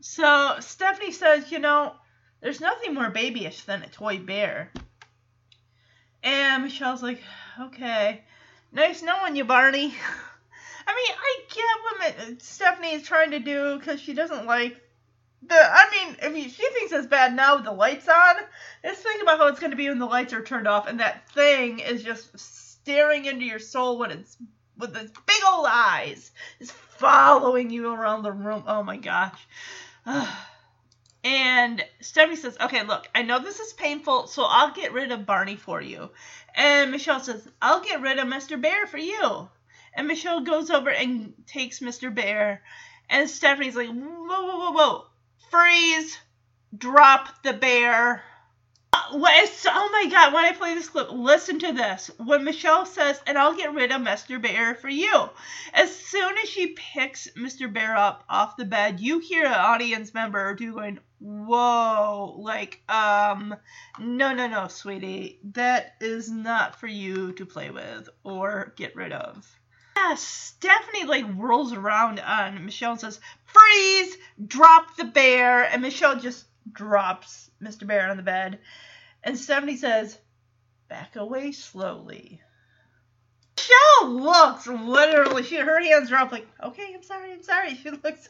So 0.03 0.57
Stephanie 0.61 1.13
says, 1.13 1.51
you 1.51 1.59
know, 1.59 1.95
there's 2.43 2.61
nothing 2.61 2.93
more 2.93 3.09
babyish 3.09 3.63
than 3.65 3.83
a 3.83 3.89
toy 3.89 4.19
bear. 4.19 4.71
And 6.23 6.65
Michelle's 6.65 7.03
like, 7.03 7.23
okay, 7.61 8.23
nice 8.71 9.03
knowing 9.03 9.37
you, 9.37 9.47
Barney. 9.47 9.95
I 10.87 10.95
mean, 10.95 11.17
I 11.19 11.41
get 11.55 12.27
what 12.29 12.43
Stephanie 12.43 12.93
is 12.93 13.05
trying 13.05 13.31
to 13.31 13.39
do 13.39 13.79
because 13.79 14.03
she 14.03 14.13
doesn't 14.13 14.45
like 14.45 14.77
the. 15.49 15.55
I 15.55 16.29
mean, 16.31 16.49
she 16.51 16.69
thinks 16.71 16.93
it's 16.93 17.07
bad 17.07 17.35
now 17.35 17.57
with 17.57 17.65
the 17.65 17.73
lights 17.73 18.09
on. 18.09 18.37
Just 18.85 19.03
think 19.03 19.23
about 19.23 19.39
how 19.39 19.49
it's 19.49 19.61
going 19.61 19.71
to 19.71 19.77
be 19.77 19.89
when 19.89 19.99
the 19.99 20.07
lights 20.07 20.33
are 20.33 20.43
turned 20.43 20.69
off 20.69 20.87
and 20.87 21.01
that 21.01 21.29
thing 21.31 21.81
is 21.81 22.03
just 22.03 22.39
staring 22.39 23.25
into 23.25 23.45
your 23.45 23.59
soul 23.59 23.99
when 23.99 24.11
it's 24.11 24.37
with 24.79 24.97
its 24.97 25.13
big 25.27 25.43
old 25.47 25.67
eyes, 25.69 26.31
is 26.61 26.71
following 26.71 27.71
you 27.71 27.93
around 27.93 28.23
the 28.23 28.33
room. 28.33 28.65
Oh 28.67 28.83
my 28.83 28.97
gosh. 28.97 29.47
And 31.25 31.85
Stephanie 32.01 32.37
says, 32.37 32.57
Okay, 32.61 32.85
look, 32.85 33.09
I 33.13 33.23
know 33.23 33.41
this 33.41 33.59
is 33.59 33.73
painful, 33.73 34.29
so 34.29 34.45
I'll 34.45 34.73
get 34.73 34.93
rid 34.93 35.11
of 35.11 35.27
Barney 35.27 35.57
for 35.57 35.81
you. 35.81 36.11
And 36.55 36.93
Michelle 36.93 37.19
says, 37.19 37.49
I'll 37.61 37.81
get 37.81 38.01
rid 38.01 38.21
of 38.21 38.29
Mr. 38.29 38.63
Bear 38.63 38.87
for 38.87 38.99
you. 38.99 39.49
And 39.93 40.07
Michelle 40.07 40.43
goes 40.43 40.71
over 40.71 40.89
and 40.89 41.35
takes 41.49 41.81
Mr. 41.81 42.15
Bear. 42.15 42.63
And 43.11 43.29
Stephanie's 43.29 43.75
like, 43.75 43.89
Whoa, 43.89 43.97
whoa, 43.99 44.57
whoa, 44.57 44.71
whoa. 44.71 45.06
Freeze. 45.51 46.19
Drop 46.77 47.43
the 47.43 47.53
bear. 47.53 48.23
Oh 48.93 49.91
my 49.93 50.11
god, 50.11 50.33
when 50.33 50.45
I 50.45 50.53
play 50.53 50.75
this 50.75 50.89
clip, 50.89 51.11
listen 51.11 51.59
to 51.61 51.73
this. 51.73 52.11
When 52.19 52.45
Michelle 52.45 52.87
says, 52.87 53.21
and 53.27 53.39
I'll 53.39 53.55
get 53.55 53.73
rid 53.75 53.93
of 53.93 54.01
Mr. 54.01 54.41
Bear 54.41 54.75
for 54.75 54.89
you. 54.89 55.29
As 55.73 55.95
soon 55.95 56.37
as 56.39 56.49
she 56.49 56.69
picks 56.69 57.29
Mr. 57.37 57.73
Bear 57.73 57.97
up 57.97 58.25
off 58.29 58.57
the 58.57 58.65
bed, 58.65 59.01
you 59.01 59.19
hear 59.19 59.47
an 59.47 59.53
audience 59.53 60.13
member 60.13 60.55
going, 60.55 60.99
Whoa, 61.19 62.37
like, 62.39 62.83
um, 62.89 63.55
no, 63.99 64.35
no, 64.35 64.49
no, 64.49 64.69
sweetie. 64.69 65.41
That 65.53 65.95
is 66.01 66.31
not 66.31 66.77
for 66.79 66.89
you 66.89 67.33
to 67.33 67.47
play 67.47 67.71
with 67.71 68.09
or 68.25 68.75
get 68.77 68.97
rid 68.97 69.13
of. 69.13 69.47
Yeah, 69.97 70.15
Stephanie 70.15 71.05
like 71.05 71.25
whirls 71.25 71.73
around 71.73 72.21
uh, 72.21 72.23
on 72.53 72.65
Michelle 72.65 72.93
and 72.93 73.01
says, 73.01 73.19
Freeze! 73.45 74.17
Drop 74.47 74.97
the 74.97 75.05
bear. 75.05 75.65
And 75.65 75.83
Michelle 75.83 76.21
just 76.21 76.45
drops 76.71 77.51
Mr. 77.63 77.87
Bear 77.87 78.11
on 78.11 78.17
the 78.17 78.23
bed. 78.23 78.59
And 79.25 79.39
Stephanie 79.39 79.77
says, 79.77 80.19
Back 80.89 81.17
away 81.17 81.53
slowly. 81.53 82.43
Michelle 83.57 84.11
looks 84.13 84.67
literally, 84.67 85.43
she 85.43 85.57
her 85.57 85.81
hands 85.81 86.13
are 86.13 86.17
up 86.17 86.31
like, 86.31 86.47
okay, 86.63 86.93
I'm 86.95 87.03
sorry, 87.03 87.33
I'm 87.33 87.43
sorry. 87.43 87.75
She 87.83 87.91
looks 87.91 88.29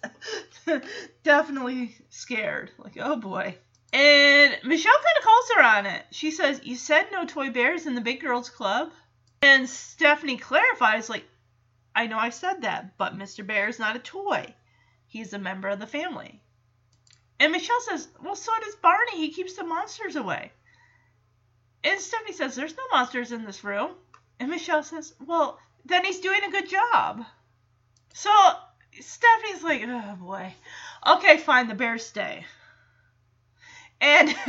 definitely 1.24 1.96
scared. 2.08 2.70
Like, 2.78 2.96
oh 2.98 3.16
boy. 3.16 3.56
And 3.92 4.56
Michelle 4.64 4.92
kind 4.92 5.18
of 5.18 5.24
calls 5.24 5.50
her 5.56 5.62
on 5.62 5.86
it. 5.86 6.04
She 6.12 6.30
says, 6.30 6.60
You 6.64 6.76
said 6.76 7.06
no 7.12 7.24
toy 7.24 7.50
bears 7.50 7.86
in 7.86 7.94
the 7.94 8.00
big 8.00 8.20
girls 8.20 8.50
club? 8.50 8.90
And 9.42 9.68
Stephanie 9.68 10.38
clarifies, 10.38 11.10
like, 11.10 11.24
I 11.96 12.06
know 12.06 12.18
I 12.18 12.28
said 12.28 12.60
that, 12.60 12.98
but 12.98 13.16
Mr. 13.16 13.44
Bear 13.44 13.68
is 13.68 13.78
not 13.78 13.96
a 13.96 14.00
toy. 14.00 14.54
He's 15.06 15.32
a 15.32 15.38
member 15.38 15.68
of 15.68 15.80
the 15.80 15.86
family. 15.86 16.42
And 17.40 17.52
Michelle 17.52 17.80
says, 17.80 18.08
Well, 18.22 18.36
so 18.36 18.52
does 18.62 18.74
Barney. 18.76 19.16
He 19.16 19.32
keeps 19.32 19.54
the 19.54 19.64
monsters 19.64 20.14
away. 20.14 20.52
And 21.82 21.98
Stephanie 21.98 22.34
says, 22.34 22.54
There's 22.54 22.76
no 22.76 22.82
monsters 22.92 23.32
in 23.32 23.46
this 23.46 23.64
room. 23.64 23.92
And 24.38 24.50
Michelle 24.50 24.82
says, 24.82 25.14
Well, 25.24 25.58
then 25.86 26.04
he's 26.04 26.20
doing 26.20 26.44
a 26.44 26.50
good 26.50 26.68
job. 26.68 27.24
So 28.12 28.30
Stephanie's 29.00 29.62
like, 29.62 29.82
Oh 29.86 30.16
boy. 30.20 30.54
Okay, 31.06 31.38
fine, 31.38 31.68
the 31.68 31.74
bears 31.74 32.04
stay. 32.04 32.44
And 34.00 34.28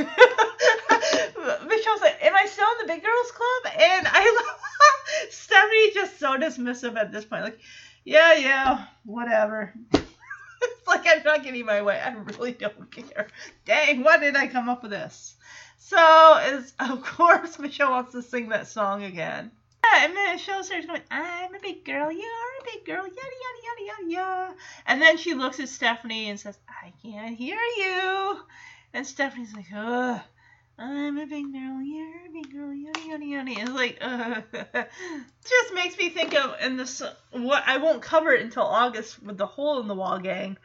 Michelle's 1.67 2.01
like, 2.01 2.17
Am 2.21 2.35
I 2.35 2.45
still 2.47 2.67
in 2.79 2.87
the 2.87 2.93
Big 2.93 3.03
Girls 3.03 3.31
Club? 3.31 3.73
And 3.79 4.07
I 4.09 4.53
Stephanie 5.29 5.91
just 5.93 6.19
so 6.19 6.37
dismissive 6.37 6.97
at 6.97 7.11
this 7.11 7.25
point. 7.25 7.43
Like, 7.43 7.59
yeah, 8.03 8.33
yeah, 8.33 8.85
whatever. 9.05 9.73
it's 9.93 10.87
like 10.87 11.05
I'm 11.07 11.23
not 11.23 11.43
getting 11.43 11.65
my 11.65 11.81
way. 11.81 11.99
I 11.99 12.13
really 12.13 12.53
don't 12.53 12.91
care. 12.91 13.27
Dang, 13.65 14.03
why 14.03 14.17
did 14.17 14.35
I 14.35 14.47
come 14.47 14.69
up 14.69 14.81
with 14.81 14.91
this? 14.91 15.35
So, 15.77 16.37
is 16.51 16.73
of 16.79 17.01
course, 17.03 17.59
Michelle 17.59 17.91
wants 17.91 18.11
to 18.11 18.21
sing 18.21 18.49
that 18.49 18.67
song 18.67 19.03
again. 19.03 19.51
Yeah, 19.85 20.05
and 20.05 20.13
Michelle 20.13 20.63
starts 20.63 20.85
going, 20.85 21.01
I'm 21.09 21.55
a 21.55 21.59
big 21.59 21.85
girl, 21.85 22.11
you're 22.11 22.21
a 22.21 22.63
big 22.65 22.85
girl, 22.85 23.03
yada, 23.03 23.11
yada, 23.13 23.61
yada, 23.63 23.85
yada, 23.85 24.11
yada. 24.11 24.55
And 24.85 25.01
then 25.01 25.17
she 25.17 25.33
looks 25.33 25.59
at 25.59 25.69
Stephanie 25.69 26.29
and 26.29 26.39
says, 26.39 26.57
I 26.67 26.91
can't 27.01 27.37
hear 27.37 27.59
you. 27.77 28.39
And 28.93 29.05
Stephanie's 29.05 29.53
like, 29.53 29.67
ugh. 29.75 30.21
I'm 30.79 31.17
a 31.17 31.25
big 31.25 31.51
girl, 31.51 31.81
you're 31.81 32.27
a 32.27 32.31
big 32.31 32.53
girl, 32.53 32.71
yada 32.71 32.99
yada 32.99 33.25
yada. 33.25 33.61
It's 33.61 33.71
like, 33.71 33.97
uh, 33.99 34.41
just 35.43 35.73
makes 35.73 35.97
me 35.97 36.09
think 36.09 36.35
of 36.35 36.55
in 36.61 36.77
this. 36.77 37.01
What 37.31 37.63
I 37.65 37.77
won't 37.77 38.03
cover 38.03 38.31
it 38.31 38.41
until 38.43 38.63
August 38.63 39.21
with 39.23 39.39
the 39.39 39.47
hole 39.47 39.79
in 39.79 39.87
the 39.87 39.95
wall 39.95 40.19
gang, 40.19 40.55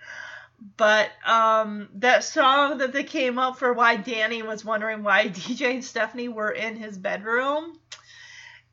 but 0.77 1.11
um, 1.27 1.89
that 1.95 2.25
song 2.25 2.79
that 2.79 2.93
they 2.93 3.05
came 3.05 3.39
up 3.39 3.59
for 3.59 3.73
why 3.73 3.97
Danny 3.97 4.43
was 4.43 4.67
wondering 4.67 5.03
why 5.03 5.29
DJ 5.31 5.75
and 5.75 5.85
Stephanie 5.85 6.29
were 6.29 6.51
in 6.51 6.77
his 6.77 6.99
bedroom, 6.99 7.79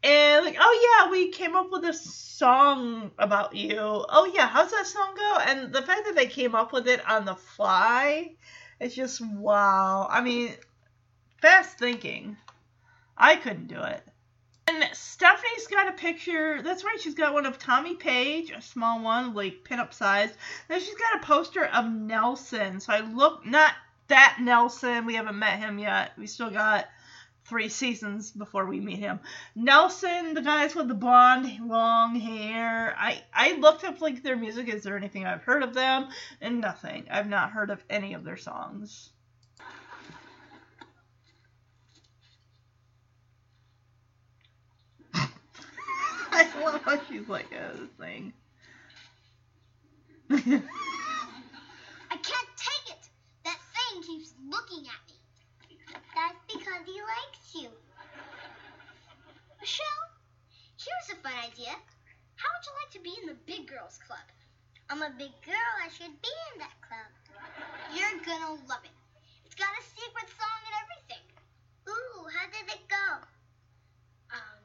and 0.04 0.46
like, 0.46 0.58
oh 0.60 1.04
yeah, 1.06 1.10
we 1.10 1.32
came 1.32 1.56
up 1.56 1.72
with 1.72 1.86
a 1.86 1.94
song 1.94 3.12
about 3.18 3.56
you. 3.56 3.78
Oh 3.80 4.30
yeah, 4.34 4.50
how's 4.50 4.72
that 4.72 4.88
song 4.88 5.16
go? 5.16 5.38
And 5.48 5.72
the 5.72 5.84
fact 5.84 6.06
that 6.06 6.16
they 6.16 6.28
came 6.28 6.54
up 6.54 6.74
with 6.74 6.86
it 6.90 7.08
on 7.10 7.24
the 7.24 7.36
fly, 7.36 8.32
it's 8.80 8.96
just 8.96 9.26
wow. 9.26 10.08
I 10.10 10.22
mean 10.22 10.54
fast 11.42 11.78
thinking. 11.78 12.38
I 13.18 13.36
couldn't 13.36 13.68
do 13.68 13.82
it. 13.82 14.02
And 14.68 14.84
Stephanie's 14.94 15.68
got 15.68 15.90
a 15.90 15.94
picture. 15.94 16.62
That's 16.62 16.84
right. 16.84 17.00
She's 17.00 17.16
got 17.16 17.34
one 17.34 17.46
of 17.46 17.58
Tommy 17.58 17.96
Page, 17.96 18.52
a 18.52 18.62
small 18.62 19.02
one, 19.02 19.34
like 19.34 19.64
pinup 19.64 19.94
size. 19.94 20.30
Then 20.68 20.80
she's 20.80 20.96
got 20.96 21.22
a 21.22 21.26
poster 21.26 21.66
of 21.66 21.90
Nelson. 21.90 22.80
So 22.80 22.94
I 22.94 23.00
look 23.00 23.46
not 23.46 23.74
that 24.08 24.38
Nelson. 24.40 25.06
We 25.06 25.16
haven't 25.16 25.40
met 25.40 25.60
him 25.60 25.80
yet. 25.80 26.12
We 26.18 26.28
still 26.28 26.52
got 26.52 26.88
three 27.50 27.68
seasons 27.68 28.32
before 28.32 28.66
we 28.66 28.80
meet 28.80 29.00
him. 29.00 29.20
Nelson, 29.56 30.36
the 30.36 30.42
guys 30.42 30.76
with 30.76 30.88
the 30.88 30.94
blonde 30.94 31.50
long 31.68 32.16
hair. 32.16 32.96
I 32.98 33.24
I 33.34 33.54
looked 33.54 33.84
up 33.84 34.00
like 34.02 34.22
their 34.24 34.38
music. 34.38 34.70
Is 34.70 34.84
there 34.84 34.96
anything 34.96 35.26
I've 35.26 35.44
heard 35.44 35.64
of 35.64 35.74
them? 35.74 36.08
And 36.40 36.62
nothing. 36.62 37.08
I've 37.10 37.28
not 37.28 37.50
heard 37.52 37.72
of 37.72 37.84
any 37.90 38.14
of 38.14 38.24
their 38.24 38.38
songs. 38.38 39.10
I 45.14 46.48
love 46.64 46.82
how 46.84 47.02
she's 47.10 47.28
like, 47.28 47.48
oh, 47.54 47.78
this 47.78 47.90
thing. 48.00 48.34
I 50.32 50.38
can't 52.12 52.50
take 52.56 52.96
it. 52.96 53.10
That 53.44 53.58
thing 53.74 54.04
keeps 54.04 54.34
looking 54.48 54.86
at 54.86 55.08
me. 55.08 55.09
That's 56.20 56.44
because 56.52 56.84
he 56.84 57.00
likes 57.00 57.56
you. 57.56 57.72
Michelle, 59.56 60.04
here's 60.76 61.16
a 61.16 61.22
fun 61.24 61.32
idea. 61.40 61.72
How 62.36 62.52
would 62.52 62.64
you 62.68 62.76
like 62.76 62.92
to 62.92 63.00
be 63.00 63.16
in 63.24 63.32
the 63.32 63.40
big 63.48 63.72
girls 63.72 63.96
club? 64.04 64.28
I'm 64.92 65.00
a 65.00 65.16
big 65.16 65.32
girl. 65.48 65.72
I 65.80 65.88
should 65.88 66.12
be 66.20 66.36
in 66.52 66.60
that 66.60 66.76
club. 66.84 67.08
You're 67.96 68.20
gonna 68.28 68.60
love 68.68 68.84
it. 68.84 68.92
It's 69.46 69.56
got 69.56 69.72
a 69.72 69.84
secret 69.96 70.28
song 70.36 70.60
and 70.68 70.76
everything. 70.84 71.24
Ooh, 71.88 72.28
how 72.28 72.52
did 72.52 72.68
it 72.68 72.84
go? 72.92 73.08
Um, 74.36 74.60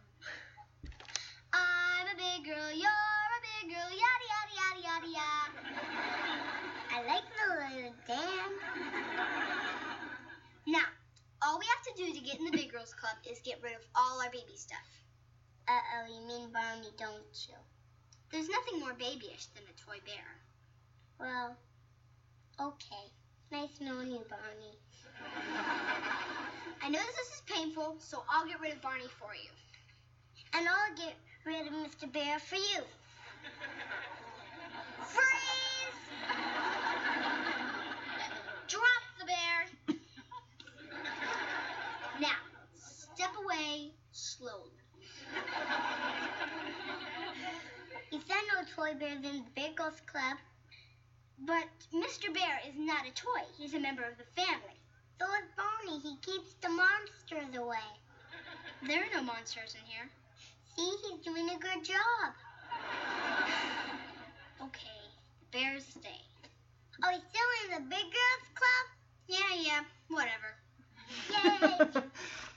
I'm 1.55 2.07
a 2.11 2.17
big 2.19 2.51
girl. 2.51 2.71
You're 2.75 3.31
a 3.31 3.41
big 3.47 3.71
girl. 3.71 3.91
Yada 3.95 4.27
yada 4.27 4.55
yada 4.59 4.81
yada 4.83 5.07
yada. 5.07 5.55
I 6.91 6.99
like 7.07 7.31
the 7.31 7.47
little 7.47 7.95
dance. 8.11 8.59
Now, 10.67 10.91
all 11.45 11.59
we 11.59 11.67
have 11.67 11.83
to 11.85 12.03
do 12.03 12.13
to 12.13 12.25
get 12.25 12.39
in 12.39 12.47
the 12.47 12.57
big 12.57 12.73
girls 12.73 12.95
club 12.95 13.17
is 13.31 13.39
get 13.45 13.61
rid 13.63 13.75
of 13.75 13.83
all 13.95 14.21
our 14.21 14.31
baby 14.31 14.57
stuff. 14.57 14.89
Uh 15.69 15.73
oh, 15.73 16.07
you 16.09 16.27
mean 16.27 16.49
Barney, 16.53 16.89
don't 16.99 17.37
you? 17.49 17.55
There's 18.33 18.49
nothing 18.49 18.81
more 18.81 18.95
babyish 18.95 19.47
than 19.55 19.65
a 19.65 19.77
toy 19.79 20.01
bear. 20.05 20.41
Well, 21.21 21.57
okay. 22.61 23.05
Nice 23.53 23.81
knowing 23.81 24.11
you, 24.11 24.25
Barney. 24.29 24.79
I 26.83 26.89
know 26.89 26.99
this 26.99 27.29
is 27.37 27.43
painful, 27.47 27.97
so 27.99 28.25
I'll 28.29 28.47
get 28.47 28.61
rid 28.61 28.73
of 28.73 28.83
Barney 28.83 29.09
for 29.19 29.35
you. 29.35 29.51
And 30.55 30.67
I'll 30.67 30.97
get 30.97 31.15
rid 31.45 31.67
of 31.67 31.73
Mr. 31.73 32.11
Bear 32.13 32.39
for 32.39 32.57
you. 32.57 32.83
Freeze! 35.07 36.01
Drop 38.67 39.03
the 39.21 39.27
bear. 39.27 39.97
Now, 42.21 42.37
step 42.77 43.31
away 43.43 43.91
slowly. 44.13 44.71
He 48.11 48.21
said 48.21 48.37
no 48.55 48.63
toy 48.85 48.95
bears 48.99 49.25
in 49.25 49.45
the 49.45 49.51
Bear 49.57 49.71
Girls 49.75 50.01
Club. 50.07 50.37
But 51.47 51.69
Mr. 51.93 52.33
Bear 52.33 52.61
is 52.69 52.75
not 52.77 53.07
a 53.07 53.15
toy. 53.15 53.45
He's 53.57 53.75
a 53.75 53.81
member 53.81 54.03
of 54.03 54.17
the 54.19 54.41
family. 54.41 54.77
So 55.19 55.27
is 55.27 55.49
Barney. 55.57 56.01
He 56.01 56.17
keeps 56.21 56.55
the 56.61 56.69
monsters 56.69 57.57
away. 57.57 57.89
There 58.87 59.01
are 59.01 59.15
no 59.15 59.23
monsters 59.23 59.75
in 59.75 59.85
here. 59.89 60.09
See, 60.77 60.93
he's 61.03 61.21
doing 61.25 61.49
a 61.49 61.59
good 61.59 61.85
job. 61.85 62.35
Okay, 64.63 65.01
the 65.41 65.59
bears 65.59 65.85
stay. 65.85 66.21
Oh, 67.03 67.11
he's 67.11 67.23
still 67.31 67.51
in 67.65 67.85
the 67.85 67.89
Big 67.89 68.05
Girls 68.05 68.47
Club? 68.55 68.87
Yeah, 69.29 69.55
yeah, 69.63 69.81
whatever. 70.09 70.51
Yay! 71.31 72.03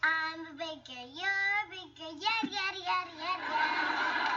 I'm 0.04 0.41
a 0.41 0.58
girl, 0.58 1.08
you're 1.16 1.48
a 1.72 1.88
girl, 1.98 2.20
yada 2.20 2.52
yada 2.52 2.80
yada 2.80 3.12
yada 3.18 3.44
yada. 3.45 4.37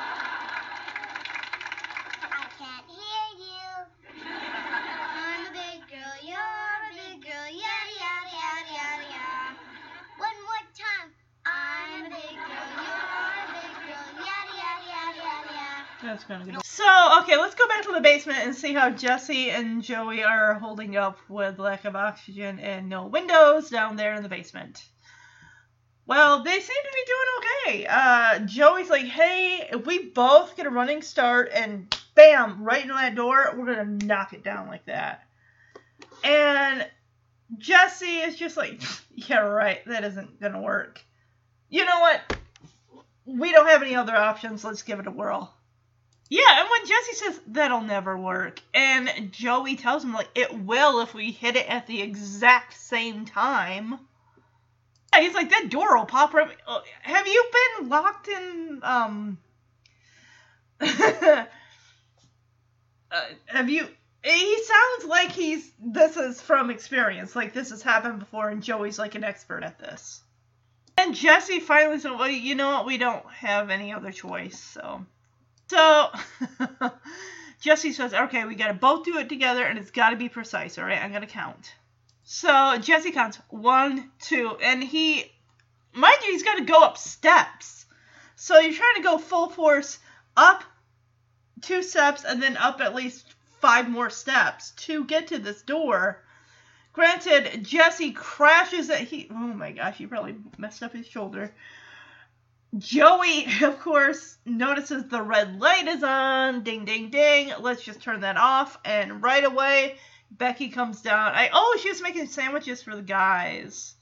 Gonna. 16.24 16.60
So 16.64 17.20
okay, 17.22 17.36
let's 17.36 17.54
go 17.54 17.66
back 17.68 17.82
to 17.84 17.92
the 17.92 18.00
basement 18.00 18.40
and 18.40 18.54
see 18.54 18.72
how 18.72 18.90
Jesse 18.90 19.50
and 19.50 19.82
Joey 19.82 20.22
are 20.22 20.54
holding 20.54 20.96
up 20.96 21.18
with 21.28 21.58
lack 21.58 21.84
of 21.84 21.96
oxygen 21.96 22.58
and 22.58 22.88
no 22.88 23.06
windows 23.06 23.70
down 23.70 23.96
there 23.96 24.14
in 24.14 24.22
the 24.22 24.28
basement. 24.28 24.82
Well, 26.06 26.42
they 26.42 26.58
seem 26.58 26.82
to 26.82 26.92
be 26.92 27.04
doing 27.06 27.28
okay. 27.38 27.86
Uh, 27.88 28.38
Joey's 28.40 28.90
like, 28.90 29.06
"Hey, 29.06 29.68
if 29.70 29.86
we 29.86 30.08
both 30.08 30.56
get 30.56 30.66
a 30.66 30.70
running 30.70 31.02
start 31.02 31.50
and 31.54 31.94
bam, 32.14 32.64
right 32.64 32.82
into 32.82 32.94
that 32.94 33.14
door, 33.14 33.54
we're 33.56 33.66
gonna 33.66 33.84
knock 34.04 34.32
it 34.32 34.42
down 34.42 34.66
like 34.66 34.86
that." 34.86 35.24
And 36.24 36.88
Jesse 37.58 38.20
is 38.20 38.36
just 38.36 38.56
like, 38.56 38.82
"Yeah, 39.14 39.38
right. 39.38 39.84
That 39.86 40.02
isn't 40.04 40.40
gonna 40.40 40.60
work. 40.60 41.00
You 41.68 41.84
know 41.84 42.00
what? 42.00 42.36
We 43.24 43.52
don't 43.52 43.68
have 43.68 43.82
any 43.82 43.94
other 43.94 44.16
options. 44.16 44.64
Let's 44.64 44.82
give 44.82 44.98
it 44.98 45.06
a 45.06 45.12
whirl." 45.12 45.54
Yeah, 46.32 46.60
and 46.60 46.68
when 46.70 46.86
Jesse 46.86 47.14
says 47.14 47.40
that'll 47.48 47.80
never 47.80 48.16
work, 48.16 48.60
and 48.72 49.32
Joey 49.32 49.74
tells 49.74 50.04
him 50.04 50.12
like 50.12 50.28
it 50.36 50.56
will 50.60 51.00
if 51.00 51.12
we 51.12 51.32
hit 51.32 51.56
it 51.56 51.68
at 51.68 51.88
the 51.88 52.00
exact 52.00 52.74
same 52.74 53.24
time. 53.24 53.98
Yeah, 55.12 55.22
he's 55.22 55.34
like 55.34 55.50
that 55.50 55.70
door 55.70 55.98
will 55.98 56.06
pop 56.06 56.32
right. 56.32 56.48
uh, 56.68 56.82
Have 57.02 57.26
you 57.26 57.50
been 57.80 57.88
locked 57.88 58.28
in? 58.28 58.78
Um. 58.84 59.38
uh, 60.80 61.44
have 63.46 63.68
you? 63.68 63.88
He 64.22 64.62
sounds 64.62 65.06
like 65.06 65.32
he's. 65.32 65.68
This 65.80 66.16
is 66.16 66.40
from 66.40 66.70
experience. 66.70 67.34
Like 67.34 67.52
this 67.52 67.70
has 67.70 67.82
happened 67.82 68.20
before, 68.20 68.50
and 68.50 68.62
Joey's 68.62 69.00
like 69.00 69.16
an 69.16 69.24
expert 69.24 69.64
at 69.64 69.80
this. 69.80 70.22
And 70.96 71.12
Jesse 71.12 71.58
finally 71.58 71.98
said, 71.98 72.12
"Well, 72.12 72.28
you 72.28 72.54
know 72.54 72.70
what? 72.70 72.86
We 72.86 72.98
don't 72.98 73.28
have 73.30 73.70
any 73.70 73.92
other 73.92 74.12
choice, 74.12 74.60
so." 74.60 75.04
So 75.70 76.10
Jesse 77.60 77.92
says, 77.92 78.12
okay, 78.12 78.44
we 78.44 78.56
gotta 78.56 78.74
both 78.74 79.04
do 79.04 79.18
it 79.18 79.28
together 79.28 79.64
and 79.64 79.78
it's 79.78 79.92
gotta 79.92 80.16
be 80.16 80.28
precise, 80.28 80.76
alright? 80.76 81.00
I'm 81.00 81.12
gonna 81.12 81.28
count. 81.28 81.72
So 82.24 82.76
Jesse 82.78 83.12
counts 83.12 83.38
one, 83.50 84.10
two, 84.20 84.56
and 84.60 84.82
he, 84.82 85.30
mind 85.92 86.16
you, 86.26 86.32
he's 86.32 86.42
gotta 86.42 86.64
go 86.64 86.82
up 86.82 86.98
steps. 86.98 87.86
So 88.34 88.58
you're 88.58 88.74
trying 88.74 88.96
to 88.96 89.02
go 89.02 89.18
full 89.18 89.48
force 89.48 90.00
up 90.36 90.64
two 91.60 91.84
steps 91.84 92.24
and 92.24 92.42
then 92.42 92.56
up 92.56 92.80
at 92.80 92.96
least 92.96 93.36
five 93.60 93.88
more 93.88 94.10
steps 94.10 94.72
to 94.72 95.04
get 95.04 95.28
to 95.28 95.38
this 95.38 95.62
door. 95.62 96.24
Granted, 96.92 97.64
Jesse 97.64 98.10
crashes 98.10 98.90
at 98.90 99.02
he. 99.02 99.28
Oh 99.30 99.34
my 99.34 99.70
gosh, 99.70 99.98
he 99.98 100.08
probably 100.08 100.34
messed 100.58 100.82
up 100.82 100.94
his 100.94 101.06
shoulder. 101.06 101.54
Joey, 102.78 103.46
of 103.62 103.80
course, 103.80 104.38
notices 104.46 105.04
the 105.04 105.22
red 105.22 105.60
light 105.60 105.88
is 105.88 106.02
on. 106.02 106.62
Ding, 106.62 106.84
ding, 106.84 107.10
ding. 107.10 107.52
Let's 107.60 107.82
just 107.82 108.00
turn 108.00 108.20
that 108.20 108.36
off. 108.36 108.78
And 108.84 109.22
right 109.22 109.44
away, 109.44 109.96
Becky 110.30 110.68
comes 110.68 111.02
down. 111.02 111.32
I 111.34 111.50
oh, 111.52 111.78
she 111.82 111.88
was 111.88 112.02
making 112.02 112.28
sandwiches 112.28 112.82
for 112.82 112.94
the 112.94 113.02
guys. 113.02 113.94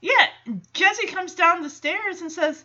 Yeah, 0.00 0.26
Jesse 0.72 1.08
comes 1.08 1.34
down 1.34 1.62
the 1.62 1.70
stairs 1.70 2.20
and 2.20 2.30
says, 2.30 2.64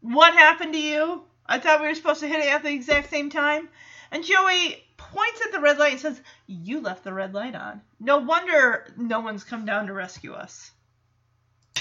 "What 0.00 0.34
happened 0.34 0.74
to 0.74 0.80
you? 0.80 1.24
I 1.46 1.58
thought 1.58 1.80
we 1.80 1.88
were 1.88 1.94
supposed 1.94 2.20
to 2.20 2.28
hit 2.28 2.40
it 2.40 2.52
at 2.52 2.62
the 2.62 2.70
exact 2.70 3.08
same 3.08 3.30
time." 3.30 3.68
And 4.10 4.24
Joey 4.24 4.84
points 4.98 5.40
at 5.44 5.52
the 5.52 5.60
red 5.60 5.78
light 5.78 5.92
and 5.92 6.00
says, 6.00 6.20
"You 6.46 6.80
left 6.80 7.04
the 7.04 7.14
red 7.14 7.32
light 7.32 7.54
on. 7.54 7.80
No 7.98 8.18
wonder 8.18 8.92
no 8.96 9.20
one's 9.20 9.44
come 9.44 9.64
down 9.64 9.86
to 9.86 9.94
rescue 9.94 10.34
us." 10.34 10.72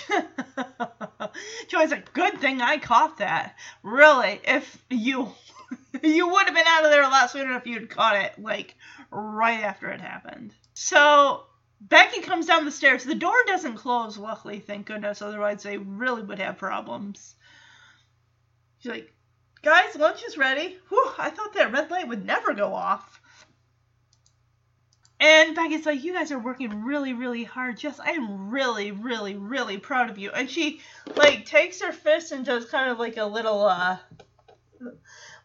Joey's 1.67 1.91
like, 1.91 2.13
good 2.13 2.39
thing 2.39 2.61
I 2.61 2.77
caught 2.77 3.17
that. 3.17 3.55
Really, 3.83 4.39
if 4.43 4.83
you 4.89 5.31
you 6.03 6.27
would 6.27 6.45
have 6.45 6.55
been 6.55 6.67
out 6.67 6.85
of 6.85 6.91
there 6.91 7.03
a 7.03 7.09
lot 7.09 7.31
sooner 7.31 7.55
if 7.55 7.67
you'd 7.67 7.89
caught 7.89 8.17
it 8.17 8.33
like 8.39 8.75
right 9.11 9.61
after 9.61 9.89
it 9.89 10.01
happened. 10.01 10.53
So 10.73 11.43
Becky 11.81 12.21
comes 12.21 12.45
down 12.45 12.65
the 12.65 12.71
stairs. 12.71 13.03
The 13.03 13.15
door 13.15 13.35
doesn't 13.47 13.75
close, 13.75 14.17
luckily, 14.17 14.59
thank 14.59 14.87
goodness. 14.87 15.21
Otherwise, 15.21 15.63
they 15.63 15.77
really 15.77 16.23
would 16.23 16.39
have 16.39 16.57
problems. 16.57 17.35
She's 18.79 18.91
like, 18.91 19.13
guys, 19.61 19.95
lunch 19.95 20.23
is 20.23 20.37
ready. 20.37 20.77
Whew, 20.89 21.11
I 21.17 21.29
thought 21.29 21.53
that 21.53 21.71
red 21.71 21.91
light 21.91 22.07
would 22.07 22.25
never 22.25 22.53
go 22.53 22.73
off. 22.73 23.21
And 25.19 25.55
Becky's 25.55 25.85
like, 25.85 26.03
you 26.03 26.13
guys 26.13 26.31
are 26.31 26.39
working 26.39 26.83
really, 26.83 27.13
really 27.13 27.43
hard. 27.43 27.77
Jess, 27.77 27.99
I 27.99 28.11
am 28.11 28.49
really, 28.49 28.91
really, 28.91 29.35
really 29.35 29.77
proud 29.77 30.09
of 30.09 30.17
you. 30.17 30.31
And 30.31 30.49
she 30.49 30.81
like 31.15 31.45
takes 31.45 31.81
her 31.81 31.93
fist 31.93 32.31
and 32.31 32.45
does 32.45 32.69
kind 32.69 32.91
of 32.91 32.99
like 32.99 33.17
a 33.17 33.25
little 33.25 33.63
uh 33.63 33.97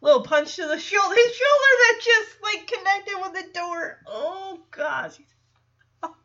little 0.01 0.23
punch 0.23 0.57
to 0.57 0.67
the 0.67 0.79
shoulder 0.79 1.15
his 1.15 1.35
shoulder 1.37 1.73
that 1.79 2.01
just 2.03 2.43
like 2.43 2.67
connected 2.67 3.15
with 3.23 3.33
the 3.33 3.53
door. 3.53 3.99
Oh 4.09 4.59
gosh. 4.73 5.19
I 6.03 6.09
mean 6.09 6.17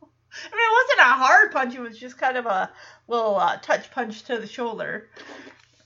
it 0.53 0.87
wasn't 0.87 0.99
a 0.99 1.25
hard 1.25 1.51
punch, 1.51 1.75
it 1.75 1.81
was 1.81 1.99
just 1.99 2.17
kind 2.17 2.37
of 2.37 2.47
a 2.47 2.71
little 3.07 3.35
uh, 3.35 3.57
touch 3.57 3.91
punch 3.91 4.23
to 4.23 4.39
the 4.39 4.47
shoulder. 4.47 5.09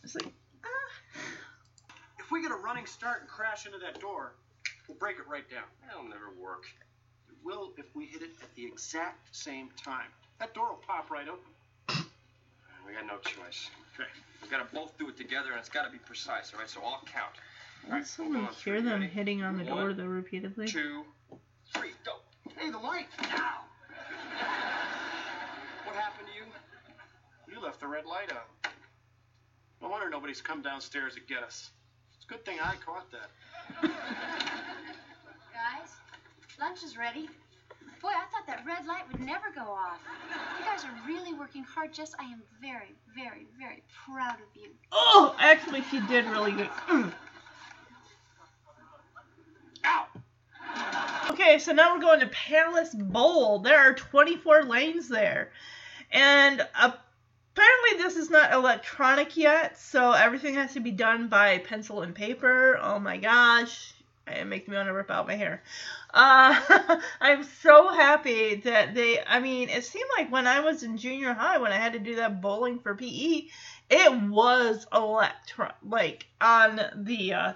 It's 0.03 0.15
like 0.15 0.31
If 2.19 2.31
we 2.31 2.41
get 2.41 2.51
a 2.51 2.55
running 2.55 2.85
start 2.85 3.19
and 3.21 3.29
crash 3.29 3.65
into 3.65 3.79
that 3.79 3.99
door, 3.99 4.35
we'll 4.87 4.97
break 4.97 5.17
it 5.17 5.27
right 5.27 5.49
down. 5.49 5.63
That'll 5.85 6.03
never 6.03 6.31
work. 6.39 6.63
It 7.39 7.45
will 7.45 7.71
if 7.77 7.85
we 7.95 8.05
hit 8.05 8.21
it 8.21 8.31
at 8.41 8.53
the 8.55 8.65
exact 8.65 9.35
same 9.35 9.69
time. 9.83 10.07
That 10.39 10.53
door 10.53 10.69
will 10.69 10.81
pop 10.87 11.09
right 11.09 11.27
open. 11.27 12.05
We 12.87 12.93
got 12.95 13.05
no 13.05 13.17
choice. 13.19 13.69
Okay. 13.93 14.09
We've 14.41 14.49
gotta 14.49 14.65
both 14.73 14.97
do 14.97 15.09
it 15.09 15.17
together, 15.17 15.51
and 15.51 15.59
it's 15.59 15.69
gotta 15.69 15.91
be 15.91 15.97
precise. 15.99 16.51
All 16.53 16.59
right. 16.59 16.69
So 16.69 16.81
I'll 16.83 17.03
count. 17.05 17.33
All 17.85 17.91
right. 17.91 17.99
Also, 17.99 18.23
hold 18.23 18.35
we 18.35 18.39
on, 18.41 18.45
hear 18.45 18.53
three, 18.53 18.81
them 18.81 19.01
ready? 19.01 19.07
hitting 19.07 19.43
on 19.43 19.57
the 19.57 19.63
door 19.63 19.93
though 19.93 20.05
repeatedly. 20.05 20.67
Two, 20.67 21.03
three, 21.73 21.91
go. 22.05 22.13
Hey, 22.57 22.71
the 22.71 22.77
light. 22.79 23.07
Now. 23.21 23.65
What 25.85 25.95
happened 25.95 26.27
to 26.27 26.33
you? 26.33 26.45
You 27.53 27.61
left 27.63 27.79
the 27.79 27.87
red 27.87 28.05
light 28.05 28.31
on. 28.31 28.71
No 29.81 29.89
wonder 29.89 30.09
nobody's 30.09 30.41
come 30.41 30.61
downstairs 30.61 31.13
to 31.15 31.21
get 31.21 31.43
us. 31.43 31.71
It's 32.15 32.25
a 32.25 32.27
good 32.27 32.45
thing 32.45 32.57
I 32.61 32.75
caught 32.85 33.09
that. 33.11 33.29
Guys, 35.53 35.89
lunch 36.59 36.83
is 36.83 36.97
ready. 36.97 37.29
Boy, 38.01 38.09
I 38.09 38.25
thought 38.31 38.47
that 38.47 38.63
red 38.65 38.85
light 38.85 39.03
would 39.11 39.21
never 39.21 39.51
go 39.53 39.61
off. 39.61 39.99
You 40.59 40.65
guys 40.65 40.85
are 40.85 41.07
really 41.07 41.33
working 41.33 41.63
hard, 41.63 41.93
Jess. 41.93 42.13
I 42.17 42.23
am 42.23 42.41
very, 42.61 42.95
very, 43.15 43.47
very 43.59 43.83
proud 44.05 44.35
of 44.35 44.61
you. 44.61 44.69
Oh, 44.91 45.35
actually, 45.39 45.83
she 45.91 45.99
did 46.01 46.25
really 46.25 46.53
good. 46.53 46.69
Mm. 46.87 47.11
Okay, 51.31 51.59
so 51.59 51.71
now 51.71 51.93
we're 51.93 52.01
going 52.01 52.19
to 52.21 52.27
Palace 52.27 52.93
Bowl. 52.93 53.59
There 53.59 53.79
are 53.79 53.93
24 53.93 54.63
lanes 54.63 55.07
there. 55.07 55.51
And 56.11 56.61
apparently, 56.75 57.97
this 57.97 58.15
is 58.15 58.29
not 58.29 58.53
electronic 58.53 59.35
yet, 59.37 59.77
so 59.77 60.11
everything 60.11 60.55
has 60.55 60.73
to 60.73 60.79
be 60.79 60.91
done 60.91 61.27
by 61.27 61.59
pencil 61.59 62.01
and 62.01 62.15
paper. 62.15 62.77
Oh 62.81 62.99
my 62.99 63.17
gosh. 63.17 63.93
It 64.31 64.45
makes 64.45 64.67
me 64.67 64.75
want 64.75 64.87
to 64.87 64.93
rip 64.93 65.11
out 65.11 65.27
my 65.27 65.35
hair. 65.35 65.61
Uh, 66.13 66.59
I'm 67.21 67.43
so 67.43 67.89
happy 67.89 68.55
that 68.55 68.95
they. 68.95 69.19
I 69.25 69.39
mean, 69.39 69.69
it 69.69 69.85
seemed 69.85 70.09
like 70.17 70.31
when 70.31 70.47
I 70.47 70.59
was 70.61 70.83
in 70.83 70.97
junior 70.97 71.33
high, 71.33 71.57
when 71.57 71.71
I 71.71 71.77
had 71.77 71.93
to 71.93 71.99
do 71.99 72.15
that 72.15 72.41
bowling 72.41 72.79
for 72.79 72.95
PE, 72.95 73.47
it 73.89 74.21
was 74.23 74.85
electron 74.93 75.73
like 75.83 76.27
on 76.41 76.79
the 76.95 77.33
uh, 77.33 77.53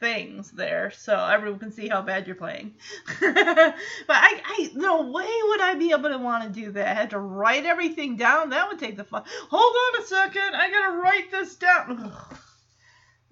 things 0.00 0.50
there, 0.52 0.90
so 0.90 1.16
everyone 1.16 1.58
can 1.58 1.72
see 1.72 1.88
how 1.88 2.02
bad 2.02 2.26
you're 2.26 2.36
playing. 2.36 2.74
but 3.20 3.34
I, 3.34 3.74
I, 4.08 4.70
no 4.74 5.10
way 5.10 5.28
would 5.48 5.60
I 5.60 5.74
be 5.74 5.92
able 5.92 6.10
to 6.10 6.18
want 6.18 6.44
to 6.44 6.60
do 6.60 6.72
that. 6.72 6.86
I 6.86 6.94
had 6.94 7.10
to 7.10 7.18
write 7.18 7.66
everything 7.66 8.16
down. 8.16 8.50
That 8.50 8.68
would 8.68 8.78
take 8.78 8.96
the 8.96 9.04
fun. 9.04 9.24
Hold 9.50 9.74
on 9.96 10.02
a 10.02 10.06
second. 10.06 10.54
I 10.54 10.70
gotta 10.70 10.98
write 10.98 11.30
this 11.30 11.56
down. 11.56 12.12
Ugh. 12.14 12.38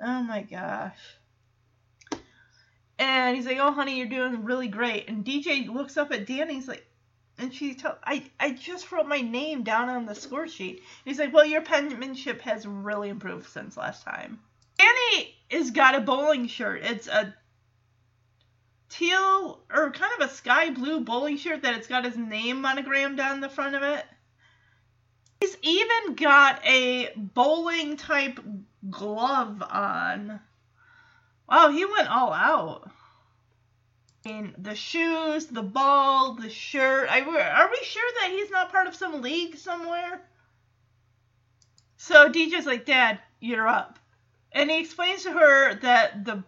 Oh 0.03 0.23
my 0.23 0.43
gosh. 0.43 1.15
And 2.98 3.36
he's 3.36 3.47
like, 3.47 3.59
"Oh, 3.59 3.73
honey, 3.73 3.98
you're 3.98 4.06
doing 4.06 4.44
really 4.44 4.68
great." 4.68 5.09
And 5.09 5.24
DJ 5.24 5.68
looks 5.68 5.97
up 5.97 6.12
at 6.12 6.27
Danny. 6.27 6.55
He's 6.55 6.68
like, 6.68 6.86
and 7.39 7.52
she 7.52 7.74
told, 7.74 7.97
"I, 8.05 8.24
I 8.40 8.52
just 8.52 8.90
wrote 8.90 9.06
my 9.06 9.20
name 9.20 9.62
down 9.62 9.89
on 9.89 10.06
the 10.06 10.14
score 10.14 10.48
sheet." 10.48 10.82
He's 11.05 11.18
like, 11.18 11.32
"Well, 11.32 11.44
your 11.44 11.62
penmanship 11.62 12.40
has 12.43 12.66
really 12.66 13.09
improved 13.10 13.48
since 13.48 13.77
last 13.77 14.05
time." 14.05 14.40
Danny 14.78 15.35
has 15.51 15.70
got 15.70 15.94
a 15.94 16.01
bowling 16.01 16.48
shirt. 16.48 16.82
It's 16.85 17.06
a 17.06 17.35
teal 18.89 19.60
or 19.73 19.90
kind 19.90 20.12
of 20.20 20.28
a 20.28 20.32
sky 20.32 20.70
blue 20.70 21.01
bowling 21.01 21.36
shirt 21.36 21.62
that 21.62 21.74
it's 21.74 21.89
got 21.89 22.05
his 22.05 22.16
name 22.16 22.60
monogrammed 22.60 23.20
on 23.20 23.40
the 23.40 23.48
front 23.48 23.74
of 23.74 23.82
it. 23.82 24.05
He's 25.40 25.56
even 25.62 26.14
got 26.14 26.64
a 26.64 27.12
bowling 27.16 27.97
type 27.97 28.40
glove 28.89 29.62
on. 29.62 30.40
Wow, 31.48 31.70
he 31.70 31.85
went 31.85 32.09
all 32.09 32.32
out. 32.32 32.90
I 34.24 34.28
mean, 34.28 34.55
the 34.59 34.74
shoes, 34.74 35.47
the 35.47 35.62
ball, 35.62 36.35
the 36.35 36.51
shirt. 36.51 37.09
I, 37.09 37.20
are 37.20 37.70
we 37.70 37.78
sure 37.85 38.10
that 38.20 38.31
he's 38.31 38.51
not 38.51 38.73
part 38.73 38.89
of 38.89 38.97
some 38.97 39.23
league 39.23 39.56
somewhere? 39.56 40.20
So 41.97 42.28
DJ's 42.31 42.66
like, 42.66 42.86
Dad, 42.86 43.20
you're 43.40 43.68
up. 43.68 43.98
And 44.52 44.70
he 44.70 44.81
explains 44.81 45.23
to 45.23 45.32
her 45.32 45.74
that 45.74 46.24
the 46.24 46.43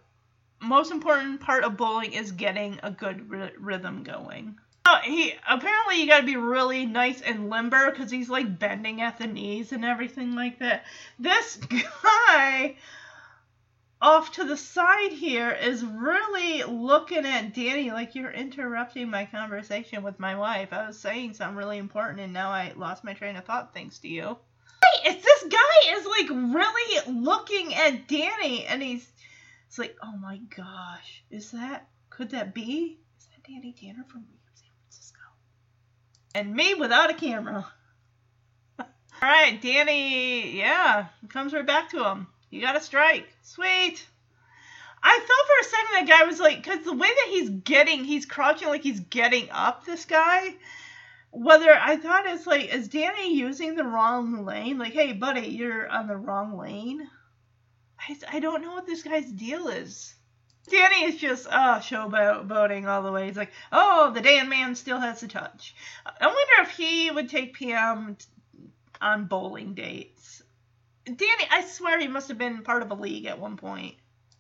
most 0.61 0.91
important 0.91 1.41
part 1.41 1.63
of 1.63 1.77
bowling 1.77 2.13
is 2.13 2.33
getting 2.33 2.81
a 2.83 2.91
good 2.91 3.31
ry- 3.31 3.53
rhythm 3.59 4.03
going. 4.03 4.59
Oh, 4.87 4.99
he 5.05 5.35
apparently 5.47 6.01
you 6.01 6.09
got 6.09 6.21
to 6.21 6.27
be 6.27 6.37
really 6.37 6.87
nice 6.87 7.21
and 7.21 7.51
limber 7.51 7.91
because 7.91 8.11
he's 8.11 8.31
like 8.31 8.59
bending 8.59 9.03
at 9.03 9.19
the 9.19 9.27
knees 9.27 9.73
and 9.73 9.85
everything 9.85 10.35
like 10.35 10.59
that. 10.61 10.85
This 11.19 11.57
guy 12.01 12.77
off 14.01 14.33
to 14.33 14.45
the 14.45 14.57
side 14.57 15.13
here 15.13 15.51
is 15.51 15.85
really 15.85 16.63
looking 16.63 17.25
at 17.25 17.55
Danny 17.55 17.91
like 17.91 18.15
you're 18.15 18.31
interrupting 18.31 19.11
my 19.11 19.25
conversation 19.25 20.03
with 20.03 20.21
my 20.21 20.37
wife. 20.37 20.73
I 20.73 20.87
was 20.87 20.99
saying 20.99 21.35
something 21.35 21.57
really 21.57 21.79
important 21.79 22.21
and 22.21 22.33
now 22.33 22.51
I 22.51 22.73
lost 22.77 23.03
my 23.03 23.15
train 23.15 23.37
of 23.37 23.45
thought 23.45 23.75
thanks 23.75 23.99
to 24.01 24.09
you. 24.09 24.37
It's 25.05 25.25
this 25.25 25.45
guy 25.51 25.97
is 25.97 26.07
like 26.07 26.31
really 26.31 27.21
looking 27.21 27.75
at 27.75 28.07
Danny 28.07 28.67
and 28.67 28.83
he's 28.83 29.07
it's 29.67 29.79
like, 29.79 29.97
oh 30.03 30.17
my 30.17 30.39
gosh, 30.57 31.23
is 31.31 31.51
that 31.51 31.89
could 32.09 32.31
that 32.31 32.55
be? 32.55 32.99
Is 33.19 33.27
that 33.27 33.45
Danny 33.47 33.75
Tanner 33.79 34.05
from 34.09 34.25
San 34.55 34.71
Francisco? 34.83 35.21
And 36.35 36.55
me 36.55 36.75
without 36.75 37.11
a 37.11 37.15
camera. 37.15 37.67
All 38.79 38.87
right, 39.21 39.61
Danny, 39.61 40.57
yeah, 40.57 41.09
comes 41.29 41.53
right 41.53 41.67
back 41.67 41.91
to 41.91 42.05
him. 42.05 42.29
You 42.51 42.61
got 42.61 42.77
a 42.77 42.81
strike. 42.81 43.29
Sweet. 43.43 44.07
I 45.03 45.19
thought 45.19 45.27
for 45.47 45.61
a 45.61 45.71
second 45.71 46.07
that 46.07 46.19
guy 46.19 46.27
was 46.27 46.41
like, 46.41 46.63
because 46.63 46.85
the 46.85 46.93
way 46.93 47.09
that 47.09 47.29
he's 47.31 47.51
getting, 47.51 48.05
he's 48.05 48.27
crouching 48.27 48.69
like 48.69 48.83
he's 48.83 49.01
getting 49.01 49.49
up, 49.51 49.85
this 49.85 50.05
guy. 50.05 50.55
Whether 51.31 51.73
I 51.73 51.97
thought 51.97 52.27
it's 52.27 52.47
like, 52.47 52.75
is 52.75 52.89
Danny 52.89 53.35
using 53.35 53.75
the 53.77 53.85
wrong 53.85 54.45
lane? 54.45 54.79
Like, 54.79 54.95
hey, 54.95 55.13
buddy, 55.13 55.49
you're 55.49 55.89
on 55.89 56.09
the 56.09 56.17
wrong 56.17 56.57
lane. 56.57 57.07
I, 58.01 58.17
I 58.33 58.41
don't 58.41 58.63
know 58.63 58.73
what 58.73 58.87
this 58.87 59.03
guy's 59.03 59.31
deal 59.31 59.69
is. 59.69 60.15
Danny 60.71 61.05
is 61.05 61.17
just, 61.17 61.47
oh, 61.47 61.81
showboating 61.81 62.87
all 62.87 63.03
the 63.03 63.13
way. 63.13 63.27
He's 63.27 63.37
like, 63.37 63.53
oh, 63.73 64.11
the 64.15 64.21
Dan 64.21 64.49
man 64.49 64.75
still 64.75 65.01
has 65.01 65.21
the 65.21 65.29
touch. 65.29 65.75
I 66.05 66.27
wonder 66.27 66.71
if 66.71 66.77
he 66.77 67.11
would 67.11 67.29
take 67.29 67.59
Pam 67.59 68.17
on 69.01 69.27
bowling 69.27 69.75
dates. 69.75 70.38
Danny, 71.17 71.49
I 71.51 71.65
swear 71.67 71.99
he 71.99 72.09
must 72.09 72.29
have 72.29 72.39
been 72.39 72.63
part 72.63 72.83
of 72.83 72.91
a 72.91 72.95
league 72.95 73.27
at 73.27 73.39
one 73.39 73.57
point. 73.57 73.95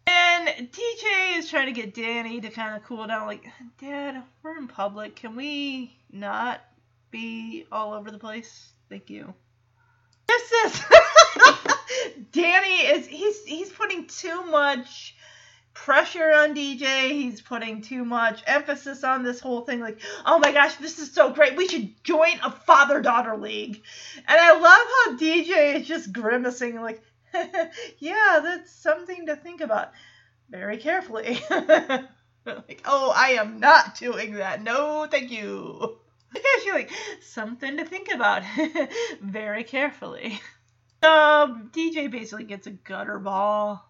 And 0.06 0.48
DJ 0.48 1.38
is 1.38 1.48
trying 1.48 1.66
to 1.66 1.72
get 1.72 1.94
Danny 1.94 2.40
to 2.40 2.50
kind 2.50 2.76
of 2.76 2.84
cool 2.84 3.06
down. 3.06 3.26
Like, 3.26 3.44
Dad, 3.80 4.22
we're 4.42 4.56
in 4.56 4.68
public. 4.68 5.16
Can 5.16 5.36
we 5.36 5.96
not 6.10 6.60
be 7.10 7.66
all 7.72 7.92
over 7.94 8.10
the 8.10 8.18
place? 8.18 8.70
Thank 8.88 9.10
you. 9.10 9.34
This 10.26 10.52
is 10.52 10.84
Danny 12.32 12.86
is 12.86 13.06
he's 13.06 13.44
he's 13.44 13.70
putting 13.70 14.06
too 14.06 14.44
much 14.44 15.16
pressure 15.84 16.32
on 16.32 16.54
DJ. 16.54 17.10
He's 17.10 17.40
putting 17.40 17.82
too 17.82 18.04
much 18.04 18.42
emphasis 18.46 19.04
on 19.04 19.22
this 19.22 19.40
whole 19.40 19.62
thing. 19.62 19.80
Like, 19.80 20.00
oh 20.26 20.38
my 20.38 20.52
gosh, 20.52 20.74
this 20.76 20.98
is 20.98 21.12
so 21.12 21.32
great. 21.32 21.56
We 21.56 21.68
should 21.68 22.02
join 22.02 22.38
a 22.42 22.50
father 22.50 23.00
daughter 23.00 23.36
league. 23.36 23.82
And 24.26 24.40
I 24.40 24.52
love 24.52 24.62
how 24.62 25.16
DJ 25.16 25.76
is 25.76 25.86
just 25.86 26.12
grimacing, 26.12 26.80
like, 26.80 27.02
yeah, 27.98 28.40
that's 28.42 28.72
something 28.72 29.26
to 29.26 29.36
think 29.36 29.60
about. 29.60 29.92
Very 30.50 30.78
carefully. 30.78 31.40
like, 31.50 32.82
oh, 32.84 33.12
I 33.14 33.36
am 33.38 33.60
not 33.60 33.96
doing 33.98 34.34
that. 34.34 34.62
No, 34.62 35.06
thank 35.10 35.30
you. 35.30 35.98
She's 36.62 36.72
like, 36.72 36.90
something 37.20 37.76
to 37.76 37.84
think 37.84 38.12
about. 38.12 38.42
Very 39.22 39.64
carefully. 39.64 40.40
Um, 41.02 41.70
DJ 41.72 42.10
basically 42.10 42.44
gets 42.44 42.66
a 42.66 42.72
gutter 42.72 43.20
ball. 43.20 43.87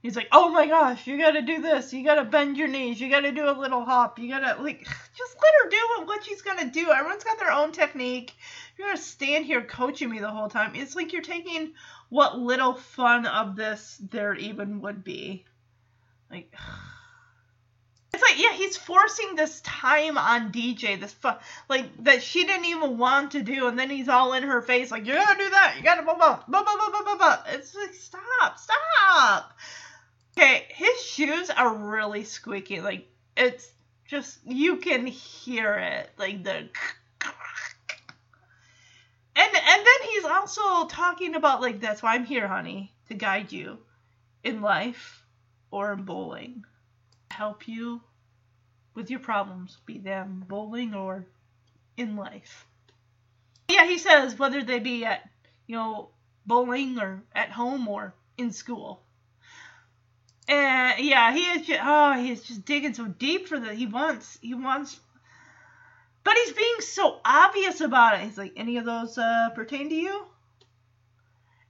He's 0.00 0.14
like, 0.14 0.28
oh 0.30 0.50
my 0.50 0.66
gosh, 0.66 1.06
you 1.08 1.18
gotta 1.18 1.42
do 1.42 1.60
this. 1.60 1.92
You 1.92 2.04
gotta 2.04 2.24
bend 2.24 2.56
your 2.56 2.68
knees. 2.68 3.00
You 3.00 3.10
gotta 3.10 3.32
do 3.32 3.50
a 3.50 3.58
little 3.58 3.84
hop. 3.84 4.18
You 4.18 4.28
gotta, 4.28 4.62
like, 4.62 4.84
just 5.16 5.36
let 5.42 5.52
her 5.64 5.70
do 5.70 6.06
what 6.06 6.24
she's 6.24 6.42
gonna 6.42 6.70
do. 6.70 6.90
Everyone's 6.90 7.24
got 7.24 7.38
their 7.38 7.50
own 7.50 7.72
technique. 7.72 8.32
You're 8.76 8.88
gonna 8.88 9.00
stand 9.00 9.44
here 9.44 9.62
coaching 9.62 10.08
me 10.08 10.20
the 10.20 10.30
whole 10.30 10.48
time. 10.48 10.76
It's 10.76 10.94
like 10.94 11.12
you're 11.12 11.22
taking 11.22 11.72
what 12.10 12.38
little 12.38 12.74
fun 12.74 13.26
of 13.26 13.56
this 13.56 14.00
there 14.10 14.34
even 14.34 14.82
would 14.82 15.02
be. 15.02 15.44
Like, 16.30 16.54
it's 18.14 18.22
like, 18.22 18.40
yeah, 18.40 18.52
he's 18.52 18.76
forcing 18.76 19.34
this 19.34 19.60
time 19.62 20.16
on 20.16 20.52
DJ, 20.52 21.00
this 21.00 21.12
fun, 21.12 21.38
like, 21.68 22.04
that 22.04 22.22
she 22.22 22.44
didn't 22.44 22.66
even 22.66 22.98
want 22.98 23.32
to 23.32 23.42
do, 23.42 23.66
and 23.66 23.76
then 23.76 23.90
he's 23.90 24.08
all 24.08 24.32
in 24.32 24.44
her 24.44 24.62
face, 24.62 24.92
like, 24.92 25.06
you 25.06 25.14
gotta 25.14 25.38
do 25.38 25.50
that, 25.50 25.74
you 25.76 25.82
gotta 25.82 26.02
blah, 26.02 26.14
blah, 26.14 26.40
blah, 26.46 26.62
blah, 26.62 26.90
blah, 26.90 27.02
blah, 27.02 27.16
blah. 27.16 27.38
It's 27.48 27.74
like, 27.74 27.94
stop, 27.94 28.58
stop. 28.58 29.56
Okay, 30.38 30.66
his 30.68 31.02
shoes 31.02 31.50
are 31.50 31.74
really 31.74 32.22
squeaky, 32.22 32.80
like, 32.80 33.08
it's 33.36 33.72
just, 34.06 34.38
you 34.46 34.76
can 34.76 35.04
hear 35.04 35.74
it, 35.74 36.10
like, 36.16 36.44
the. 36.44 36.52
And, 36.52 36.70
and 39.36 39.52
then 39.54 40.08
he's 40.08 40.24
also 40.24 40.86
talking 40.86 41.34
about, 41.34 41.60
like, 41.60 41.80
that's 41.80 42.04
why 42.04 42.14
I'm 42.14 42.24
here, 42.24 42.46
honey, 42.46 42.92
to 43.08 43.14
guide 43.14 43.50
you 43.50 43.78
in 44.44 44.60
life 44.60 45.24
or 45.72 45.94
in 45.94 46.04
bowling 46.04 46.64
help 47.30 47.66
you 47.66 48.00
with 48.94 49.10
your 49.10 49.20
problems, 49.20 49.78
be 49.86 49.98
them 49.98 50.44
bowling 50.48 50.94
or 50.94 51.26
in 51.96 52.14
life. 52.14 52.64
Yeah, 53.68 53.86
he 53.86 53.98
says 53.98 54.38
whether 54.38 54.62
they 54.62 54.78
be 54.78 55.04
at 55.04 55.28
you 55.66 55.74
know, 55.76 56.10
bowling 56.46 56.98
or 56.98 57.22
at 57.34 57.50
home 57.50 57.88
or 57.88 58.14
in 58.36 58.52
school. 58.52 59.02
And 60.48 61.04
yeah, 61.04 61.32
he 61.32 61.40
is 61.40 61.66
just 61.66 61.80
oh, 61.82 62.12
he 62.14 62.32
is 62.32 62.42
just 62.42 62.64
digging 62.64 62.94
so 62.94 63.06
deep 63.06 63.48
for 63.48 63.60
the 63.60 63.74
He 63.74 63.86
wants 63.86 64.38
he 64.40 64.54
wants 64.54 64.98
but 66.28 66.36
he's 66.36 66.52
being 66.52 66.80
so 66.80 67.20
obvious 67.24 67.80
about 67.80 68.16
it. 68.16 68.20
He's 68.20 68.36
like, 68.36 68.52
any 68.54 68.76
of 68.76 68.84
those 68.84 69.16
uh, 69.16 69.48
pertain 69.54 69.88
to 69.88 69.94
you? 69.94 70.26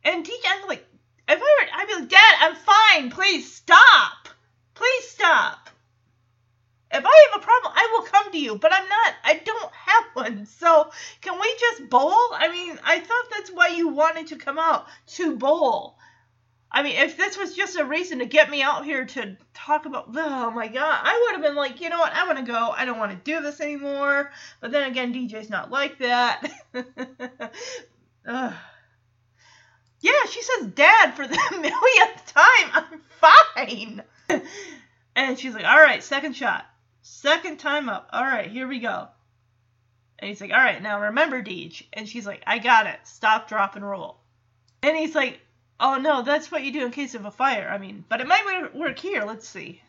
And 0.02 0.28
I'm 0.48 0.66
like, 0.66 0.84
if 1.28 1.38
I 1.38 1.42
were, 1.42 1.68
I'd 1.74 1.86
be 1.86 1.94
like, 1.94 2.08
Dad, 2.08 2.36
I'm 2.40 2.56
fine. 2.56 3.10
Please 3.12 3.54
stop. 3.54 4.28
Please 4.74 5.08
stop. 5.10 5.70
If 6.90 7.04
I 7.04 7.28
have 7.30 7.40
a 7.40 7.44
problem, 7.44 7.72
I 7.76 7.88
will 7.92 8.06
come 8.06 8.32
to 8.32 8.38
you, 8.38 8.56
but 8.56 8.72
I'm 8.72 8.88
not. 8.88 9.14
I 9.22 9.34
don't 9.44 9.72
have 9.72 10.04
one. 10.14 10.46
So 10.58 10.90
can 11.20 11.38
we 11.38 11.56
just 11.60 11.88
bowl? 11.88 12.32
I 12.32 12.48
mean, 12.50 12.80
I 12.82 12.98
thought 12.98 13.30
that's 13.30 13.50
why 13.50 13.68
you 13.68 13.88
wanted 13.88 14.28
to 14.28 14.36
come 14.36 14.58
out 14.58 14.86
to 15.08 15.36
bowl. 15.36 15.97
I 16.70 16.82
mean, 16.82 16.96
if 16.96 17.16
this 17.16 17.38
was 17.38 17.54
just 17.54 17.78
a 17.78 17.84
reason 17.84 18.18
to 18.18 18.26
get 18.26 18.50
me 18.50 18.62
out 18.62 18.84
here 18.84 19.06
to 19.06 19.36
talk 19.54 19.86
about, 19.86 20.10
oh 20.14 20.50
my 20.50 20.68
god, 20.68 21.00
I 21.02 21.26
would 21.26 21.36
have 21.36 21.42
been 21.42 21.56
like, 21.56 21.80
you 21.80 21.88
know 21.88 21.98
what, 21.98 22.12
I 22.12 22.26
want 22.26 22.38
to 22.38 22.44
go. 22.44 22.74
I 22.76 22.84
don't 22.84 22.98
want 22.98 23.12
to 23.12 23.16
do 23.16 23.40
this 23.40 23.60
anymore. 23.60 24.30
But 24.60 24.70
then 24.70 24.90
again, 24.90 25.14
DJ's 25.14 25.48
not 25.48 25.70
like 25.70 25.98
that. 25.98 26.42
Yeah, 30.00 30.24
she 30.30 30.42
says 30.42 30.66
dad 30.68 31.14
for 31.14 31.26
the 31.26 31.38
millionth 31.52 32.34
time. 32.34 32.70
I'm 32.72 33.00
fine. 33.20 34.02
and 35.16 35.38
she's 35.38 35.54
like, 35.54 35.64
all 35.64 35.78
right, 35.78 36.02
second 36.02 36.34
shot. 36.34 36.66
Second 37.02 37.58
time 37.58 37.88
up. 37.88 38.08
All 38.12 38.22
right, 38.24 38.48
here 38.48 38.68
we 38.68 38.78
go. 38.78 39.08
And 40.18 40.28
he's 40.28 40.40
like, 40.40 40.52
all 40.52 40.58
right, 40.58 40.82
now 40.82 41.00
remember, 41.00 41.42
Deej. 41.42 41.84
And 41.92 42.08
she's 42.08 42.26
like, 42.26 42.42
I 42.46 42.58
got 42.58 42.86
it. 42.86 42.98
Stop, 43.04 43.48
drop, 43.48 43.76
and 43.76 43.88
roll. 43.88 44.18
And 44.82 44.96
he's 44.96 45.14
like, 45.14 45.40
Oh 45.80 45.96
no, 45.96 46.22
that's 46.22 46.50
what 46.50 46.64
you 46.64 46.72
do 46.72 46.84
in 46.84 46.90
case 46.90 47.14
of 47.14 47.24
a 47.24 47.30
fire. 47.30 47.68
I 47.70 47.78
mean, 47.78 48.04
but 48.08 48.20
it 48.20 48.26
might 48.26 48.74
work 48.74 48.98
here. 48.98 49.24
Let's 49.24 49.48
see. 49.48 49.80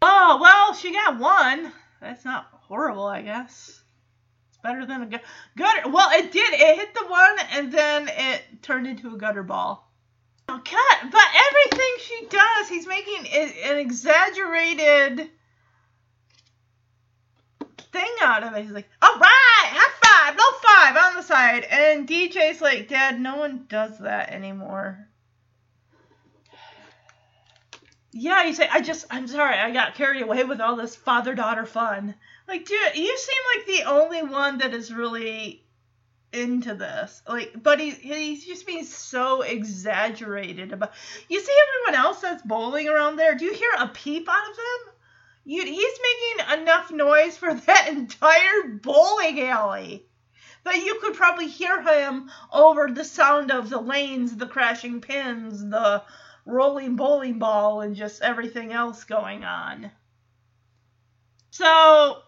Oh 0.00 0.38
well, 0.40 0.74
she 0.74 0.92
got 0.92 1.18
one. 1.18 1.72
That's 2.00 2.24
not 2.24 2.48
horrible, 2.52 3.06
I 3.06 3.22
guess. 3.22 3.80
It's 4.48 4.58
better 4.62 4.86
than 4.86 5.02
a 5.02 5.06
gu- 5.06 5.24
gutter. 5.56 5.88
Well, 5.88 6.10
it 6.12 6.32
did. 6.32 6.52
It 6.52 6.76
hit 6.76 6.94
the 6.94 7.06
one, 7.06 7.36
and 7.52 7.72
then 7.72 8.08
it 8.08 8.62
turned 8.62 8.86
into 8.86 9.14
a 9.14 9.18
gutter 9.18 9.42
ball. 9.42 9.88
Oh! 10.48 10.60
But 11.10 11.22
everything 11.50 11.94
she 12.00 12.26
does, 12.28 12.68
he's 12.68 12.86
making 12.86 13.26
an 13.28 13.78
exaggerated 13.78 15.30
thing 17.92 18.14
out 18.22 18.42
of 18.42 18.54
it. 18.54 18.62
He's 18.62 18.72
like, 18.72 18.88
all 19.00 19.18
right, 19.18 19.90
five, 20.32 20.38
low 20.38 20.58
five 20.62 20.96
on 20.96 21.16
the 21.16 21.22
side. 21.22 21.64
And 21.64 22.08
DJ's 22.08 22.60
like, 22.60 22.88
Dad, 22.88 23.20
no 23.20 23.36
one 23.36 23.66
does 23.68 23.98
that 23.98 24.30
anymore. 24.30 25.08
Yeah, 28.12 28.44
you 28.44 28.52
say, 28.52 28.68
I 28.70 28.82
just, 28.82 29.06
I'm 29.10 29.26
sorry, 29.26 29.56
I 29.56 29.70
got 29.70 29.94
carried 29.94 30.22
away 30.22 30.44
with 30.44 30.60
all 30.60 30.76
this 30.76 30.94
father 30.94 31.34
daughter 31.34 31.64
fun. 31.64 32.14
Like, 32.46 32.66
dude, 32.66 32.96
you 32.96 33.16
seem 33.16 33.38
like 33.56 33.66
the 33.66 33.90
only 33.90 34.22
one 34.22 34.58
that 34.58 34.74
is 34.74 34.92
really 34.92 35.64
into 36.30 36.74
this. 36.74 37.22
Like, 37.26 37.54
but 37.62 37.80
he, 37.80 37.90
he's 37.90 38.44
just 38.44 38.66
being 38.66 38.84
so 38.84 39.42
exaggerated 39.42 40.72
about. 40.72 40.92
You 41.28 41.40
see 41.40 41.52
everyone 41.86 42.04
else 42.04 42.20
that's 42.20 42.42
bowling 42.42 42.88
around 42.88 43.16
there? 43.16 43.34
Do 43.34 43.46
you 43.46 43.54
hear 43.54 43.70
a 43.78 43.88
peep 43.88 44.28
out 44.28 44.50
of 44.50 44.56
them? 44.56 44.94
You, 45.44 45.64
he's 45.64 45.98
making 46.02 46.60
enough 46.60 46.90
noise 46.90 47.38
for 47.38 47.54
that 47.66 47.88
entire 47.88 48.68
bowling 48.82 49.40
alley 49.40 50.06
that 50.64 50.76
you 50.76 50.98
could 51.00 51.14
probably 51.14 51.48
hear 51.48 51.82
him 51.82 52.30
over 52.52 52.88
the 52.88 53.04
sound 53.04 53.50
of 53.50 53.70
the 53.70 53.80
lanes, 53.80 54.36
the 54.36 54.46
crashing 54.46 55.00
pins, 55.00 55.60
the 55.60 56.02
rolling 56.44 56.96
bowling 56.96 57.38
ball, 57.38 57.80
and 57.80 57.96
just 57.96 58.22
everything 58.22 58.72
else 58.72 59.04
going 59.04 59.44
on. 59.44 59.90
So, 61.50 62.22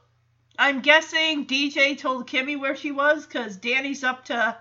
I'm 0.59 0.81
guessing 0.81 1.47
DJ 1.47 1.98
told 1.98 2.28
Kimmy 2.28 2.59
where 2.59 2.77
she 2.77 2.93
was 2.93 3.27
because 3.27 3.56
Danny's 3.56 4.05
up 4.05 4.27
to 4.27 4.56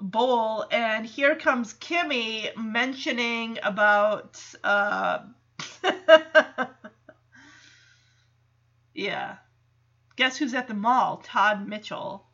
bowl, 0.00 0.64
and 0.70 1.06
here 1.06 1.34
comes 1.34 1.74
Kimmy 1.74 2.54
mentioning 2.56 3.58
about. 3.62 4.40
Uh, 4.62 5.20
yeah. 8.94 9.36
Guess 10.18 10.36
who's 10.38 10.52
at 10.52 10.66
the 10.66 10.74
mall? 10.74 11.18
Todd 11.18 11.68
Mitchell. 11.68 12.26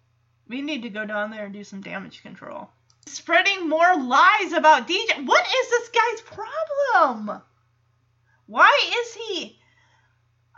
We 0.48 0.62
need 0.62 0.80
to 0.84 0.88
go 0.88 1.04
down 1.04 1.30
there 1.30 1.44
and 1.44 1.52
do 1.52 1.62
some 1.64 1.82
damage 1.82 2.22
control. 2.22 2.70
Spreading 3.04 3.68
more 3.68 3.94
lies 3.94 4.54
about 4.54 4.88
DJ. 4.88 5.26
What 5.26 5.46
is 5.46 5.68
this 5.68 5.90
guy's 5.90 6.22
problem? 6.22 7.42
Why 8.46 8.90
is 9.02 9.14
he 9.14 9.60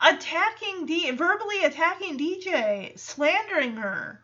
attacking 0.00 0.86
D 0.86 1.10
verbally 1.10 1.64
attacking 1.64 2.16
DJ, 2.16 2.96
slandering 2.96 3.74
her? 3.74 4.22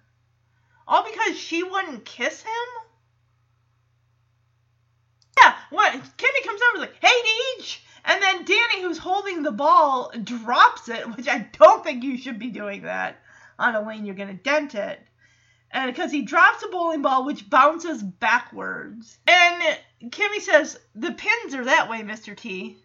All 0.86 1.02
because 1.02 1.36
she 1.36 1.64
wouldn't 1.64 2.04
kiss 2.04 2.42
him? 2.42 2.86
Yeah, 5.40 5.56
what 5.70 5.92
Kimmy 5.92 6.46
comes 6.46 6.60
over 6.70 6.82
like, 6.82 6.94
hey 7.00 7.08
Deej! 7.08 7.78
And 8.04 8.20
then 8.22 8.44
Danny, 8.44 8.82
who's 8.82 8.98
holding 8.98 9.42
the 9.42 9.52
ball, 9.52 10.12
drops 10.24 10.88
it, 10.88 11.16
which 11.16 11.28
I 11.28 11.48
don't 11.52 11.84
think 11.84 12.02
you 12.02 12.18
should 12.18 12.38
be 12.38 12.50
doing 12.50 12.82
that 12.82 13.20
on 13.58 13.74
a 13.74 13.86
lane. 13.86 14.04
You're 14.04 14.14
going 14.14 14.36
to 14.36 14.42
dent 14.42 14.74
it. 14.74 15.00
And 15.70 15.92
because 15.92 16.10
he 16.10 16.22
drops 16.22 16.62
a 16.62 16.68
bowling 16.68 17.02
ball, 17.02 17.24
which 17.24 17.48
bounces 17.48 18.02
backwards. 18.02 19.18
And 19.26 19.78
Kimmy 20.10 20.40
says, 20.40 20.78
The 20.94 21.12
pins 21.12 21.54
are 21.54 21.64
that 21.64 21.88
way, 21.88 22.02
Mr. 22.02 22.36
T. 22.36 22.78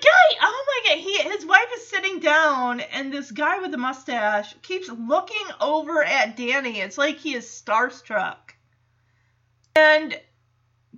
Guy, 0.00 0.38
oh 0.40 0.64
my 0.66 0.94
god, 0.94 1.02
he 1.02 1.18
his 1.22 1.44
wife 1.44 1.70
is 1.74 1.88
sitting 1.88 2.20
down, 2.20 2.78
and 2.78 3.12
this 3.12 3.32
guy 3.32 3.58
with 3.58 3.72
the 3.72 3.78
mustache 3.78 4.54
keeps 4.62 4.88
looking 4.88 5.46
over 5.60 6.04
at 6.04 6.36
Danny. 6.36 6.80
It's 6.80 6.98
like 6.98 7.16
he 7.16 7.34
is 7.34 7.46
starstruck. 7.46 8.52
And 9.74 10.16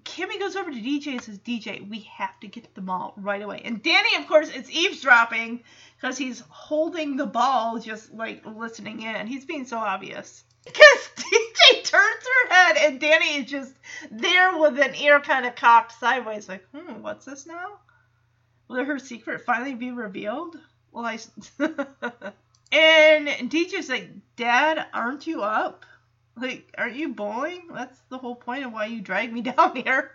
Kimmy 0.05 0.39
goes 0.39 0.57
over 0.57 0.71
to 0.71 0.77
DJ 0.77 1.09
and 1.09 1.23
says, 1.23 1.39
DJ, 1.39 1.89
we 1.89 2.01
have 2.17 2.39
to 2.41 2.49
get 2.49 2.75
the 2.75 2.81
mall 2.81 3.15
right 3.17 3.43
away. 3.43 3.63
And 3.65 3.83
Danny, 3.83 4.17
of 4.17 4.27
course, 4.27 4.51
is 4.51 4.71
eavesdropping 4.71 5.63
because 5.97 6.17
he's 6.17 6.43
holding 6.49 7.17
the 7.17 7.27
ball, 7.27 7.79
just 7.79 8.13
like 8.15 8.45
listening 8.47 9.03
in. 9.03 9.27
He's 9.27 9.45
being 9.45 9.67
so 9.67 9.79
obvious. 9.79 10.45
Because 10.63 11.09
DJ 11.17 11.85
turns 11.85 11.95
her 11.95 12.55
head 12.55 12.77
and 12.77 13.01
Danny 13.01 13.39
is 13.39 13.51
just 13.51 13.73
there 14.11 14.59
with 14.59 14.79
an 14.79 14.95
ear 14.97 15.19
kind 15.19 15.47
of 15.47 15.55
cocked 15.55 15.99
sideways, 15.99 16.51
like, 16.51 16.67
hmm, 16.75 17.01
what's 17.01 17.25
this 17.25 17.47
now? 17.47 17.79
Will 18.69 18.85
her 18.85 18.99
secret 18.99 19.41
finally 19.47 19.75
be 19.75 19.91
revealed? 19.91 20.57
Well, 20.93 21.07
I. 21.07 21.19
and 22.73 23.51
DJ's 23.51 23.89
like, 23.89 24.11
Dad, 24.37 24.87
aren't 24.93 25.27
you 25.27 25.43
up? 25.43 25.87
Like, 26.41 26.73
aren't 26.79 26.97
you 26.97 27.11
bowling? 27.11 27.69
That's 27.73 28.01
the 28.09 28.19
whole 28.19 28.35
point 28.35 28.65
of 28.65 28.73
why 28.73 28.87
you 28.87 29.01
dragged 29.01 29.33
me 29.33 29.43
down 29.53 29.77
here. 29.77 30.13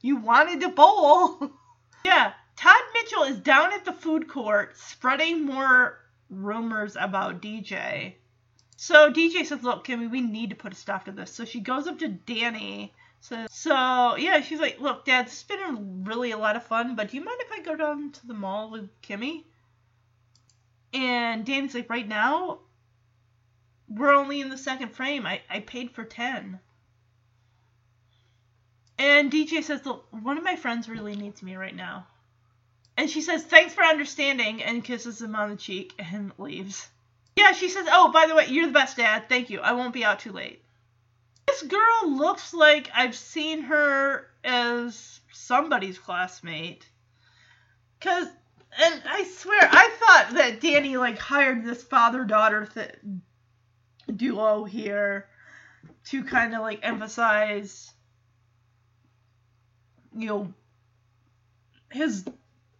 You 0.00 0.16
wanted 0.16 0.60
to 0.60 0.68
bowl. 0.68 1.50
yeah, 2.04 2.32
Todd 2.56 2.82
Mitchell 2.94 3.24
is 3.24 3.38
down 3.38 3.72
at 3.72 3.84
the 3.84 3.92
food 3.92 4.28
court 4.28 4.76
spreading 4.76 5.44
more 5.44 5.98
rumors 6.30 6.96
about 6.98 7.42
DJ. 7.42 8.14
So 8.76 9.10
DJ 9.10 9.44
says, 9.46 9.62
"Look, 9.62 9.86
Kimmy, 9.86 10.10
we 10.10 10.20
need 10.20 10.50
to 10.50 10.56
put 10.56 10.72
a 10.72 10.76
stop 10.76 11.06
to 11.06 11.12
this." 11.12 11.32
So 11.32 11.44
she 11.44 11.60
goes 11.60 11.86
up 11.86 11.98
to 12.00 12.08
Danny. 12.08 12.92
Says, 13.20 13.48
so 13.50 14.16
yeah, 14.16 14.40
she's 14.42 14.60
like, 14.60 14.80
"Look, 14.80 15.06
Dad, 15.06 15.26
this 15.26 15.42
has 15.48 15.58
been 15.58 16.04
really 16.04 16.32
a 16.32 16.38
lot 16.38 16.56
of 16.56 16.64
fun, 16.64 16.94
but 16.94 17.10
do 17.10 17.16
you 17.16 17.24
mind 17.24 17.40
if 17.40 17.52
I 17.52 17.62
go 17.62 17.76
down 17.76 18.12
to 18.12 18.26
the 18.26 18.34
mall 18.34 18.70
with 18.70 18.90
Kimmy?" 19.00 19.44
And 20.92 21.46
Danny's 21.46 21.74
like, 21.74 21.88
"Right 21.88 22.06
now, 22.06 22.60
we're 23.96 24.14
only 24.14 24.40
in 24.40 24.48
the 24.48 24.58
second 24.58 24.90
frame. 24.90 25.26
I, 25.26 25.40
I 25.48 25.60
paid 25.60 25.90
for 25.90 26.04
10. 26.04 26.58
And 28.98 29.30
DJ 29.32 29.62
says, 29.62 29.84
Look, 29.84 30.06
one 30.10 30.38
of 30.38 30.44
my 30.44 30.56
friends 30.56 30.88
really 30.88 31.16
needs 31.16 31.42
me 31.42 31.56
right 31.56 31.74
now. 31.74 32.06
And 32.96 33.10
she 33.10 33.22
says, 33.22 33.42
Thanks 33.42 33.74
for 33.74 33.82
understanding, 33.82 34.62
and 34.62 34.84
kisses 34.84 35.20
him 35.20 35.34
on 35.34 35.50
the 35.50 35.56
cheek 35.56 35.92
and 35.98 36.32
leaves. 36.38 36.88
Yeah, 37.36 37.52
she 37.52 37.68
says, 37.68 37.86
Oh, 37.90 38.12
by 38.12 38.26
the 38.26 38.34
way, 38.34 38.46
you're 38.48 38.66
the 38.66 38.72
best 38.72 38.96
dad. 38.96 39.28
Thank 39.28 39.50
you. 39.50 39.60
I 39.60 39.72
won't 39.72 39.94
be 39.94 40.04
out 40.04 40.20
too 40.20 40.32
late. 40.32 40.62
This 41.46 41.62
girl 41.62 42.10
looks 42.10 42.54
like 42.54 42.90
I've 42.94 43.14
seen 43.14 43.62
her 43.62 44.28
as 44.42 45.20
somebody's 45.32 45.98
classmate. 45.98 46.86
Cause, 48.00 48.28
and 48.82 49.02
I 49.06 49.24
swear, 49.24 49.60
I 49.70 49.90
thought 49.98 50.34
that 50.34 50.60
Danny 50.60 50.96
like 50.96 51.18
hired 51.18 51.64
this 51.64 51.82
father-daughter 51.82 52.68
th- 52.74 52.98
duo 54.12 54.64
here 54.64 55.26
to 56.04 56.24
kind 56.24 56.54
of 56.54 56.60
like 56.60 56.80
emphasize 56.82 57.92
you 60.16 60.28
know 60.28 60.52
his 61.90 62.24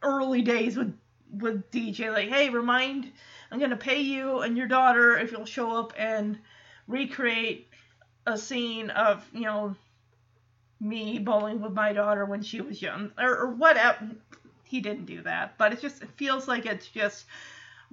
early 0.02 0.42
days 0.42 0.76
with 0.76 0.96
with 1.30 1.70
DJ 1.70 2.12
like 2.12 2.28
hey 2.28 2.50
remind 2.50 3.10
I'm 3.50 3.58
going 3.58 3.70
to 3.70 3.76
pay 3.76 4.00
you 4.00 4.40
and 4.40 4.56
your 4.56 4.66
daughter 4.66 5.16
if 5.16 5.32
you'll 5.32 5.44
show 5.44 5.76
up 5.76 5.92
and 5.96 6.38
recreate 6.86 7.68
a 8.26 8.36
scene 8.36 8.90
of 8.90 9.24
you 9.32 9.42
know 9.42 9.76
me 10.80 11.18
bowling 11.18 11.60
with 11.60 11.72
my 11.72 11.92
daughter 11.92 12.24
when 12.24 12.42
she 12.42 12.60
was 12.60 12.80
young 12.80 13.12
or, 13.18 13.36
or 13.36 13.50
whatever. 13.50 14.10
He 14.64 14.80
didn't 14.80 15.06
do 15.06 15.22
that, 15.22 15.56
but 15.56 15.72
it 15.72 15.80
just 15.80 16.02
it 16.02 16.10
feels 16.16 16.48
like 16.48 16.66
it's 16.66 16.88
just 16.88 17.26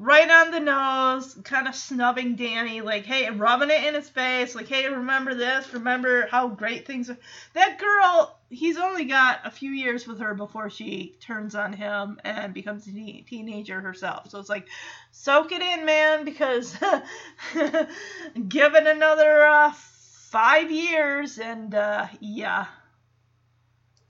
right 0.01 0.29
on 0.31 0.49
the 0.49 0.59
nose, 0.59 1.37
kind 1.43 1.67
of 1.67 1.75
snubbing 1.75 2.35
Danny, 2.35 2.81
like, 2.81 3.05
hey, 3.05 3.29
rubbing 3.29 3.69
it 3.69 3.83
in 3.83 3.93
his 3.93 4.09
face, 4.09 4.55
like, 4.55 4.67
hey, 4.67 4.89
remember 4.89 5.35
this, 5.35 5.71
remember 5.73 6.25
how 6.25 6.47
great 6.47 6.87
things 6.87 7.11
are. 7.11 7.17
That 7.53 7.77
girl, 7.77 8.35
he's 8.49 8.77
only 8.77 9.05
got 9.05 9.41
a 9.45 9.51
few 9.51 9.69
years 9.69 10.07
with 10.07 10.19
her 10.19 10.33
before 10.33 10.71
she 10.71 11.15
turns 11.21 11.53
on 11.53 11.73
him 11.73 12.19
and 12.23 12.51
becomes 12.51 12.87
a 12.87 12.91
teen- 12.91 13.25
teenager 13.29 13.79
herself. 13.79 14.31
So 14.31 14.39
it's 14.39 14.49
like, 14.49 14.67
soak 15.11 15.51
it 15.51 15.61
in, 15.61 15.85
man, 15.85 16.25
because 16.25 16.73
give 17.53 18.73
it 18.73 18.87
another 18.87 19.43
uh, 19.43 19.71
five 19.71 20.71
years, 20.71 21.37
and 21.37 21.75
uh, 21.75 22.07
yeah. 22.19 22.65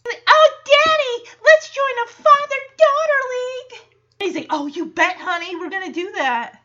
Oh, 0.08 0.52
Danny, 0.66 1.30
let's 1.44 1.70
join 1.70 2.06
a 2.06 2.08
father-daughter 2.08 3.22
league. 3.30 3.61
He's 4.22 4.36
like, 4.36 4.48
oh, 4.50 4.68
you 4.68 4.86
bet, 4.86 5.18
honey, 5.18 5.56
we're 5.56 5.70
gonna 5.70 5.92
do 5.92 6.12
that. 6.14 6.62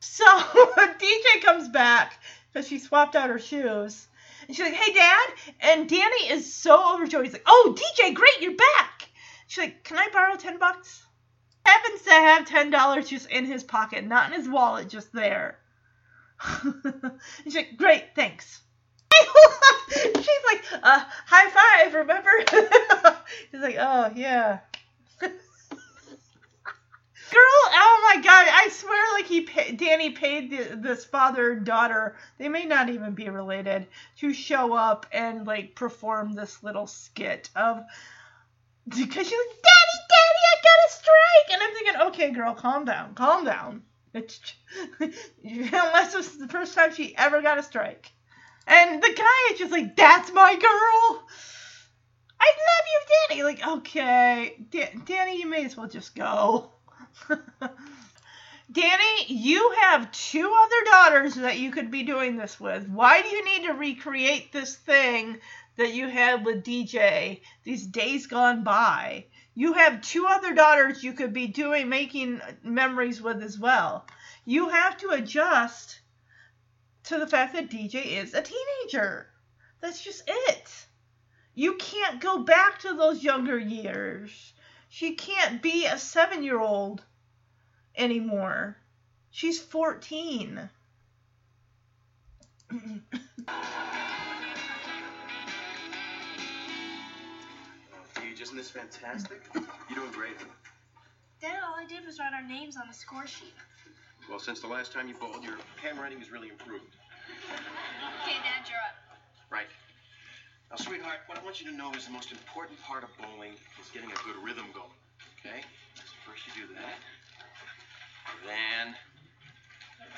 So 0.00 0.24
DJ 0.24 1.42
comes 1.42 1.68
back 1.68 2.20
because 2.52 2.66
she 2.66 2.78
swapped 2.78 3.14
out 3.14 3.30
her 3.30 3.38
shoes. 3.38 4.06
And 4.46 4.56
she's 4.56 4.64
like, 4.64 4.74
hey, 4.74 4.92
Dad. 4.94 5.28
And 5.60 5.88
Danny 5.88 6.30
is 6.30 6.52
so 6.52 6.94
overjoyed. 6.94 7.24
He's 7.24 7.34
like, 7.34 7.44
oh, 7.46 7.76
DJ, 7.76 8.14
great, 8.14 8.40
you're 8.40 8.56
back. 8.56 9.08
She's 9.46 9.62
like, 9.62 9.84
can 9.84 9.98
I 9.98 10.08
borrow 10.12 10.36
10 10.36 10.58
bucks? 10.58 11.04
Happens 11.66 12.02
to 12.02 12.10
have 12.10 12.48
$10 12.48 13.06
just 13.06 13.30
in 13.30 13.44
his 13.44 13.62
pocket, 13.62 14.04
not 14.06 14.32
in 14.32 14.38
his 14.38 14.48
wallet, 14.48 14.88
just 14.88 15.12
there. 15.12 15.58
She's 17.44 17.54
like, 17.54 17.76
great, 17.76 18.14
thanks. 18.14 18.62
She's 19.92 20.44
like, 20.46 20.64
uh, 20.82 21.04
high 21.26 21.50
five, 21.50 21.94
remember? 21.94 22.30
He's 23.50 23.60
like, 23.60 23.76
oh, 23.78 24.12
yeah. 24.16 24.60
Girl, 27.30 27.40
oh 27.72 28.12
my 28.14 28.22
god, 28.22 28.46
I 28.50 28.68
swear 28.70 29.12
like 29.14 29.26
he 29.26 29.42
pa- 29.42 29.76
Danny 29.76 30.10
paid 30.10 30.50
the, 30.50 30.76
this 30.76 31.04
father 31.04 31.54
daughter, 31.54 32.16
they 32.38 32.48
may 32.48 32.64
not 32.64 32.88
even 32.88 33.14
be 33.14 33.28
related, 33.28 33.86
to 34.18 34.32
show 34.34 34.74
up 34.74 35.06
and 35.12 35.46
like 35.46 35.74
perform 35.74 36.32
this 36.32 36.62
little 36.62 36.86
skit 36.86 37.48
of 37.54 37.84
because 38.88 39.28
she's 39.28 39.38
like, 39.38 39.62
Daddy, 39.62 39.98
Daddy, 40.08 40.42
I 40.50 40.56
got 40.62 40.88
a 40.88 40.90
strike 40.90 41.52
and 41.52 41.62
I'm 41.62 41.74
thinking, 41.74 42.00
okay 42.08 42.30
girl, 42.32 42.54
calm 42.54 42.84
down, 42.84 43.14
calm 43.14 43.44
down. 43.44 43.82
It's 44.12 44.40
unless 45.00 46.14
it's 46.14 46.36
the 46.36 46.48
first 46.48 46.74
time 46.74 46.92
she 46.92 47.16
ever 47.16 47.42
got 47.42 47.58
a 47.58 47.62
strike. 47.62 48.10
And 48.66 49.02
the 49.02 49.14
guy 49.16 49.52
is 49.52 49.58
just 49.58 49.72
like, 49.72 49.94
That's 49.96 50.32
my 50.32 50.52
girl. 50.54 51.26
I 52.40 52.52
love 52.56 52.86
you, 52.88 53.00
Danny. 53.28 53.42
Like, 53.44 53.66
okay, 53.66 54.56
Da- 54.70 54.94
Danny, 55.04 55.38
you 55.38 55.48
may 55.48 55.64
as 55.64 55.76
well 55.76 55.88
just 55.88 56.14
go. 56.14 56.72
Danny, 58.72 59.24
you 59.26 59.74
have 59.80 60.12
two 60.12 60.54
other 60.56 60.84
daughters 60.84 61.34
that 61.34 61.58
you 61.58 61.72
could 61.72 61.90
be 61.90 62.04
doing 62.04 62.36
this 62.36 62.60
with. 62.60 62.88
Why 62.88 63.22
do 63.22 63.28
you 63.28 63.44
need 63.44 63.66
to 63.66 63.72
recreate 63.72 64.52
this 64.52 64.76
thing 64.76 65.38
that 65.76 65.92
you 65.92 66.08
had 66.08 66.44
with 66.44 66.64
DJ 66.64 67.40
these 67.64 67.86
days 67.86 68.26
gone 68.26 68.62
by? 68.62 69.26
You 69.54 69.72
have 69.72 70.02
two 70.02 70.26
other 70.26 70.54
daughters 70.54 71.02
you 71.02 71.12
could 71.12 71.32
be 71.32 71.48
doing 71.48 71.88
making 71.88 72.40
memories 72.62 73.20
with 73.20 73.42
as 73.42 73.58
well. 73.58 74.06
You 74.44 74.68
have 74.68 74.96
to 74.98 75.10
adjust 75.10 76.00
to 77.04 77.18
the 77.18 77.26
fact 77.26 77.54
that 77.54 77.70
DJ 77.70 78.22
is 78.22 78.34
a 78.34 78.42
teenager. 78.42 79.26
That's 79.80 80.02
just 80.02 80.22
it. 80.26 80.86
You 81.54 81.74
can't 81.74 82.20
go 82.20 82.44
back 82.44 82.78
to 82.80 82.94
those 82.94 83.24
younger 83.24 83.58
years. 83.58 84.52
She 84.92 85.14
can't 85.14 85.62
be 85.62 85.86
a 85.86 85.96
seven 85.96 86.42
year 86.42 86.58
old 86.60 87.04
anymore. 87.96 88.76
She's 89.30 89.60
14. 89.60 90.68
Deej, 98.14 98.40
isn't 98.40 98.56
this 98.56 98.70
fantastic? 98.70 99.42
You're 99.54 99.64
doing 99.94 100.10
great. 100.10 100.36
Dad, 101.40 101.60
all 101.64 101.76
I 101.78 101.86
did 101.86 102.04
was 102.04 102.18
write 102.18 102.34
our 102.34 102.42
names 102.42 102.76
on 102.76 102.88
the 102.88 102.94
score 102.94 103.28
sheet. 103.28 103.54
Well, 104.28 104.40
since 104.40 104.60
the 104.60 104.66
last 104.66 104.92
time 104.92 105.06
you 105.08 105.14
bowled, 105.14 105.44
your 105.44 105.58
handwriting 105.80 106.18
has 106.18 106.32
really 106.32 106.48
improved. 106.48 106.96
Okay, 108.22 108.36
Dad, 108.42 108.68
you're 108.68 108.78
up. 108.78 108.96
Right. 109.50 109.66
Now, 110.70 110.76
sweetheart, 110.76 111.26
what 111.26 111.36
I 111.36 111.42
want 111.42 111.60
you 111.60 111.68
to 111.68 111.76
know 111.76 111.90
is 111.94 112.06
the 112.06 112.12
most 112.12 112.30
important 112.30 112.80
part 112.80 113.02
of 113.02 113.10
bowling 113.18 113.54
is 113.80 113.90
getting 113.92 114.10
a 114.10 114.14
good 114.22 114.36
rhythm 114.44 114.66
going. 114.72 114.94
Okay? 115.42 115.66
So 115.96 116.14
first 116.24 116.46
you 116.46 116.62
do 116.62 116.74
that. 116.74 116.94
Then 118.46 118.94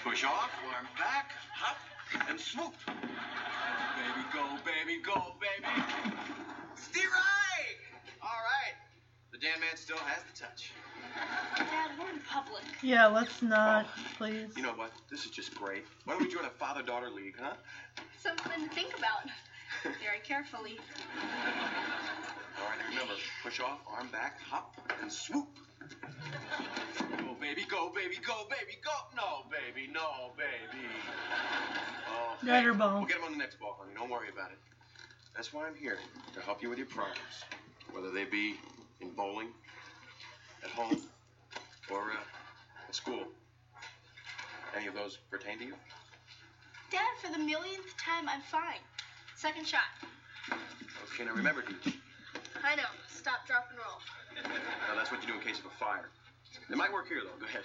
push 0.05 0.24
off, 0.24 0.51
arm 0.74 0.87
back, 0.99 1.31
hop, 1.55 1.79
and 2.29 2.39
swoop. 2.39 2.74
Baby, 2.85 4.24
go, 4.35 4.45
baby, 4.66 5.01
go, 5.03 5.35
baby. 5.41 5.73
Steer 6.77 7.09
right. 7.09 7.77
All 8.20 8.29
right. 8.29 8.77
The 9.33 9.39
Dan 9.39 9.59
man 9.59 9.77
still 9.77 9.97
has 9.97 10.23
the 10.31 10.39
touch. 10.39 10.73
Dad, 11.57 11.91
we're 11.99 12.11
in 12.11 12.20
public. 12.29 12.62
Yeah, 12.83 13.07
let's 13.07 13.41
not, 13.41 13.87
please. 14.19 14.51
You 14.55 14.62
know 14.62 14.74
what? 14.74 14.93
This 15.11 15.24
is 15.24 15.31
just 15.31 15.55
great. 15.55 15.87
Why 16.05 16.12
don't 16.12 16.23
we 16.23 16.31
join 16.31 16.45
a 16.45 16.51
father-daughter 16.51 17.09
league, 17.09 17.37
huh? 17.41 17.55
Something 18.19 18.69
to 18.69 18.74
think 18.74 18.97
about. 18.99 19.31
Very 19.82 20.20
carefully. 20.24 20.78
All 22.59 22.69
right, 22.69 22.78
remember, 22.89 23.15
push 23.43 23.61
off, 23.61 23.78
arm 23.89 24.09
back, 24.12 24.40
hop, 24.40 24.74
and 25.01 25.12
swoop. 25.12 25.49
Go, 27.19 27.35
baby, 27.40 27.65
go, 27.69 27.90
baby, 27.94 28.16
go, 28.24 28.47
baby, 28.49 28.78
go. 28.85 28.93
No, 29.16 29.44
baby, 29.51 29.90
no, 29.93 30.32
baby. 30.36 30.85
Oh, 32.09 32.47
Got 32.47 32.65
her 32.65 32.74
ball. 32.74 32.99
We'll 32.99 33.07
get 33.07 33.16
him 33.19 33.24
on 33.24 33.32
the 33.32 33.39
next 33.39 33.59
ball, 33.59 33.77
honey. 33.81 33.93
Don't 33.94 34.11
worry 34.11 34.28
about 34.32 34.51
it. 34.51 34.59
That's 35.35 35.53
why 35.53 35.66
I'm 35.66 35.74
here, 35.74 35.99
to 36.35 36.40
help 36.40 36.62
you 36.62 36.69
with 36.69 36.78
your 36.78 36.86
problems. 36.86 37.44
Whether 37.93 38.11
they 38.11 38.24
be 38.24 38.57
in 39.01 39.11
bowling, 39.11 39.49
at 40.62 40.70
home, 40.70 41.01
or 41.90 42.12
uh, 42.12 42.89
at 42.89 42.94
school. 42.94 43.24
Any 44.77 44.86
of 44.86 44.94
those 44.94 45.19
pertain 45.31 45.59
to 45.59 45.65
you? 45.65 45.74
Dad, 46.90 47.01
for 47.23 47.32
the 47.32 47.39
millionth 47.39 47.97
time, 47.97 48.28
I'm 48.28 48.40
fine. 48.43 48.81
Second 49.43 49.66
shot. 49.66 49.90
Okay, 51.12 51.24
now 51.24 51.35
remember, 51.35 51.62
Deej. 51.62 51.94
I 52.62 52.77
know. 52.77 52.86
Stop, 53.09 53.44
drop, 53.44 53.66
and 53.70 53.78
roll. 53.78 53.98
Now 54.86 54.94
that's 54.94 55.10
what 55.10 55.20
you 55.23 55.27
do 55.27 55.35
in 55.35 55.40
case 55.40 55.59
of 55.59 55.66
a 55.66 55.70
fire. 55.82 56.10
It 56.70 56.77
might 56.77 56.93
work 56.93 57.09
here, 57.09 57.23
though. 57.24 57.35
Go 57.40 57.47
ahead. 57.47 57.64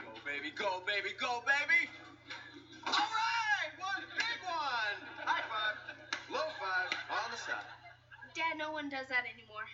Go, 0.00 0.08
baby, 0.24 0.50
go, 0.56 0.80
baby, 0.86 1.10
go, 1.20 1.44
baby. 1.44 1.90
All 2.86 2.94
right, 2.94 3.70
one 3.78 4.02
big 4.16 4.40
one. 4.48 4.96
High 5.26 5.44
five, 5.52 5.76
low 6.32 6.48
five, 6.58 6.88
on 7.10 7.30
the 7.30 7.36
side. 7.36 7.68
Dad, 8.34 8.56
no 8.56 8.72
one 8.72 8.88
does 8.88 9.08
that 9.10 9.24
anymore. 9.28 9.68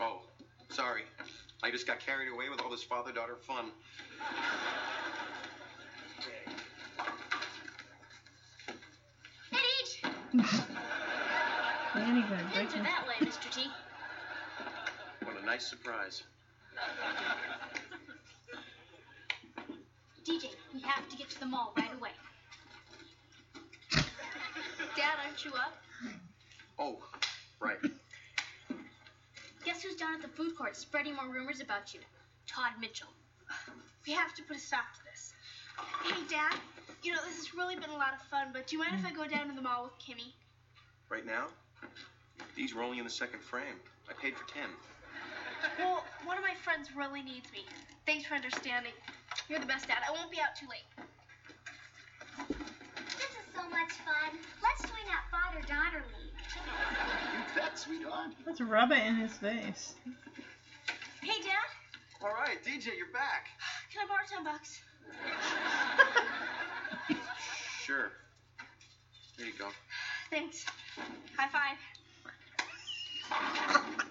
Oh, 0.00 0.22
sorry. 0.70 1.02
I 1.62 1.70
just 1.70 1.86
got 1.86 2.00
carried 2.00 2.32
away 2.32 2.48
with 2.48 2.62
all 2.62 2.70
this 2.70 2.82
father-daughter 2.82 3.36
fun. 3.46 3.72
Hey, 9.50 10.17
Gonna 10.32 12.26
break 12.28 12.56
Enter 12.56 12.82
that 12.82 13.06
way, 13.08 13.26
Mr. 13.26 13.50
T. 13.50 13.66
What 15.24 15.40
a 15.40 15.46
nice 15.46 15.66
surprise. 15.66 16.22
DJ, 20.26 20.50
we 20.74 20.80
have 20.80 21.08
to 21.08 21.16
get 21.16 21.30
to 21.30 21.40
the 21.40 21.46
mall 21.46 21.72
right 21.76 21.94
away. 21.96 22.10
Dad, 24.96 25.16
aren't 25.24 25.44
you 25.44 25.52
up? 25.52 25.78
Oh, 26.78 26.98
right. 27.60 27.78
Guess 29.64 29.82
who's 29.82 29.96
down 29.96 30.14
at 30.14 30.22
the 30.22 30.28
food 30.28 30.56
court 30.56 30.76
spreading 30.76 31.14
more 31.14 31.28
rumors 31.28 31.60
about 31.60 31.94
you? 31.94 32.00
Todd 32.46 32.72
Mitchell. 32.80 33.08
We 34.06 34.12
have 34.12 34.34
to 34.34 34.42
put 34.42 34.56
a 34.56 34.60
stop 34.60 34.84
to 34.94 35.00
this. 35.10 35.32
Hey, 36.04 36.20
Dad. 36.28 36.54
You 37.02 37.12
know, 37.12 37.18
this 37.26 37.36
has 37.36 37.54
really 37.54 37.76
been 37.76 37.90
a 37.90 37.96
lot 37.96 38.12
of 38.14 38.22
fun, 38.28 38.48
but 38.52 38.66
do 38.66 38.76
you 38.76 38.82
mind 38.82 38.94
if 38.98 39.06
I 39.06 39.12
go 39.12 39.26
down 39.26 39.48
to 39.48 39.54
the 39.54 39.62
mall 39.62 39.84
with 39.84 39.98
Kimmy? 39.98 40.32
Right 41.08 41.24
now, 41.24 41.46
these 42.56 42.74
were 42.74 42.82
only 42.82 42.98
in 42.98 43.04
the 43.04 43.10
second 43.10 43.40
frame. 43.40 43.78
I 44.10 44.12
paid 44.20 44.36
for 44.36 44.46
ten. 44.52 44.68
Well, 45.78 46.04
one 46.24 46.36
of 46.36 46.42
my 46.42 46.54
friends 46.54 46.94
really 46.94 47.22
needs 47.22 47.50
me. 47.52 47.64
Thanks 48.06 48.26
for 48.26 48.34
understanding. 48.34 48.92
You're 49.48 49.60
the 49.60 49.66
best 49.66 49.86
dad. 49.88 49.98
I 50.06 50.12
won't 50.12 50.30
be 50.30 50.38
out 50.40 50.56
too 50.58 50.66
late. 50.68 50.86
This 52.48 53.30
is 53.30 53.46
so 53.54 53.62
much 53.70 53.92
fun. 54.04 54.38
Let's 54.62 54.82
join 54.82 55.06
that 55.06 55.24
father-daughter 55.30 56.04
league. 56.18 56.34
You 57.32 57.60
bet, 57.60 57.78
sweetheart. 57.78 58.30
Let's 58.46 58.60
rub 58.60 58.92
it 58.92 59.04
in 59.06 59.16
his 59.16 59.32
face. 59.32 59.94
Hey, 61.22 61.42
Dad. 61.42 61.68
All 62.22 62.34
right, 62.34 62.62
DJ, 62.64 62.96
you're 62.96 63.12
back. 63.12 63.46
Can 63.92 64.04
I 64.04 64.08
borrow 64.08 64.26
ten 64.28 64.44
bucks? 64.44 64.80
Sure. 67.88 68.12
There 69.38 69.46
you 69.46 69.54
go. 69.58 69.70
Thanks. 70.28 70.66
High 71.38 71.48
five. 71.48 71.78
Daddy, 73.30 74.04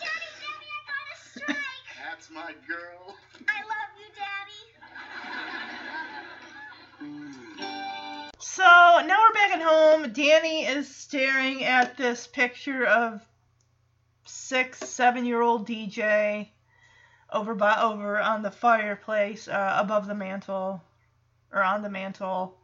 Daddy, 0.00 0.66
I 0.66 0.82
got 0.90 1.06
a 1.14 1.18
strike. 1.38 1.86
That's 2.04 2.30
my 2.32 2.52
girl. 2.66 3.14
I 3.46 3.62
love 3.62 3.94
you, 3.96 4.10
Daddy. 6.98 7.40
So 8.40 8.64
now 8.64 9.18
we're 9.22 9.34
back 9.34 9.52
at 9.52 9.62
home. 9.62 10.12
Danny 10.12 10.64
is 10.64 10.92
staring 10.92 11.62
at 11.62 11.96
this 11.96 12.26
picture 12.26 12.84
of 12.84 13.20
six, 14.26 14.80
seven 14.80 15.24
year 15.24 15.40
old 15.40 15.68
DJ 15.68 16.48
over 17.32 17.54
by 17.54 17.80
over 17.80 18.18
on 18.18 18.42
the 18.42 18.50
fireplace 18.50 19.46
uh, 19.46 19.76
above 19.78 20.08
the 20.08 20.16
mantle 20.16 20.82
or 21.52 21.62
on 21.62 21.82
the 21.82 21.88
mantle 21.88 22.56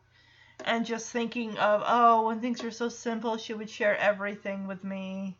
and 0.64 0.86
just 0.86 1.10
thinking 1.10 1.56
of 1.58 1.82
oh 1.86 2.26
when 2.26 2.40
things 2.40 2.62
were 2.62 2.70
so 2.70 2.88
simple 2.88 3.36
she 3.36 3.54
would 3.54 3.70
share 3.70 3.96
everything 3.98 4.66
with 4.66 4.82
me 4.82 5.36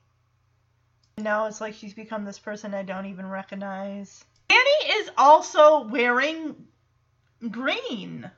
now 1.18 1.46
it's 1.46 1.60
like 1.60 1.74
she's 1.74 1.94
become 1.94 2.24
this 2.24 2.38
person 2.38 2.74
i 2.74 2.82
don't 2.82 3.06
even 3.06 3.26
recognize 3.26 4.24
danny 4.48 5.00
is 5.00 5.10
also 5.16 5.86
wearing 5.88 6.54
green 7.50 8.30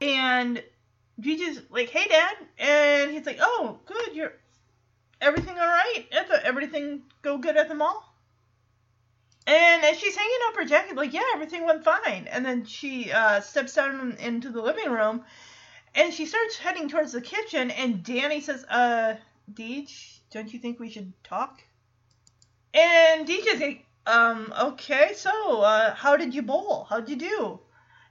and 0.00 0.62
DJ's 1.20 1.62
like, 1.70 1.88
"Hey, 1.88 2.06
Dad," 2.08 2.36
and 2.58 3.10
he's 3.10 3.24
like, 3.24 3.38
"Oh, 3.40 3.78
good. 3.86 4.14
You're 4.14 4.34
everything 5.20 5.58
all 5.58 5.66
right? 5.66 6.06
At 6.12 6.28
the, 6.28 6.44
everything 6.44 7.02
go 7.22 7.38
good 7.38 7.56
at 7.56 7.68
the 7.68 7.74
mall?" 7.74 8.05
And 9.46 9.84
as 9.84 9.98
she's 9.98 10.16
hanging 10.16 10.38
up 10.48 10.56
her 10.56 10.64
jacket, 10.64 10.96
like, 10.96 11.12
"Yeah, 11.12 11.22
everything 11.34 11.64
went 11.64 11.84
fine." 11.84 12.26
And 12.26 12.44
then 12.44 12.64
she 12.64 13.12
uh, 13.12 13.40
steps 13.40 13.74
down 13.74 14.16
into 14.18 14.50
the 14.50 14.60
living 14.60 14.90
room, 14.90 15.24
and 15.94 16.12
she 16.12 16.26
starts 16.26 16.56
heading 16.58 16.88
towards 16.88 17.12
the 17.12 17.20
kitchen. 17.20 17.70
And 17.70 18.02
Danny 18.02 18.40
says, 18.40 18.64
"Uh, 18.68 19.14
Deej, 19.52 20.18
don't 20.32 20.52
you 20.52 20.58
think 20.58 20.80
we 20.80 20.90
should 20.90 21.12
talk?" 21.22 21.62
And 22.74 23.26
DJ's 23.26 23.60
like, 23.60 23.86
"Um, 24.06 24.52
okay. 24.60 25.12
So, 25.14 25.60
uh, 25.62 25.94
how 25.94 26.16
did 26.16 26.34
you 26.34 26.42
bowl? 26.42 26.84
How'd 26.90 27.08
you 27.08 27.16
do?" 27.16 27.60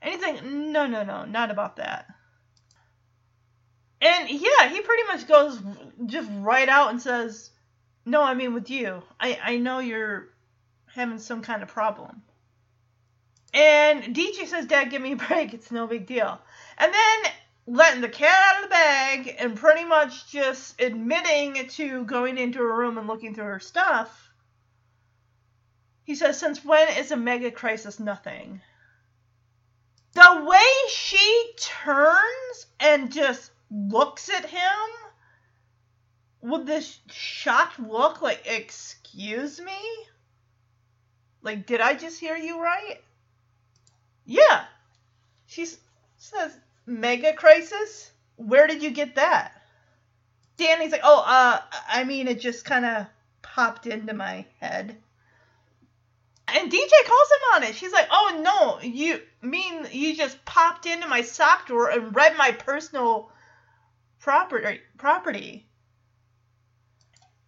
And 0.02 0.14
he's 0.14 0.24
like, 0.24 0.41
"No, 0.45 0.88
no, 0.88 1.03
no, 1.03 1.26
not 1.26 1.52
about 1.52 1.76
that." 1.78 2.07
And 4.02 4.30
yeah, 4.30 4.70
he 4.70 4.80
pretty 4.82 5.03
much 5.07 5.28
goes 5.28 5.60
just 6.06 6.30
right 6.32 6.70
out 6.70 6.91
and 6.91 7.02
says, 7.02 7.52
"No, 8.06 8.22
I 8.22 8.36
mean 8.36 8.53
with 8.53 8.70
you. 8.70 9.03
I 9.20 9.38
I 9.44 9.57
know 9.57 9.80
you're 9.80 10.30
having 10.95 11.19
some 11.19 11.41
kind 11.41 11.61
of 11.61 11.69
problem." 11.69 12.23
And 13.53 14.15
DJ 14.15 14.47
says, 14.47 14.65
"Dad, 14.65 14.89
give 14.89 15.01
me 15.01 15.13
a 15.13 15.15
break. 15.15 15.53
It's 15.53 15.72
no 15.72 15.88
big 15.88 16.07
deal." 16.07 16.41
And 16.77 16.93
then 16.93 17.31
letting 17.67 18.01
the 18.01 18.09
cat 18.09 18.55
out 18.55 18.63
of 18.63 18.69
the 18.69 18.73
bag 18.73 19.35
and 19.39 19.57
pretty 19.57 19.85
much 19.85 20.30
just 20.30 20.80
admitting 20.80 21.67
to 21.69 22.03
going 22.05 22.38
into 22.38 22.59
her 22.59 22.76
room 22.76 22.97
and 22.97 23.07
looking 23.07 23.34
through 23.34 23.45
her 23.45 23.59
stuff. 23.59 24.31
He 26.03 26.15
says, 26.15 26.38
"Since 26.38 26.63
when 26.63 26.88
is 26.97 27.11
a 27.11 27.17
mega 27.17 27.51
crisis 27.51 27.99
nothing?" 27.99 28.61
The 30.13 30.43
way 30.45 30.89
she 30.89 31.53
turns 31.57 32.67
and 32.80 33.11
just 33.11 33.51
looks 33.72 34.30
at 34.30 34.45
him 34.45 34.89
with 36.41 36.65
this 36.67 36.99
shocked 37.09 37.80
look 37.80 38.22
like 38.22 38.45
excuse 38.45 39.59
me 39.59 39.77
like 41.45 41.65
did 41.65 41.80
i 41.80 41.93
just 41.93 42.19
hear 42.19 42.35
you 42.35 42.61
right 42.61 43.01
yeah 44.26 44.65
she 45.45 45.65
says 46.17 46.57
mega 46.85 47.34
crisis 47.34 48.11
where 48.35 48.67
did 48.67 48.84
you 48.84 48.91
get 48.91 49.15
that 49.15 49.61
danny's 50.57 50.91
like 50.91 51.01
oh 51.03 51.23
uh 51.26 51.61
i 51.88 52.03
mean 52.03 52.27
it 52.27 52.39
just 52.39 52.65
kind 52.65 52.85
of 52.85 53.05
popped 53.41 53.85
into 53.88 54.13
my 54.13 54.45
head 54.59 54.97
and 56.47 56.72
DJ 56.72 56.89
calls 57.05 57.31
him 57.31 57.55
on 57.55 57.63
it. 57.63 57.76
She's 57.76 57.91
like, 57.91 58.07
"Oh 58.11 58.39
no, 58.41 58.88
you 58.88 59.22
mean 59.41 59.88
you 59.91 60.15
just 60.15 60.43
popped 60.45 60.85
into 60.85 61.07
my 61.07 61.22
sock 61.22 61.67
drawer 61.67 61.89
and 61.89 62.15
read 62.15 62.38
my 62.38 62.51
personal 62.51 63.31
property 64.19 64.80
property?" 64.97 65.65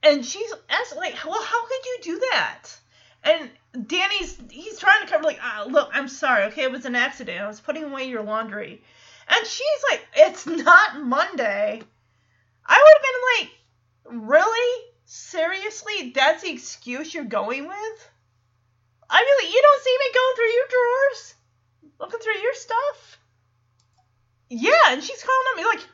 And 0.02 0.26
she's 0.26 0.52
asking, 0.69 0.99
like, 0.99 1.15
"Well, 1.24 1.41
how 1.41 1.68
could 1.68 1.86
you 1.86 1.98
do 2.03 2.19
that?" 2.32 2.64
And 3.24 3.49
Danny's 3.86 4.38
he's 4.49 4.80
trying 4.80 5.06
to 5.06 5.12
cover 5.12 5.24
like, 5.24 5.40
ah, 5.41 5.66
"Look, 5.68 5.91
I'm 5.94 6.08
sorry. 6.08 6.44
Okay, 6.45 6.64
it 6.64 6.72
was 6.72 6.86
an 6.86 6.95
accident. 6.95 7.41
I 7.41 7.48
was 7.48 7.62
putting 7.62 7.84
away 7.84 8.06
your 8.06 8.24
laundry." 8.24 8.82
And 9.28 9.45
she's 9.45 9.84
like, 9.91 10.06
"It's 10.16 10.45
not 10.48 11.02
Monday." 11.02 11.82
I 12.66 12.84
would 12.84 12.94
have 12.98 13.04
been 13.04 14.20
like, 14.20 14.28
"Really? 14.30 14.86
Seriously? 15.06 16.12
That's 16.16 16.44
the 16.44 16.52
excuse 16.52 17.14
you're 17.14 17.24
going 17.26 17.68
with?" 17.68 18.10
I 19.10 19.22
mean, 19.22 19.45
like, 19.45 19.54
you 19.54 19.62
don't 19.62 19.84
see 19.84 19.98
me 19.99 20.14
going 20.14 20.36
through 20.36 20.54
your 20.54 20.68
drawers, 20.68 21.36
looking 21.99 22.20
through 22.20 22.41
your 22.41 22.54
stuff. 22.54 23.20
Yeah, 24.49 24.72
and 24.90 25.04
she's 25.04 25.24
calling 25.24 25.48
on 25.52 25.58
me 25.58 25.66
like, 25.66 25.88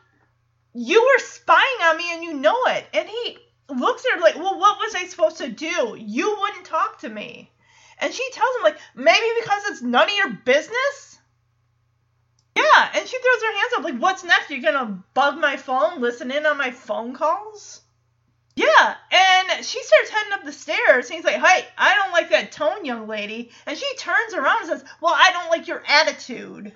you 0.74 1.02
were 1.02 1.24
spying 1.24 1.82
on 1.84 1.98
me 1.98 2.14
and 2.14 2.24
you 2.24 2.34
know 2.34 2.66
it. 2.66 2.86
And 2.94 3.08
he 3.08 3.38
looks 3.70 4.04
at 4.06 4.16
her 4.16 4.22
like, 4.22 4.36
well, 4.36 4.60
what 4.60 4.80
was 4.80 4.96
I 4.96 5.06
supposed 5.06 5.38
to 5.38 5.50
do? 5.50 5.96
You 5.98 6.38
wouldn't 6.40 6.66
talk 6.66 7.00
to 7.00 7.10
me. 7.10 7.52
And 8.00 8.14
she 8.14 8.30
tells 8.32 8.56
him 8.58 8.64
like, 8.64 8.78
maybe 8.96 9.26
because 9.42 9.64
it's 9.68 9.82
none 9.82 10.10
of 10.10 10.16
your 10.16 10.32
business. 10.32 11.18
Yeah, 12.56 12.90
and 12.96 13.08
she 13.08 13.18
throws 13.18 13.44
her 13.44 13.58
hands 13.58 13.74
up 13.78 13.84
like, 13.84 13.98
what's 13.98 14.24
next? 14.24 14.50
You're 14.50 14.62
gonna 14.62 15.04
bug 15.14 15.40
my 15.40 15.58
phone, 15.58 16.02
listen 16.02 16.32
in 16.32 16.46
on 16.46 16.58
my 16.58 16.72
phone 16.72 17.16
calls? 17.16 17.82
Yeah, 18.56 18.96
and 19.12 19.66
she 19.66 19.82
starts 19.84 20.10
heading 20.12 20.34
up 20.34 20.44
the 20.44 20.52
stairs. 20.52 21.10
And 21.10 21.16
he's 21.16 21.26
like, 21.26 21.44
"Hey, 21.44 21.68
I 21.76 21.96
don't 21.96 22.12
like 22.12 22.30
that 22.30 22.52
tone, 22.52 22.86
young 22.86 23.08
lady." 23.08 23.52
And 23.66 23.76
she 23.78 23.96
turns 23.96 24.36
around 24.36 24.62
and 24.62 24.70
says, 24.70 24.86
"Well, 25.02 25.16
I 25.16 25.32
don't 25.32 25.50
like 25.50 25.68
your 25.68 25.84
attitude." 25.88 26.72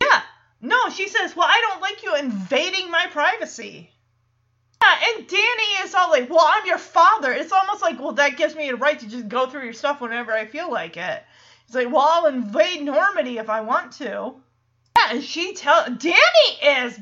Yeah, 0.00 0.22
no, 0.60 0.90
she 0.90 1.08
says, 1.08 1.34
"Well, 1.34 1.48
I 1.48 1.60
don't 1.62 1.80
like 1.80 2.02
you 2.02 2.16
invading 2.16 2.90
my 2.90 3.06
privacy." 3.06 3.90
Yeah, 4.82 4.98
and 5.16 5.26
Danny 5.26 5.82
is 5.82 5.94
all 5.94 6.10
like, 6.10 6.30
"Well, 6.30 6.46
I'm 6.46 6.66
your 6.66 6.78
father." 6.78 7.32
It's 7.32 7.52
almost 7.52 7.82
like, 7.82 7.98
"Well, 7.98 8.12
that 8.12 8.36
gives 8.36 8.54
me 8.54 8.68
a 8.68 8.76
right 8.76 8.98
to 8.98 9.08
just 9.08 9.28
go 9.28 9.46
through 9.46 9.64
your 9.64 9.72
stuff 9.72 10.00
whenever 10.00 10.32
I 10.32 10.46
feel 10.46 10.70
like 10.70 10.96
it." 10.96 11.24
He's 11.66 11.74
like, 11.74 11.90
"Well, 11.90 12.06
I'll 12.08 12.26
invade 12.26 12.82
Normandy 12.82 13.38
if 13.38 13.50
I 13.50 13.62
want 13.62 13.92
to." 13.94 14.34
Yeah, 14.96 15.10
and 15.10 15.22
she 15.22 15.54
tell 15.54 15.84
Danny 15.84 16.50
is 16.62 16.98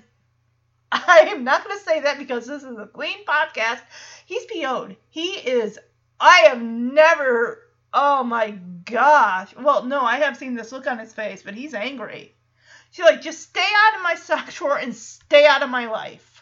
I 0.93 1.27
am 1.31 1.43
not 1.43 1.65
going 1.65 1.77
to 1.77 1.85
say 1.85 2.01
that 2.01 2.19
because 2.19 2.47
this 2.47 2.63
is 2.63 2.79
a 2.79 2.87
clean 2.87 3.25
podcast. 3.25 3.81
He's 4.27 4.45
PO'd. 4.47 4.97
He 5.11 5.31
is. 5.31 5.79
I 6.21 6.47
have 6.49 6.63
never. 6.63 7.61
Oh 7.93 8.23
my 8.23 8.51
gosh. 8.85 9.55
Well, 9.57 9.85
no, 9.85 10.03
I 10.03 10.19
have 10.19 10.37
seen 10.37 10.55
this 10.55 10.73
look 10.73 10.87
on 10.87 10.99
his 10.99 11.13
face, 11.13 11.43
but 11.43 11.55
he's 11.55 11.75
angry. 11.75 12.35
She's 12.93 13.05
like, 13.05 13.23
just 13.23 13.43
stay 13.43 13.61
out 13.61 13.97
of 13.97 14.03
my 14.03 14.15
sock 14.15 14.53
drawer 14.53 14.79
and 14.79 14.95
stay 14.95 15.47
out 15.47 15.63
of 15.63 15.71
my 15.71 15.87
life. 15.87 16.34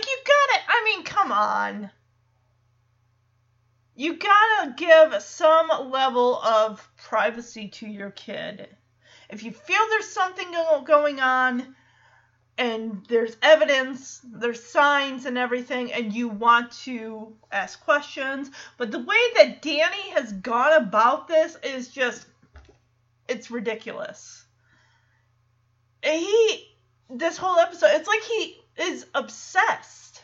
Like, 0.00 0.08
you 0.08 0.18
gotta. 0.24 0.64
I 0.66 0.84
mean, 0.84 1.04
come 1.04 1.30
on. 1.30 1.90
You 3.94 4.16
gotta 4.16 4.74
give 4.74 5.20
some 5.22 5.68
level 5.90 6.36
of 6.36 6.88
privacy 6.96 7.68
to 7.68 7.86
your 7.86 8.10
kid. 8.10 8.68
If 9.28 9.42
you 9.42 9.50
feel 9.52 9.78
there's 9.90 10.08
something 10.08 10.46
going 10.86 11.20
on, 11.20 11.74
and 12.56 13.04
there's 13.08 13.36
evidence, 13.42 14.22
there's 14.24 14.64
signs 14.64 15.26
and 15.26 15.36
everything, 15.36 15.92
and 15.92 16.14
you 16.14 16.28
want 16.28 16.72
to 16.84 17.34
ask 17.52 17.84
questions. 17.84 18.50
But 18.78 18.92
the 18.92 19.00
way 19.00 19.18
that 19.36 19.60
Danny 19.60 20.10
has 20.14 20.32
gone 20.32 20.82
about 20.82 21.28
this 21.28 21.56
is 21.62 21.88
just, 21.88 22.26
it's 23.28 23.50
ridiculous. 23.50 24.46
He, 26.02 26.74
this 27.10 27.36
whole 27.36 27.58
episode, 27.58 27.90
it's 27.92 28.08
like 28.08 28.22
he 28.22 28.59
is 28.76 29.06
obsessed 29.14 30.22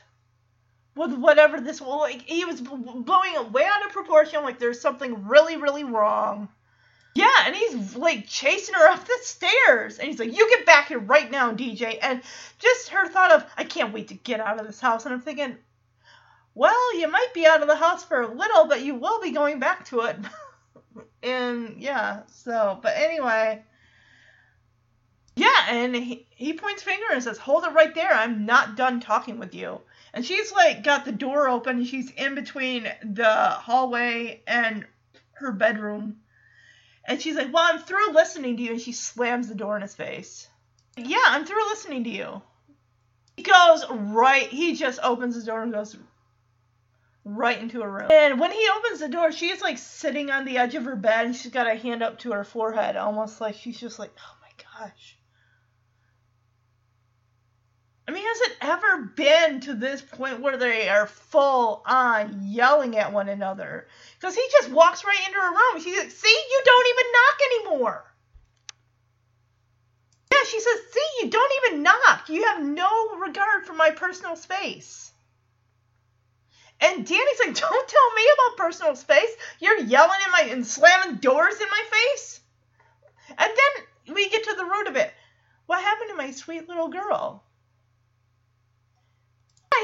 with 0.94 1.12
whatever 1.12 1.60
this, 1.60 1.80
like, 1.80 2.22
he 2.22 2.44
was 2.44 2.60
blowing 2.60 3.34
it 3.34 3.52
way 3.52 3.64
out 3.64 3.86
of 3.86 3.92
proportion, 3.92 4.42
like 4.42 4.58
there's 4.58 4.80
something 4.80 5.26
really, 5.28 5.56
really 5.56 5.84
wrong. 5.84 6.48
Yeah, 7.16 7.46
and 7.46 7.56
he's 7.56 7.96
like 7.96 8.26
chasing 8.28 8.74
her 8.74 8.90
up 8.90 9.02
the 9.06 9.18
stairs. 9.22 9.98
And 9.98 10.06
he's 10.06 10.18
like, 10.18 10.36
You 10.36 10.48
get 10.50 10.66
back 10.66 10.88
here 10.88 10.98
right 10.98 11.30
now, 11.30 11.52
DJ. 11.52 11.98
And 12.02 12.20
just 12.58 12.90
her 12.90 13.08
thought 13.08 13.32
of, 13.32 13.46
I 13.56 13.64
can't 13.64 13.94
wait 13.94 14.08
to 14.08 14.14
get 14.14 14.38
out 14.38 14.60
of 14.60 14.66
this 14.66 14.80
house. 14.80 15.06
And 15.06 15.14
I'm 15.14 15.22
thinking, 15.22 15.56
Well, 16.54 16.98
you 16.98 17.10
might 17.10 17.32
be 17.32 17.46
out 17.46 17.62
of 17.62 17.68
the 17.68 17.76
house 17.76 18.04
for 18.04 18.20
a 18.20 18.34
little, 18.34 18.66
but 18.66 18.82
you 18.82 18.96
will 18.96 19.22
be 19.22 19.30
going 19.30 19.60
back 19.60 19.86
to 19.86 20.00
it. 20.00 20.16
and 21.22 21.76
yeah, 21.78 22.24
so, 22.26 22.78
but 22.82 22.92
anyway. 22.96 23.64
Yeah, 25.36 25.66
and 25.68 25.94
he, 25.94 26.26
he 26.30 26.54
points 26.54 26.82
finger 26.82 27.06
and 27.12 27.22
says, 27.22 27.38
Hold 27.38 27.64
it 27.64 27.74
right 27.74 27.94
there. 27.94 28.10
I'm 28.10 28.46
not 28.46 28.76
done 28.76 29.00
talking 29.00 29.38
with 29.38 29.54
you. 29.54 29.80
And 30.14 30.24
she's 30.24 30.50
like 30.50 30.82
got 30.82 31.04
the 31.04 31.12
door 31.12 31.48
open 31.48 31.84
she's 31.84 32.10
in 32.10 32.34
between 32.34 32.90
the 33.02 33.50
hallway 33.50 34.42
and 34.46 34.86
her 35.34 35.52
bedroom. 35.52 36.16
And 37.04 37.20
she's 37.20 37.36
like, 37.36 37.52
Well, 37.52 37.64
I'm 37.66 37.80
through 37.80 38.12
listening 38.12 38.56
to 38.56 38.62
you. 38.62 38.72
And 38.72 38.80
she 38.80 38.92
slams 38.92 39.48
the 39.48 39.54
door 39.54 39.76
in 39.76 39.82
his 39.82 39.94
face. 39.94 40.48
Yeah, 40.96 41.18
I'm 41.26 41.44
through 41.44 41.68
listening 41.68 42.04
to 42.04 42.10
you. 42.10 42.42
He 43.36 43.42
goes 43.42 43.84
right, 43.90 44.48
he 44.48 44.74
just 44.74 44.98
opens 45.02 45.36
the 45.36 45.44
door 45.44 45.62
and 45.62 45.70
goes 45.70 45.94
right 47.26 47.60
into 47.60 47.82
her 47.82 47.90
room. 47.90 48.08
And 48.10 48.40
when 48.40 48.52
he 48.52 48.66
opens 48.78 49.00
the 49.00 49.08
door, 49.08 49.32
she's 49.32 49.60
like 49.60 49.76
sitting 49.76 50.30
on 50.30 50.46
the 50.46 50.56
edge 50.56 50.74
of 50.74 50.86
her 50.86 50.96
bed 50.96 51.26
and 51.26 51.36
she's 51.36 51.52
got 51.52 51.70
a 51.70 51.74
hand 51.74 52.02
up 52.02 52.20
to 52.20 52.32
her 52.32 52.44
forehead, 52.44 52.96
almost 52.96 53.40
like 53.40 53.56
she's 53.56 53.78
just 53.78 53.98
like, 53.98 54.12
oh 54.18 54.36
my 54.40 54.86
gosh. 54.86 55.15
I 58.08 58.12
mean, 58.12 58.22
has 58.24 58.40
it 58.42 58.56
ever 58.60 59.02
been 59.16 59.60
to 59.62 59.74
this 59.74 60.00
point 60.00 60.40
where 60.40 60.56
they 60.56 60.88
are 60.88 61.08
full 61.08 61.82
on 61.84 62.40
yelling 62.44 62.96
at 62.96 63.12
one 63.12 63.28
another? 63.28 63.88
Because 64.14 64.36
he 64.36 64.46
just 64.52 64.70
walks 64.70 65.04
right 65.04 65.18
into 65.26 65.40
her 65.40 65.50
room. 65.50 65.82
She's 65.82 65.98
like, 65.98 66.10
see, 66.12 66.28
you 66.28 66.62
don't 66.64 66.86
even 66.88 67.12
knock 67.12 67.38
anymore. 67.50 68.04
Yeah, 70.32 70.44
she 70.48 70.60
says, 70.60 70.78
see, 70.92 71.24
you 71.24 71.30
don't 71.30 71.52
even 71.64 71.82
knock. 71.82 72.28
You 72.28 72.44
have 72.44 72.62
no 72.62 73.16
regard 73.16 73.66
for 73.66 73.72
my 73.72 73.90
personal 73.90 74.36
space. 74.36 75.10
And 76.80 77.06
Danny's 77.06 77.40
like, 77.44 77.54
don't 77.60 77.88
tell 77.88 78.14
me 78.14 78.22
about 78.34 78.56
personal 78.64 78.94
space. 78.94 79.30
You're 79.58 79.80
yelling 79.80 80.20
in 80.24 80.30
my 80.30 80.52
and 80.52 80.66
slamming 80.66 81.16
doors 81.16 81.60
in 81.60 81.68
my 81.68 81.82
face. 81.90 82.40
And 83.30 83.50
then 83.50 84.14
we 84.14 84.28
get 84.28 84.44
to 84.44 84.54
the 84.56 84.64
root 84.64 84.86
of 84.86 84.94
it. 84.94 85.12
What 85.66 85.82
happened 85.82 86.10
to 86.10 86.16
my 86.16 86.30
sweet 86.30 86.68
little 86.68 86.88
girl? 86.88 87.42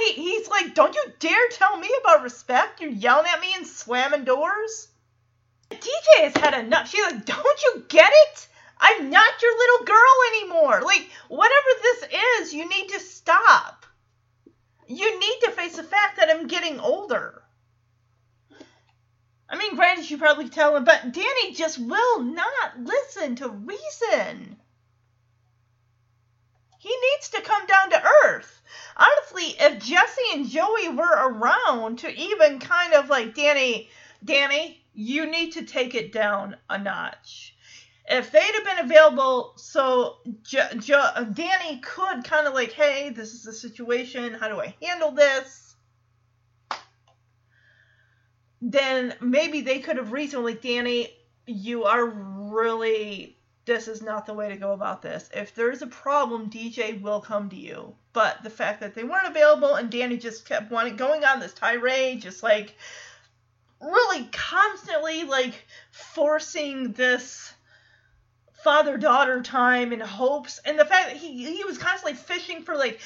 He, 0.01 0.13
he's 0.13 0.49
like, 0.49 0.75
don't 0.75 0.95
you 0.95 1.05
dare 1.19 1.49
tell 1.51 1.77
me 1.79 1.91
about 2.01 2.23
respect. 2.23 2.81
You're 2.81 2.91
yelling 2.91 3.27
at 3.33 3.41
me 3.41 3.53
and 3.57 3.67
slamming 3.67 4.25
doors. 4.25 4.89
DJ 5.71 6.25
has 6.25 6.37
had 6.37 6.55
enough. 6.65 6.91
She's 6.91 7.05
like, 7.05 7.25
don't 7.25 7.63
you 7.65 7.85
get 7.89 8.11
it? 8.13 8.49
I'm 8.79 9.11
not 9.11 9.43
your 9.43 9.57
little 9.57 9.87
girl 9.87 10.15
anymore. 10.35 10.83
Like, 10.83 11.09
whatever 11.29 11.69
this 11.83 12.05
is, 12.41 12.55
you 12.55 12.69
need 12.69 12.89
to 12.89 13.01
stop. 13.01 13.87
You 14.89 15.19
need 15.19 15.39
to 15.45 15.53
face 15.53 15.77
the 15.77 15.85
fact 15.85 16.17
that 16.19 16.29
I'm 16.31 16.49
getting 16.49 16.81
older. 16.81 17.43
I 19.49 19.57
mean, 19.57 19.77
granted, 19.77 20.11
you 20.11 20.19
probably 20.19 20.49
tell 20.49 20.77
him, 20.77 20.85
but 20.85 21.13
Danny 21.13 21.55
just 21.55 21.79
will 21.79 22.23
not 22.23 22.81
listen 22.81 23.37
to 23.37 23.49
reason. 23.49 24.57
He 26.83 26.89
needs 26.89 27.29
to 27.29 27.41
come 27.43 27.65
down 27.67 27.91
to 27.91 28.03
earth. 28.25 28.61
Honestly, 28.97 29.55
if 29.61 29.79
Jesse 29.79 30.21
and 30.35 30.49
Joey 30.49 30.89
were 30.89 31.29
around 31.29 32.01
to 32.01 32.13
even 32.13 32.59
kind 32.59 32.93
of 32.93 33.09
like, 33.09 33.37
Danny, 33.37 33.89
Danny, 34.25 34.83
you 34.93 35.31
need 35.31 35.53
to 35.53 35.65
take 35.65 35.95
it 35.95 36.11
down 36.11 36.57
a 36.69 36.79
notch. 36.79 37.55
If 38.09 38.33
they'd 38.33 38.41
have 38.41 38.65
been 38.65 38.85
available, 38.85 39.53
so 39.55 40.17
Danny 40.51 41.79
could 41.79 42.25
kind 42.25 42.49
of 42.49 42.55
like, 42.55 42.73
hey, 42.73 43.11
this 43.11 43.33
is 43.33 43.45
the 43.45 43.53
situation. 43.53 44.35
How 44.35 44.49
do 44.49 44.61
I 44.61 44.75
handle 44.83 45.13
this? 45.13 45.77
Then 48.61 49.15
maybe 49.21 49.61
they 49.61 49.79
could 49.79 49.99
have 49.99 50.11
reasoned, 50.11 50.43
like, 50.43 50.63
Danny, 50.63 51.11
you 51.47 51.85
are 51.85 52.07
really 52.07 53.39
this 53.65 53.89
is 53.89 54.03
not 54.03 54.27
the 54.27 54.35
way 54.35 54.49
to 54.49 54.57
go 54.57 54.73
about 54.73 55.03
this. 55.03 55.31
If 55.35 55.55
there's 55.55 55.83
a 55.83 55.87
problem, 55.87 56.51
DJ 56.51 57.01
will 57.01 57.21
come 57.21 57.49
to 57.51 57.57
you. 57.57 57.95
But 58.13 58.43
the 58.43 58.51
fact 58.51 58.81
that 58.81 58.95
they 58.95 59.05
weren't 59.05 59.29
available 59.29 59.75
and 59.75 59.91
Danny 59.91 60.17
just 60.17 60.47
kept 60.47 60.71
wanting 60.71 60.97
going 60.97 61.25
on 61.25 61.41
this 61.41 61.55
tirade, 61.55 62.23
just 62.23 62.43
like 62.43 62.75
really 63.81 64.29
constantly 64.33 65.25
like 65.25 65.55
forcing 65.91 66.93
this 66.93 67.53
father 68.63 68.97
daughter 68.97 69.43
time 69.43 69.93
and 69.93 70.01
hopes 70.01 70.61
and 70.65 70.79
the 70.79 70.85
fact 70.85 71.09
that 71.09 71.17
he 71.17 71.53
he 71.57 71.65
was 71.65 71.79
constantly 71.79 72.15
fishing 72.15 72.63
for 72.63 72.77
like 72.77 73.01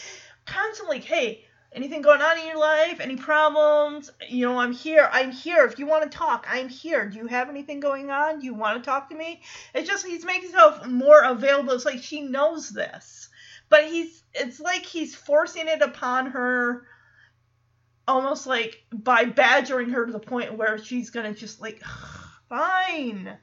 constantly 0.45 0.99
hey 0.99 1.46
anything 1.77 2.01
going 2.01 2.23
on 2.23 2.39
in 2.39 2.47
your 2.47 2.59
life? 2.59 3.01
Any 3.01 3.17
problems? 3.17 4.11
You 4.29 4.47
know 4.47 4.59
i'm 4.59 4.73
here. 4.73 5.09
I'm 5.13 5.31
here. 5.31 5.65
If 5.67 5.79
you 5.79 5.87
want 5.87 6.11
to 6.11 6.19
talk 6.19 6.47
i'm 6.51 6.69
here. 6.69 7.09
Do 7.09 7.19
you 7.19 7.27
have 7.27 7.51
anything 7.51 7.79
going 7.79 8.11
on? 8.11 8.41
Do 8.41 8.47
you 8.47 8.55
want 8.55 8.83
to 8.83 8.85
talk 8.85 9.11
to 9.11 9.17
me? 9.17 9.43
It's 9.75 9.89
just 9.89 10.05
he's 10.05 10.25
making 10.25 10.51
himself 10.51 10.87
more 10.87 11.23
available. 11.23 11.75
It's 11.75 11.85
like 11.85 12.03
she 12.03 12.23
knows 12.23 12.71
this. 12.71 13.29
But 13.69 13.85
he's 13.85 14.25
it's 14.35 14.59
like 14.59 14.85
he's 14.85 15.15
forcing 15.15 15.69
it 15.69 15.83
upon 15.83 16.27
her 16.27 16.87
almost 18.09 18.47
like 18.47 18.83
by 18.93 19.25
badgering 19.25 19.91
her 19.91 20.07
to 20.07 20.13
the 20.13 20.19
point 20.19 20.57
where 20.57 20.79
she's 20.83 21.11
gonna 21.11 21.35
just 21.35 21.61
like 21.61 21.83
fine. 22.49 23.37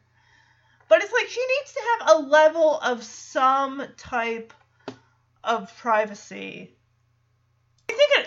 But 0.89 1.03
it's 1.03 1.13
like 1.13 1.27
she 1.27 1.41
needs 1.41 1.73
to 1.73 1.81
have 1.91 2.17
a 2.17 2.27
level 2.27 2.79
of 2.79 3.03
some 3.03 3.83
type 3.97 4.53
of 5.43 5.75
privacy 5.77 6.75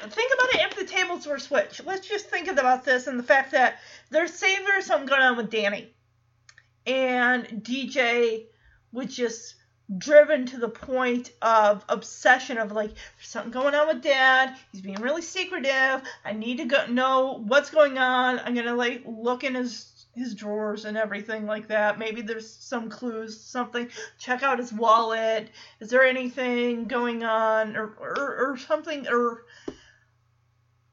think 0.06 0.32
about 0.34 0.54
it 0.54 0.70
if 0.70 0.76
the 0.76 0.84
tables 0.84 1.26
were 1.26 1.38
switched. 1.38 1.84
Let's 1.84 2.06
just 2.06 2.26
think 2.26 2.48
about 2.48 2.84
this 2.84 3.06
and 3.06 3.18
the 3.18 3.24
fact 3.24 3.52
that 3.52 3.78
there's 4.10 4.32
say 4.32 4.56
there's 4.64 4.86
something 4.86 5.08
going 5.08 5.22
on 5.22 5.36
with 5.36 5.50
Danny, 5.50 5.92
and 6.86 7.46
DJ 7.62 8.46
was 8.92 9.14
just 9.14 9.54
driven 9.98 10.46
to 10.46 10.58
the 10.58 10.68
point 10.68 11.30
of 11.42 11.84
obsession 11.88 12.58
of 12.58 12.72
like 12.72 12.90
there's 12.90 13.28
something 13.28 13.52
going 13.52 13.72
on 13.72 13.86
with 13.86 14.02
dad 14.02 14.52
he's 14.72 14.80
being 14.80 15.00
really 15.00 15.22
secretive 15.22 16.02
i 16.24 16.32
need 16.32 16.56
to 16.56 16.64
go 16.64 16.84
know 16.86 17.40
what's 17.46 17.70
going 17.70 17.96
on 17.96 18.40
i'm 18.40 18.52
gonna 18.52 18.74
like 18.74 19.00
look 19.06 19.44
in 19.44 19.54
his 19.54 19.96
his 20.16 20.34
drawers 20.34 20.86
and 20.86 20.96
everything 20.96 21.46
like 21.46 21.68
that. 21.68 21.98
Maybe 21.98 22.22
there's 22.22 22.50
some 22.50 22.88
clues, 22.88 23.38
something. 23.38 23.88
Check 24.18 24.42
out 24.42 24.58
his 24.58 24.72
wallet. 24.72 25.50
Is 25.78 25.90
there 25.90 26.04
anything 26.04 26.86
going 26.86 27.22
on, 27.22 27.76
or 27.76 27.94
or, 28.00 28.50
or 28.50 28.56
something, 28.56 29.06
or. 29.08 29.44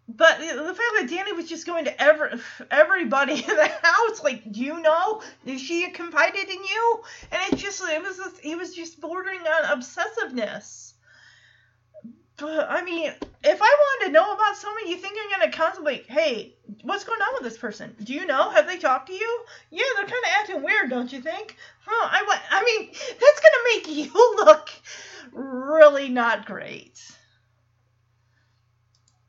But 0.07 0.39
the 0.39 0.45
fact 0.45 0.79
that 0.99 1.07
Danny 1.09 1.31
was 1.31 1.47
just 1.47 1.65
going 1.65 1.85
to 1.85 2.01
every 2.01 2.39
everybody 2.69 3.33
in 3.49 3.55
the 3.55 3.71
house, 3.81 4.23
like, 4.23 4.51
do 4.51 4.59
you 4.61 4.81
know? 4.81 5.21
She 5.57 5.89
confided 5.91 6.49
in 6.49 6.63
you? 6.63 7.01
And 7.31 7.41
it 7.53 7.57
just 7.57 7.81
it 7.81 8.03
was 8.03 8.17
this, 8.17 8.39
he 8.39 8.55
was 8.55 8.75
just 8.75 8.99
bordering 8.99 9.39
on 9.39 9.79
obsessiveness. 9.79 10.93
But 12.35 12.69
I 12.69 12.83
mean, 12.83 13.13
if 13.43 13.61
I 13.61 13.77
wanted 14.01 14.05
to 14.07 14.11
know 14.11 14.33
about 14.33 14.57
someone, 14.57 14.87
you 14.87 14.97
think 14.97 15.17
I'm 15.17 15.39
gonna 15.39 15.51
constantly, 15.51 16.03
hey, 16.07 16.55
what's 16.81 17.05
going 17.05 17.21
on 17.21 17.35
with 17.35 17.43
this 17.43 17.57
person? 17.57 17.95
Do 18.03 18.13
you 18.13 18.25
know? 18.25 18.49
Have 18.49 18.67
they 18.67 18.77
talked 18.77 19.07
to 19.07 19.13
you? 19.13 19.45
Yeah, 19.69 19.83
they're 19.95 20.07
kind 20.07 20.23
of 20.25 20.31
acting 20.39 20.63
weird, 20.63 20.89
don't 20.89 21.13
you 21.13 21.21
think? 21.21 21.55
Huh? 21.85 22.09
I. 22.11 22.39
I 22.51 22.63
mean, 22.63 22.89
that's 22.93 23.39
gonna 23.39 23.63
make 23.73 23.87
you 23.87 24.11
look 24.45 24.69
really 25.31 26.09
not 26.09 26.45
great. 26.45 26.99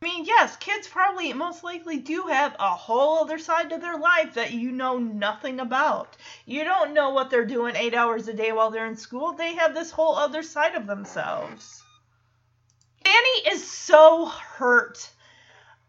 I 0.05 0.07
mean, 0.07 0.27
yes, 0.27 0.57
kids 0.57 0.87
probably 0.87 1.33
most 1.33 1.65
likely 1.65 1.97
do 1.97 2.25
have 2.25 2.55
a 2.59 2.77
whole 2.77 3.21
other 3.21 3.39
side 3.39 3.71
to 3.71 3.79
their 3.79 3.97
life 3.97 4.35
that 4.35 4.53
you 4.53 4.71
know 4.71 4.99
nothing 4.99 5.61
about. 5.61 6.15
You 6.45 6.63
don't 6.63 6.93
know 6.93 7.09
what 7.09 7.31
they're 7.31 7.47
doing 7.47 7.75
eight 7.75 7.95
hours 7.95 8.29
a 8.29 8.35
day 8.35 8.53
while 8.53 8.71
they're 8.71 8.85
in 8.85 8.99
school. 8.99 9.33
They 9.33 9.55
have 9.55 9.73
this 9.73 9.91
whole 9.91 10.15
other 10.17 10.43
side 10.43 10.75
of 10.75 10.87
themselves. 10.87 11.83
Annie 13.03 13.55
is 13.55 13.67
so 13.67 14.27
hurt. 14.27 15.09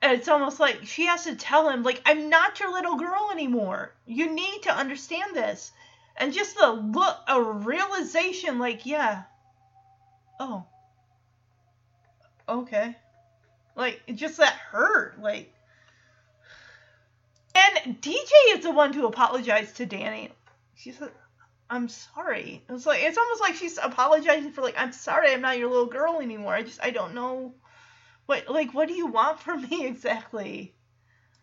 It's 0.02 0.30
almost 0.30 0.62
like 0.62 0.86
she 0.86 1.08
has 1.08 1.26
to 1.26 1.36
tell 1.36 1.68
him, 1.68 1.84
like, 1.84 2.02
I'm 2.06 2.30
not 2.30 2.62
your 2.62 2.72
little 2.72 2.96
girl 2.96 3.32
anymore. 3.34 3.94
You 4.06 4.34
need 4.34 4.62
to 4.64 4.74
understand 4.74 5.36
this. 5.36 5.74
And 6.16 6.32
just 6.32 6.56
the 6.58 6.72
look, 6.72 7.18
a 7.28 7.42
realization, 7.42 8.60
like, 8.60 8.86
yeah. 8.86 9.24
Oh. 10.40 10.64
Okay. 12.48 12.96
Like, 13.76 14.02
just 14.14 14.38
that 14.38 14.54
hurt. 14.54 15.22
Like, 15.22 15.54
and 17.56 18.02
DJ 18.02 18.32
is 18.50 18.64
the 18.64 18.72
one 18.72 18.94
to 18.94 19.06
apologize 19.06 19.74
to 19.74 19.86
Danny. 19.86 20.32
She 20.76 20.92
said, 20.92 21.12
I'm 21.70 21.90
sorry. 21.90 22.64
It's 22.70 22.86
like 22.86 23.02
it's 23.02 23.18
almost 23.18 23.42
like 23.42 23.56
she's 23.56 23.80
apologizing 23.82 24.52
for 24.52 24.62
like 24.62 24.76
I'm 24.78 24.92
sorry 24.92 25.34
I'm 25.34 25.42
not 25.42 25.58
your 25.58 25.70
little 25.70 25.88
girl 25.88 26.20
anymore. 26.22 26.54
I 26.54 26.62
just 26.62 26.80
I 26.84 26.92
don't 26.92 27.16
know 27.16 27.54
what 28.28 28.48
like 28.50 28.74
what 28.74 28.88
do 28.88 28.94
you 28.94 29.08
want 29.08 29.40
from 29.40 29.68
me 29.68 29.86
exactly? 29.88 30.74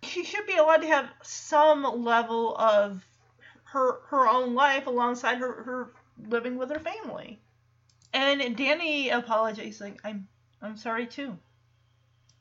She 0.05 0.25
should 0.25 0.47
be 0.47 0.57
allowed 0.57 0.83
to 0.83 0.89
have 0.89 1.09
some 1.23 2.05
level 2.05 2.57
of 2.57 3.05
her 3.65 4.01
her 4.09 4.29
own 4.29 4.55
life 4.55 4.87
alongside 4.87 5.39
her 5.39 5.63
her 5.65 5.93
living 6.29 6.57
with 6.57 6.71
her 6.71 6.79
family. 6.79 7.41
And 8.13 8.57
Danny 8.57 9.09
apologized 9.09 9.81
like 9.81 9.99
I'm 10.05 10.29
I'm 10.61 10.77
sorry 10.77 11.07
too. 11.07 11.37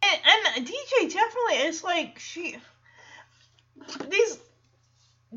And, 0.03 0.57
and 0.57 0.67
DJ 0.67 1.13
definitely 1.13 1.67
is 1.67 1.83
like 1.83 2.19
she 2.19 2.57
these 4.09 4.37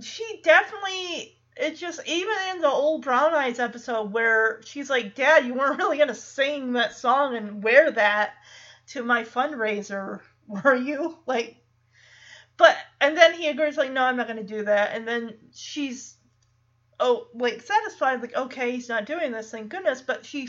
she 0.02 0.40
definitely 0.42 1.36
it's 1.56 1.78
just 1.78 2.00
even 2.06 2.34
in 2.52 2.60
the 2.60 2.68
old 2.68 3.02
Brown 3.02 3.32
Eyes 3.32 3.60
episode 3.60 4.12
where 4.12 4.60
she's 4.64 4.90
like, 4.90 5.14
Dad, 5.14 5.46
you 5.46 5.54
weren't 5.54 5.78
really 5.78 5.98
gonna 5.98 6.14
sing 6.14 6.72
that 6.72 6.94
song 6.94 7.36
and 7.36 7.62
wear 7.62 7.90
that 7.92 8.32
to 8.88 9.04
my 9.04 9.22
fundraiser, 9.22 10.20
were 10.46 10.74
you? 10.74 11.16
Like 11.26 11.56
but 12.56 12.76
and 13.00 13.16
then 13.16 13.34
he 13.34 13.48
agrees 13.48 13.76
like, 13.76 13.92
No, 13.92 14.02
I'm 14.02 14.16
not 14.16 14.26
gonna 14.26 14.42
do 14.42 14.64
that 14.64 14.96
and 14.96 15.06
then 15.06 15.34
she's 15.52 16.16
oh 16.98 17.28
like 17.34 17.60
satisfied, 17.62 18.20
like, 18.20 18.36
okay, 18.36 18.72
he's 18.72 18.88
not 18.88 19.06
doing 19.06 19.32
this, 19.32 19.50
thank 19.50 19.68
goodness, 19.68 20.02
but 20.02 20.24
she 20.24 20.48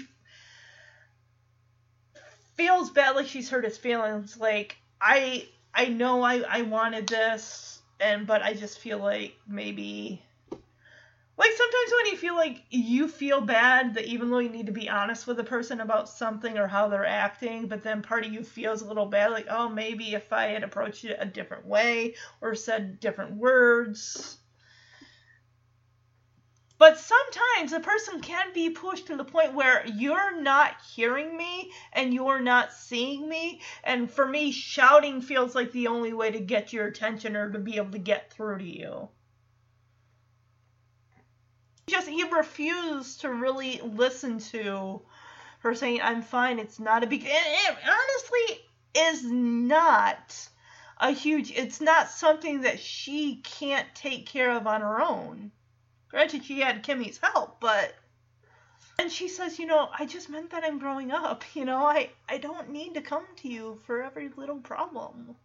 feels 2.55 2.89
bad 2.89 3.15
like 3.15 3.27
she's 3.27 3.49
hurt 3.49 3.65
his 3.65 3.77
feelings. 3.77 4.37
Like 4.37 4.77
i 5.01 5.47
i 5.73 5.85
know 5.85 6.21
i 6.21 6.39
i 6.49 6.61
wanted 6.61 7.07
this 7.07 7.81
and 7.99 8.25
but 8.25 8.41
i 8.41 8.53
just 8.53 8.79
feel 8.79 8.97
like 8.97 9.35
maybe 9.47 10.21
like 11.37 11.51
sometimes 11.51 11.91
when 11.91 12.11
you 12.11 12.17
feel 12.17 12.35
like 12.35 12.63
you 12.69 13.07
feel 13.09 13.41
bad 13.41 13.93
that 13.93 14.05
even 14.05 14.29
though 14.29 14.39
you 14.39 14.49
need 14.49 14.67
to 14.67 14.71
be 14.71 14.89
honest 14.89 15.27
with 15.27 15.39
a 15.39 15.43
person 15.43 15.81
about 15.81 16.07
something 16.07 16.57
or 16.57 16.67
how 16.67 16.87
they're 16.87 17.05
acting 17.05 17.67
but 17.67 17.83
then 17.83 18.01
part 18.01 18.25
of 18.25 18.31
you 18.31 18.43
feels 18.43 18.81
a 18.81 18.87
little 18.87 19.05
bad 19.05 19.31
like 19.31 19.47
oh 19.49 19.67
maybe 19.67 20.13
if 20.13 20.31
i 20.31 20.45
had 20.45 20.63
approached 20.63 21.03
it 21.03 21.17
a 21.19 21.25
different 21.25 21.65
way 21.65 22.15
or 22.41 22.55
said 22.55 22.99
different 22.99 23.35
words 23.35 24.37
but 26.77 26.99
sometimes 26.99 27.71
a 27.71 27.79
person 27.79 28.19
can 28.19 28.51
be 28.53 28.69
pushed 28.69 29.07
to 29.07 29.15
the 29.15 29.23
point 29.23 29.53
where 29.53 29.85
you're 29.87 30.39
not 30.41 30.75
hearing 30.93 31.37
me 31.37 31.71
and 31.93 32.13
you're 32.13 32.41
not 32.41 32.73
seeing 32.73 33.29
me. 33.29 33.61
And 33.83 34.11
for 34.11 34.27
me, 34.27 34.51
shouting 34.51 35.21
feels 35.21 35.55
like 35.55 35.71
the 35.71 35.87
only 35.87 36.11
way 36.11 36.31
to 36.31 36.39
get 36.39 36.73
your 36.73 36.87
attention 36.87 37.37
or 37.37 37.49
to 37.49 37.59
be 37.59 37.77
able 37.77 37.91
to 37.91 37.99
get 37.99 38.31
through 38.31 38.57
to 38.57 38.65
you. 38.65 39.07
Just 41.87 42.09
he 42.09 42.23
refused 42.23 43.21
to 43.21 43.29
really 43.29 43.79
listen 43.81 44.39
to 44.39 45.01
her 45.59 45.75
saying, 45.75 46.01
I'm 46.01 46.23
fine, 46.23 46.59
it's 46.59 46.79
not 46.79 47.03
a 47.03 47.07
big 47.07 47.23
it, 47.23 47.29
it 47.29 47.77
honestly 47.83 48.65
is 48.95 49.23
not 49.23 50.49
a 50.99 51.11
huge 51.11 51.51
it's 51.51 51.81
not 51.81 52.09
something 52.09 52.61
that 52.61 52.79
she 52.79 53.37
can't 53.43 53.87
take 53.93 54.25
care 54.25 54.51
of 54.51 54.67
on 54.67 54.81
her 54.81 55.01
own. 55.01 55.51
Granted, 56.15 56.45
she 56.45 56.61
had 56.61 56.81
Kimmy's 56.81 57.19
help, 57.21 57.59
but. 57.59 57.93
And 58.97 59.11
she 59.11 59.27
says, 59.27 59.59
you 59.59 59.65
know, 59.65 59.89
I 59.99 60.05
just 60.05 60.29
meant 60.29 60.51
that 60.51 60.63
I'm 60.63 60.79
growing 60.79 61.11
up. 61.11 61.43
You 61.53 61.65
know, 61.65 61.85
I, 61.85 62.09
I 62.29 62.37
don't 62.37 62.69
need 62.69 62.93
to 62.93 63.01
come 63.01 63.25
to 63.41 63.49
you 63.49 63.81
for 63.85 64.01
every 64.01 64.29
little 64.37 64.59
problem. 64.59 65.35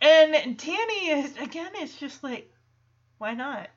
And 0.00 0.56
Danny 0.56 1.08
is, 1.08 1.36
again, 1.38 1.72
it's 1.74 1.96
just 1.96 2.22
like, 2.22 2.48
why 3.18 3.34
not? 3.34 3.70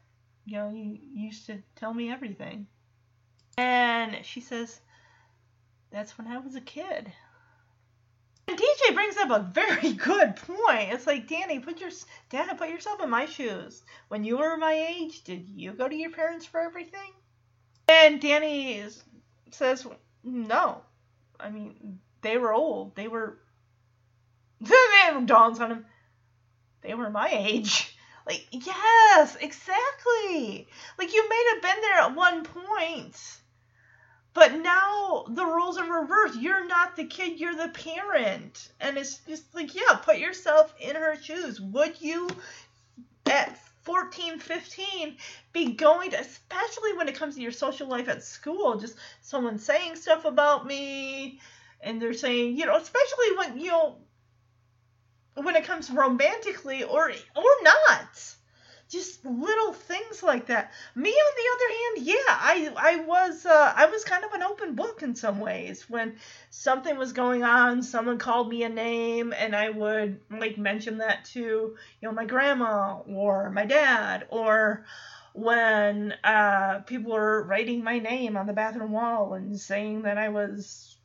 You 0.45 0.57
know, 0.57 0.69
you 0.69 0.99
used 1.11 1.47
to 1.47 1.57
tell 1.75 1.91
me 1.91 2.11
everything. 2.11 2.67
And 3.57 4.23
she 4.23 4.41
says, 4.41 4.79
that's 5.89 6.19
when 6.19 6.27
I 6.27 6.37
was 6.37 6.53
a 6.53 6.61
kid. 6.61 7.11
And 8.51 8.59
DJ 8.59 8.93
brings 8.93 9.15
up 9.15 9.29
a 9.29 9.49
very 9.53 9.93
good 10.09 10.35
point. 10.35 10.91
It's 10.91 11.07
like, 11.07 11.25
Danny, 11.25 11.59
put 11.59 11.79
your 11.79 11.89
Dad, 12.29 12.57
put 12.57 12.67
yourself 12.67 13.01
in 13.01 13.09
my 13.09 13.25
shoes. 13.25 13.81
When 14.09 14.25
you 14.25 14.37
were 14.39 14.57
my 14.57 14.73
age, 14.73 15.23
did 15.23 15.47
you 15.47 15.71
go 15.71 15.87
to 15.87 15.95
your 15.95 16.11
parents 16.11 16.45
for 16.45 16.59
everything? 16.59 17.13
And 17.87 18.19
Danny 18.19 18.83
says, 19.51 19.87
no. 20.25 20.81
I 21.39 21.49
mean, 21.49 21.99
they 22.21 22.37
were 22.37 22.53
old. 22.53 22.93
They 22.95 23.07
were. 23.07 23.37
Then 24.59 25.25
dawns 25.25 25.61
on 25.61 25.71
him. 25.71 25.85
They 26.81 26.93
were 26.93 27.09
my 27.09 27.29
age. 27.31 27.95
Like, 28.23 28.45
yes, 28.51 29.35
exactly. 29.41 30.67
Like, 30.99 31.11
you 31.11 31.27
may 31.27 31.43
have 31.53 31.61
been 31.63 31.81
there 31.81 31.97
at 32.01 32.15
one 32.15 32.43
point 32.43 33.40
but 34.33 34.53
now 34.55 35.25
the 35.29 35.45
roles 35.45 35.77
are 35.77 36.01
reversed. 36.01 36.39
You're 36.39 36.65
not 36.65 36.95
the 36.95 37.05
kid, 37.05 37.39
you're 37.39 37.55
the 37.55 37.69
parent. 37.69 38.69
And 38.79 38.97
it's 38.97 39.17
just 39.27 39.53
like, 39.53 39.75
yeah, 39.75 39.95
put 39.95 40.19
yourself 40.19 40.73
in 40.79 40.95
her 40.95 41.21
shoes. 41.21 41.59
Would 41.59 42.01
you, 42.01 42.29
at 43.25 43.57
14, 43.83 44.39
15, 44.39 45.17
be 45.51 45.73
going 45.73 46.11
to, 46.11 46.19
especially 46.19 46.93
when 46.93 47.09
it 47.09 47.15
comes 47.15 47.35
to 47.35 47.41
your 47.41 47.51
social 47.51 47.87
life 47.87 48.07
at 48.07 48.23
school, 48.23 48.77
just 48.77 48.95
someone 49.21 49.57
saying 49.57 49.95
stuff 49.95 50.23
about 50.25 50.65
me, 50.65 51.39
and 51.81 52.01
they're 52.01 52.13
saying, 52.13 52.57
you 52.57 52.65
know, 52.65 52.77
especially 52.77 53.37
when, 53.37 53.59
you 53.59 53.71
know, 53.71 53.97
when 55.35 55.55
it 55.55 55.65
comes 55.65 55.89
romantically 55.89 56.83
or 56.83 57.09
or 57.09 57.53
not 57.63 58.35
just 58.91 59.23
little 59.25 59.71
things 59.73 60.21
like 60.21 60.47
that. 60.47 60.71
Me, 60.95 61.09
on 61.09 61.33
the 61.37 61.49
other 61.55 61.73
hand, 61.79 62.07
yeah, 62.07 62.15
I 62.27 62.73
I 62.77 63.05
was 63.05 63.45
uh, 63.45 63.73
I 63.75 63.85
was 63.85 64.03
kind 64.03 64.25
of 64.25 64.33
an 64.33 64.43
open 64.43 64.75
book 64.75 65.01
in 65.01 65.15
some 65.15 65.39
ways. 65.39 65.89
When 65.89 66.17
something 66.49 66.97
was 66.97 67.13
going 67.13 67.43
on, 67.43 67.83
someone 67.83 68.17
called 68.17 68.49
me 68.49 68.63
a 68.63 68.69
name, 68.69 69.33
and 69.33 69.55
I 69.55 69.69
would 69.69 70.19
like 70.29 70.57
mention 70.57 70.97
that 70.97 71.25
to 71.33 71.39
you 71.39 71.77
know 72.01 72.11
my 72.11 72.25
grandma 72.25 72.99
or 73.07 73.49
my 73.49 73.65
dad, 73.65 74.27
or 74.29 74.85
when 75.33 76.13
uh, 76.23 76.79
people 76.79 77.13
were 77.13 77.43
writing 77.43 77.83
my 77.83 77.99
name 77.99 78.35
on 78.35 78.45
the 78.45 78.53
bathroom 78.53 78.91
wall 78.91 79.33
and 79.33 79.57
saying 79.57 80.01
that 80.01 80.17
I 80.17 80.29
was 80.29 80.97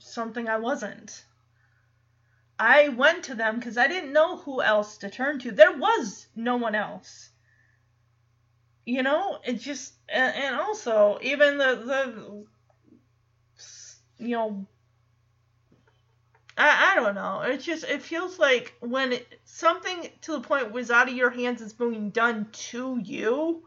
something 0.00 0.48
I 0.48 0.58
wasn't. 0.58 1.24
I 2.62 2.90
went 2.90 3.24
to 3.24 3.34
them 3.34 3.58
because 3.58 3.76
I 3.76 3.88
didn't 3.88 4.12
know 4.12 4.36
who 4.36 4.62
else 4.62 4.98
to 4.98 5.10
turn 5.10 5.40
to. 5.40 5.50
There 5.50 5.76
was 5.76 6.28
no 6.36 6.54
one 6.54 6.76
else. 6.76 7.30
You 8.86 9.02
know, 9.02 9.40
it 9.44 9.54
just 9.54 9.94
and, 10.08 10.32
and 10.36 10.54
also 10.54 11.18
even 11.22 11.58
the 11.58 11.74
the 11.84 12.46
you 14.24 14.36
know 14.36 14.66
I, 16.56 16.92
I 16.92 16.94
don't 17.00 17.16
know. 17.16 17.40
It 17.40 17.62
just 17.62 17.82
it 17.82 18.00
feels 18.00 18.38
like 18.38 18.76
when 18.78 19.14
it, 19.14 19.40
something 19.42 20.08
to 20.20 20.32
the 20.32 20.40
point 20.40 20.70
was 20.70 20.92
out 20.92 21.08
of 21.08 21.16
your 21.16 21.30
hands 21.30 21.62
is 21.62 21.72
being 21.72 22.10
done 22.10 22.46
to 22.70 22.96
you, 23.02 23.64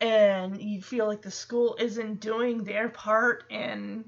and 0.00 0.58
you 0.58 0.80
feel 0.80 1.06
like 1.06 1.20
the 1.20 1.30
school 1.30 1.76
isn't 1.78 2.20
doing 2.20 2.64
their 2.64 2.88
part 2.88 3.44
in 3.50 4.06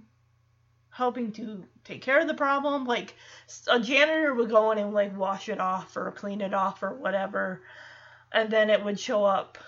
helping 0.93 1.33
to 1.33 1.65
take 1.85 2.03
care 2.03 2.21
of 2.21 2.29
the 2.29 2.35
problem. 2.35 2.85
Like 2.85 3.15
a 3.67 3.81
janitor 3.81 4.35
would 4.35 4.51
go 4.51 4.71
in 4.71 4.79
and 4.79 4.93
like 4.93 5.17
wash 5.17 5.49
it 5.49 5.59
off 5.59 5.97
or 5.97 6.13
clean 6.13 6.41
it 6.41 6.55
off 6.55 6.83
or 6.83 6.95
whatever, 6.95 7.63
and 8.31 8.51
then 8.51 8.71
it 8.71 8.85
would 8.85 9.01
show 9.01 9.25
up 9.25 9.59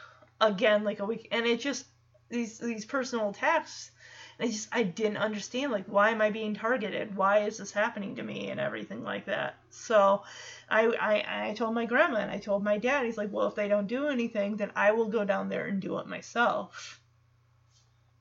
again 0.40 0.84
like 0.84 1.00
a 1.00 1.04
week. 1.04 1.28
And 1.32 1.46
it 1.46 1.60
just 1.60 1.86
these 2.28 2.58
these 2.58 2.84
personal 2.84 3.30
attacks. 3.30 3.90
I 4.38 4.46
just 4.48 4.68
I 4.72 4.82
didn't 4.82 5.16
understand 5.16 5.72
like 5.72 5.86
why 5.86 6.10
am 6.10 6.20
I 6.20 6.30
being 6.30 6.54
targeted? 6.54 7.16
Why 7.16 7.40
is 7.40 7.56
this 7.58 7.72
happening 7.72 8.16
to 8.16 8.22
me 8.22 8.50
and 8.50 8.60
everything 8.60 9.02
like 9.02 9.26
that. 9.26 9.56
So 9.70 10.24
I 10.68 10.86
I 10.86 11.48
I 11.48 11.54
told 11.54 11.74
my 11.74 11.86
grandma 11.86 12.18
and 12.18 12.30
I 12.30 12.38
told 12.38 12.62
my 12.62 12.76
dad. 12.78 13.06
He's 13.06 13.16
like, 13.16 13.32
well, 13.32 13.46
if 13.48 13.54
they 13.54 13.68
don't 13.68 13.86
do 13.86 14.08
anything, 14.08 14.56
then 14.56 14.72
I 14.76 14.92
will 14.92 15.08
go 15.08 15.24
down 15.24 15.48
there 15.48 15.66
and 15.66 15.80
do 15.80 15.98
it 15.98 16.06
myself. 16.06 17.00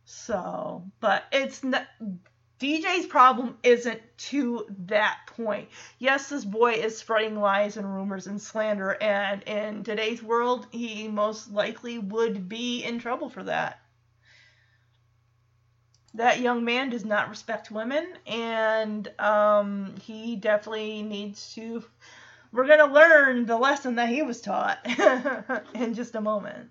So, 0.06 0.86
but 1.00 1.24
it's 1.32 1.64
not 1.64 1.88
DJ's 2.64 3.08
problem 3.08 3.58
isn't 3.62 4.00
to 4.30 4.66
that 4.88 5.20
point. 5.28 5.68
Yes, 6.00 6.30
this 6.30 6.46
boy 6.46 6.76
is 6.76 6.98
spreading 6.98 7.38
lies 7.38 7.76
and 7.76 7.94
rumors 7.94 8.26
and 8.26 8.42
slander, 8.42 8.96
and 9.02 9.44
in 9.44 9.84
today's 9.84 10.24
world, 10.24 10.68
he 10.72 11.10
most 11.10 11.52
likely 11.52 12.00
would 12.00 12.48
be 12.48 12.82
in 12.86 13.00
trouble 13.00 13.30
for 13.30 13.44
that. 13.44 13.82
That 16.14 16.40
young 16.40 16.64
man 16.64 16.90
does 16.90 17.04
not 17.04 17.30
respect 17.30 17.70
women, 17.70 18.08
and 18.26 19.12
um, 19.20 19.96
he 20.02 20.38
definitely 20.38 21.02
needs 21.02 21.54
to. 21.56 21.84
We're 22.54 22.68
going 22.68 22.80
to 22.80 22.94
learn 22.94 23.46
the 23.46 23.58
lesson 23.58 23.96
that 23.96 24.08
he 24.08 24.22
was 24.22 24.40
taught 24.40 24.80
in 25.74 25.96
just 25.96 26.16
a 26.16 26.22
moment. 26.22 26.70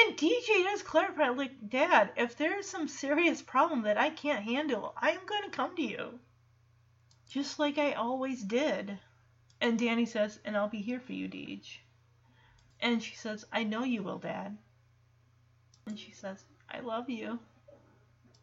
And 0.00 0.16
DJ 0.16 0.64
does 0.64 0.82
clarify, 0.82 1.28
like, 1.28 1.68
Dad, 1.68 2.12
if 2.16 2.36
there's 2.36 2.66
some 2.66 2.88
serious 2.88 3.42
problem 3.42 3.82
that 3.82 3.98
I 3.98 4.10
can't 4.10 4.44
handle, 4.44 4.94
I 4.96 5.10
am 5.10 5.26
going 5.26 5.42
to 5.44 5.50
come 5.50 5.76
to 5.76 5.82
you. 5.82 6.18
Just 7.28 7.58
like 7.58 7.76
I 7.76 7.92
always 7.92 8.42
did. 8.42 8.98
And 9.60 9.78
Danny 9.78 10.06
says, 10.06 10.38
and 10.44 10.56
I'll 10.56 10.68
be 10.68 10.80
here 10.80 11.00
for 11.00 11.12
you, 11.12 11.28
Deej. 11.28 11.78
And 12.80 13.02
she 13.02 13.14
says, 13.14 13.44
I 13.52 13.64
know 13.64 13.84
you 13.84 14.02
will, 14.02 14.18
Dad. 14.18 14.56
And 15.86 15.98
she 15.98 16.12
says, 16.12 16.42
I 16.70 16.80
love 16.80 17.10
you. 17.10 17.38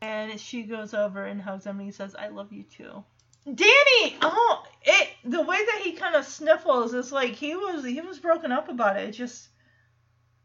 And 0.01 0.39
she 0.39 0.63
goes 0.63 0.93
over 0.93 1.25
and 1.25 1.41
hugs 1.41 1.65
him 1.65 1.77
and 1.77 1.85
he 1.85 1.91
says, 1.91 2.13
I 2.13 2.27
love 2.27 2.53
you 2.53 2.63
too. 2.63 3.03
Danny, 3.45 4.17
oh, 4.21 4.63
it 4.83 5.09
the 5.23 5.41
way 5.41 5.57
that 5.57 5.81
he 5.83 5.93
kind 5.93 6.15
of 6.15 6.25
sniffles 6.25 6.93
is 6.93 7.11
like 7.11 7.31
he 7.31 7.55
was 7.55 7.83
he 7.85 8.01
was 8.01 8.19
broken 8.19 8.51
up 8.51 8.69
about 8.69 8.97
it. 8.97 9.09
It 9.09 9.13
just 9.13 9.47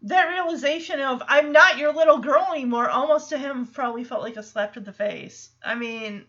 that 0.03 0.29
realization 0.29 1.01
of 1.01 1.23
I'm 1.29 1.53
not 1.53 1.79
your 1.79 1.93
little 1.93 2.19
girl 2.19 2.49
anymore 2.53 2.91
almost 2.91 3.29
to 3.31 3.39
him 3.39 3.67
probably 3.67 4.05
felt 4.05 4.23
like 4.23 4.37
a 4.37 4.43
slap 4.43 4.75
to 4.75 4.81
the 4.81 4.93
face. 4.93 5.51
I 5.65 5.75
mean, 5.75 6.25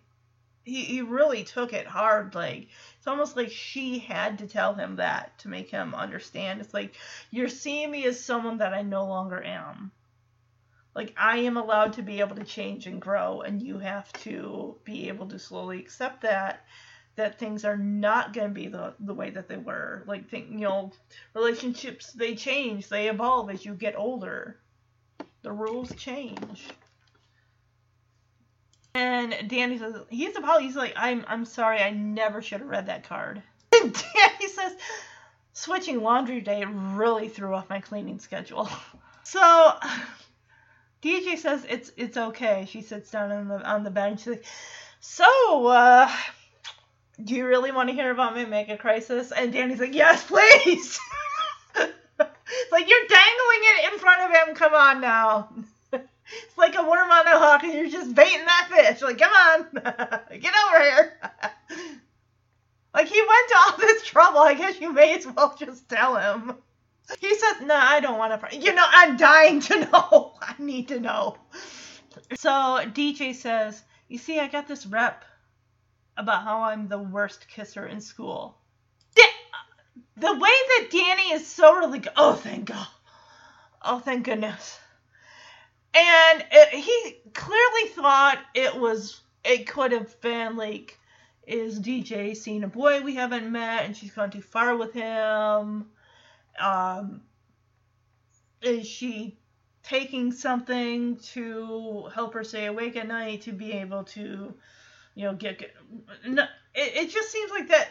he, 0.64 0.84
he 0.84 1.02
really 1.02 1.44
took 1.44 1.74
it 1.74 1.88
hard. 1.88 2.36
Like, 2.36 2.68
it's 2.98 3.08
almost 3.08 3.36
like 3.36 3.52
she 3.52 4.00
had 4.00 4.40
to 4.40 4.48
tell 4.48 4.74
him 4.74 4.98
that 4.98 5.38
to 5.40 5.50
make 5.50 5.70
him 5.70 5.94
understand. 5.94 6.62
It's 6.62 6.74
like, 6.74 6.95
you're 7.32 7.50
seeing 7.50 7.91
me 7.91 8.06
as 8.06 8.24
someone 8.24 8.60
that 8.60 8.74
I 8.74 8.82
no 8.82 9.06
longer 9.06 9.44
am. 9.44 9.91
Like, 10.95 11.14
I 11.18 11.38
am 11.40 11.58
allowed 11.58 11.94
to 11.94 12.04
be 12.04 12.20
able 12.20 12.36
to 12.36 12.44
change 12.44 12.86
and 12.86 13.02
grow, 13.02 13.41
and 13.41 13.62
you 13.62 13.80
have 13.80 14.14
to 14.14 14.76
be 14.84 15.08
able 15.08 15.28
to 15.30 15.40
slowly 15.40 15.80
accept 15.80 16.22
that 16.22 16.64
that 17.15 17.38
things 17.38 17.64
are 17.64 17.77
not 17.77 18.34
going 18.34 18.48
to 18.48 18.53
be 18.53 18.68
the, 18.68 18.94
the 18.99 19.14
way 19.14 19.30
that 19.30 19.48
they 19.48 19.57
were. 19.57 20.03
Like, 20.07 20.30
think, 20.30 20.49
you 20.52 20.60
know, 20.60 20.91
relationships, 21.34 22.11
they 22.14 22.35
change, 22.35 22.90
they 22.90 23.07
evolve 23.10 23.49
as 23.49 23.65
you 23.65 23.73
get 23.73 23.95
older. 23.98 24.57
The 25.44 25.52
rules 25.52 25.94
change. 25.95 26.69
And 28.95 29.35
Danny 29.48 29.77
says 29.77 29.95
he's 30.10 30.35
apologizing. 30.35 30.68
He's 30.68 30.76
like, 30.76 30.94
I'm 30.95 31.26
I'm 31.27 31.45
sorry, 31.45 31.80
I 31.80 31.90
never 31.90 32.41
should 32.41 32.60
have 32.60 32.69
read 32.69 32.85
that 32.88 33.07
card. 33.07 33.41
And 33.73 33.91
Danny 34.15 34.48
says, 34.48 34.73
switching 35.53 36.02
laundry 36.02 36.41
day 36.41 36.64
really 36.65 37.27
threw 37.27 37.56
off 37.56 37.69
my 37.69 37.80
cleaning 37.80 38.19
schedule. 38.19 38.69
So 39.26 39.73
DJ 41.02 41.38
says 41.38 41.65
it's 41.69 41.94
it's 41.95 42.18
okay. 42.18 42.68
She 42.69 42.81
sits 42.81 43.10
down 43.10 43.31
on 43.31 43.48
the 43.48 43.61
on 43.65 43.85
the 43.85 43.90
bed 43.90 44.19
she's 44.19 44.27
like, 44.27 44.45
so 44.99 45.68
uh, 45.68 46.11
do 47.24 47.36
you 47.36 47.48
really 47.48 47.72
want 47.72 47.90
to 47.90 47.95
hear 47.95 48.12
about 48.12 48.36
my 48.36 48.45
mega 48.45 48.78
crisis? 48.78 49.32
And 49.32 49.54
Danny's 49.54 49.80
like, 49.80 49.94
yes, 49.94 50.24
please. 50.26 51.00
it's 51.76 51.91
like 52.72 52.90
you're 52.90 53.08
dangling 53.08 53.62
it 53.62 53.94
in 53.94 54.00
front 54.00 54.22
of 54.22 54.32
him. 54.32 54.56
Come 54.56 54.74
on 54.74 55.02
now. 55.02 55.50
It's 55.91 56.58
like 56.58 56.76
a 56.76 56.84
worm 56.84 57.12
on 57.12 57.28
a 57.28 57.40
hook, 57.40 57.64
and 57.64 57.74
you're 57.74 57.90
just 57.90 58.16
baiting 58.16 58.45
that 58.45 58.70
fish. 58.72 59.02
Like, 59.02 59.18
come 59.18 59.32
on, 59.32 59.68
get 60.40 60.54
over 60.68 60.84
here. 60.84 61.20
like 62.94 63.08
he 63.08 63.22
went 63.22 63.50
to 63.50 63.56
all 63.58 63.78
this 63.78 64.04
trouble. 64.06 64.40
I 64.40 64.54
guess 64.54 64.80
you 64.80 64.91
may 64.91 65.16
as 65.18 65.26
well 65.28 65.56
just 65.58 65.88
tell 65.90 66.16
him. 66.16 66.56
He 67.20 67.36
says, 67.36 67.62
"No, 67.62 67.76
I 67.76 68.00
don't 68.00 68.18
want 68.18 68.40
to." 68.40 68.58
You 68.58 68.74
know, 68.74 68.86
I'm 68.88 69.18
dying 69.18 69.60
to 69.62 69.80
know. 69.91 70.34
I 70.41 70.56
need 70.58 70.88
to 70.90 71.00
know. 71.00 71.38
So 72.36 72.50
DJ 72.50 73.36
says, 73.36 73.84
"You 74.08 74.18
see, 74.18 74.40
I 74.40 74.48
got 74.48 74.68
this 74.68 74.86
rep 74.86 75.26
about 76.18 76.44
how 76.44 76.61
I'm 76.64 76.88
the 76.88 76.99
worst 76.99 77.48
kisser 77.48 77.85
in 77.85 78.02
school." 78.02 78.57
The 80.15 80.34
way 80.34 80.40
that 80.40 80.90
Danny 80.91 81.34
is 81.34 81.48
so 81.48 81.76
really, 81.76 82.03
oh 82.15 82.34
thank 82.34 82.65
God, 82.65 82.88
oh 83.81 83.99
thank 83.99 84.26
goodness. 84.26 84.80
And 85.94 86.45
it, 86.52 86.69
he 86.69 87.18
clearly 87.34 87.90
thought 87.90 88.40
it 88.53 88.76
was 88.76 89.22
it 89.44 89.68
could 89.68 89.91
have 89.91 90.19
been 90.22 90.56
like 90.56 90.98
is 91.45 91.80
DJ 91.80 92.38
seeing 92.38 92.64
a 92.64 92.68
boy 92.68 93.02
we 93.02 93.15
haven't 93.15 93.52
met 93.52 93.85
and 93.85 93.98
she's 93.98 94.11
gone 94.14 94.31
too 94.31 94.41
far 94.41 94.76
with 94.77 94.94
him? 94.94 95.88
Um 96.60 97.22
is 98.61 98.88
she 98.88 99.38
taking 99.84 100.31
something 100.31 101.18
to 101.18 102.10
help 102.14 102.34
her 102.34 102.44
stay 102.44 102.68
awake 102.68 102.95
at 102.95 103.07
night 103.07 103.41
to 103.41 103.52
be 103.52 103.73
able 103.73 104.06
to 104.06 104.53
you 105.15 105.26
know 105.26 105.34
get, 105.34 105.60
get 105.60 105.76
no, 106.27 106.44
it, 106.73 107.06
it 107.06 107.10
just 107.10 107.31
seems 107.31 107.52
like 107.52 107.68
that 107.69 107.90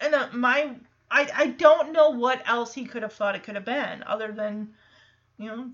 and 0.00 0.14
uh, 0.14 0.28
my 0.32 0.74
I, 1.10 1.28
I 1.34 1.46
don't 1.48 1.92
know 1.92 2.10
what 2.10 2.42
else 2.48 2.74
he 2.74 2.84
could 2.84 3.02
have 3.02 3.12
thought 3.12 3.36
it 3.36 3.44
could 3.44 3.54
have 3.54 3.64
been 3.64 4.02
other 4.04 4.32
than 4.32 4.74
you 5.38 5.46
know 5.46 5.70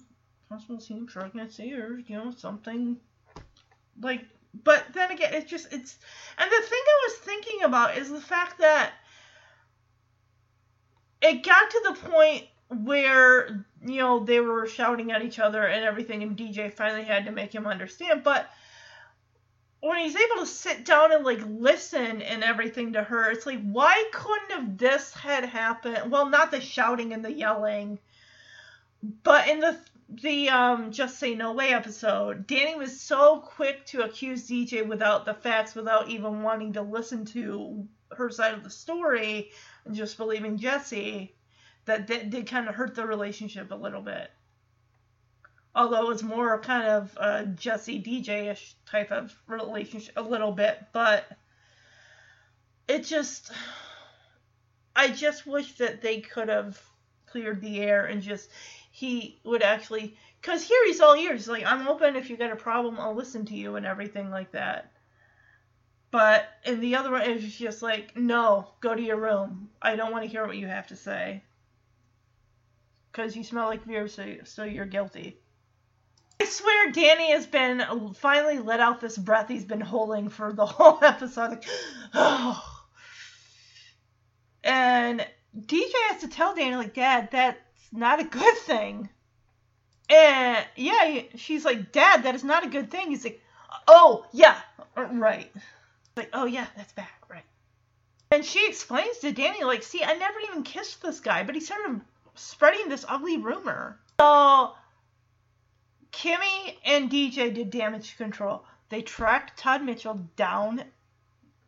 possible 0.49 0.79
teen 0.79 1.07
pregnancy 1.07 1.73
or 1.73 2.01
you 2.07 2.17
know 2.17 2.31
something 2.31 2.97
like 4.01 4.25
but 4.65 4.85
then 4.93 5.11
again 5.11 5.33
it's 5.33 5.51
just 5.51 5.73
it's 5.73 5.99
and 6.39 6.51
the 6.51 6.67
thing 6.67 6.81
i 6.85 7.09
was 7.09 7.19
thinking 7.19 7.63
about 7.63 7.97
is 7.97 8.11
the 8.11 8.21
fact 8.21 8.59
that 8.59 8.93
it 11.23 11.45
got 11.45 11.71
to 11.71 11.81
the 11.85 12.09
point 12.11 12.45
where 12.85 13.65
you 13.85 13.99
know 13.99 14.21
they 14.21 14.41
were 14.41 14.67
shouting 14.67 15.13
at 15.13 15.23
each 15.23 15.39
other 15.39 15.65
and 15.65 15.85
everything 15.85 16.23
and 16.23 16.37
dj 16.37 16.73
finally 16.73 17.05
had 17.05 17.25
to 17.25 17.33
make 17.33 17.55
him 17.55 17.67
understand 17.67 18.23
but 18.23 18.51
when 19.81 19.99
he's 19.99 20.17
able 20.17 20.37
to 20.37 20.47
sit 20.47 20.85
down 20.85 21.13
and 21.13 21.25
like 21.25 21.41
listen 21.47 22.23
and 22.23 22.45
everything 22.45 22.93
to 22.93 23.03
her 23.03 23.31
it's 23.31 23.47
like 23.47 23.61
why 23.63 24.05
couldn't 24.13 24.51
have 24.51 24.79
this 24.79 25.13
had 25.15 25.45
happened? 25.45 26.11
Well 26.11 26.29
not 26.29 26.51
the 26.51 26.61
shouting 26.61 27.13
and 27.13 27.25
the 27.25 27.33
yelling 27.33 27.99
but 29.23 29.49
in 29.49 29.61
the 29.61 29.79
the 30.23 30.49
um 30.49 30.91
just 30.91 31.19
say 31.19 31.35
no 31.35 31.53
way 31.53 31.73
episode 31.73 32.47
danny 32.47 32.75
was 32.75 33.01
so 33.01 33.39
quick 33.41 33.87
to 33.87 34.03
accuse 34.03 34.49
dj 34.49 34.87
without 34.87 35.25
the 35.25 35.35
facts 35.35 35.75
without 35.75 36.09
even 36.09 36.43
wanting 36.43 36.73
to 36.73 36.83
listen 36.83 37.25
to 37.25 37.87
her 38.11 38.29
side 38.29 38.53
of 38.53 38.65
the 38.65 38.71
story 38.71 39.51
and 39.85 39.95
just 39.95 40.19
believing 40.19 40.59
jesse 40.59 41.33
that 41.85 42.09
that 42.09 42.29
did 42.29 42.47
kind 42.47 42.69
of 42.69 42.75
hurt 42.75 42.97
the 42.97 43.07
relationship 43.07 43.71
a 43.71 43.75
little 43.75 44.03
bit 44.03 44.31
although 45.75 46.03
it 46.03 46.09
was 46.09 46.23
more 46.23 46.59
kind 46.59 46.87
of 46.87 47.17
a 47.19 47.47
jesse 47.47 48.03
dj-ish 48.03 48.75
type 48.87 49.11
of 49.11 49.35
relationship 49.47 50.15
a 50.17 50.23
little 50.23 50.53
bit 50.53 50.79
but 50.93 51.27
it 52.89 53.05
just 53.05 53.53
i 54.97 55.09
just 55.09 55.47
wish 55.47 55.75
that 55.75 56.03
they 56.03 56.21
could 56.21 56.49
have 56.49 56.81
cleared 57.27 57.61
the 57.61 57.81
air 57.81 58.07
and 58.07 58.23
just 58.23 58.51
he 58.91 59.39
would 59.45 59.63
actually 59.63 60.17
because 60.41 60.67
here 60.67 60.87
he's 60.87 61.01
all 61.01 61.15
ears 61.15 61.47
like 61.47 61.65
i'm 61.65 61.87
open 61.87 62.17
if 62.17 62.29
you 62.29 62.37
got 62.37 62.53
a 62.53 62.57
problem 62.57 62.99
i'll 62.99 63.15
listen 63.15 63.45
to 63.45 63.55
you 63.55 63.77
and 63.77 63.87
everything 63.87 64.31
like 64.31 64.53
that. 64.53 64.93
But 66.11 66.49
in 66.65 66.81
the 66.81 66.97
other 66.97 67.13
one 67.13 67.23
it's 67.23 67.55
just 67.55 67.83
like 67.83 68.17
no 68.17 68.69
go 68.81 68.95
to 68.95 69.03
your 69.03 69.17
room. 69.17 69.71
I 69.81 69.95
don't 69.95 70.11
want 70.11 70.25
to 70.25 70.31
hear 70.31 70.45
what 70.45 70.57
you 70.57 70.67
have 70.67 70.89
to 70.89 70.97
say. 70.97 71.45
Because 73.13 73.37
you 73.37 73.45
smell 73.45 73.67
like 73.67 73.87
beer 73.87 74.09
so, 74.09 74.39
so 74.45 74.65
you're 74.65 74.87
guilty 74.87 75.40
i 76.41 76.45
swear 76.45 76.93
danny 76.93 77.33
has 77.33 77.47
been 77.47 77.83
finally 78.15 78.59
let 78.59 78.81
out 78.81 79.01
this 79.01 79.17
breath 79.19 79.49
he's 79.49 79.65
been 79.65 79.81
holding 79.81 80.29
for 80.29 80.53
the 80.53 80.67
whole 80.67 80.99
episode 81.03 81.51
like, 81.51 81.65
oh. 82.15 82.63
and 84.65 85.27
dj 85.67 85.91
has 86.09 86.21
to 86.21 86.29
tell 86.29 86.55
danny 86.55 86.77
like 86.77 86.95
dad 86.95 87.29
that's 87.31 87.59
not 87.93 88.21
a 88.21 88.25
good 88.25 88.57
thing 88.59 89.09
and 90.13 90.67
yeah, 90.75 91.23
she's 91.37 91.65
like, 91.65 91.93
Dad, 91.93 92.25
that 92.25 92.35
is 92.35 92.43
not 92.43 92.67
a 92.67 92.69
good 92.69 92.91
thing. 92.91 93.11
He's 93.11 93.23
like, 93.23 93.41
Oh, 93.87 94.27
yeah, 94.33 94.57
right. 94.97 95.51
Like, 96.17 96.31
oh, 96.33 96.47
yeah, 96.47 96.67
that's 96.77 96.93
bad, 96.93 97.09
right. 97.29 97.45
And 98.31 98.45
she 98.45 98.67
explains 98.69 99.19
to 99.19 99.33
Danny, 99.33 99.65
like, 99.65 99.83
see, 99.83 100.03
I 100.03 100.15
never 100.15 100.39
even 100.49 100.63
kissed 100.63 101.03
this 101.03 101.21
guy, 101.21 101.45
but 101.45 101.55
he 101.55 101.61
started 101.61 102.01
spreading 102.35 102.89
this 102.89 103.05
ugly 103.09 103.39
rumor. 103.39 103.99
So, 104.21 104.73
Kimmy 106.13 106.77
and 106.85 107.11
DJ 107.11 107.55
did 107.55 107.71
damage 107.71 108.17
control. 108.17 108.65
They 108.89 109.03
tracked 109.03 109.59
Todd 109.59 109.83
Mitchell 109.83 110.29
down 110.37 110.85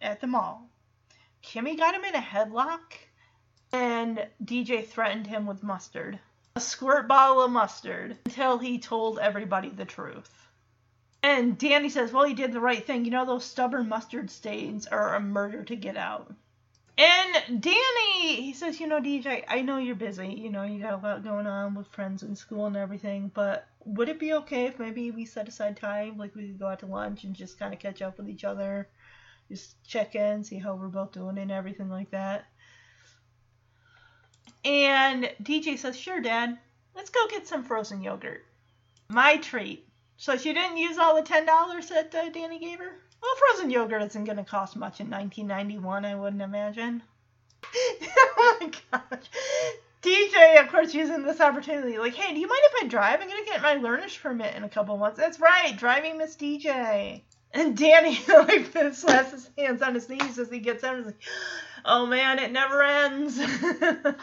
at 0.01 0.21
the 0.21 0.27
mall. 0.27 0.69
Kimmy 1.43 1.77
got 1.77 1.95
him 1.95 2.05
in 2.05 2.15
a 2.15 2.21
headlock, 2.21 2.95
and 3.73 4.27
DJ 4.45 4.87
threatened 4.87 5.27
him 5.27 5.47
with 5.47 5.63
mustard 5.63 6.19
a 6.55 6.61
squirt 6.61 7.09
bottle 7.09 7.43
of 7.43 7.51
mustard 7.51 8.19
until 8.27 8.59
he 8.59 8.79
told 8.79 9.19
everybody 9.19 9.71
the 9.71 9.85
truth. 9.85 10.49
And 11.23 11.57
Danny 11.57 11.89
says, 11.89 12.13
Well, 12.13 12.25
he 12.25 12.35
did 12.35 12.53
the 12.53 12.61
right 12.61 12.85
thing. 12.85 13.05
You 13.05 13.11
know, 13.11 13.25
those 13.25 13.45
stubborn 13.45 13.89
mustard 13.89 14.31
stains 14.31 14.87
are 14.87 15.15
a 15.15 15.21
murder 15.21 15.63
to 15.65 15.77
get 15.77 15.97
out. 15.97 16.33
And 16.99 17.63
Danny, 17.63 18.43
he 18.43 18.53
says, 18.53 18.81
You 18.81 18.87
know, 18.87 19.01
DJ, 19.01 19.45
I 19.49 19.63
know 19.63 19.79
you're 19.79 19.95
busy. 19.95 20.29
You 20.29 20.51
know, 20.51 20.65
you 20.65 20.83
got 20.83 20.95
a 20.95 20.97
lot 20.97 21.25
going 21.25 21.47
on 21.47 21.75
with 21.75 21.87
friends 21.87 22.23
in 22.23 22.37
school 22.37 22.67
and 22.67 22.77
everything, 22.77 23.31
but 23.33 23.67
would 23.85 24.09
it 24.09 24.19
be 24.19 24.33
okay 24.35 24.67
if 24.67 24.79
maybe 24.79 25.11
we 25.11 25.25
set 25.25 25.49
aside 25.49 25.77
time? 25.77 26.17
Like, 26.17 26.35
we 26.35 26.49
could 26.49 26.59
go 26.59 26.69
out 26.69 26.81
to 26.81 26.87
lunch 26.87 27.25
and 27.25 27.35
just 27.35 27.59
kind 27.59 27.75
of 27.75 27.81
catch 27.81 28.03
up 28.03 28.19
with 28.19 28.29
each 28.29 28.45
other? 28.45 28.89
Just 29.49 29.83
check 29.85 30.15
in, 30.15 30.45
see 30.45 30.59
how 30.59 30.75
we're 30.75 30.89
both 30.89 31.13
doing 31.13 31.39
and 31.39 31.51
everything 31.51 31.89
like 31.89 32.11
that. 32.11 32.47
And 34.65 35.31
DJ 35.43 35.77
says, 35.77 35.99
Sure, 35.99 36.21
Dad, 36.21 36.59
let's 36.95 37.11
go 37.11 37.27
get 37.29 37.47
some 37.47 37.65
frozen 37.65 38.03
yogurt. 38.03 38.47
My 39.09 39.37
treat. 39.37 39.87
So 40.17 40.37
she 40.37 40.53
didn't 40.53 40.77
use 40.77 40.99
all 40.99 41.17
the 41.17 41.23
$10 41.23 41.89
that 41.89 42.15
uh, 42.15 42.29
Danny 42.31 42.59
gave 42.59 42.79
her? 42.79 42.97
Well, 43.21 43.37
frozen 43.37 43.71
yogurt 43.71 44.03
isn't 44.03 44.25
going 44.25 44.39
to 44.39 44.45
cost 44.45 44.77
much 44.77 45.01
in 45.01 45.11
1991, 45.11 46.05
I 46.05 46.15
wouldn't 46.15 46.43
imagine. 46.43 47.03
oh 47.75 48.59
my 48.61 48.71
gosh. 48.91 49.25
DJ, 50.03 50.61
of 50.61 50.69
course, 50.69 50.93
using 50.93 51.23
this 51.23 51.41
opportunity, 51.41 51.97
like, 51.97 52.15
hey, 52.15 52.35
do 52.35 52.41
you 52.41 52.49
mind 52.49 52.61
if 52.65 52.85
I 52.85 52.89
drive? 52.89 53.21
I'm 53.21 53.29
to 53.29 53.45
get 53.45 53.63
my 53.63 53.75
learner's 53.75 54.17
permit 54.17 54.57
in 54.57 54.65
a 54.65 54.69
couple 54.69 54.97
months. 54.97 55.19
That's 55.19 55.39
right, 55.39 55.77
driving 55.77 56.19
Miss 56.19 56.35
DJ. 56.35 57.23
And 57.55 57.77
Danny, 57.77 58.19
like, 58.29 58.73
slaps 58.95 59.31
his 59.31 59.51
hands 59.57 59.81
on 59.81 59.95
his 59.95 60.09
knees 60.09 60.39
as 60.39 60.51
he 60.51 60.59
gets 60.59 60.83
out. 60.83 60.97
He's 60.97 61.07
like, 61.07 61.23
oh 61.85 62.07
man, 62.07 62.41
it 62.41 62.51
never 62.51 62.83
ends. 62.83 63.39
and 63.39 64.17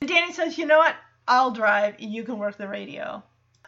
Danny 0.06 0.32
says, 0.32 0.56
you 0.56 0.64
know 0.64 0.78
what? 0.78 0.96
I'll 1.28 1.50
drive. 1.50 2.00
You 2.00 2.24
can 2.24 2.38
work 2.38 2.56
the 2.56 2.68
radio. 2.68 3.22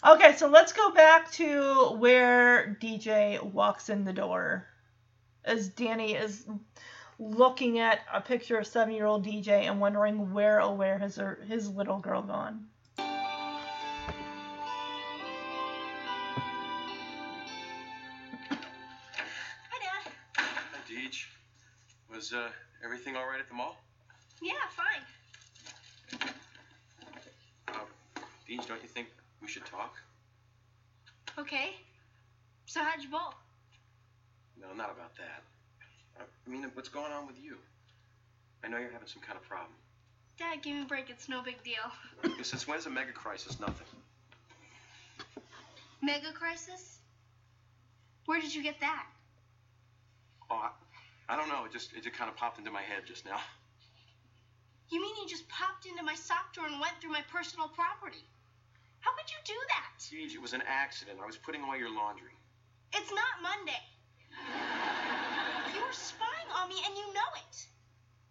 Okay, 0.06 0.36
so 0.36 0.48
let's 0.48 0.72
go 0.72 0.92
back 0.92 1.30
to 1.32 1.96
where 1.96 2.76
DJ 2.80 3.42
walks 3.42 3.88
in 3.88 4.04
the 4.04 4.12
door. 4.12 4.66
As 5.44 5.68
Danny 5.68 6.14
is 6.14 6.46
looking 7.18 7.78
at 7.78 8.00
a 8.12 8.20
picture 8.20 8.58
of 8.58 8.66
seven 8.66 8.94
year 8.94 9.06
old 9.06 9.24
DJ 9.24 9.68
and 9.68 9.80
wondering 9.80 10.32
where 10.32 10.60
oh 10.60 10.72
where 10.72 10.98
has 10.98 11.16
her, 11.16 11.38
his 11.48 11.68
little 11.68 11.98
girl 11.98 12.22
gone. 12.22 12.66
Hi, 12.98 13.06
Dad. 19.80 20.12
Hi, 20.36 20.78
Deej. 20.88 21.26
Was 22.12 22.32
uh, 22.32 22.48
everything 22.84 23.16
all 23.16 23.26
right 23.26 23.40
at 23.40 23.48
the 23.48 23.54
mall? 23.54 23.76
Yeah, 24.42 24.52
fine. 24.70 25.02
Uh, 27.68 27.84
Deej, 28.48 28.66
don't 28.66 28.82
you 28.82 28.88
think 28.88 29.08
we 29.40 29.48
should 29.48 29.64
talk? 29.64 29.94
Okay. 31.38 31.70
So 32.66 32.80
how'd 32.80 33.02
you 33.02 33.10
bowl? 33.10 33.34
No, 34.60 34.72
not 34.74 34.90
about 34.90 35.14
that. 35.16 35.42
I 36.46 36.50
mean, 36.50 36.64
what's 36.74 36.88
going 36.88 37.12
on 37.12 37.26
with 37.26 37.36
you? 37.42 37.56
I 38.62 38.68
know 38.68 38.78
you're 38.78 38.92
having 38.92 39.08
some 39.08 39.22
kind 39.22 39.36
of 39.36 39.42
problem. 39.42 39.72
Dad, 40.38 40.62
give 40.62 40.74
me 40.74 40.82
a 40.82 40.86
break. 40.86 41.10
It's 41.10 41.28
no 41.28 41.42
big 41.42 41.62
deal. 41.62 42.34
Since 42.42 42.66
when's 42.66 42.86
a 42.86 42.90
mega 42.90 43.12
crisis 43.12 43.60
nothing? 43.60 43.86
Mega 46.02 46.32
crisis? 46.32 46.98
Where 48.26 48.40
did 48.40 48.54
you 48.54 48.62
get 48.62 48.80
that? 48.80 49.06
Oh, 50.50 50.56
I, 50.56 50.70
I 51.32 51.36
don't 51.36 51.48
know. 51.48 51.64
It 51.64 51.72
just 51.72 51.92
it 51.94 52.02
just 52.02 52.16
kind 52.16 52.30
of 52.30 52.36
popped 52.36 52.58
into 52.58 52.70
my 52.70 52.82
head 52.82 53.04
just 53.06 53.24
now. 53.24 53.38
You 54.90 55.00
mean 55.00 55.14
you 55.22 55.28
just 55.28 55.48
popped 55.48 55.86
into 55.86 56.02
my 56.02 56.14
sock 56.14 56.52
drawer 56.52 56.66
and 56.66 56.80
went 56.80 56.94
through 57.00 57.12
my 57.12 57.22
personal 57.32 57.68
property? 57.68 58.24
How 59.00 59.12
could 59.16 59.30
you 59.30 59.36
do 59.46 59.58
that? 59.68 60.00
Deej, 60.00 60.34
it 60.34 60.42
was 60.42 60.52
an 60.52 60.62
accident. 60.66 61.18
I 61.22 61.26
was 61.26 61.36
putting 61.36 61.62
away 61.62 61.78
your 61.78 61.94
laundry. 61.94 62.32
It's 62.92 63.10
not 63.10 63.42
Monday. 63.42 63.80
You 65.74 65.80
were 65.80 65.92
spying 65.92 66.23
on 66.54 66.68
me 66.68 66.76
and 66.86 66.94
you 66.96 67.06
know 67.12 67.30
it. 67.48 67.66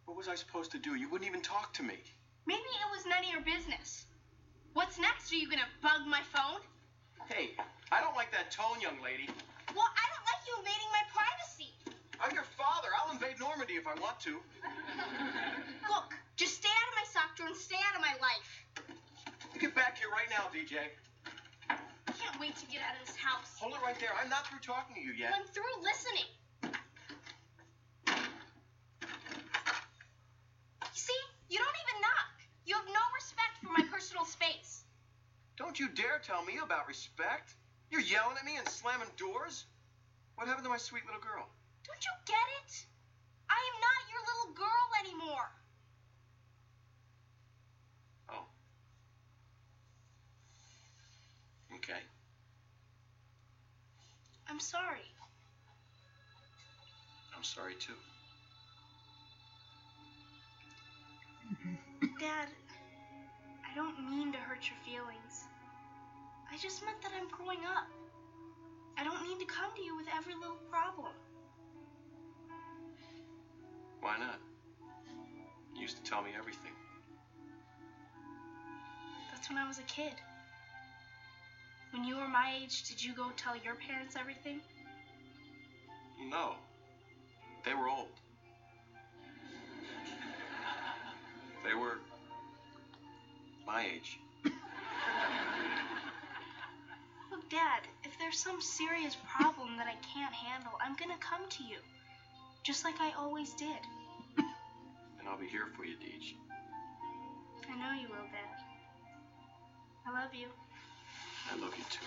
What 0.05 0.17
was 0.17 0.27
I 0.27 0.35
supposed 0.35 0.71
to 0.71 0.79
do? 0.79 0.95
You 0.95 1.09
wouldn't 1.09 1.29
even 1.29 1.41
talk 1.41 1.73
to 1.73 1.83
me. 1.83 1.99
Maybe 2.45 2.59
it 2.59 2.89
was 2.91 3.05
none 3.05 3.23
of 3.23 3.29
your 3.31 3.43
business. 3.43 4.05
What's 4.73 4.99
next? 4.99 5.31
Are 5.31 5.35
you 5.35 5.49
gonna 5.49 5.69
bug 5.81 6.07
my 6.07 6.21
phone? 6.33 6.59
Hey, 7.29 7.51
I 7.91 8.01
don't 8.01 8.15
like 8.15 8.31
that 8.31 8.51
tone, 8.51 8.81
young 8.81 8.99
lady. 9.03 9.29
Well, 9.71 9.87
I 9.87 10.05
don't 10.11 10.25
like 10.27 10.41
you 10.43 10.53
invading 10.59 10.91
my 10.91 11.05
privacy. 11.13 11.71
I'm 12.19 12.33
your 12.35 12.47
father. 12.57 12.89
I'll 12.99 13.11
invade 13.13 13.39
Normandy 13.39 13.75
if 13.75 13.87
I 13.87 13.95
want 13.99 14.19
to. 14.27 14.39
Look, 15.91 16.15
just 16.35 16.55
stay 16.59 16.71
out 16.71 16.87
of 16.91 16.95
my 16.99 17.07
sock 17.07 17.35
drawer 17.35 17.47
and 17.49 17.57
stay 17.57 17.79
out 17.79 17.95
of 17.95 18.01
my 18.01 18.15
life. 18.19 18.51
You 19.53 19.59
get 19.59 19.75
back 19.75 19.97
here 19.97 20.09
right 20.09 20.27
now, 20.29 20.51
DJ. 20.51 20.91
I 21.69 22.11
can't 22.11 22.39
wait 22.39 22.55
to 22.57 22.65
get 22.67 22.81
out 22.81 22.99
of 22.99 23.07
this 23.07 23.15
house. 23.15 23.55
Hold 23.59 23.73
it 23.73 23.81
right 23.83 23.97
there. 23.99 24.09
I'm 24.19 24.29
not 24.29 24.47
through 24.47 24.59
talking 24.59 24.95
to 24.95 25.01
you 25.01 25.13
yet. 25.13 25.33
I'm 25.35 25.47
through 25.47 25.63
listening. 25.81 26.27
See? 30.93 31.21
You 31.53 31.59
don't 31.59 31.77
even 31.85 32.01
knock. 32.01 32.33
You 32.65 32.73
have 32.73 32.89
no 32.89 33.05
respect 33.13 33.61
for 33.61 33.69
my 33.77 33.85
personal 33.93 34.25
space. 34.25 34.85
Don't 35.55 35.79
you 35.79 35.87
dare 35.87 36.17
tell 36.25 36.43
me 36.43 36.57
about 36.57 36.87
respect. 36.87 37.53
You're 37.91 38.01
yelling 38.01 38.37
at 38.39 38.43
me 38.43 38.57
and 38.57 38.67
slamming 38.67 39.13
doors. 39.17 39.65
What 40.33 40.47
happened 40.47 40.65
to 40.65 40.71
my 40.71 40.81
sweet 40.81 41.05
little 41.05 41.21
girl? 41.21 41.45
Don't 41.85 42.01
you 42.01 42.11
get 42.25 42.47
it? 42.65 42.73
I 43.51 43.61
am 43.69 43.77
not 43.85 44.01
your 44.09 44.21
little 44.33 44.49
girl 44.57 44.85
anymore. 45.05 45.49
Oh. 48.33 48.45
Okay. 51.75 52.01
I'm 54.49 54.59
sorry. 54.59 55.05
I'm 57.37 57.43
sorry 57.43 57.75
too. 57.75 57.93
Dad, 62.19 62.47
I 63.69 63.75
don't 63.75 64.09
mean 64.09 64.31
to 64.31 64.37
hurt 64.37 64.69
your 64.69 64.77
feelings. 64.85 65.45
I 66.51 66.57
just 66.57 66.83
meant 66.85 67.01
that 67.01 67.11
I'm 67.19 67.27
growing 67.29 67.65
up. 67.65 67.87
I 68.97 69.03
don't 69.03 69.21
need 69.27 69.39
to 69.39 69.45
come 69.45 69.71
to 69.75 69.81
you 69.81 69.95
with 69.95 70.05
every 70.15 70.35
little 70.35 70.59
problem. 70.69 71.13
Why 74.01 74.17
not? 74.19 74.39
You 75.75 75.81
used 75.81 75.97
to 75.97 76.03
tell 76.03 76.21
me 76.21 76.31
everything. 76.37 76.71
That's 79.31 79.49
when 79.49 79.57
I 79.57 79.67
was 79.67 79.79
a 79.79 79.83
kid. 79.83 80.13
When 81.91 82.03
you 82.03 82.17
were 82.17 82.27
my 82.27 82.57
age, 82.61 82.83
did 82.83 83.03
you 83.03 83.13
go 83.13 83.31
tell 83.35 83.55
your 83.55 83.75
parents 83.75 84.15
everything? 84.19 84.61
No. 86.29 86.55
They 87.65 87.73
were 87.73 87.89
old. 87.89 88.09
They 91.63 91.73
were 91.73 91.99
my 93.65 93.85
age. 93.85 94.19
Look, 97.31 97.49
Dad, 97.49 97.81
if 98.03 98.17
there's 98.19 98.37
some 98.37 98.61
serious 98.61 99.15
problem 99.35 99.77
that 99.77 99.87
I 99.87 99.95
can't 100.13 100.33
handle, 100.33 100.73
I'm 100.83 100.95
gonna 100.95 101.17
come 101.19 101.47
to 101.49 101.63
you. 101.63 101.77
Just 102.63 102.83
like 102.83 102.99
I 102.99 103.11
always 103.17 103.53
did. 103.53 103.79
And 104.37 105.27
I'll 105.27 105.37
be 105.37 105.47
here 105.47 105.67
for 105.75 105.85
you, 105.85 105.95
Deej. 105.95 106.33
I 107.69 107.77
know 107.77 107.99
you 107.99 108.07
will, 108.09 108.27
Dad. 108.31 108.49
I 110.05 110.11
love 110.11 110.33
you. 110.33 110.47
I 111.51 111.55
love 111.55 111.73
you 111.77 111.83
too. 111.89 112.05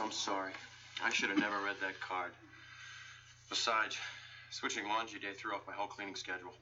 I'm 0.00 0.12
sorry. 0.12 0.52
I 1.02 1.10
should 1.10 1.28
have 1.28 1.38
never 1.38 1.60
read 1.62 1.76
that 1.80 2.00
card. 2.00 2.32
Besides, 3.50 3.96
switching 4.50 4.88
laundry 4.88 5.20
day 5.20 5.32
threw 5.36 5.54
off 5.54 5.66
my 5.66 5.72
whole 5.72 5.86
cleaning 5.86 6.14
schedule. 6.16 6.52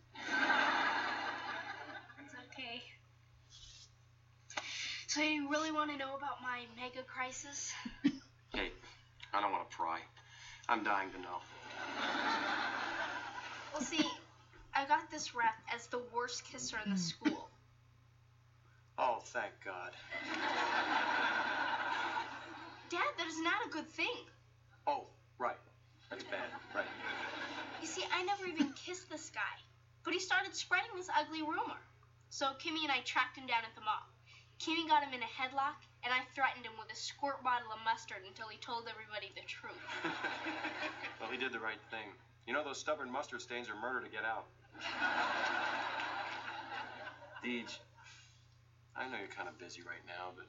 It's 2.25 2.35
okay. 2.53 2.83
So 5.07 5.21
you 5.23 5.49
really 5.49 5.73
want 5.73 5.91
to 5.91 5.97
know 5.97 6.15
about 6.17 6.43
my 6.43 6.67
mega 6.81 7.03
crisis? 7.07 7.73
Hey, 8.53 8.73
I 9.33 9.41
don't 9.41 9.53
want 9.53 9.69
to 9.71 9.77
pry. 9.77 10.01
I'm 10.69 10.83
dying 10.83 11.11
to 11.13 11.19
know. 11.21 11.41
Well, 13.73 13.83
see, 13.83 14.05
I 14.75 14.85
got 14.87 15.11
this 15.11 15.35
rep 15.35 15.55
as 15.75 15.87
the 15.87 16.01
worst 16.15 16.45
kisser 16.45 16.79
in 16.85 16.91
the 16.93 16.99
school. 16.99 17.49
Oh, 18.99 19.19
thank 19.23 19.53
God. 19.65 19.93
Dad, 22.89 23.15
that 23.19 23.27
is 23.27 23.41
not 23.43 23.67
a 23.67 23.69
good 23.71 23.87
thing. 23.89 24.27
Oh, 24.87 25.07
right. 25.39 25.57
That's 26.11 26.25
bad. 26.25 26.49
Right. 26.75 26.87
You 27.81 27.87
see, 27.87 28.05
I 28.13 28.23
never 28.25 28.47
even 28.47 28.73
kissed 28.73 29.11
this 29.11 29.31
guy, 29.31 29.57
but 30.05 30.13
he 30.13 30.21
started 30.21 30.55
spreading 30.55 30.91
this 30.97 31.09
ugly 31.13 31.43
rumor. 31.43 31.81
So 32.31 32.47
Kimmy 32.59 32.83
and 32.83 32.93
I 32.93 33.01
tracked 33.05 33.37
him 33.37 33.47
down 33.47 33.65
at 33.65 33.75
the 33.75 33.83
mall. 33.83 34.03
Kimmy 34.59 34.89
got 34.89 35.05
him 35.05 35.13
in 35.13 35.21
a 35.21 35.29
headlock, 35.29 35.85
and 36.03 36.13
I 36.13 36.21
threatened 36.35 36.65
him 36.65 36.73
with 36.81 36.91
a 36.91 36.97
squirt 36.97 37.45
bottle 37.45 37.69
of 37.73 37.79
mustard 37.85 38.25
until 38.27 38.49
he 38.49 38.57
told 38.59 38.89
everybody 38.89 39.31
the 39.37 39.43
truth. 39.45 39.77
well, 41.21 41.31
he 41.31 41.37
did 41.37 41.53
the 41.53 41.61
right 41.61 41.81
thing. 41.91 42.09
You 42.47 42.55
know 42.55 42.65
those 42.65 42.81
stubborn 42.81 43.11
mustard 43.11 43.43
stains 43.43 43.69
are 43.69 43.77
murder 43.77 44.01
to 44.01 44.09
get 44.11 44.25
out. 44.25 44.47
Deej, 47.45 47.79
I 48.97 49.07
know 49.09 49.19
you're 49.19 49.29
kind 49.29 49.49
of 49.49 49.59
busy 49.59 49.83
right 49.83 50.03
now, 50.09 50.33
but 50.35 50.47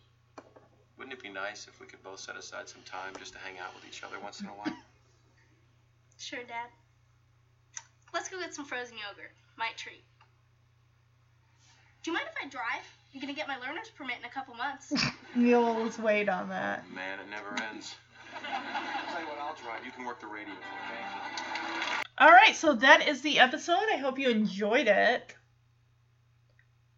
wouldn't 0.97 1.13
it 1.13 1.21
be 1.21 1.29
nice 1.29 1.67
if 1.67 1.79
we 1.81 1.87
could 1.87 2.01
both 2.01 2.19
set 2.19 2.37
aside 2.37 2.69
some 2.69 2.81
time 2.83 3.13
just 3.19 3.33
to 3.33 3.39
hang 3.39 3.59
out 3.59 3.75
with 3.75 3.85
each 3.85 4.03
other 4.03 4.19
once 4.19 4.39
in 4.41 4.47
a 4.47 4.55
while? 4.55 4.73
Sure, 6.17 6.43
Dad. 6.47 6.69
Let's 8.17 8.29
go 8.29 8.39
get 8.39 8.51
some 8.51 8.65
frozen 8.65 8.97
yogurt. 8.97 9.29
My 9.57 9.69
treat. 9.77 10.03
Do 12.01 12.09
you 12.09 12.17
mind 12.17 12.25
if 12.27 12.43
I 12.43 12.49
drive? 12.49 12.81
I'm 13.13 13.21
gonna 13.21 13.35
get 13.35 13.47
my 13.47 13.57
learner's 13.57 13.89
permit 13.89 14.15
in 14.17 14.25
a 14.25 14.29
couple 14.29 14.55
months. 14.55 14.91
You'll 15.35 15.63
always 15.63 15.99
wait 15.99 16.27
on 16.27 16.49
that. 16.49 16.83
Man, 16.91 17.19
it 17.19 17.29
never 17.29 17.49
ends. 17.69 17.93
I'll 18.33 18.41
tell 19.13 19.21
you 19.21 19.27
what, 19.27 19.37
I'll 19.37 19.53
drive. 19.53 19.85
You 19.85 19.91
can 19.91 20.03
work 20.03 20.19
the 20.19 20.25
radio, 20.25 20.51
okay? 20.51 22.01
All 22.17 22.31
right, 22.31 22.55
so 22.55 22.73
that 22.73 23.07
is 23.07 23.21
the 23.21 23.37
episode. 23.37 23.85
I 23.93 23.97
hope 23.97 24.17
you 24.17 24.31
enjoyed 24.31 24.87
it. 24.87 25.35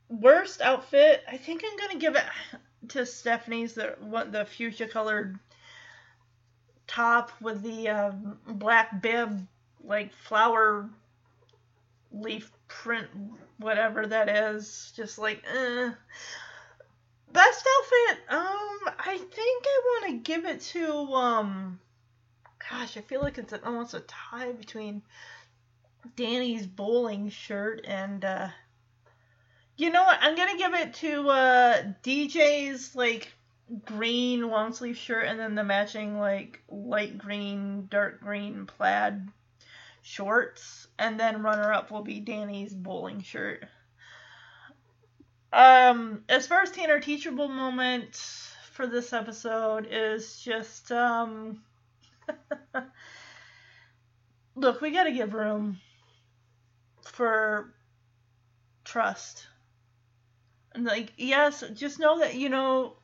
Worst 0.08 0.62
outfit, 0.62 1.22
I 1.30 1.36
think 1.36 1.66
I'm 1.70 1.78
gonna 1.78 2.00
give 2.00 2.16
it 2.16 2.24
to 2.90 3.06
Stephanie's 3.06 3.74
the 3.74 3.98
what 4.00 4.32
the 4.32 4.46
fuchsia 4.46 4.88
colored 4.88 5.38
top 6.88 7.34
with 7.41 7.62
the 7.62 7.90
um, 7.90 8.38
black 8.48 9.02
bib, 9.02 9.46
like 9.84 10.14
flower 10.14 10.90
leaf 12.11 12.52
print, 12.68 13.07
whatever 13.57 14.06
that 14.07 14.30
is. 14.30 14.91
Just 14.95 15.18
like, 15.18 15.44
eh. 15.48 15.91
Best 17.31 17.68
outfit, 17.77 18.23
um, 18.30 18.94
I 18.98 19.18
think 19.31 19.65
I 19.65 19.81
want 19.86 20.06
to 20.07 20.31
give 20.31 20.45
it 20.45 20.61
to 20.61 20.91
um 21.14 21.80
gosh, 22.69 22.98
I 22.98 23.02
feel 23.02 23.22
like 23.22 23.38
it's 23.38 23.53
an, 23.53 23.61
almost 23.65 23.94
a 23.94 24.02
tie 24.02 24.52
between 24.52 25.02
Danny's 26.15 26.65
bowling 26.65 27.30
shirt 27.30 27.81
and 27.86 28.23
uh 28.23 28.49
you 29.77 29.90
know 29.90 30.03
what? 30.03 30.19
I'm 30.22 30.36
gonna 30.36 30.57
give 30.57 30.73
it 30.73 30.94
to 30.95 31.30
uh 31.30 31.84
DJ's 32.03 32.95
like 32.95 33.34
green 33.86 34.49
long 34.49 34.73
sleeve 34.73 34.98
shirt 34.98 35.27
and 35.27 35.40
then 35.40 35.56
the 35.56 35.64
matching 35.64 36.18
like 36.18 36.61
light 36.69 37.18
green, 37.18 37.88
dark 37.90 38.22
green 38.22 38.65
plaid 38.65 39.27
shorts. 40.02 40.88
And 40.98 41.20
then 41.20 41.44
runner 41.44 41.72
up 41.72 41.92
will 41.92 42.04
be 42.04 42.20
Danny's 42.20 42.74
bowling 42.74 43.22
shirt. 43.22 43.66
Um, 45.52 46.24
as 46.30 46.46
far 46.48 46.62
as 46.62 46.72
Tanner 46.72 47.00
teachable 47.00 47.48
moment 47.48 48.16
for 48.72 48.86
this 48.86 49.14
episode 49.14 49.88
is 49.90 50.40
just 50.40 50.92
um 50.92 51.64
look, 54.56 54.82
we 54.82 54.92
got 54.92 55.06
to 55.06 55.12
give 55.12 55.34
room 55.34 55.80
for 57.04 57.74
trust. 58.84 59.48
And 60.74 60.86
like, 60.86 61.14
yes, 61.18 61.64
just 61.74 62.00
know 62.00 62.20
that 62.20 62.36
you 62.36 62.50
know 62.50 62.98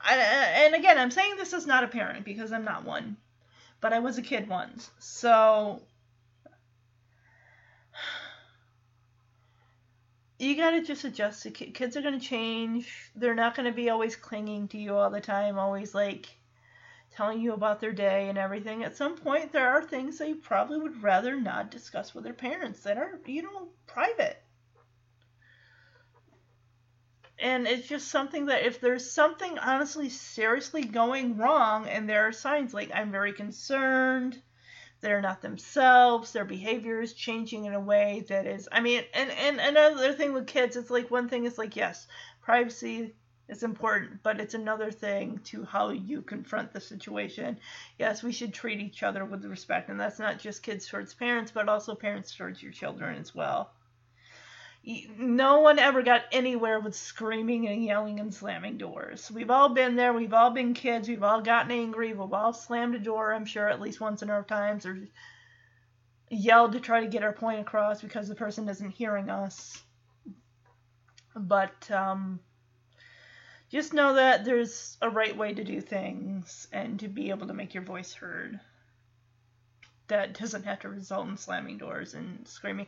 I, 0.00 0.16
and 0.16 0.74
again, 0.74 0.98
I'm 0.98 1.10
saying 1.10 1.36
this 1.36 1.54
is 1.54 1.66
not 1.66 1.84
a 1.84 1.88
parent 1.88 2.24
because 2.24 2.52
I'm 2.52 2.64
not 2.64 2.84
one, 2.84 3.16
but 3.80 3.92
I 3.92 4.00
was 4.00 4.18
a 4.18 4.22
kid 4.22 4.48
once. 4.48 4.90
So 4.98 5.80
you 10.38 10.56
gotta 10.56 10.82
just 10.82 11.04
adjust 11.04 11.42
to 11.42 11.50
kids 11.50 11.96
are 11.96 12.02
gonna 12.02 12.18
change. 12.18 13.10
They're 13.14 13.34
not 13.34 13.54
gonna 13.54 13.72
be 13.72 13.90
always 13.90 14.16
clinging 14.16 14.68
to 14.68 14.78
you 14.78 14.96
all 14.96 15.10
the 15.10 15.20
time 15.20 15.58
always 15.58 15.94
like 15.94 16.26
telling 17.12 17.40
you 17.40 17.52
about 17.52 17.80
their 17.80 17.92
day 17.92 18.28
and 18.28 18.36
everything. 18.36 18.82
At 18.82 18.96
some 18.96 19.16
point 19.16 19.52
there 19.52 19.68
are 19.68 19.82
things 19.82 20.18
they 20.18 20.34
probably 20.34 20.78
would 20.78 21.02
rather 21.02 21.40
not 21.40 21.70
discuss 21.70 22.14
with 22.14 22.24
their 22.24 22.32
parents 22.32 22.80
that 22.82 22.98
are 22.98 23.20
you 23.26 23.42
know 23.42 23.68
private. 23.86 24.42
And 27.38 27.66
it's 27.66 27.88
just 27.88 28.08
something 28.08 28.46
that 28.46 28.64
if 28.64 28.80
there's 28.80 29.10
something 29.10 29.58
honestly 29.58 30.08
seriously 30.08 30.84
going 30.84 31.36
wrong 31.36 31.86
and 31.88 32.08
there 32.08 32.26
are 32.26 32.32
signs 32.32 32.72
like 32.72 32.90
i'm 32.94 33.10
very 33.10 33.32
concerned 33.32 34.40
they're 35.04 35.20
not 35.20 35.42
themselves 35.42 36.32
their 36.32 36.46
behavior 36.46 37.02
is 37.02 37.12
changing 37.12 37.66
in 37.66 37.74
a 37.74 37.80
way 37.80 38.24
that 38.28 38.46
is 38.46 38.66
i 38.72 38.80
mean 38.80 39.02
and 39.12 39.30
and 39.30 39.60
another 39.60 40.14
thing 40.14 40.32
with 40.32 40.46
kids 40.46 40.76
it's 40.76 40.90
like 40.90 41.10
one 41.10 41.28
thing 41.28 41.44
is 41.44 41.58
like 41.58 41.76
yes 41.76 42.06
privacy 42.40 43.14
is 43.48 43.62
important 43.62 44.22
but 44.22 44.40
it's 44.40 44.54
another 44.54 44.90
thing 44.90 45.38
to 45.44 45.64
how 45.64 45.90
you 45.90 46.22
confront 46.22 46.72
the 46.72 46.80
situation. 46.80 47.58
Yes 47.98 48.22
we 48.22 48.32
should 48.32 48.54
treat 48.54 48.80
each 48.80 49.02
other 49.02 49.24
with 49.26 49.44
respect 49.44 49.90
and 49.90 50.00
that's 50.00 50.18
not 50.18 50.38
just 50.38 50.62
kids 50.62 50.86
towards 50.86 51.12
parents 51.12 51.52
but 51.52 51.68
also 51.68 51.94
parents 51.94 52.34
towards 52.34 52.62
your 52.62 52.72
children 52.72 53.18
as 53.18 53.34
well 53.34 53.70
no 55.18 55.60
one 55.60 55.78
ever 55.78 56.02
got 56.02 56.22
anywhere 56.30 56.78
with 56.78 56.94
screaming 56.94 57.68
and 57.68 57.82
yelling 57.82 58.20
and 58.20 58.34
slamming 58.34 58.76
doors. 58.76 59.30
We've 59.30 59.50
all 59.50 59.70
been 59.70 59.96
there. 59.96 60.12
We've 60.12 60.34
all 60.34 60.50
been 60.50 60.74
kids. 60.74 61.08
We've 61.08 61.22
all 61.22 61.40
gotten 61.40 61.70
angry. 61.70 62.12
We've 62.12 62.32
all 62.32 62.52
slammed 62.52 62.94
a 62.94 62.98
door, 62.98 63.32
I'm 63.32 63.46
sure, 63.46 63.68
at 63.68 63.80
least 63.80 64.00
once 64.00 64.22
in 64.22 64.30
our 64.30 64.42
times, 64.42 64.84
or 64.84 65.08
yelled 66.30 66.72
to 66.72 66.80
try 66.80 67.00
to 67.00 67.06
get 67.06 67.22
our 67.22 67.32
point 67.32 67.60
across 67.60 68.02
because 68.02 68.28
the 68.28 68.34
person 68.34 68.68
isn't 68.68 68.90
hearing 68.90 69.30
us. 69.30 69.82
But 71.34 71.90
um, 71.90 72.40
just 73.70 73.94
know 73.94 74.14
that 74.14 74.44
there's 74.44 74.98
a 75.00 75.08
right 75.08 75.36
way 75.36 75.54
to 75.54 75.64
do 75.64 75.80
things 75.80 76.68
and 76.72 77.00
to 77.00 77.08
be 77.08 77.30
able 77.30 77.46
to 77.46 77.54
make 77.54 77.72
your 77.72 77.82
voice 77.82 78.12
heard 78.12 78.60
that 80.08 80.38
doesn't 80.38 80.64
have 80.64 80.80
to 80.80 80.88
result 80.88 81.28
in 81.28 81.36
slamming 81.36 81.78
doors 81.78 82.14
and 82.14 82.46
screaming. 82.46 82.86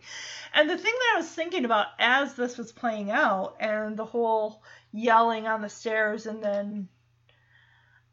And 0.54 0.68
the 0.68 0.76
thing 0.76 0.92
that 0.92 1.12
I 1.14 1.18
was 1.18 1.28
thinking 1.28 1.64
about 1.64 1.86
as 1.98 2.34
this 2.34 2.58
was 2.58 2.72
playing 2.72 3.10
out 3.10 3.56
and 3.60 3.96
the 3.96 4.04
whole 4.04 4.62
yelling 4.92 5.46
on 5.46 5.62
the 5.62 5.68
stairs 5.68 6.26
and 6.26 6.42
then 6.42 6.88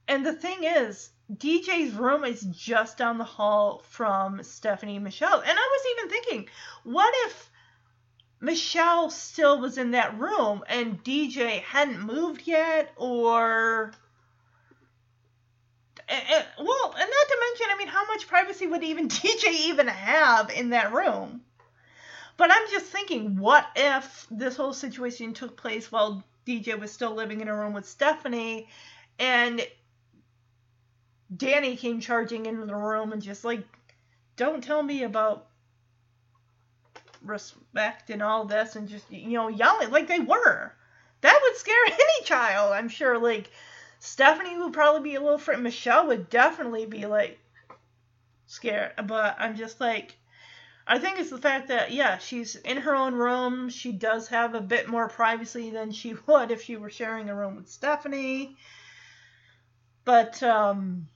and 0.08 0.26
the 0.26 0.34
thing 0.34 0.64
is 0.64 1.10
DJ's 1.32 1.94
room 1.94 2.26
is 2.26 2.42
just 2.42 2.98
down 2.98 3.18
the 3.18 3.24
hall 3.24 3.82
from 3.88 4.44
Stephanie 4.44 5.00
Michelle. 5.00 5.40
And 5.40 5.58
I 5.58 5.80
was 5.80 5.98
even 5.98 6.10
thinking, 6.10 6.50
what 6.84 7.14
if 7.26 7.50
Michelle 8.42 9.10
still 9.10 9.60
was 9.60 9.78
in 9.78 9.92
that 9.92 10.20
room 10.20 10.64
and 10.68 11.02
DJ 11.02 11.62
hadn't 11.62 12.02
moved 12.02 12.42
yet 12.46 12.92
or 12.98 13.94
and, 16.10 16.46
well, 16.58 16.96
and 16.98 17.10
not 17.10 17.28
to 17.28 17.38
mention, 17.40 17.68
I 17.70 17.78
mean, 17.78 17.88
how 17.88 18.06
much 18.08 18.28
privacy 18.28 18.68
would 18.68 18.84
even 18.84 19.08
DJ 19.10 19.68
even 19.68 19.88
have 19.88 20.50
in 20.50 20.70
that 20.70 20.94
room? 20.94 21.42
But 22.38 22.52
I'm 22.52 22.70
just 22.72 22.86
thinking, 22.88 23.38
what 23.38 23.66
if 23.76 24.28
this 24.32 24.58
whole 24.58 24.74
situation 24.74 25.34
took 25.34 25.56
place 25.56 25.92
while 25.92 26.24
DJ 26.48 26.80
was 26.80 26.92
still 26.92 27.14
living 27.14 27.42
in 27.42 27.48
a 27.48 27.56
room 27.56 27.74
with 27.74 27.88
Stephanie, 27.88 28.68
and 29.20 29.66
Danny 31.36 31.78
came 31.78 32.00
charging 32.00 32.46
into 32.46 32.66
the 32.66 32.76
room 32.76 33.14
and 33.14 33.22
just 33.22 33.44
like, 33.46 33.64
don't 34.36 34.64
tell 34.64 34.82
me 34.82 35.04
about 35.04 35.48
respect 37.24 38.10
and 38.10 38.22
all 38.22 38.46
this, 38.46 38.76
and 38.76 38.88
just 38.88 39.10
you 39.12 39.38
know 39.38 39.48
yelling 39.48 39.92
like 39.92 40.08
they 40.08 40.20
were. 40.20 40.74
That 41.22 41.40
would 41.42 41.56
scare 41.56 41.76
any 41.86 42.26
child, 42.26 42.74
I'm 42.74 42.90
sure. 42.90 43.18
Like 43.20 43.50
Stephanie 44.06 44.58
would 44.58 44.74
probably 44.74 45.12
be 45.12 45.16
a 45.16 45.22
little 45.22 45.38
frightened. 45.38 45.64
Michelle 45.64 46.08
would 46.08 46.30
definitely 46.30 46.86
be 46.86 47.06
like 47.06 47.40
scared. 48.48 48.92
But 49.06 49.38
I'm 49.40 49.56
just 49.56 49.80
like, 49.80 50.18
I 50.86 51.00
think 51.00 51.20
it's 51.20 51.30
the 51.30 51.38
fact 51.38 51.70
that, 51.70 51.94
yeah, 51.94 52.18
she's 52.18 52.58
in 52.58 52.76
her 52.76 52.94
own 52.94 53.16
room. 53.16 53.70
She 53.70 53.94
does 53.94 54.28
have 54.28 54.56
a 54.56 54.62
bit 54.62 54.90
more 54.90 55.08
privacy 55.08 55.70
than 55.70 55.94
she 55.94 56.16
would 56.28 56.52
if 56.52 56.62
she 56.62 56.76
were 56.76 56.90
sharing 56.90 57.30
a 57.30 57.36
room 57.36 57.56
with 57.56 57.70
Stephanie. 57.70 58.58
But, 60.04 60.44
um, 60.44 61.08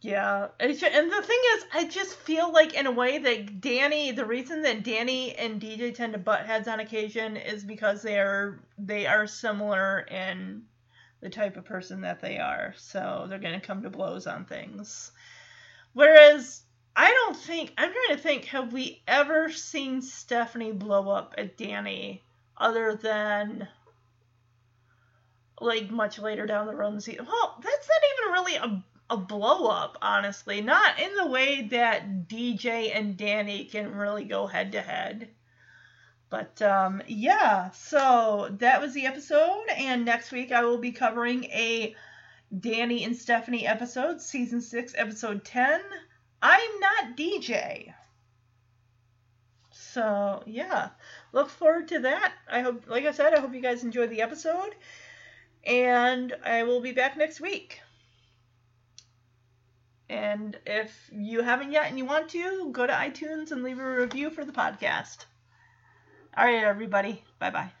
yeah. 0.00 0.48
Just, 0.60 0.82
and 0.82 1.12
the 1.12 1.22
thing 1.22 1.40
is, 1.54 1.64
I 1.72 1.86
just 1.86 2.16
feel 2.16 2.52
like, 2.52 2.74
in 2.74 2.88
a 2.88 2.90
way, 2.90 3.18
that 3.18 3.60
Danny, 3.60 4.10
the 4.10 4.26
reason 4.26 4.62
that 4.62 4.82
Danny 4.82 5.36
and 5.36 5.62
DJ 5.62 5.94
tend 5.94 6.14
to 6.14 6.18
butt 6.18 6.46
heads 6.46 6.66
on 6.66 6.80
occasion 6.80 7.36
is 7.36 7.62
because 7.62 8.02
they 8.02 8.18
are, 8.18 8.58
they 8.76 9.06
are 9.06 9.28
similar 9.28 10.00
in 10.00 10.64
the 11.20 11.30
type 11.30 11.56
of 11.56 11.64
person 11.64 12.00
that 12.02 12.20
they 12.20 12.38
are. 12.38 12.74
So 12.76 13.26
they're 13.28 13.38
going 13.38 13.58
to 13.58 13.66
come 13.66 13.82
to 13.82 13.90
blows 13.90 14.26
on 14.26 14.44
things. 14.44 15.12
Whereas 15.92 16.62
I 16.96 17.10
don't 17.10 17.36
think, 17.36 17.72
I'm 17.76 17.92
trying 17.92 18.16
to 18.16 18.22
think, 18.22 18.44
have 18.46 18.72
we 18.72 19.02
ever 19.06 19.50
seen 19.50 20.02
Stephanie 20.02 20.72
blow 20.72 21.10
up 21.10 21.34
at 21.38 21.56
Danny 21.56 22.22
other 22.56 22.94
than 22.94 23.68
like 25.60 25.90
much 25.90 26.18
later 26.18 26.46
down 26.46 26.66
the 26.66 26.74
road? 26.74 26.92
Well, 26.92 27.60
that's 27.62 27.88
not 27.88 28.02
even 28.14 28.32
really 28.32 28.56
a 28.56 28.84
a 29.10 29.16
blow 29.16 29.66
up, 29.66 29.98
honestly. 30.00 30.60
Not 30.60 31.00
in 31.00 31.14
the 31.16 31.26
way 31.26 31.66
that 31.72 32.28
DJ 32.28 32.96
and 32.96 33.16
Danny 33.16 33.64
can 33.64 33.94
really 33.94 34.24
go 34.24 34.46
head 34.46 34.72
to 34.72 34.80
head. 34.80 35.28
But 36.30 36.62
um, 36.62 37.02
yeah, 37.08 37.70
so 37.70 38.54
that 38.60 38.80
was 38.80 38.94
the 38.94 39.06
episode, 39.06 39.66
and 39.76 40.04
next 40.04 40.30
week 40.30 40.52
I 40.52 40.62
will 40.62 40.78
be 40.78 40.92
covering 40.92 41.44
a 41.46 41.96
Danny 42.56 43.02
and 43.02 43.16
Stephanie 43.16 43.66
episode, 43.66 44.20
season 44.20 44.60
six, 44.60 44.94
episode 44.96 45.44
ten. 45.44 45.80
I'm 46.40 46.80
not 46.80 47.16
DJ. 47.16 47.92
So 49.72 50.44
yeah, 50.46 50.90
look 51.32 51.50
forward 51.50 51.88
to 51.88 51.98
that. 51.98 52.32
I 52.48 52.60
hope, 52.60 52.88
like 52.88 53.06
I 53.06 53.10
said, 53.10 53.34
I 53.34 53.40
hope 53.40 53.52
you 53.52 53.60
guys 53.60 53.82
enjoyed 53.82 54.10
the 54.10 54.22
episode, 54.22 54.76
and 55.64 56.32
I 56.44 56.62
will 56.62 56.80
be 56.80 56.92
back 56.92 57.16
next 57.16 57.40
week. 57.40 57.80
And 60.08 60.56
if 60.64 61.10
you 61.12 61.42
haven't 61.42 61.72
yet 61.72 61.86
and 61.88 61.98
you 61.98 62.04
want 62.04 62.28
to, 62.30 62.70
go 62.70 62.86
to 62.86 62.92
iTunes 62.92 63.50
and 63.50 63.64
leave 63.64 63.80
a 63.80 63.96
review 63.96 64.30
for 64.30 64.44
the 64.44 64.52
podcast. 64.52 65.24
All 66.36 66.44
right, 66.44 66.64
everybody. 66.64 67.22
Bye 67.38 67.50
bye. 67.50 67.72